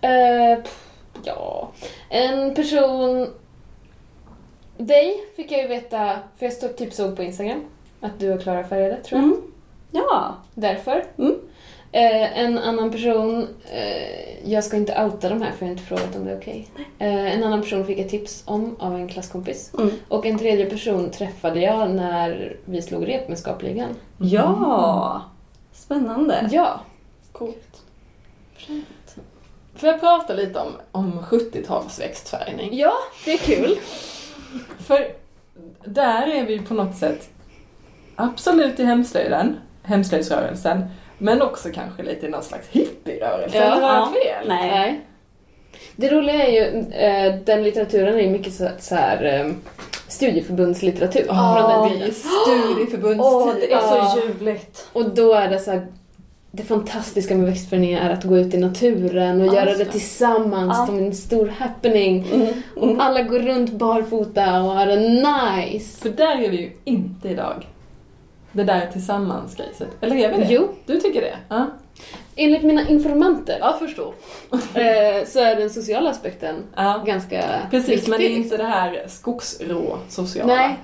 Eh, 0.00 0.62
pff, 0.62 0.84
ja, 1.22 1.70
en 2.08 2.54
person... 2.54 3.28
Dig 4.80 5.24
fick 5.36 5.52
jag 5.52 5.60
ju 5.60 5.68
veta, 5.68 6.18
för 6.38 6.46
jag 6.46 6.52
stod, 6.52 6.76
typ 6.76 6.92
såg 6.92 7.16
på 7.16 7.22
Instagram 7.22 7.64
att 8.00 8.18
du 8.18 8.32
och 8.32 8.42
Klara 8.42 8.64
färgade, 8.64 8.96
tror 8.96 9.20
jag. 9.20 9.26
Mm. 9.28 9.42
Ja. 9.90 10.34
Därför. 10.54 11.04
Mm. 11.18 11.34
Eh, 11.92 12.38
en 12.38 12.58
annan 12.58 12.90
person, 12.90 13.48
eh, 13.72 14.50
jag 14.52 14.64
ska 14.64 14.76
inte 14.76 15.04
outa 15.04 15.28
de 15.28 15.42
här 15.42 15.52
för 15.52 15.66
jag 15.66 15.66
har 15.66 15.72
inte 15.72 15.82
frågat 15.82 16.16
om 16.16 16.24
det 16.24 16.32
är 16.32 16.38
okej. 16.38 16.68
Eh, 16.98 17.34
en 17.34 17.44
annan 17.44 17.62
person 17.62 17.86
fick 17.86 17.98
ett 17.98 18.08
tips 18.08 18.42
om 18.46 18.76
av 18.78 18.94
en 18.94 19.08
klasskompis. 19.08 19.74
Mm. 19.78 19.90
Och 20.08 20.26
en 20.26 20.38
tredje 20.38 20.66
person 20.66 21.10
träffade 21.10 21.60
jag 21.60 21.90
när 21.90 22.56
vi 22.64 22.82
slog 22.82 23.08
rep 23.08 23.28
med 23.28 23.38
Skapligan. 23.38 23.94
Ja. 24.18 25.22
Spännande. 25.72 26.48
Ja. 26.52 26.80
Coolt. 27.32 27.82
Får 29.74 29.88
jag 29.88 30.00
prata 30.00 30.34
lite 30.34 30.58
om, 30.58 30.72
om 30.92 31.20
70-tals 31.20 32.00
växtfärgning? 32.00 32.78
Ja, 32.78 32.92
det 33.24 33.32
är 33.32 33.38
kul. 33.38 33.78
För 34.78 35.06
där 35.84 36.26
är 36.26 36.44
vi 36.44 36.58
på 36.58 36.74
något 36.74 36.96
sätt 36.96 37.28
absolut 38.16 38.80
i 38.80 38.84
hemslöjden, 38.84 39.56
hemslöjdsrörelsen, 39.82 40.84
men 41.18 41.42
också 41.42 41.68
kanske 41.74 42.02
lite 42.02 42.26
i 42.26 42.30
någon 42.30 42.42
slags 42.42 42.68
hippierörelse. 42.68 43.56
Ja. 43.56 43.62
Eller 43.64 43.80
har 43.80 43.94
jag 43.94 44.02
Ja. 44.02 44.12
fel? 44.12 44.48
Nej. 44.48 44.70
Nej. 44.70 45.00
Det 45.96 46.08
roliga 46.08 46.46
är 46.46 46.52
ju, 46.52 46.78
eh, 46.92 47.34
den 47.44 47.62
litteraturen 47.62 48.14
är 48.14 48.22
ju 48.22 48.30
mycket 48.30 48.52
så, 48.54 48.68
så 48.78 48.94
här, 48.94 49.24
eh, 49.24 49.52
studieförbundslitteratur 50.08 51.24
Ja, 51.28 51.56
från 51.58 51.70
den 51.70 51.82
det 51.82 51.94
tiden. 51.94 52.08
är 52.08 52.74
studieförbundstid. 52.74 53.20
Åh, 53.20 53.54
det 53.60 53.72
är 53.72 53.80
så 53.80 54.18
ljuvligt. 54.26 54.88
Och 54.92 55.10
då 55.10 55.32
är 55.34 55.48
det 55.50 55.58
så 55.58 55.70
här, 55.70 55.86
det 56.50 56.62
fantastiska 56.62 57.34
med 57.34 57.46
växtförädling 57.46 57.92
är 57.92 58.10
att 58.10 58.24
gå 58.24 58.38
ut 58.38 58.54
i 58.54 58.58
naturen 58.58 59.40
och 59.40 59.46
Ja, 59.46 59.54
göra 59.54 59.74
det 59.76 59.84
tillsammans 59.84 60.76
Ja. 60.78 60.86
som 60.86 60.98
en 60.98 61.14
stor 61.14 61.48
happening. 61.58 62.26
Mm. 62.32 62.48
Och 62.76 63.04
alla 63.04 63.22
går 63.22 63.38
runt 63.38 63.70
barfota 63.72 64.62
och 64.62 64.70
har 64.70 64.86
det 64.86 64.96
nice. 65.00 65.98
För 66.02 66.08
där 66.08 66.42
är 66.44 66.48
vi 66.50 66.56
ju 66.56 66.70
inte 66.84 67.28
idag. 67.28 67.66
Det 68.52 68.64
där 68.64 68.86
tillsammans-grejset. 68.92 69.88
Eller 70.00 70.16
är 70.16 70.32
vi 70.32 70.44
det? 70.44 70.52
Jo, 70.52 70.68
Du 70.86 71.00
tycker 71.00 71.20
det? 71.20 71.36
Ja. 71.48 71.66
enligt 72.36 72.62
mina 72.62 72.88
informanter 72.88 73.58
Jag 73.60 73.78
förstår. 73.78 74.14
eh, 74.52 75.24
så 75.26 75.38
är 75.40 75.56
den 75.56 75.70
sociala 75.70 76.10
aspekten 76.10 76.56
Ja. 76.76 77.02
ganska 77.06 77.44
Precis, 77.70 77.90
viktig. 77.90 78.10
men 78.10 78.20
det 78.20 78.26
är 78.26 78.36
inte 78.36 78.56
det 78.56 78.64
här 78.64 79.04
skogsrå 79.08 79.98
sociala. 80.08 80.54
Nej. 80.54 80.76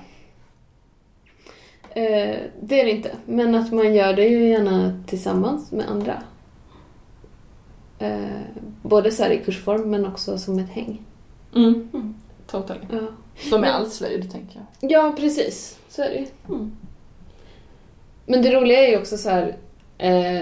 Eh, 1.89 2.39
det 2.61 2.81
är 2.81 2.85
det 2.85 2.91
inte. 2.91 3.11
Men 3.25 3.55
att 3.55 3.71
man 3.73 3.93
gör 3.93 4.13
det 4.13 4.27
ju 4.27 4.47
gärna 4.49 4.99
tillsammans 5.07 5.71
med 5.71 5.89
andra. 5.89 6.23
Eh, 7.99 8.19
både 8.81 9.11
så 9.11 9.23
här 9.23 9.29
i 9.31 9.37
kursform 9.43 9.91
men 9.91 10.05
också 10.05 10.37
som 10.37 10.59
ett 10.59 10.69
häng. 10.69 11.05
Mm. 11.55 11.89
Mm. 11.93 12.15
Totally. 12.47 12.79
Ja, 12.91 12.99
Som 13.49 13.61
Men- 13.61 13.73
all 13.73 13.85
slöjd, 13.89 14.31
tänker 14.31 14.63
jag. 14.79 14.91
ja 14.91 15.13
precis. 15.17 15.79
Så 15.89 16.01
är 16.01 16.09
det 16.09 16.15
ju. 16.15 16.25
Mm. 16.49 16.71
Men 18.25 18.41
det 18.41 18.51
roliga 18.51 18.79
är 18.87 18.91
ju 18.91 18.97
också 18.97 19.17
så 19.17 19.29
här 19.29 19.55
eh, 19.97 20.41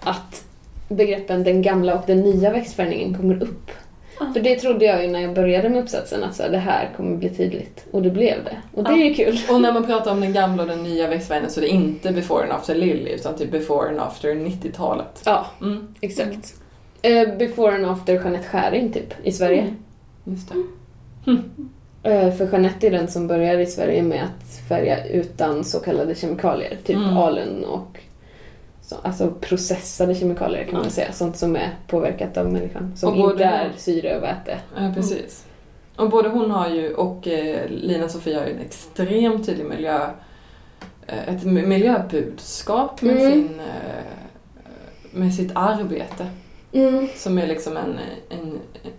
att 0.00 0.44
begreppen 0.88 1.44
den 1.44 1.62
gamla 1.62 1.94
och 1.98 2.04
den 2.06 2.20
nya 2.20 2.50
växtförädlingen 2.50 3.14
kommer 3.14 3.42
upp. 3.42 3.70
Ja. 4.20 4.32
För 4.32 4.40
det 4.40 4.56
trodde 4.58 4.84
jag 4.84 5.02
ju 5.02 5.10
när 5.10 5.20
jag 5.20 5.34
började 5.34 5.68
med 5.68 5.82
uppsatsen 5.82 6.24
att 6.24 6.34
så 6.36 6.42
här, 6.42 6.50
det 6.50 6.58
här 6.58 6.90
kommer 6.96 7.16
bli 7.16 7.28
tydligt. 7.28 7.84
Och 7.90 8.02
det 8.02 8.10
blev 8.10 8.44
det. 8.44 8.56
Och 8.74 8.84
det 8.84 8.90
Ja. 8.90 8.96
är 8.96 9.04
ju 9.08 9.14
kul. 9.14 9.38
Och 9.50 9.60
när 9.60 9.72
man 9.72 9.86
pratar 9.86 10.10
om 10.10 10.20
den 10.20 10.32
gamla 10.32 10.62
och 10.62 10.68
den 10.68 10.82
nya 10.82 11.08
växtfärgen 11.08 11.50
så 11.50 11.60
är 11.60 11.62
det 11.62 11.68
inte 11.68 12.12
before 12.12 12.42
and 12.42 12.52
after 12.52 12.74
Lily 12.74 13.10
utan 13.10 13.36
typ 13.36 13.50
before 13.50 13.88
and 13.88 13.98
after 14.00 14.34
90-talet. 14.34 15.22
Ja, 15.24 15.46
Mm, 15.60 15.94
exakt. 16.00 16.54
Eh, 17.02 17.34
before 17.38 17.74
and 17.74 17.86
after 17.86 18.14
Jeanette 18.14 18.48
Skäring 18.48 18.92
typ, 18.92 19.14
i 19.22 19.32
Sverige. 19.32 19.60
Mm. 19.60 19.76
just 20.24 20.48
det. 20.48 20.54
Eh, 22.02 22.32
för 22.32 22.46
Jeanette 22.52 22.86
är 22.86 22.90
den 22.90 23.08
som 23.08 23.26
börjar 23.26 23.58
i 23.58 23.66
Sverige 23.66 24.02
med 24.02 24.24
att 24.24 24.68
färga 24.68 25.06
utan 25.06 25.64
så 25.64 25.80
kallade 25.80 26.14
kemikalier. 26.14 26.76
Typ 26.84 26.96
Mm. 26.96 27.16
alen 27.16 27.64
och 27.64 27.98
så, 28.82 28.96
alltså 29.02 29.30
processade 29.40 30.14
kemikalier 30.14 30.64
kan 30.64 30.80
man 30.80 30.90
säga. 30.90 31.12
Sånt 31.12 31.36
som 31.36 31.56
är 31.56 31.70
påverkat 31.86 32.36
av 32.36 32.52
människan. 32.52 32.92
Som 32.96 33.14
inte 33.14 33.44
är 33.44 33.70
syre 33.76 34.16
och 34.16 34.22
väte. 34.22 34.58
Ja, 34.76 34.92
precis. 34.94 35.44
Och 35.96 36.10
både 36.10 36.28
hon 36.28 36.50
har 36.50 36.68
ju 36.68 36.94
och 36.94 37.28
eh, 37.28 37.68
Lina 37.70 38.08
Sofia 38.08 38.38
har 38.40 38.46
ju 38.46 38.52
en 38.52 38.60
extremt 38.60 39.46
tydlig 39.46 39.66
miljö, 39.66 40.00
eh, 41.06 41.28
ett 41.34 41.42
mi- 41.42 41.66
miljöbudskap 41.66 43.02
med, 43.02 43.16
Mm. 43.16 43.32
sin, 43.32 43.60
eh, 43.60 44.04
med 45.12 45.34
sitt 45.34 45.50
arbete. 45.54 46.26
Mm. 46.72 47.08
Som 47.16 47.38
är 47.38 47.46
liksom 47.46 47.76
en, 47.76 47.98
en 48.28 48.58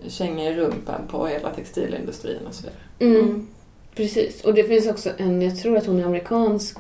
känga 0.10 0.50
i 0.50 0.54
rumpan 0.54 1.02
på 1.08 1.28
hela 1.28 1.50
textilindustrin 1.50 2.48
och 2.48 2.54
så 2.54 2.64
vidare. 2.64 3.16
Mm. 3.16 3.48
Precis. 3.96 4.44
Och 4.44 4.54
det 4.54 4.64
finns 4.64 4.88
också 4.88 5.10
en, 5.18 5.42
jag 5.42 5.60
tror 5.60 5.78
att 5.78 5.86
hon 5.86 6.00
är 6.00 6.06
amerikansk 6.06 6.78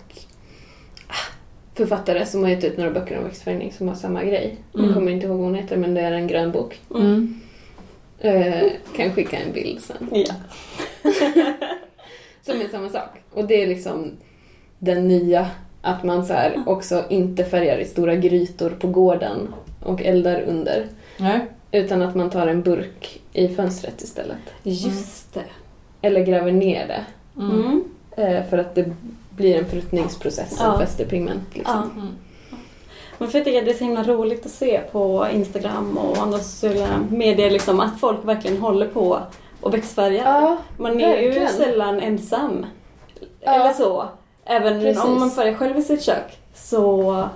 ah, 1.07 1.34
författare 1.73 2.26
som 2.26 2.43
har 2.43 2.49
gett 2.49 2.63
ut 2.63 2.77
några 2.77 2.91
böcker 2.91 3.18
om 3.18 3.23
växtförädling 3.23 3.73
som 3.73 3.88
har 3.88 3.95
samma 3.95 4.23
grej. 4.23 4.57
Mm. 4.73 4.85
Jag 4.85 4.95
kommer 4.95 5.11
inte 5.11 5.26
ihåg 5.26 5.38
vad 5.38 5.45
hon 5.45 5.55
heter 5.55 5.77
men 5.77 5.93
det 5.93 6.01
är 6.01 6.11
en 6.11 6.27
grön 6.27 6.51
bok. 6.51 6.80
Mm. 6.95 7.41
Eh, 8.19 8.72
kan 8.95 9.13
skicka 9.13 9.38
en 9.38 9.53
bild 9.53 9.81
sen. 9.81 10.09
Ja. 10.11 10.34
Som 12.41 12.61
är 12.61 12.68
samma 12.72 12.89
sak. 12.89 13.09
Och 13.34 13.47
det 13.47 13.63
är 13.63 13.68
liksom 13.68 14.11
den 14.80 15.07
nya, 15.07 15.49
att 15.81 16.03
man 16.03 16.26
så 16.26 16.34
här 16.34 16.63
också 16.65 17.03
inte 17.09 17.45
färgar 17.45 17.77
i 17.77 17.85
stora 17.85 18.15
grytor 18.15 18.69
på 18.69 18.88
gården 18.88 19.53
och 19.83 20.01
eldar 20.01 20.41
under. 20.41 20.87
Nej. 21.17 21.39
Utan 21.71 22.01
att 22.01 22.15
man 22.15 22.29
tar 22.29 22.47
en 22.47 22.61
burk 22.61 23.21
i 23.33 23.47
fönstret 23.47 24.01
istället. 24.01 24.37
Just 24.63 25.33
det. 25.33 25.43
Eller 26.01 26.21
gräver 26.25 26.51
ner 26.51 26.87
det. 26.87 27.05
Mm. 27.41 27.61
Mm. 27.61 27.83
Eh, 28.17 28.49
för 28.49 28.57
att 28.57 28.75
det 28.75 28.91
blir 29.29 29.57
en 29.57 29.65
fruktningsprocess 29.65 30.57
som 30.57 30.65
Ja. 30.65 30.79
fäster 30.79 31.05
pigment. 31.05 31.47
Liksom. 31.55 31.91
Ja. 31.95 32.01
Mm. 32.01 32.13
Men 33.17 33.29
för 33.29 33.37
jag 33.37 33.45
tycker 33.45 33.59
att 33.59 33.65
det 33.65 33.71
är 33.71 33.77
så 33.77 33.83
himla 33.83 34.03
roligt 34.03 34.45
att 34.45 34.51
se 34.51 34.81
på 34.91 35.27
Instagram 35.33 35.97
och 35.97 36.17
andra 36.17 36.39
sociala 36.39 36.87
medier 37.09 37.49
liksom, 37.51 37.79
att 37.79 37.99
folk 37.99 38.19
verkligen 38.25 38.57
håller 38.61 38.87
på 38.87 39.19
och 39.61 39.73
växtfärgar. 39.73 40.23
Ja, 40.41 40.57
man 40.77 41.01
är 41.01 41.17
ju 41.21 41.27
verkligen. 41.27 41.49
sällan 41.53 41.99
ensam. 41.99 42.65
Ja. 43.39 43.53
Eller 43.55 43.73
så. 43.73 44.07
Även 44.45 44.81
Precis. 44.81 45.03
om 45.03 45.19
man 45.19 45.31
färgar 45.31 45.53
själv 45.53 45.77
i 45.77 45.81
sitt 45.81 46.01
kök 46.03 46.37
så 46.55 47.29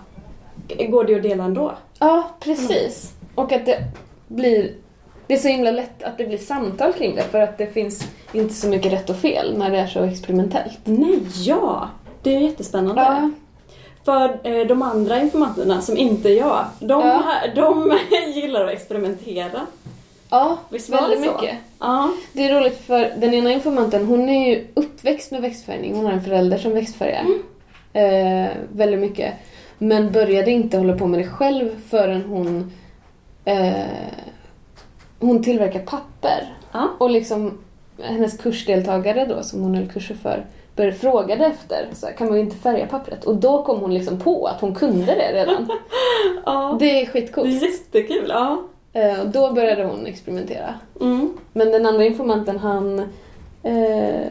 går 0.89 1.03
det 1.03 1.15
att 1.15 1.23
dela 1.23 1.43
ändå. 1.43 1.71
Ja, 1.99 2.23
precis. 2.39 3.13
Och 3.35 3.51
att 3.51 3.65
det 3.65 3.79
blir... 4.27 4.71
Det 5.27 5.33
är 5.33 5.37
så 5.37 5.47
himla 5.47 5.71
lätt 5.71 6.03
att 6.03 6.17
det 6.17 6.25
blir 6.25 6.37
samtal 6.37 6.93
kring 6.93 7.15
det 7.15 7.21
för 7.23 7.39
att 7.41 7.57
det 7.57 7.67
finns 7.67 8.07
inte 8.33 8.53
så 8.53 8.67
mycket 8.67 8.93
rätt 8.93 9.09
och 9.09 9.15
fel 9.15 9.57
när 9.57 9.71
det 9.71 9.77
är 9.77 9.87
så 9.87 10.03
experimentellt. 10.03 10.79
Nej, 10.83 11.19
ja! 11.45 11.89
Det 12.21 12.35
är 12.35 12.39
jättespännande. 12.39 13.01
Ja, 13.01 13.29
För 14.05 14.39
eh, 14.47 14.67
de 14.67 14.81
andra 14.81 15.21
informanterna 15.21 15.81
som 15.81 15.97
inte 15.97 16.29
är 16.29 16.37
jag, 16.37 16.65
de, 16.79 17.01
Ja. 17.01 17.23
de 17.55 17.97
gillar 18.35 18.65
att 18.65 18.71
experimentera. 18.73 19.61
ja 20.29 20.57
Visst 20.69 20.89
var 20.89 21.01
väldigt 21.01 21.21
det 21.21 21.27
så? 21.27 21.33
mycket. 21.41 21.55
Ja. 21.79 22.11
Det 22.33 22.43
är 22.49 22.59
roligt 22.61 22.81
för 22.85 23.13
den 23.17 23.33
ena 23.33 23.51
informanten 23.53 24.05
hon 24.05 24.29
är 24.29 24.49
ju 24.49 24.67
uppväxt 24.73 25.31
med 25.31 25.41
växtfärgning. 25.41 25.95
Hon 25.95 26.05
har 26.05 26.11
en 26.13 26.23
förälder 26.23 26.57
som 26.57 26.73
växtfärgar. 26.73 27.25
Eh, 27.93 28.47
väldigt 28.73 28.99
mycket. 28.99 29.33
Men 29.77 30.11
började 30.11 30.51
inte 30.51 30.77
hålla 30.77 30.97
på 30.97 31.07
med 31.07 31.19
det 31.19 31.27
själv 31.27 31.69
förrän 31.89 32.21
hon 32.21 32.71
eh, 33.45 33.73
hon 35.19 35.43
tillverkar 35.43 35.79
papper. 35.79 36.53
Ja. 36.71 36.89
Och 36.97 37.09
liksom 37.09 37.57
hennes 38.01 38.37
kursdeltagare 38.37 39.25
då 39.25 39.43
som 39.43 39.61
hon 39.61 39.75
höll 39.75 39.87
kurser 39.87 40.15
för 40.15 40.45
började 40.75 40.97
frågade 40.97 41.45
efter 41.45 41.87
så 41.93 42.05
här, 42.05 42.13
kan 42.13 42.27
man 42.29 42.37
inte 42.37 42.55
färga 42.55 42.87
pappret? 42.87 43.23
Och 43.23 43.35
då 43.35 43.63
kom 43.63 43.79
hon 43.79 43.93
liksom 43.93 44.19
på 44.19 44.45
att 44.47 44.61
hon 44.61 44.75
kunde 44.75 45.05
det 45.15 45.33
redan. 45.33 45.69
ja. 46.45 46.75
Det 46.79 46.85
är 46.89 46.93
Det 46.93 47.01
är 47.01 47.05
skitcoolt. 47.05 47.61
jättekul. 47.61 48.25
Ja. 48.29 48.61
Eh, 48.93 49.19
och 49.21 49.27
då 49.27 49.51
började 49.51 49.83
hon 49.85 50.05
experimentera. 50.05 50.73
Mm. 51.01 51.33
Men 51.53 51.71
den 51.71 51.85
andra 51.85 52.05
informanten 52.05 52.59
han 52.59 53.09
eh, 53.65 54.25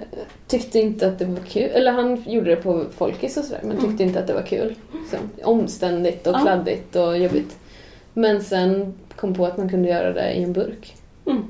tyckte 0.46 0.78
inte 0.78 1.06
att 1.08 1.18
det 1.18 1.24
var 1.24 1.40
kul. 1.48 1.70
Eller 1.74 1.92
han 1.92 2.22
gjorde 2.26 2.50
det 2.50 2.56
på 2.56 2.84
folkis 2.96 3.36
och 3.36 3.44
sådär 3.44 3.60
men 3.64 3.78
tyckte 3.80 4.02
inte 4.02 4.18
att 4.20 4.26
det 4.26 4.34
var 4.34 4.42
kul. 4.42 4.74
Så, 5.10 5.16
omständigt 5.48 6.26
och 6.26 6.40
kladdigt 6.40 6.96
och 6.96 7.18
jobbigt. 7.18 7.56
Men 8.12 8.44
sen 8.44 8.94
kom 9.16 9.34
på 9.34 9.46
att 9.46 9.56
man 9.58 9.68
kunde 9.68 9.88
göra 9.88 10.12
det 10.12 10.32
i 10.32 10.42
en 10.42 10.52
burk. 10.52 10.94
Mm. 11.26 11.42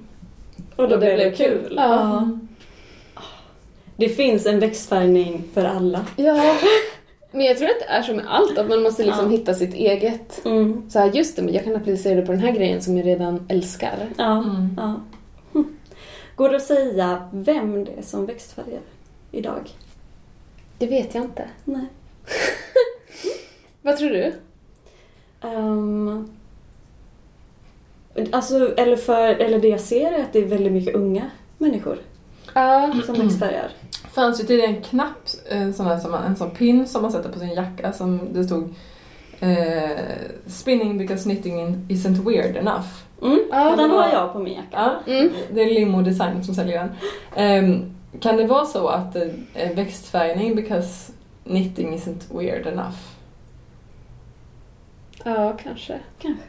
Och 0.77 0.77
då 0.77 0.83
Och 0.83 0.89
det 0.91 0.99
blev 0.99 1.19
det 1.19 1.31
kul. 1.31 1.61
kul. 1.63 1.75
Ja. 1.77 2.29
Det 3.97 4.09
finns 4.09 4.47
en 4.47 4.61
växtfärgning 4.61 5.45
för 5.55 5.65
alla. 5.65 6.07
Ja. 6.17 6.55
Men 7.33 7.47
jag 7.47 7.59
tror 7.59 7.69
att 7.69 7.79
det 7.81 7.93
är 7.95 8.03
som 8.03 8.17
med 8.17 8.25
allt, 8.29 8.59
att 8.59 8.69
man 8.69 8.83
måste 8.83 9.05
liksom 9.05 9.25
Ja. 9.25 9.31
hitta 9.39 9.55
sitt 9.55 9.75
eget. 9.75 10.45
Mm. 10.45 10.83
Så 10.91 10.99
här, 10.99 11.11
just 11.13 11.37
det, 11.37 11.43
men 11.43 11.55
jag 11.55 11.65
kan 11.65 11.77
applicera 11.77 12.15
det 12.21 12.27
på 12.27 12.33
den 12.33 12.41
här 12.41 12.53
grejen 12.53 12.83
som 12.83 12.97
jag 12.97 13.07
redan 13.07 13.47
älskar. 13.49 13.95
Ja. 14.19 14.39
Mm. 14.39 14.77
ja. 14.77 14.95
Går 16.37 16.49
det 16.49 16.57
att 16.57 16.63
säga 16.63 17.29
vem 17.33 17.85
det 17.85 17.93
är 17.99 18.03
som 18.03 18.27
växtfärgar 18.27 18.81
idag? 19.31 19.71
Det 20.79 20.87
vet 20.87 21.15
jag 21.15 21.25
inte. 21.25 21.49
Nej. 21.65 21.87
Vad 23.83 23.97
tror 23.97 24.11
du? 24.11 24.33
Ehm, 25.41 26.29
alltså, 28.33 28.75
eller, 28.77 28.97
för, 28.97 29.29
eller 29.35 29.59
det 29.61 29.69
jag 29.69 29.81
ser 29.81 30.13
är 30.13 30.23
att 30.23 30.33
det 30.33 30.39
är 30.39 30.47
väldigt 30.47 30.73
mycket 30.73 30.95
unga 30.95 31.31
människor 31.59 31.99
Ja. 32.55 32.95
som 33.07 33.15
växtfärgar. 33.15 33.71
fanns 34.13 34.41
ju 34.41 34.45
tidigare 34.45 34.71
en 34.71 34.83
knapp, 34.83 35.29
eh, 35.49 35.73
sån 35.73 36.01
som 36.01 36.11
man, 36.11 36.25
en 36.25 36.37
sån 36.37 36.51
pin 36.51 36.87
som 36.89 37.03
man 37.03 37.13
sätter 37.13 37.33
på 37.33 37.39
sin 37.39 37.53
jacka 37.53 37.93
som 37.93 38.33
det 38.33 38.45
stod 38.45 38.75
eh, 39.41 39.99
Spinning 40.47 40.99
because 40.99 41.23
knitting 41.23 41.61
in- 41.61 41.87
isn't 41.89 42.25
weird 42.29 42.57
enough. 42.57 42.87
Mm. 43.25 43.41
Ja, 43.51 43.77
den 43.77 43.91
har 43.91 43.97
var- 43.99 44.13
jag 44.13 44.33
på 44.33 44.39
min 44.39 44.55
jacka. 44.55 44.69
Ja, 45.07 45.13
Mm. 45.13 45.33
det 45.53 45.61
är 45.63 45.75
Limo 45.75 46.03
Design 46.03 46.45
som 46.45 46.55
säljer 46.55 46.79
den. 46.79 46.91
Ehm, 47.37 47.95
kan 48.21 48.37
det 48.37 48.47
vara 48.47 48.65
så 48.65 48.89
att 48.89 49.17
eh, 49.55 49.71
växtfärgning 49.75 50.55
because 50.57 51.13
knitting 51.45 51.95
isn't 51.99 52.39
weird 52.39 52.67
enough? 52.67 52.97
Ja, 55.25 55.53
kanske. 55.63 55.99
Kanske. 56.19 56.45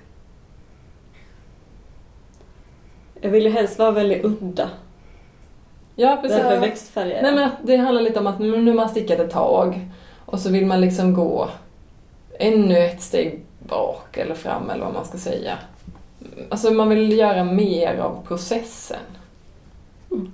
Jag 3.22 3.30
vill 3.30 3.44
ju 3.44 3.50
helst 3.52 3.80
vara 3.80 3.92
väldigt 3.92 4.26
udda. 4.26 4.70
Ja, 5.96 6.18
precis. 6.22 6.38
Därför 6.38 6.60
växtfärgar 6.60 7.22
Nej 7.22 7.36
men 7.36 7.50
det 7.64 7.76
handlar 7.78 8.02
lite 8.02 8.20
om 8.20 8.28
att 8.28 8.40
nu 8.40 8.58
nu 8.62 8.72
har 8.72 8.76
man 8.76 8.90
stickat 8.90 9.20
ett 9.20 9.32
tag 9.32 9.90
och 10.26 10.40
så 10.40 10.52
vill 10.52 10.66
man 10.66 10.82
liksom 10.82 11.14
gå 11.14 11.50
ännu 12.40 12.78
ett 12.78 13.02
steg 13.02 13.46
bak 13.60 14.18
eller 14.18 14.36
fram 14.36 14.70
eller 14.70 14.86
vad 14.86 14.94
man 14.94 15.06
ska 15.06 15.18
säga. 15.18 15.58
Alltså 16.50 16.72
man 16.72 16.90
vill 16.90 17.18
göra 17.18 17.44
mer 17.44 17.98
av 17.98 18.26
processen. 18.28 18.98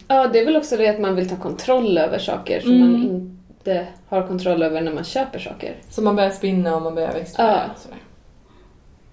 Ja, 0.08 0.28
det 0.28 0.40
är 0.40 0.46
väl 0.46 0.58
också 0.58 0.78
det 0.78 0.88
att 0.88 1.00
man 1.00 1.16
vill 1.16 1.30
ta 1.30 1.36
kontroll 1.36 1.98
över 1.98 2.20
saker 2.20 2.60
som 2.62 2.72
Mm. 2.72 2.92
man 2.92 3.02
inte 3.50 3.88
har 4.08 4.28
kontroll 4.28 4.64
över 4.64 4.82
när 4.82 4.94
man 4.94 5.04
köper 5.04 5.40
saker. 5.40 5.76
Så 5.90 6.02
man 6.02 6.16
börjar 6.16 6.30
spinna 6.30 6.76
och 6.76 6.82
man 6.82 6.96
börjar 6.96 7.14
växtfärga. 7.14 7.50
Ja. 7.68 7.74
och 7.74 7.80
sådär. 7.80 7.98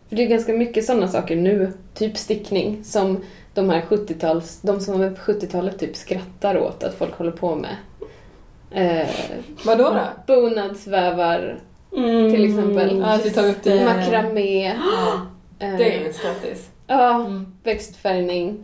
För 0.09 0.17
det 0.17 0.23
är 0.23 0.27
ganska 0.29 0.53
mycket 0.53 0.85
sådana 0.85 1.09
saker 1.09 1.37
nu, 1.37 1.73
typ 1.95 2.17
stickning, 2.17 2.85
som 2.85 3.21
de 3.55 3.71
här 3.71 3.81
70-tals, 3.81 4.61
de 4.63 4.81
som 4.81 4.99
var 5.01 5.11
på 5.11 5.21
70-talet 5.33 5.79
typ 5.79 5.97
skrattar 5.97 6.59
åt 6.59 6.85
att 6.85 6.95
folk 6.95 7.15
håller 7.15 7.31
på 7.31 7.55
med. 7.55 7.77
Eh, 8.71 9.09
Vadå 9.67 9.85
då? 9.85 10.01
bonadsvävar, 10.35 11.59
Mm. 11.97 12.31
Till 12.33 12.45
exempel. 12.45 12.99
Ja, 12.99 13.07
att 13.15 13.27
vi 13.27 13.31
tar 13.31 13.49
upp 13.49 13.63
det. 13.63 13.85
makramé, 13.85 14.67
Ja, 14.67 15.21
det 15.59 15.67
är 15.95 16.01
ju 16.01 16.07
en 16.07 16.15
skrattis. 16.15 16.69
ja, 16.87 17.15
Mm. 17.15 17.47
växtfärgning. 17.63 18.59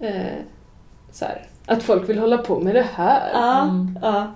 Eh, 0.00 0.14
så 1.12 1.24
här. 1.24 1.46
Att 1.66 1.82
folk 1.82 2.08
vill 2.08 2.18
hålla 2.18 2.38
på 2.38 2.60
med 2.60 2.74
det 2.74 2.86
här. 2.94 3.30
Ja, 3.32 3.62
Mm. 3.62 3.98
ja. 4.02 4.32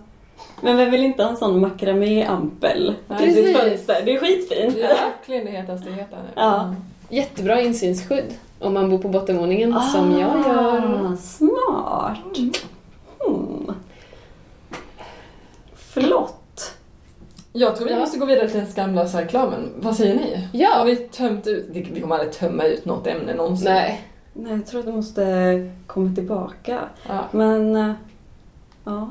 Men 0.61 0.77
vem 0.77 0.91
vill 0.91 1.03
inte 1.03 1.23
ha 1.23 1.31
en 1.31 1.37
sån 1.37 1.61
makramé-ampel 1.61 2.95
i 3.11 3.15
Precis. 3.15 3.35
sitt 3.47 3.57
fönster? 3.59 4.03
Det 4.05 4.13
är 4.15 4.19
skitfint. 4.19 4.75
Det 4.75 4.83
är 4.83 4.95
verkligen 5.11 5.45
det 5.45 5.51
hetaste 5.51 5.91
heta 5.91 6.17
nu. 6.17 6.29
Ja. 6.35 6.75
Jättebra 7.09 7.61
insynsskydd 7.61 8.35
om 8.59 8.75
man 8.75 8.91
bor 8.91 8.99
på 8.99 9.09
bottenvåningen 9.09 9.81
som 9.81 10.11
jag 10.11 10.21
gör. 10.47 11.13
Ah, 11.13 11.17
Smart. 11.17 12.19
Hmm. 13.19 13.75
Flott. 15.75 16.32
Jag 17.53 17.77
tror 17.77 17.87
vi 17.87 17.93
Ja. 17.93 17.99
måste 17.99 18.19
gå 18.19 18.25
vidare 18.27 18.49
till 18.49 18.59
den 18.61 18.73
skamlösa 18.73 19.21
reklamen. 19.21 19.73
Vad 19.77 19.97
säger 19.97 20.15
ni? 20.15 20.49
Ja. 20.53 20.69
Har 20.69 20.85
vi 20.85 20.97
tömt 20.97 21.47
ut? 21.47 21.67
det- 21.75 21.81
Vi 21.93 22.01
kommer 22.01 22.15
aldrig 22.15 22.33
tömma 22.33 22.65
ut 22.65 22.85
något 22.85 23.07
ämne 23.07 23.35
någonsin. 23.35 23.73
Nej. 23.73 24.01
Nej, 24.33 24.53
jag 24.53 24.67
tror 24.67 24.81
att 24.81 24.87
du 24.87 24.93
måste 24.93 25.25
komma 25.87 26.15
tillbaka. 26.15 26.81
Ja. 27.09 27.25
Men, 27.31 27.77
eh, 27.77 27.93
ja. 28.85 29.11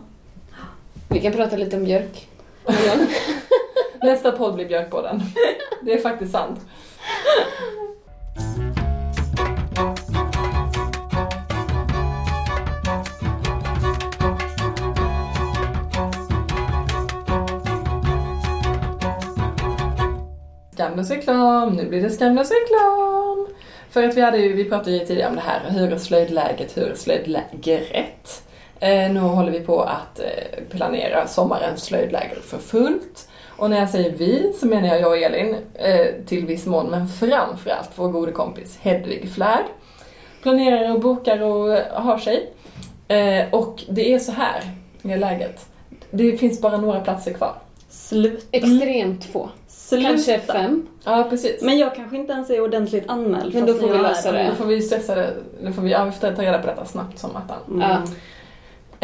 Vi 1.10 1.20
kan 1.22 1.32
prata 1.32 1.56
lite 1.58 1.78
om 1.78 1.84
björk. 1.84 2.28
Nästa 4.02 4.32
podd 4.32 4.56
blir 4.56 4.68
Björkpodden. 4.68 5.22
Det 5.82 5.94
är 5.94 6.02
faktiskt 6.02 6.32
sant. 6.32 6.60
Skamlös 20.92 21.12
reklam, 21.12 21.74
nu 21.74 21.86
blir 21.86 22.02
det 22.02 22.10
skamlös 22.10 22.52
reklam. 22.52 23.48
För 23.90 24.04
att 24.04 24.18
vi 24.18 24.22
hade 24.22 24.38
ju, 24.38 24.54
vi 24.54 24.66
pratade 24.66 24.92
ju 24.92 25.06
tidigare 25.06 25.30
om 25.30 25.36
det 25.36 25.42
här, 25.42 25.62
hur 25.70 25.94
är 25.94 25.98
slöjdläget, 25.98 26.78
hur 26.78 26.92
är 26.92 26.96
slöjdlägret? 26.96 28.44
Eh, 28.80 29.12
nu 29.12 29.20
håller 29.20 29.52
vi 29.52 29.60
på 29.60 29.82
att 29.82 30.20
eh, 30.20 30.64
planera 30.70 31.28
sommarens 31.28 31.84
slöjdläger 31.84 32.36
för 32.36 32.58
fullt. 32.58 33.30
Och 33.58 33.70
när 33.70 33.80
jag 33.80 33.90
säger 33.90 34.12
vi 34.12 34.54
så 34.60 34.68
menar 34.68 34.88
jag 34.88 35.02
jag 35.02 35.12
och 35.12 35.18
Elin 35.18 35.56
eh, 35.74 36.08
till 36.26 36.46
viss 36.46 36.66
mån, 36.66 36.90
men 36.90 37.08
framförallt 37.08 37.90
vår 37.96 38.08
gode 38.08 38.32
kompis 38.32 38.78
Hedvig 38.82 39.32
Flärd. 39.32 39.66
Planerar 40.42 40.94
och 40.94 41.00
bokar 41.00 41.42
och 41.42 41.78
har 41.92 42.18
sig. 42.18 42.50
Eh, 43.08 43.46
och 43.52 43.84
det 43.90 44.14
är 44.14 44.20
så 44.20 44.32
här, 44.32 44.62
är 45.04 45.18
läget. 45.18 45.66
Det 46.10 46.38
finns 46.38 46.62
bara 46.62 46.78
några 46.78 47.00
platser 47.00 47.34
kvar. 47.34 47.56
Sluta. 48.12 48.46
Extremt 48.52 49.26
få. 49.26 49.50
Sluta. 49.68 50.10
Kanske 50.10 50.40
fem. 50.40 50.88
Ja, 51.04 51.28
precis. 51.30 51.62
Men 51.62 51.78
jag 51.78 51.96
kanske 51.96 52.18
inte 52.18 52.34
ens 52.34 52.50
är 52.50 52.62
ordentligt 52.62 53.04
anmäld. 53.08 53.54
Men 53.54 53.66
då 53.66 53.74
får 53.74 53.88
vi 53.88 53.98
lösa 53.98 54.32
det. 54.32 54.48
Då 54.50 54.56
får 54.56 54.66
vi 54.66 54.82
stressa 54.82 55.16
det, 55.16 55.34
då 55.64 55.72
får 55.74 55.82
vi, 55.82 55.92
ja, 55.92 56.06
vi 56.06 56.12
får 56.12 56.36
ta 56.36 56.42
reda 56.42 56.60
på 56.60 56.68
detta 56.68 56.86
snabbt 56.86 57.20
som 57.20 57.30
attan. 57.36 57.58
Mm. 57.68 57.82
Ja. 57.82 58.02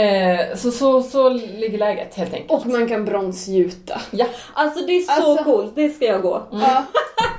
Eh, 0.03 0.55
så, 0.55 0.71
så, 0.71 1.01
så 1.01 1.29
ligger 1.29 1.77
läget 1.77 2.15
helt 2.15 2.33
enkelt. 2.33 2.51
Och 2.51 2.67
man 2.71 2.87
kan 2.87 3.05
bronsgjuta. 3.05 4.01
Ja, 4.11 4.25
Alltså 4.53 4.85
det 4.85 4.91
är 4.97 5.01
så 5.01 5.11
Alltså- 5.11 5.43
coolt, 5.43 5.71
det 5.75 5.89
ska 5.89 6.05
jag 6.05 6.21
gå. 6.21 6.43
Ja. 6.51 6.83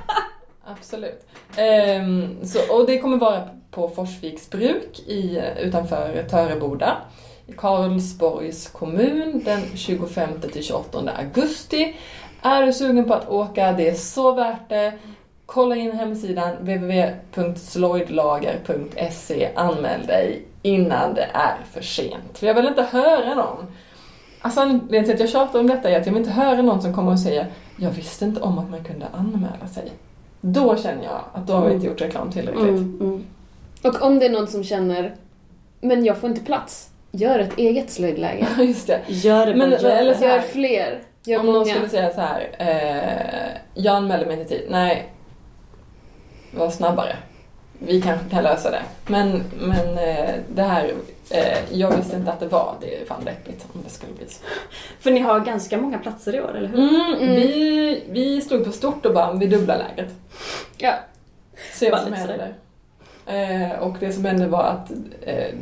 absolut. 0.65 1.25
Ehm, 1.55 2.45
så, 2.45 2.59
och 2.79 2.85
det 2.85 2.99
kommer 2.99 3.17
vara 3.17 3.49
på 3.71 3.89
Forsviks 3.89 4.49
bruk 4.49 4.99
i, 4.99 5.41
utanför 5.59 6.25
Töreboda 6.29 6.97
Karlsborgs 7.57 8.67
kommun 8.67 9.41
den 9.45 9.61
25-28 9.61 11.09
augusti. 11.17 11.95
Är 12.41 12.65
du 12.65 12.73
sugen 12.73 13.05
på 13.05 13.13
att 13.13 13.29
åka, 13.29 13.71
det 13.71 13.89
är 13.89 13.95
så 13.95 14.31
värt 14.31 14.69
det. 14.69 14.93
kolla 15.45 15.75
in 15.75 15.91
hemsidan 15.91 16.55
www.sloidlager.se. 16.59 19.49
anmäl 19.55 20.05
dig 20.05 20.45
innan 20.61 21.13
det 21.13 21.29
är 21.33 21.57
för 21.71 21.81
sent. 21.81 22.37
För 22.37 22.47
jag 22.47 22.53
vill 22.53 22.67
inte 22.67 22.83
höra 22.83 23.35
någon 23.35 23.65
Alltså 24.41 24.61
anledningen 24.61 25.05
till 25.05 25.13
att 25.13 25.19
jag 25.19 25.29
tjatar 25.29 25.59
om 25.59 25.67
detta 25.67 25.89
är 25.89 25.99
att 25.99 26.05
jag 26.05 26.13
vill 26.13 26.21
inte 26.21 26.33
höra 26.33 26.61
någon 26.61 26.81
som 26.81 26.93
kommer 26.93 27.11
och 27.11 27.19
säger 27.19 27.47
Jag 27.77 27.91
visste 27.91 28.25
inte 28.25 28.41
om 28.41 28.59
att 28.59 28.69
man 28.69 28.83
kunde 28.83 29.07
anmäla 29.07 29.67
sig. 29.67 29.91
Då 30.41 30.77
känner 30.77 31.03
jag 31.03 31.21
att 31.33 31.47
då 31.47 31.53
har 31.53 31.67
vi 31.67 31.73
inte 31.73 31.87
gjort 31.87 32.01
reklam 32.01 32.31
tillräckligt. 32.31 32.67
Mm, 32.67 32.97
mm. 33.01 33.23
Och 33.83 34.01
om 34.01 34.19
det 34.19 34.25
är 34.25 34.29
någon 34.29 34.47
som 34.47 34.63
känner, 34.63 35.15
men 35.81 36.05
jag 36.05 36.17
får 36.17 36.29
inte 36.29 36.41
plats, 36.41 36.89
gör 37.11 37.39
ett 37.39 37.57
eget 37.57 37.89
slöjdläger. 37.91 38.47
Just 38.59 38.87
det. 38.87 39.01
Gör 39.07 39.45
det, 39.45 39.55
Men- 39.55 39.69
bara 39.69 39.79
gör 39.81 39.89
eller 39.89 40.13
så 40.13 40.25
här- 40.25 40.35
Gör 40.35 40.41
fler. 40.41 40.99
Gör 41.23 41.39
Om 41.39 41.45
någon 41.45 41.55
många. 41.55 41.73
skulle 41.73 41.89
säga 41.89 42.13
så 42.13 42.21
här, 42.21 42.49
eh, 42.59 43.49
jag 43.83 43.95
anmäler 43.95 44.25
mig 44.25 44.37
till 44.37 44.47
tid. 44.57 44.67
Nej, 44.69 45.09
var 46.51 46.69
snabbare. 46.69 47.15
Vi 47.79 48.01
kanske 48.01 48.29
kan 48.29 48.43
lösa 48.43 48.71
det. 48.71 48.81
Men, 49.07 49.43
men 49.59 49.97
eh, 49.97 50.29
det 50.55 50.61
här, 50.63 50.91
eh, 51.29 51.57
jag 51.71 51.97
visste 51.97 52.15
inte 52.15 52.31
att 52.31 52.39
det 52.39 52.47
var 52.47 52.75
det. 52.81 53.01
är 53.01 53.05
fan 53.05 53.25
deppigt 53.25 53.65
om 53.73 53.81
det 53.83 53.89
skulle 53.89 54.13
bli 54.13 54.27
så. 54.27 54.43
För 54.99 55.11
ni 55.11 55.19
har 55.19 55.39
ganska 55.39 55.77
många 55.77 55.97
platser 55.97 56.35
i 56.35 56.41
år, 56.41 56.57
eller 56.57 56.67
hur? 56.67 56.77
Mm, 56.79 57.13
Mm. 57.13 57.35
Vi, 57.35 58.03
vi 58.09 58.41
stod 58.41 58.65
på 58.65 58.71
stort 58.71 59.05
och 59.05 59.13
band 59.13 59.39
vid 59.39 59.49
dubbla 59.49 59.77
lägret. 59.77 60.13
Ja. 60.77 60.93
Se 61.73 61.91
vad 61.91 61.99
som 62.01 62.11
Bara 62.11 62.17
händer. 62.19 62.53
Eh, 63.25 63.79
och 63.79 63.95
det 63.99 64.11
som 64.11 64.25
hände 64.25 64.47
var 64.47 64.63
att 64.63 64.91
eh, 65.21 65.53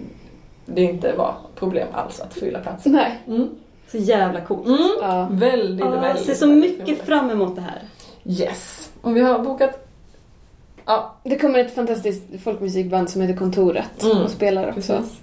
det 0.67 0.81
inte 0.81 1.13
var 1.15 1.35
problem 1.55 1.87
alls 1.93 2.19
att 2.21 2.33
fylla 2.33 2.59
platsen. 2.59 2.91
Nej. 2.91 3.21
Mm. 3.27 3.49
Så 3.91 3.97
jävla 3.97 4.41
coolt. 4.41 4.67
Mm. 4.67 4.79
Ja. 5.01 5.27
Väldigt, 5.31 5.79
Jag 5.85 5.91
väldigt. 6.01 6.25
ser 6.25 6.33
så 6.33 6.47
väldigt 6.47 6.71
mycket 6.71 6.87
roligt. 6.87 7.01
fram 7.01 7.29
emot 7.29 7.55
det 7.55 7.61
här. 7.61 7.81
Yes. 8.23 8.91
Och 9.01 9.15
vi 9.17 9.21
har 9.21 9.39
bokat... 9.39 9.83
Ja, 10.85 11.15
Det 11.23 11.37
kommer 11.39 11.59
ett 11.59 11.75
fantastiskt 11.75 12.23
folkmusikband 12.43 13.09
som 13.09 13.21
heter 13.21 13.35
Kontoret 13.39 14.03
Mm. 14.03 14.17
och 14.23 14.29
spelar 14.29 14.67
också. 14.69 14.73
precis. 14.97 15.19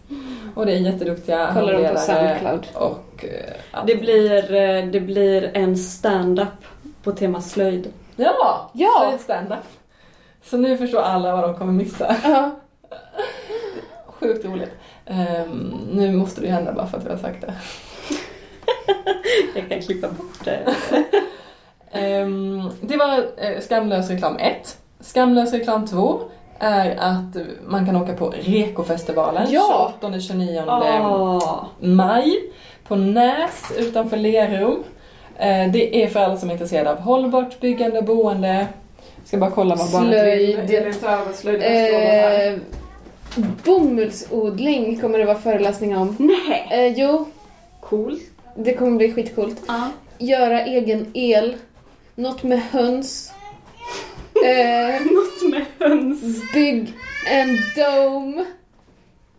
Och 0.54 0.66
det 0.66 0.72
är 0.72 0.76
jätteduktiga 0.76 1.50
Kollar 1.54 1.72
dem 1.72 1.94
på 1.94 2.00
Soundcloud. 2.00 2.66
Och... 2.74 3.24
allt. 3.72 3.86
Det 3.86 3.96
blir, 3.96 4.54
eh, 4.54 4.86
det 4.86 5.00
blir 5.00 5.50
en 5.54 5.76
stand-up 5.76 6.48
på 7.02 7.12
tema 7.12 7.40
slöjd. 7.40 7.92
Ja! 8.16 8.70
Ja! 8.72 8.90
Så 9.00 9.08
är 9.08 9.12
det 9.12 9.18
stand-up. 9.18 9.58
Så 10.44 10.56
nu 10.56 10.76
förstår 10.76 11.00
alla 11.00 11.36
vad 11.36 11.44
de 11.44 11.54
kommer 11.58 11.72
missa. 11.72 12.16
Ja. 12.24 12.50
Sjukt 14.06 14.44
roligt. 14.44 14.70
Ehm, 15.06 15.74
nu 15.92 16.12
måste 16.12 16.40
det 16.40 16.48
hända 16.48 16.72
bara 16.72 16.86
för 16.86 16.98
att 16.98 17.06
vi 17.06 17.10
har 17.10 17.16
sagt 17.18 17.40
det. 17.40 17.54
Jag 19.54 19.68
kan 19.68 19.80
klippa 19.82 20.08
bort 20.08 20.44
det. 20.44 20.74
Ehm, 21.98 22.62
det 22.80 22.96
var 22.96 23.18
eh, 23.18 23.60
Skamlös 23.60 24.10
reklam 24.10 24.36
1. 24.36 24.78
Skamlös 25.00 25.52
reklam 25.52 25.86
2 25.86 26.20
är 26.58 26.96
att 26.98 27.36
man 27.66 27.86
kan 27.86 27.96
åka 27.96 28.12
på 28.12 28.34
Rekofestivalen 28.40 29.46
Ja. 29.50 29.92
28-29 30.00 30.64
Åh. 31.10 31.64
maj 31.80 32.40
på 32.88 32.96
Näs 32.96 33.72
utanför 33.78 34.16
Lerum. 34.16 34.82
Eh, 35.38 35.70
det 35.72 36.02
är 36.04 36.08
för 36.08 36.20
alla 36.20 36.36
som 36.36 36.48
är 36.48 36.52
intresserade 36.52 36.90
av 36.90 37.00
hållbart 37.00 37.60
byggande 37.60 37.98
och 37.98 38.04
boende. 38.04 38.66
Ska 39.24 39.36
bara 39.38 39.50
kolla 39.50 39.74
vad 39.74 39.90
barnet 39.92 40.10
vill. 40.38 40.56
Slöjd. 41.34 41.62
Eh, 41.62 42.58
bomullsodling 43.64 45.00
kommer 45.00 45.18
det 45.18 45.24
vara 45.24 45.38
föreläsning 45.38 45.96
om. 45.96 46.16
Nej! 46.18 46.68
Eh, 46.70 46.98
jo, 46.98 47.26
Cool. 47.80 48.18
det 48.56 48.74
kommer 48.74 48.96
bli 48.96 49.12
skitcoolt. 49.12 49.62
Ja. 49.68 49.88
Göra 50.18 50.62
egen 50.64 51.06
el. 51.14 51.54
Något 52.14 52.42
med 52.42 52.60
höns. 52.62 53.32
Eh, 54.46 55.02
Något 55.12 55.50
med 55.50 55.64
höns. 55.78 56.52
bygg 56.54 56.92
en 57.30 57.58
dome. 57.76 58.44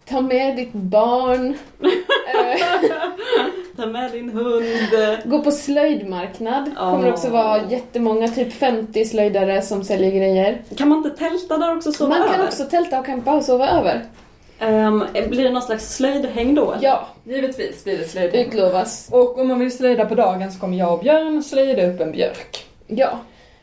Ta 0.09 0.21
med 0.21 0.55
ditt 0.55 0.73
barn. 0.73 1.57
Ta 3.77 3.85
med 3.85 4.11
din 4.11 4.29
hund. 4.29 4.65
gå 5.25 5.41
på 5.41 5.51
slöjdmarknad. 5.51 6.71
Ja. 6.75 6.91
kommer 6.91 7.11
också 7.11 7.29
vara 7.29 7.61
jättemånga, 7.69 8.27
typ 8.27 8.53
50 8.53 9.05
slöjdare 9.05 9.61
som 9.61 9.83
säljer 9.83 10.11
grejer. 10.11 10.61
Kan 10.77 10.89
man 10.89 10.97
inte 10.97 11.09
tälta 11.09 11.57
där 11.57 11.77
också 11.77 11.89
och 11.89 11.95
sova 11.95 12.09
Man 12.17 12.27
kan 12.27 12.35
över? 12.35 12.47
också 12.47 12.63
tälta 12.65 12.99
och 12.99 13.05
campa 13.05 13.33
och 13.35 13.43
sova 13.43 13.69
över. 13.69 14.01
Ehm, 14.59 15.03
blir 15.29 15.43
det 15.43 15.49
någon 15.49 15.61
slags 15.61 15.95
slöjdhäng 15.95 16.55
då? 16.55 16.71
eller? 16.71 16.83
Ja, 16.83 17.07
Givetvis 17.23 17.83
blir 17.83 17.97
det 17.97 18.05
slöjd. 18.05 18.35
utlovas. 18.35 19.09
Och 19.11 19.37
om 19.39 19.47
man 19.47 19.59
vill 19.59 19.77
slöjda 19.77 20.05
på 20.05 20.15
dagen 20.15 20.51
så 20.51 20.59
kommer 20.59 20.77
jag 20.77 20.93
och 20.93 20.99
Björn 20.99 21.43
slöjda 21.43 21.85
upp 21.87 22.01
en 22.01 22.11
björk. 22.11 22.65
Ja. 22.87 23.09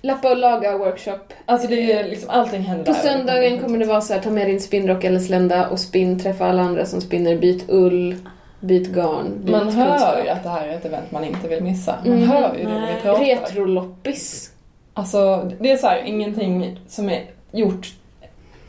Lappa 0.02 0.30
och 0.30 0.36
laga 0.36 0.78
workshop. 0.78 1.18
Alltså 1.46 1.68
det 1.68 1.92
är 1.92 2.04
liksom, 2.04 2.30
allting 2.30 2.62
händer 2.62 2.84
På 2.84 2.92
där. 2.92 2.98
söndagen 2.98 3.58
kommer 3.60 3.78
det 3.78 3.84
vara 3.84 4.00
så 4.00 4.12
här, 4.12 4.20
ta 4.20 4.30
med 4.30 4.46
din 4.46 4.60
spinnrock 4.60 5.04
eller 5.04 5.20
slända 5.20 5.68
och 5.68 5.78
spinn, 5.78 6.18
träffa 6.20 6.46
alla 6.46 6.62
andra 6.62 6.86
som 6.86 7.00
spinner, 7.00 7.36
byt 7.36 7.64
ull, 7.68 8.16
byt 8.60 8.88
garn, 8.88 9.40
byt 9.44 9.50
Man 9.50 9.68
hör 9.68 9.88
kunskap. 9.98 10.24
ju 10.24 10.28
att 10.28 10.42
det 10.42 10.48
här 10.48 10.68
är 10.68 10.72
ett 10.76 10.84
event 10.84 11.10
man 11.12 11.24
inte 11.24 11.48
vill 11.48 11.62
missa. 11.62 11.96
Man 12.04 12.16
Mm. 12.16 12.28
hör 12.30 12.54
ju 12.56 12.64
det 12.64 12.68
när 12.70 12.94
vi 12.94 13.00
pratar. 13.02 13.24
Retroloppis. 13.24 14.50
Alltså, 14.94 15.50
det 15.60 15.70
är 15.70 15.76
så 15.76 15.86
här, 15.86 16.02
ingenting 16.06 16.80
som 16.88 17.08
är 17.08 17.22
gjort 17.52 17.92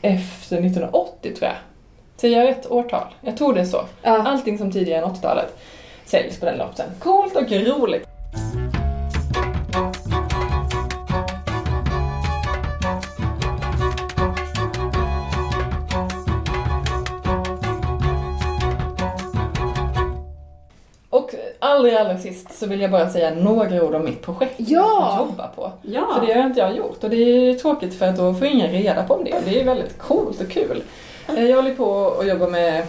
efter 0.02 0.56
1980 0.56 1.32
tror 1.36 1.48
jag. 1.50 1.56
Säger 2.16 2.38
jag 2.38 2.48
rätt 2.48 2.70
årtal? 2.70 3.06
Jag 3.20 3.36
tror 3.36 3.54
det 3.54 3.60
är 3.60 3.64
så. 3.64 3.80
Ja. 4.02 4.22
Allting 4.22 4.58
som 4.58 4.72
tidigare 4.72 5.04
än 5.04 5.10
80-talet 5.10 5.56
säljs 6.04 6.40
på 6.40 6.46
den 6.46 6.58
loppsen. 6.58 6.86
Coolt 6.98 7.36
och 7.36 7.50
roligt. 7.52 8.08
Allra, 21.74 21.98
allra 22.00 22.18
sist 22.18 22.58
så 22.58 22.66
vill 22.66 22.80
jag 22.80 22.90
bara 22.90 23.08
säga 23.10 23.30
några 23.34 23.82
ord 23.84 23.94
om 23.94 24.04
mitt 24.04 24.22
projekt 24.22 24.54
Ja! 24.56 25.16
jag 25.18 25.26
jobbar 25.28 25.50
på. 25.56 25.72
Ja. 25.82 26.06
För 26.18 26.26
det 26.26 26.32
har 26.32 26.46
inte 26.46 26.60
jag 26.60 26.76
gjort 26.76 27.04
och 27.04 27.10
det 27.10 27.16
är 27.16 27.54
tråkigt 27.54 27.94
för 27.98 28.06
att 28.08 28.16
då 28.16 28.34
får 28.34 28.46
ingen 28.46 28.70
reda 28.72 29.02
på 29.02 29.14
om 29.14 29.24
det. 29.24 29.34
Det 29.44 29.60
är 29.60 29.64
väldigt 29.64 29.98
coolt 29.98 30.40
och 30.40 30.50
kul. 30.50 30.82
Eh, 31.36 31.44
Jag 31.44 31.56
håller 31.56 31.74
på 31.74 31.84
och 31.84 32.26
jobbar 32.26 32.48
med 32.48 32.82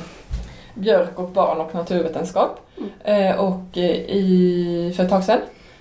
björk 0.74 1.20
och 1.20 1.30
barn 1.30 1.58
och 1.62 1.76
naturvetenskap. 1.76 2.60
Eh, 3.04 3.40
Och 3.40 3.78
eh, 3.78 3.92
i, 3.92 4.94
för 4.98 5.04
ett 5.04 5.10
tag 5.10 5.24
sedan 5.24 5.40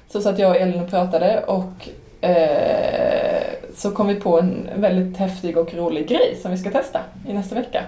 så 0.09 0.21
satt 0.21 0.39
jag 0.39 0.51
och 0.51 0.57
Elin 0.57 0.81
och 0.83 0.91
pratade 0.91 1.45
och 1.47 1.89
eh, 2.29 3.43
så 3.77 3.91
kom 3.91 4.07
vi 4.09 4.15
på 4.15 4.39
en 4.39 4.69
väldigt 4.77 5.17
häftig 5.19 5.59
och 5.59 5.75
rolig 5.75 6.09
grej 6.09 6.39
som 6.43 6.51
vi 6.51 6.57
ska 6.59 6.71
testa 6.71 7.01
i 7.29 7.33
nästa 7.33 7.55
vecka. 7.55 7.83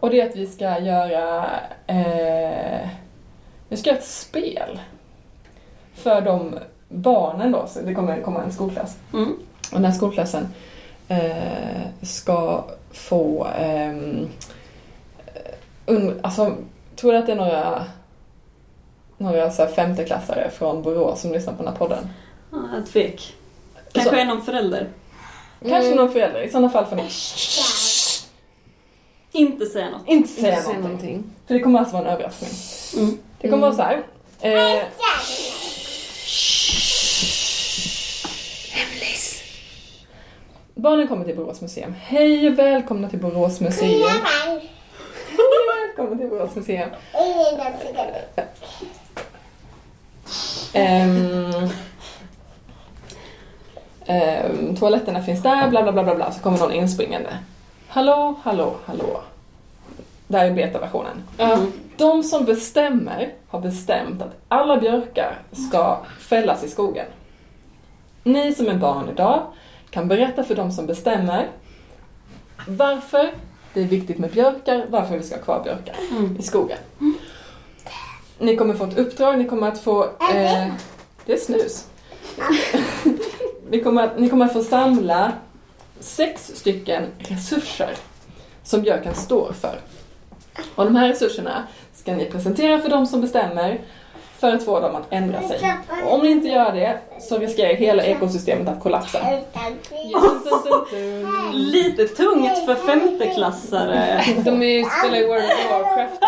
Och 0.00 0.10
det 0.10 0.20
är 0.20 0.26
att 0.28 0.36
vi 0.36 0.46
ska 0.46 0.78
göra 0.78 1.44
eh, 1.86 2.88
vi 3.68 3.76
ska 3.76 3.90
göra 3.90 3.98
ett 3.98 4.06
spel 4.06 4.80
för 5.94 6.20
de 6.20 6.58
barnen 6.88 7.52
då, 7.52 7.66
så 7.68 7.80
det 7.80 7.94
kommer 7.94 8.22
komma 8.22 8.42
en 8.42 8.52
skolklass. 8.52 8.96
Mm. 9.12 9.28
Och 9.72 9.80
den 9.80 9.84
här 9.84 9.92
skolklassen 9.92 10.48
eh, 11.08 11.82
ska 12.02 12.64
få... 12.92 13.46
ehm, 13.58 14.28
un, 15.86 16.20
alltså, 16.22 16.54
tror 16.96 17.12
du 17.12 17.18
att 17.18 17.26
det 17.26 17.32
är 17.32 17.36
några, 17.36 17.84
några 19.18 19.50
så 19.50 19.62
här 19.64 19.70
femteklassare 19.72 20.50
från 20.50 20.82
Borås 20.82 21.20
som 21.20 21.32
lyssnar 21.32 21.52
på 21.52 21.62
den 21.62 21.72
här 21.72 21.78
podden? 21.78 22.08
Ja, 22.52 22.58
jag 22.74 22.86
tvek. 22.86 23.34
Kanske 23.92 24.10
Så- 24.10 24.16
är 24.16 24.24
någon 24.24 24.42
förälder. 24.42 24.88
Kanske 25.60 25.86
Mm. 25.86 25.96
någon 25.96 26.12
förälder, 26.12 26.42
i 26.42 26.50
sådana 26.50 26.70
fall 26.70 26.86
får 26.86 26.96
ni 26.96 27.02
Inte 29.32 29.66
säga 29.66 29.90
något. 29.90 30.08
inte 30.08 30.28
säga 30.28 30.48
Inte 30.52 30.62
säga 30.62 30.78
någonting. 30.78 30.82
någonting. 30.82 31.24
För 31.46 31.54
det 31.54 31.60
kommer 31.60 31.78
alltså 31.78 31.96
vara 31.96 32.06
en 32.06 32.12
överraskning. 32.14 32.50
Mm. 33.04 33.18
Det 33.44 33.50
kommer 33.50 33.66
Mm. 33.66 33.76
vara 33.76 33.88
så 33.88 33.94
här. 33.94 34.02
Eh, 34.40 34.82
barnen 40.74 41.08
kommer 41.08 41.24
till 41.24 41.36
Borås 41.36 41.60
museum. 41.60 41.94
Hej 42.02 42.48
och 42.48 42.58
välkomna 42.58 43.08
till 43.08 43.18
Borås 43.18 43.60
museum. 43.60 44.02
Välkomna 45.96 46.16
till 46.18 46.28
Borås 46.28 46.54
museum. 46.54 46.88
Ehm, 50.72 51.68
ehm, 54.06 54.76
toaletterna 54.76 55.22
finns 55.22 55.42
där, 55.42 55.68
bla 55.68 55.82
bla 55.82 55.92
bla 55.92 56.04
bla 56.04 56.14
bla. 56.14 56.32
Så 56.32 56.40
kommer 56.40 56.58
någon 56.58 56.72
inspringande. 56.72 57.38
Hallå, 57.88 58.34
hallå, 58.42 58.74
hallå. 58.86 59.20
Där 60.26 60.44
är 60.44 60.50
betaversionen. 60.54 61.22
Ja. 61.38 61.58
De 61.96 62.22
som 62.22 62.44
bestämmer 62.44 63.32
har 63.48 63.60
bestämt 63.60 64.22
att 64.22 64.36
alla 64.48 64.76
björkar 64.76 65.38
ska 65.52 65.98
fällas 66.20 66.64
i 66.64 66.68
skogen. 66.68 67.06
Ni 68.22 68.54
som 68.54 68.66
är 68.68 68.74
barn 68.74 69.08
idag 69.12 69.42
kan 69.90 70.08
berätta 70.08 70.44
för 70.44 70.54
de 70.54 70.72
som 70.72 70.86
bestämmer 70.86 71.48
varför 72.68 73.30
det 73.74 73.80
är 73.80 73.84
viktigt 73.84 74.18
med 74.18 74.30
björkar, 74.30 74.86
varför 74.88 75.16
vi 75.18 75.22
ska 75.22 75.36
ha 75.36 75.42
kvar 75.42 75.62
björkar 75.64 75.96
Mm. 76.10 76.36
i 76.38 76.42
skogen. 76.42 76.78
Ni 78.38 78.56
kommer 78.56 78.74
få 78.74 78.84
ett 78.84 78.98
uppdrag, 78.98 79.38
ni 79.38 79.44
kommer 79.44 79.68
att 79.68 79.78
få... 79.80 80.04
Eh, 80.04 80.72
det 81.26 81.32
är 81.32 81.36
snus. 81.36 81.86
ni, 83.70 83.80
kommer 83.80 84.02
att, 84.02 84.18
ni 84.18 84.28
kommer 84.28 84.44
att 84.46 84.52
få 84.52 84.62
samla 84.64 85.32
sex 86.00 86.52
stycken 86.54 87.02
resurser 87.18 87.94
som 88.62 88.82
björken 88.82 89.14
står 89.14 89.52
för. 89.52 89.80
Och 90.74 90.84
de 90.84 90.96
här 90.96 91.08
resurserna 91.08 91.62
ska 91.94 92.14
ni 92.14 92.24
presentera 92.24 92.78
för 92.78 92.88
de 92.88 93.06
som 93.06 93.20
bestämmer 93.20 93.80
för 94.38 94.54
att 94.54 94.64
få 94.64 94.80
dem 94.80 94.96
att 94.96 95.06
ändra 95.10 95.42
sig. 95.42 95.74
Och 96.06 96.14
om 96.14 96.20
ni 96.20 96.30
inte 96.30 96.48
gör 96.48 96.72
det 96.72 96.98
så 97.20 97.38
riskerar 97.38 97.74
hela 97.74 98.02
ekosystemet 98.02 98.68
att 98.68 98.82
kollapsa. 98.82 99.18
Lite 101.52 102.08
tungt 102.08 102.64
för 102.66 102.74
femteklassare. 102.74 104.24
De 104.44 104.62
är 104.62 104.98
spelar 104.98 105.18
ju 105.18 105.26
World 105.26 105.44
of 105.44 105.70
Warcraft. 105.70 106.20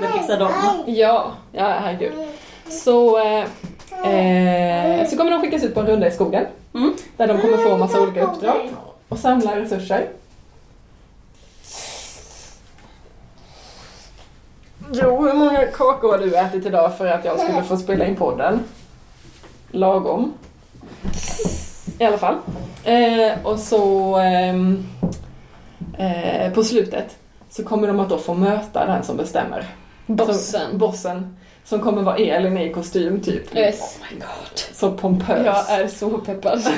Det 0.00 0.18
fixar 0.18 0.38
de. 0.38 0.50
Ja, 0.92 1.32
ja 1.52 1.64
herregud. 1.64 2.12
Så, 2.68 3.18
eh, 3.18 3.44
eh, 4.10 5.08
så 5.08 5.16
kommer 5.16 5.30
de 5.30 5.40
skickas 5.40 5.64
ut 5.64 5.74
på 5.74 5.80
en 5.80 5.86
runda 5.86 6.06
i 6.06 6.10
skogen. 6.10 6.46
Mm. 6.74 6.94
Där 7.16 7.26
de 7.26 7.40
kommer 7.40 7.56
få 7.56 7.76
massa 7.76 8.00
olika 8.00 8.22
uppdrag 8.24 8.70
och 9.08 9.18
samla 9.18 9.56
resurser. 9.60 10.08
Jo, 14.92 15.26
hur 15.26 15.34
många 15.34 15.66
kakor 15.66 16.10
har 16.12 16.18
du 16.18 16.36
ätit 16.36 16.66
idag 16.66 16.98
för 16.98 17.06
att 17.06 17.24
jag 17.24 17.40
skulle 17.40 17.62
få 17.62 17.76
spela 17.76 18.06
in 18.06 18.16
podden? 18.16 18.60
Lagom. 19.70 20.32
I 21.98 22.04
alla 22.04 22.18
fall. 22.18 22.36
Eh, 22.84 23.32
och 23.42 23.58
så 23.58 24.16
ehm, 24.16 24.86
eh, 25.98 26.52
på 26.52 26.64
slutet 26.64 27.16
så 27.50 27.64
kommer 27.64 27.86
de 27.86 28.00
att 28.00 28.08
då 28.08 28.18
få 28.18 28.34
möta 28.34 28.86
den 28.86 29.04
som 29.04 29.16
bestämmer. 29.16 29.66
Som, 30.06 30.16
Bossen. 30.16 30.78
bossen. 30.78 31.36
Som 31.64 31.80
kommer 31.80 32.02
vara 32.02 32.16
Elin 32.16 32.58
i 32.58 32.72
kostym 32.72 33.20
typ. 33.20 33.56
Yes. 33.56 34.00
Så 34.72 34.92
pompös. 34.92 35.46
Jag 35.46 35.80
är 35.80 35.88
så 35.88 36.10
peppad. 36.18 36.62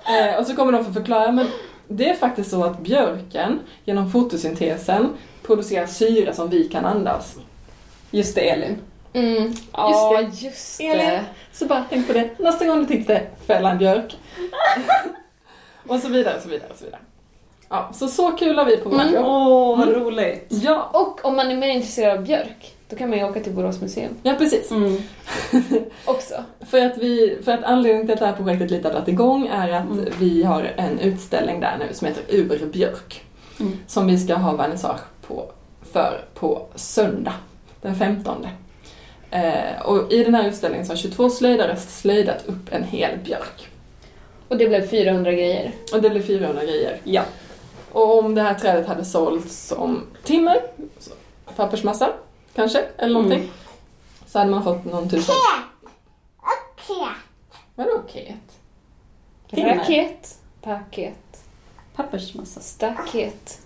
Eh, 0.00 0.40
och 0.40 0.46
så 0.46 0.56
kommer 0.56 0.72
de 0.72 0.84
få 0.84 0.92
förklara, 0.92 1.32
men 1.32 1.46
det 1.88 2.10
är 2.10 2.14
faktiskt 2.14 2.50
så 2.50 2.64
att 2.64 2.80
björken 2.80 3.60
genom 3.84 4.10
fotosyntesen 4.10 5.08
producerar 5.50 5.86
syre 5.86 6.34
som 6.34 6.50
vi 6.50 6.68
kan 6.68 6.84
andas. 6.84 7.38
Just 8.10 8.34
det 8.34 8.50
Elin. 8.50 8.76
Mm. 9.12 9.52
Ja, 9.72 10.20
just 10.32 10.78
det. 10.78 10.86
Elin. 10.88 11.20
Så 11.52 11.66
bara 11.66 11.84
tänk 11.90 12.06
på 12.06 12.12
det 12.12 12.38
nästa 12.38 12.66
gång 12.66 12.78
du 12.80 12.86
tänkte 12.86 13.22
fälla 13.46 13.70
en 13.70 13.78
björk. 13.78 14.16
och 15.88 15.98
så 16.00 16.08
vidare, 16.08 16.40
så 16.42 16.48
vidare, 16.48 16.70
så 16.78 16.84
vidare. 16.84 17.00
Ja, 17.68 17.90
så 17.94 18.08
så 18.08 18.30
kul 18.30 18.58
har 18.58 18.64
vi 18.64 18.76
på 18.76 18.88
Mm. 18.90 19.24
Åh, 19.24 19.78
vad 19.78 19.88
roligt. 19.88 20.46
Ja, 20.48 20.90
Och 20.92 21.24
om 21.24 21.36
man 21.36 21.50
är 21.50 21.56
mer 21.56 21.68
intresserad 21.68 22.18
av 22.18 22.24
björk, 22.24 22.74
då 22.88 22.96
kan 22.96 23.10
man 23.10 23.18
ju 23.18 23.24
åka 23.24 23.40
till 23.40 23.52
Borås 23.52 23.80
museum 23.80 24.12
ja, 24.22 24.34
precis. 24.38 24.70
Mm. 24.70 25.02
också. 26.04 26.34
För 26.70 26.86
att, 26.86 26.98
vi, 26.98 27.38
för 27.44 27.52
att 27.52 27.64
anledningen 27.64 28.06
till 28.06 28.12
att 28.14 28.20
det 28.20 28.26
här 28.26 28.36
projektet 28.36 28.70
lite 28.70 28.88
har 28.88 28.92
dragit 28.92 29.08
igång 29.08 29.46
är 29.46 29.72
att 29.72 29.90
Mm. 29.90 30.08
vi 30.18 30.42
har 30.42 30.72
en 30.76 30.98
utställning 30.98 31.60
där 31.60 31.76
nu 31.78 31.94
som 31.94 32.06
heter 32.06 32.22
Ur 32.28 32.66
björk. 32.66 33.22
Mm. 33.60 33.78
Som 33.86 34.06
vi 34.06 34.18
ska 34.18 34.34
ha 34.34 34.52
vernissage 34.52 35.00
på, 35.30 35.50
för 35.92 36.24
på 36.34 36.66
söndag, 36.74 37.34
den 37.80 37.94
15. 37.96 38.46
Eh, 39.30 39.80
och 39.84 40.12
i 40.12 40.24
den 40.24 40.34
här 40.34 40.48
utställningen 40.48 40.86
så 40.86 40.92
har 40.92 40.96
22 40.96 41.30
slöjdare 41.30 41.76
slöjdat 41.76 42.46
upp 42.46 42.72
en 42.72 42.84
hel 42.84 43.18
björk. 43.18 43.68
Och 44.48 44.56
det 44.56 44.68
blev 44.68 44.88
400 44.88 45.32
grejer. 45.32 45.72
Och 45.92 46.02
det 46.02 46.10
blir 46.10 46.22
400 46.22 46.64
grejer. 46.64 47.00
Ja. 47.04 47.22
Och 47.92 48.18
om 48.18 48.34
det 48.34 48.42
här 48.42 48.54
trädet 48.54 48.86
hade 48.88 49.04
sålts 49.04 49.66
som 49.66 50.06
timmer, 50.24 50.60
pappersmassa 51.56 52.12
kanske, 52.54 52.84
eller 52.98 53.14
någonting, 53.14 53.38
Mm. 53.38 53.50
så 54.26 54.38
hade 54.38 54.50
man 54.50 54.64
fått 54.64 54.84
någon 54.84 55.08
tusen... 55.10 55.34
Okej. 56.38 57.06
Vadå 57.74 58.02
ket? 58.12 58.34
Raket, 59.50 60.38
paket, 60.62 61.44
Pappersmassa. 61.96 62.60
staket. 62.60 63.58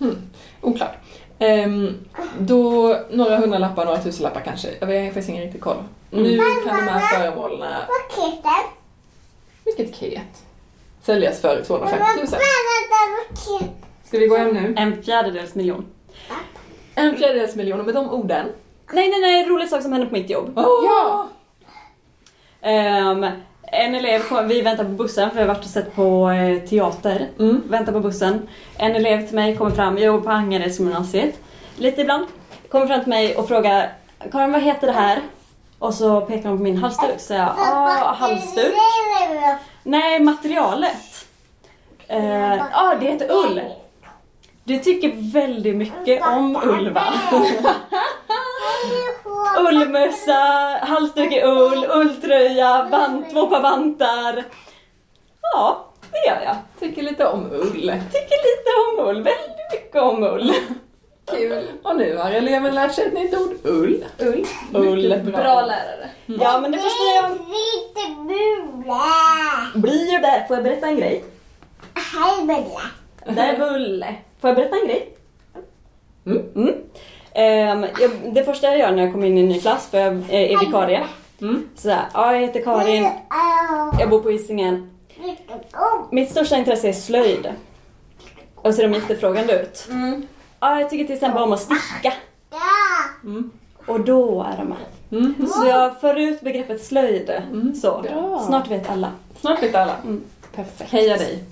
Hmm, 0.00 0.16
oklart. 0.60 0.94
Ehm, 1.38 1.94
då 2.38 2.96
några 3.10 3.36
hundralappar, 3.36 3.84
några 3.84 3.98
tusenlappar 4.02 4.40
kanske. 4.40 4.68
Jag 4.80 4.86
vet- 4.86 4.96
jag 4.96 5.02
har 5.02 5.06
faktiskt 5.08 5.28
ingen 5.28 5.42
riktig 5.42 5.60
koll. 5.60 5.76
Nu 6.10 6.38
kan 6.38 6.76
de 6.76 6.82
här 6.92 7.00
föremålen, 7.18 7.72
Paketen. 7.88 8.70
vilket 9.64 9.94
ket, 10.00 10.42
säljas 11.02 11.40
för 11.40 11.64
250 11.64 12.04
000. 12.16 12.16
Vänta, 12.16 12.36
paket. 13.28 13.70
Ska 14.04 14.18
vi 14.18 14.26
gå 14.26 14.36
hem 14.36 14.54
nu? 14.54 14.74
En 14.76 15.02
fjärdedels 15.02 15.54
miljon. 15.54 15.86
En 16.94 17.16
fjärdedels 17.16 17.54
miljon, 17.56 17.80
och 17.80 17.86
med 17.86 17.94
de 17.94 18.10
orden. 18.10 18.46
Nej, 18.92 19.08
nej, 19.08 19.20
nej, 19.20 19.46
rolig 19.46 19.68
sak 19.68 19.82
som 19.82 19.92
hände 19.92 20.06
på 20.06 20.12
mitt 20.12 20.30
jobb. 20.30 20.52
Ja! 20.56 21.28
Ehm, 22.60 23.26
en 23.72 23.94
elev 23.94 24.22
kom, 24.22 24.48
vi 24.48 24.62
väntar 24.62 24.84
på 24.84 24.90
bussen 24.90 25.30
för 25.30 25.36
vi 25.36 25.42
har 25.42 25.48
varit 25.48 25.64
och 25.64 25.70
sett 25.70 25.94
på 25.94 26.30
eh, 26.30 26.68
teater. 26.68 27.28
Mm. 27.38 27.62
Väntar 27.68 27.92
på 27.92 28.00
bussen. 28.00 28.48
En 28.76 28.96
elev 28.96 29.26
till 29.26 29.34
mig 29.34 29.56
kommer 29.56 29.70
fram, 29.70 29.98
jag 29.98 30.06
jobbar 30.06 30.20
på 30.20 30.30
Angeredsgymnasiet. 30.30 31.34
Lite 31.76 32.00
ibland. 32.00 32.26
Kommer 32.68 32.86
fram 32.86 33.00
till 33.00 33.08
mig 33.08 33.36
och 33.36 33.48
frågar 33.48 33.92
Karin 34.32 34.52
vad 34.52 34.62
heter 34.62 34.86
det 34.86 34.92
här? 34.92 35.20
Och 35.78 35.94
så 35.94 36.20
pekar 36.20 36.48
hon 36.48 36.58
på 36.58 36.64
min 36.64 36.76
halsduk. 36.76 37.20
Så 37.20 37.34
jag, 37.34 37.48
ah, 37.58 38.14
halsduk? 38.14 38.74
Nej, 39.82 40.20
materialet. 40.20 41.26
Ja, 42.06 42.16
eh, 42.16 42.62
ah, 42.72 42.94
det 42.94 43.06
heter 43.06 43.30
ull. 43.30 43.60
Du 44.64 44.78
tycker 44.78 45.32
väldigt 45.32 45.76
mycket 45.76 46.26
om 46.26 46.56
ull 46.64 46.90
va? 46.90 47.04
Ullmössa, 49.66 50.78
halsduk 50.82 51.32
i 51.32 51.42
ull, 51.42 51.86
ulltröja, 51.94 52.88
band, 52.90 53.24
två 53.32 53.46
par 53.46 53.62
vantar. 53.62 54.44
Ja, 55.52 55.84
det 56.10 56.28
gör 56.28 56.40
jag. 56.44 56.56
Tycker 56.80 57.02
lite 57.02 57.26
om 57.26 57.52
ull. 57.52 57.92
Tycker 58.12 58.38
lite 58.48 58.70
om 58.88 59.08
ull, 59.08 59.22
väldigt 59.22 59.72
mycket 59.72 60.02
om 60.02 60.22
ull. 60.22 60.52
Kul. 61.30 61.68
Och 61.82 61.96
nu 61.96 62.16
har 62.16 62.30
eleven 62.30 62.74
lärt 62.74 62.94
sig 62.94 63.06
ett 63.06 63.12
nytt 63.12 63.34
ord. 63.40 63.54
Ull. 63.62 64.04
Ull. 64.18 64.46
Ull. 64.74 65.08
Mycket 65.08 65.24
Bra 65.24 65.60
lärare. 65.60 66.10
Ja, 66.26 66.60
men 66.60 66.72
det 66.72 66.78
första 66.78 67.04
jag... 67.14 67.30
Lite 67.30 68.14
bulla. 68.16 69.02
Blir 69.74 70.18
det? 70.18 70.44
Får 70.48 70.56
jag 70.56 70.64
berätta 70.64 70.86
en 70.86 70.96
grej? 70.96 71.24
Hej 71.94 72.46
bulla. 72.46 72.82
Det 73.34 73.40
är 73.40 73.58
Bulle. 73.58 74.14
Får 74.40 74.48
jag 74.50 74.56
berätta 74.56 74.76
en 74.76 74.86
grej? 74.86 75.14
Mm. 76.26 76.42
Mm. 76.54 76.74
Ehm, 77.38 77.86
det 78.32 78.44
första 78.44 78.66
jag 78.66 78.78
gör 78.78 78.92
när 78.92 79.02
jag 79.02 79.12
kommer 79.12 79.26
in 79.26 79.38
i 79.38 79.40
en 79.40 79.48
ny 79.48 79.60
klass, 79.60 79.88
för 79.90 79.98
jag 79.98 80.06
är 80.30 80.58
vikarie. 80.66 81.04
Mm. 81.40 81.68
Så 81.74 81.90
här, 81.90 82.04
ja, 82.14 82.32
jag 82.32 82.40
heter 82.40 82.62
Karin, 82.62 83.10
jag 84.00 84.10
bor 84.10 84.20
på 84.20 84.30
Hisingen. 84.30 84.90
Mitt 86.10 86.30
största 86.30 86.56
intresse 86.56 86.88
är 86.88 86.92
slöjd. 86.92 87.48
Och 88.54 88.74
ser 88.74 88.82
de 88.88 88.92
jättefrågande 88.94 89.62
ut. 89.62 89.88
Ja, 90.60 90.80
jag 90.80 90.90
tycker 90.90 91.04
till 91.04 91.14
exempel 91.14 91.42
om 91.42 91.52
att 91.52 91.60
sticka. 91.60 92.12
Mm. 93.24 93.50
Och 93.86 94.00
då 94.00 94.42
är 94.52 94.56
de 94.56 94.68
med. 94.68 94.78
Mm. 95.10 95.46
Så 95.48 95.66
jag 95.66 96.00
för 96.00 96.16
ut 96.16 96.40
begreppet 96.40 96.84
slöjd. 96.84 97.42
Så. 97.82 98.02
Bra. 98.02 98.44
Snart 98.46 98.70
vet 98.70 98.90
alla. 98.90 99.12
Snart 99.40 99.62
vet 99.62 99.74
alla. 99.74 99.96
Perfekt. 100.54 100.92
Heja 100.92 101.16
dig. 101.16 101.44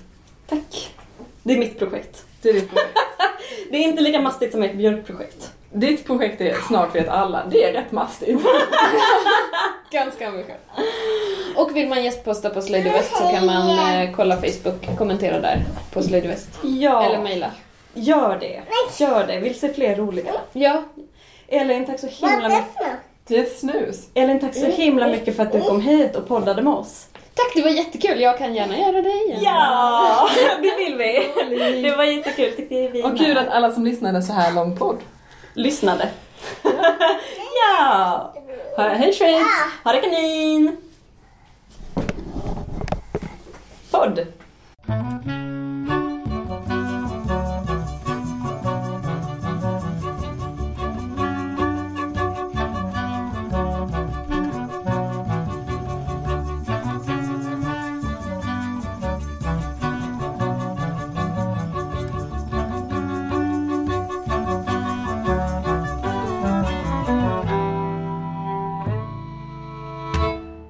Tack. 0.49 0.95
Det 1.43 1.53
är 1.53 1.59
mitt 1.59 1.79
projekt. 1.79 2.25
Det 2.43 2.49
är 2.49 2.53
ditt 2.53 2.71
projekt. 2.71 2.99
Det 3.71 3.77
är 3.77 3.83
inte 3.83 4.03
lika 4.03 4.21
mastigt 4.21 4.53
som 4.53 4.63
ett 4.63 4.77
björkprojekt. 4.77 5.53
Ditt 5.73 6.07
projekt 6.07 6.41
är 6.41 6.55
Snart 6.69 6.95
vet 6.95 7.09
alla. 7.09 7.43
Det 7.51 7.65
är 7.65 7.73
rätt 7.73 7.93
mastigt. 7.93 8.41
Ganska 9.91 10.29
ambitiöst. 10.29 10.61
Och 11.57 11.77
vill 11.77 11.89
man 11.89 12.05
gästposta 12.05 12.51
på 12.51 12.63
Slöjd 12.63 12.85
Väst 12.85 13.17
så 13.17 13.25
kan 13.29 13.47
man 13.47 13.71
eh, 13.79 14.11
kolla 14.17 14.37
Facebook, 14.37 14.99
kommentera 14.99 15.41
där 15.41 15.65
på 15.93 16.03
Slöjd 16.03 16.27
Väst. 16.27 16.49
Ja, 16.63 17.05
Eller 17.05 17.23
mejla. 17.23 17.51
gör 17.95 18.39
det. 18.41 18.63
Gör 18.99 19.27
det. 19.27 19.41
Vill 19.41 19.59
se 19.61 19.73
fler 19.75 19.97
roliga. 19.97 20.33
Ja, 20.53 20.83
Elin, 21.49 21.87
tack 21.87 22.01
så 22.01 22.07
himla 22.07 22.49
mycket. 22.49 22.65
Det 23.29 23.39
är 23.39 23.45
snus. 23.45 24.09
Elin, 24.15 24.41
tack 24.41 24.55
så 24.55 24.67
himla 24.67 25.07
mycket 25.07 25.37
för 25.37 25.43
att 25.43 25.53
du 25.53 25.61
kom 25.61 25.81
hit 25.81 26.17
och 26.17 26.29
poddade 26.29 26.63
med 26.63 26.73
oss. 26.73 27.07
tack 27.13 27.53
det 27.55 27.63
var 27.63 27.71
jättekul. 27.71 28.21
Jag 28.21 28.39
kan 28.39 28.55
gärna 28.55 28.79
göra 28.79 29.03
det 29.03 29.11
igen. 29.25 29.41
Ja, 29.43 30.29
det 30.63 30.77
vill 30.77 30.97
vi. 30.97 31.83
Det 31.83 31.97
var 31.97 32.05
jättekul 32.05 32.53
tyckte 32.57 32.89
vi 32.89 33.03
Och 33.03 33.19
kul 33.19 33.39
att 33.39 33.49
alla 33.49 33.71
som 33.73 33.85
lyssnade 33.85 34.23
så 34.23 34.33
här 34.33 34.53
lång 34.55 34.77
podd. 34.77 34.97
Lyssnade. 35.57 36.11
ja. 37.62 38.33
Hej 38.77 39.12
Schweiz! 39.12 39.47
Ha 39.85 39.93
det 39.93 40.01
kanin! 40.01 40.77
Podd. 43.91 44.27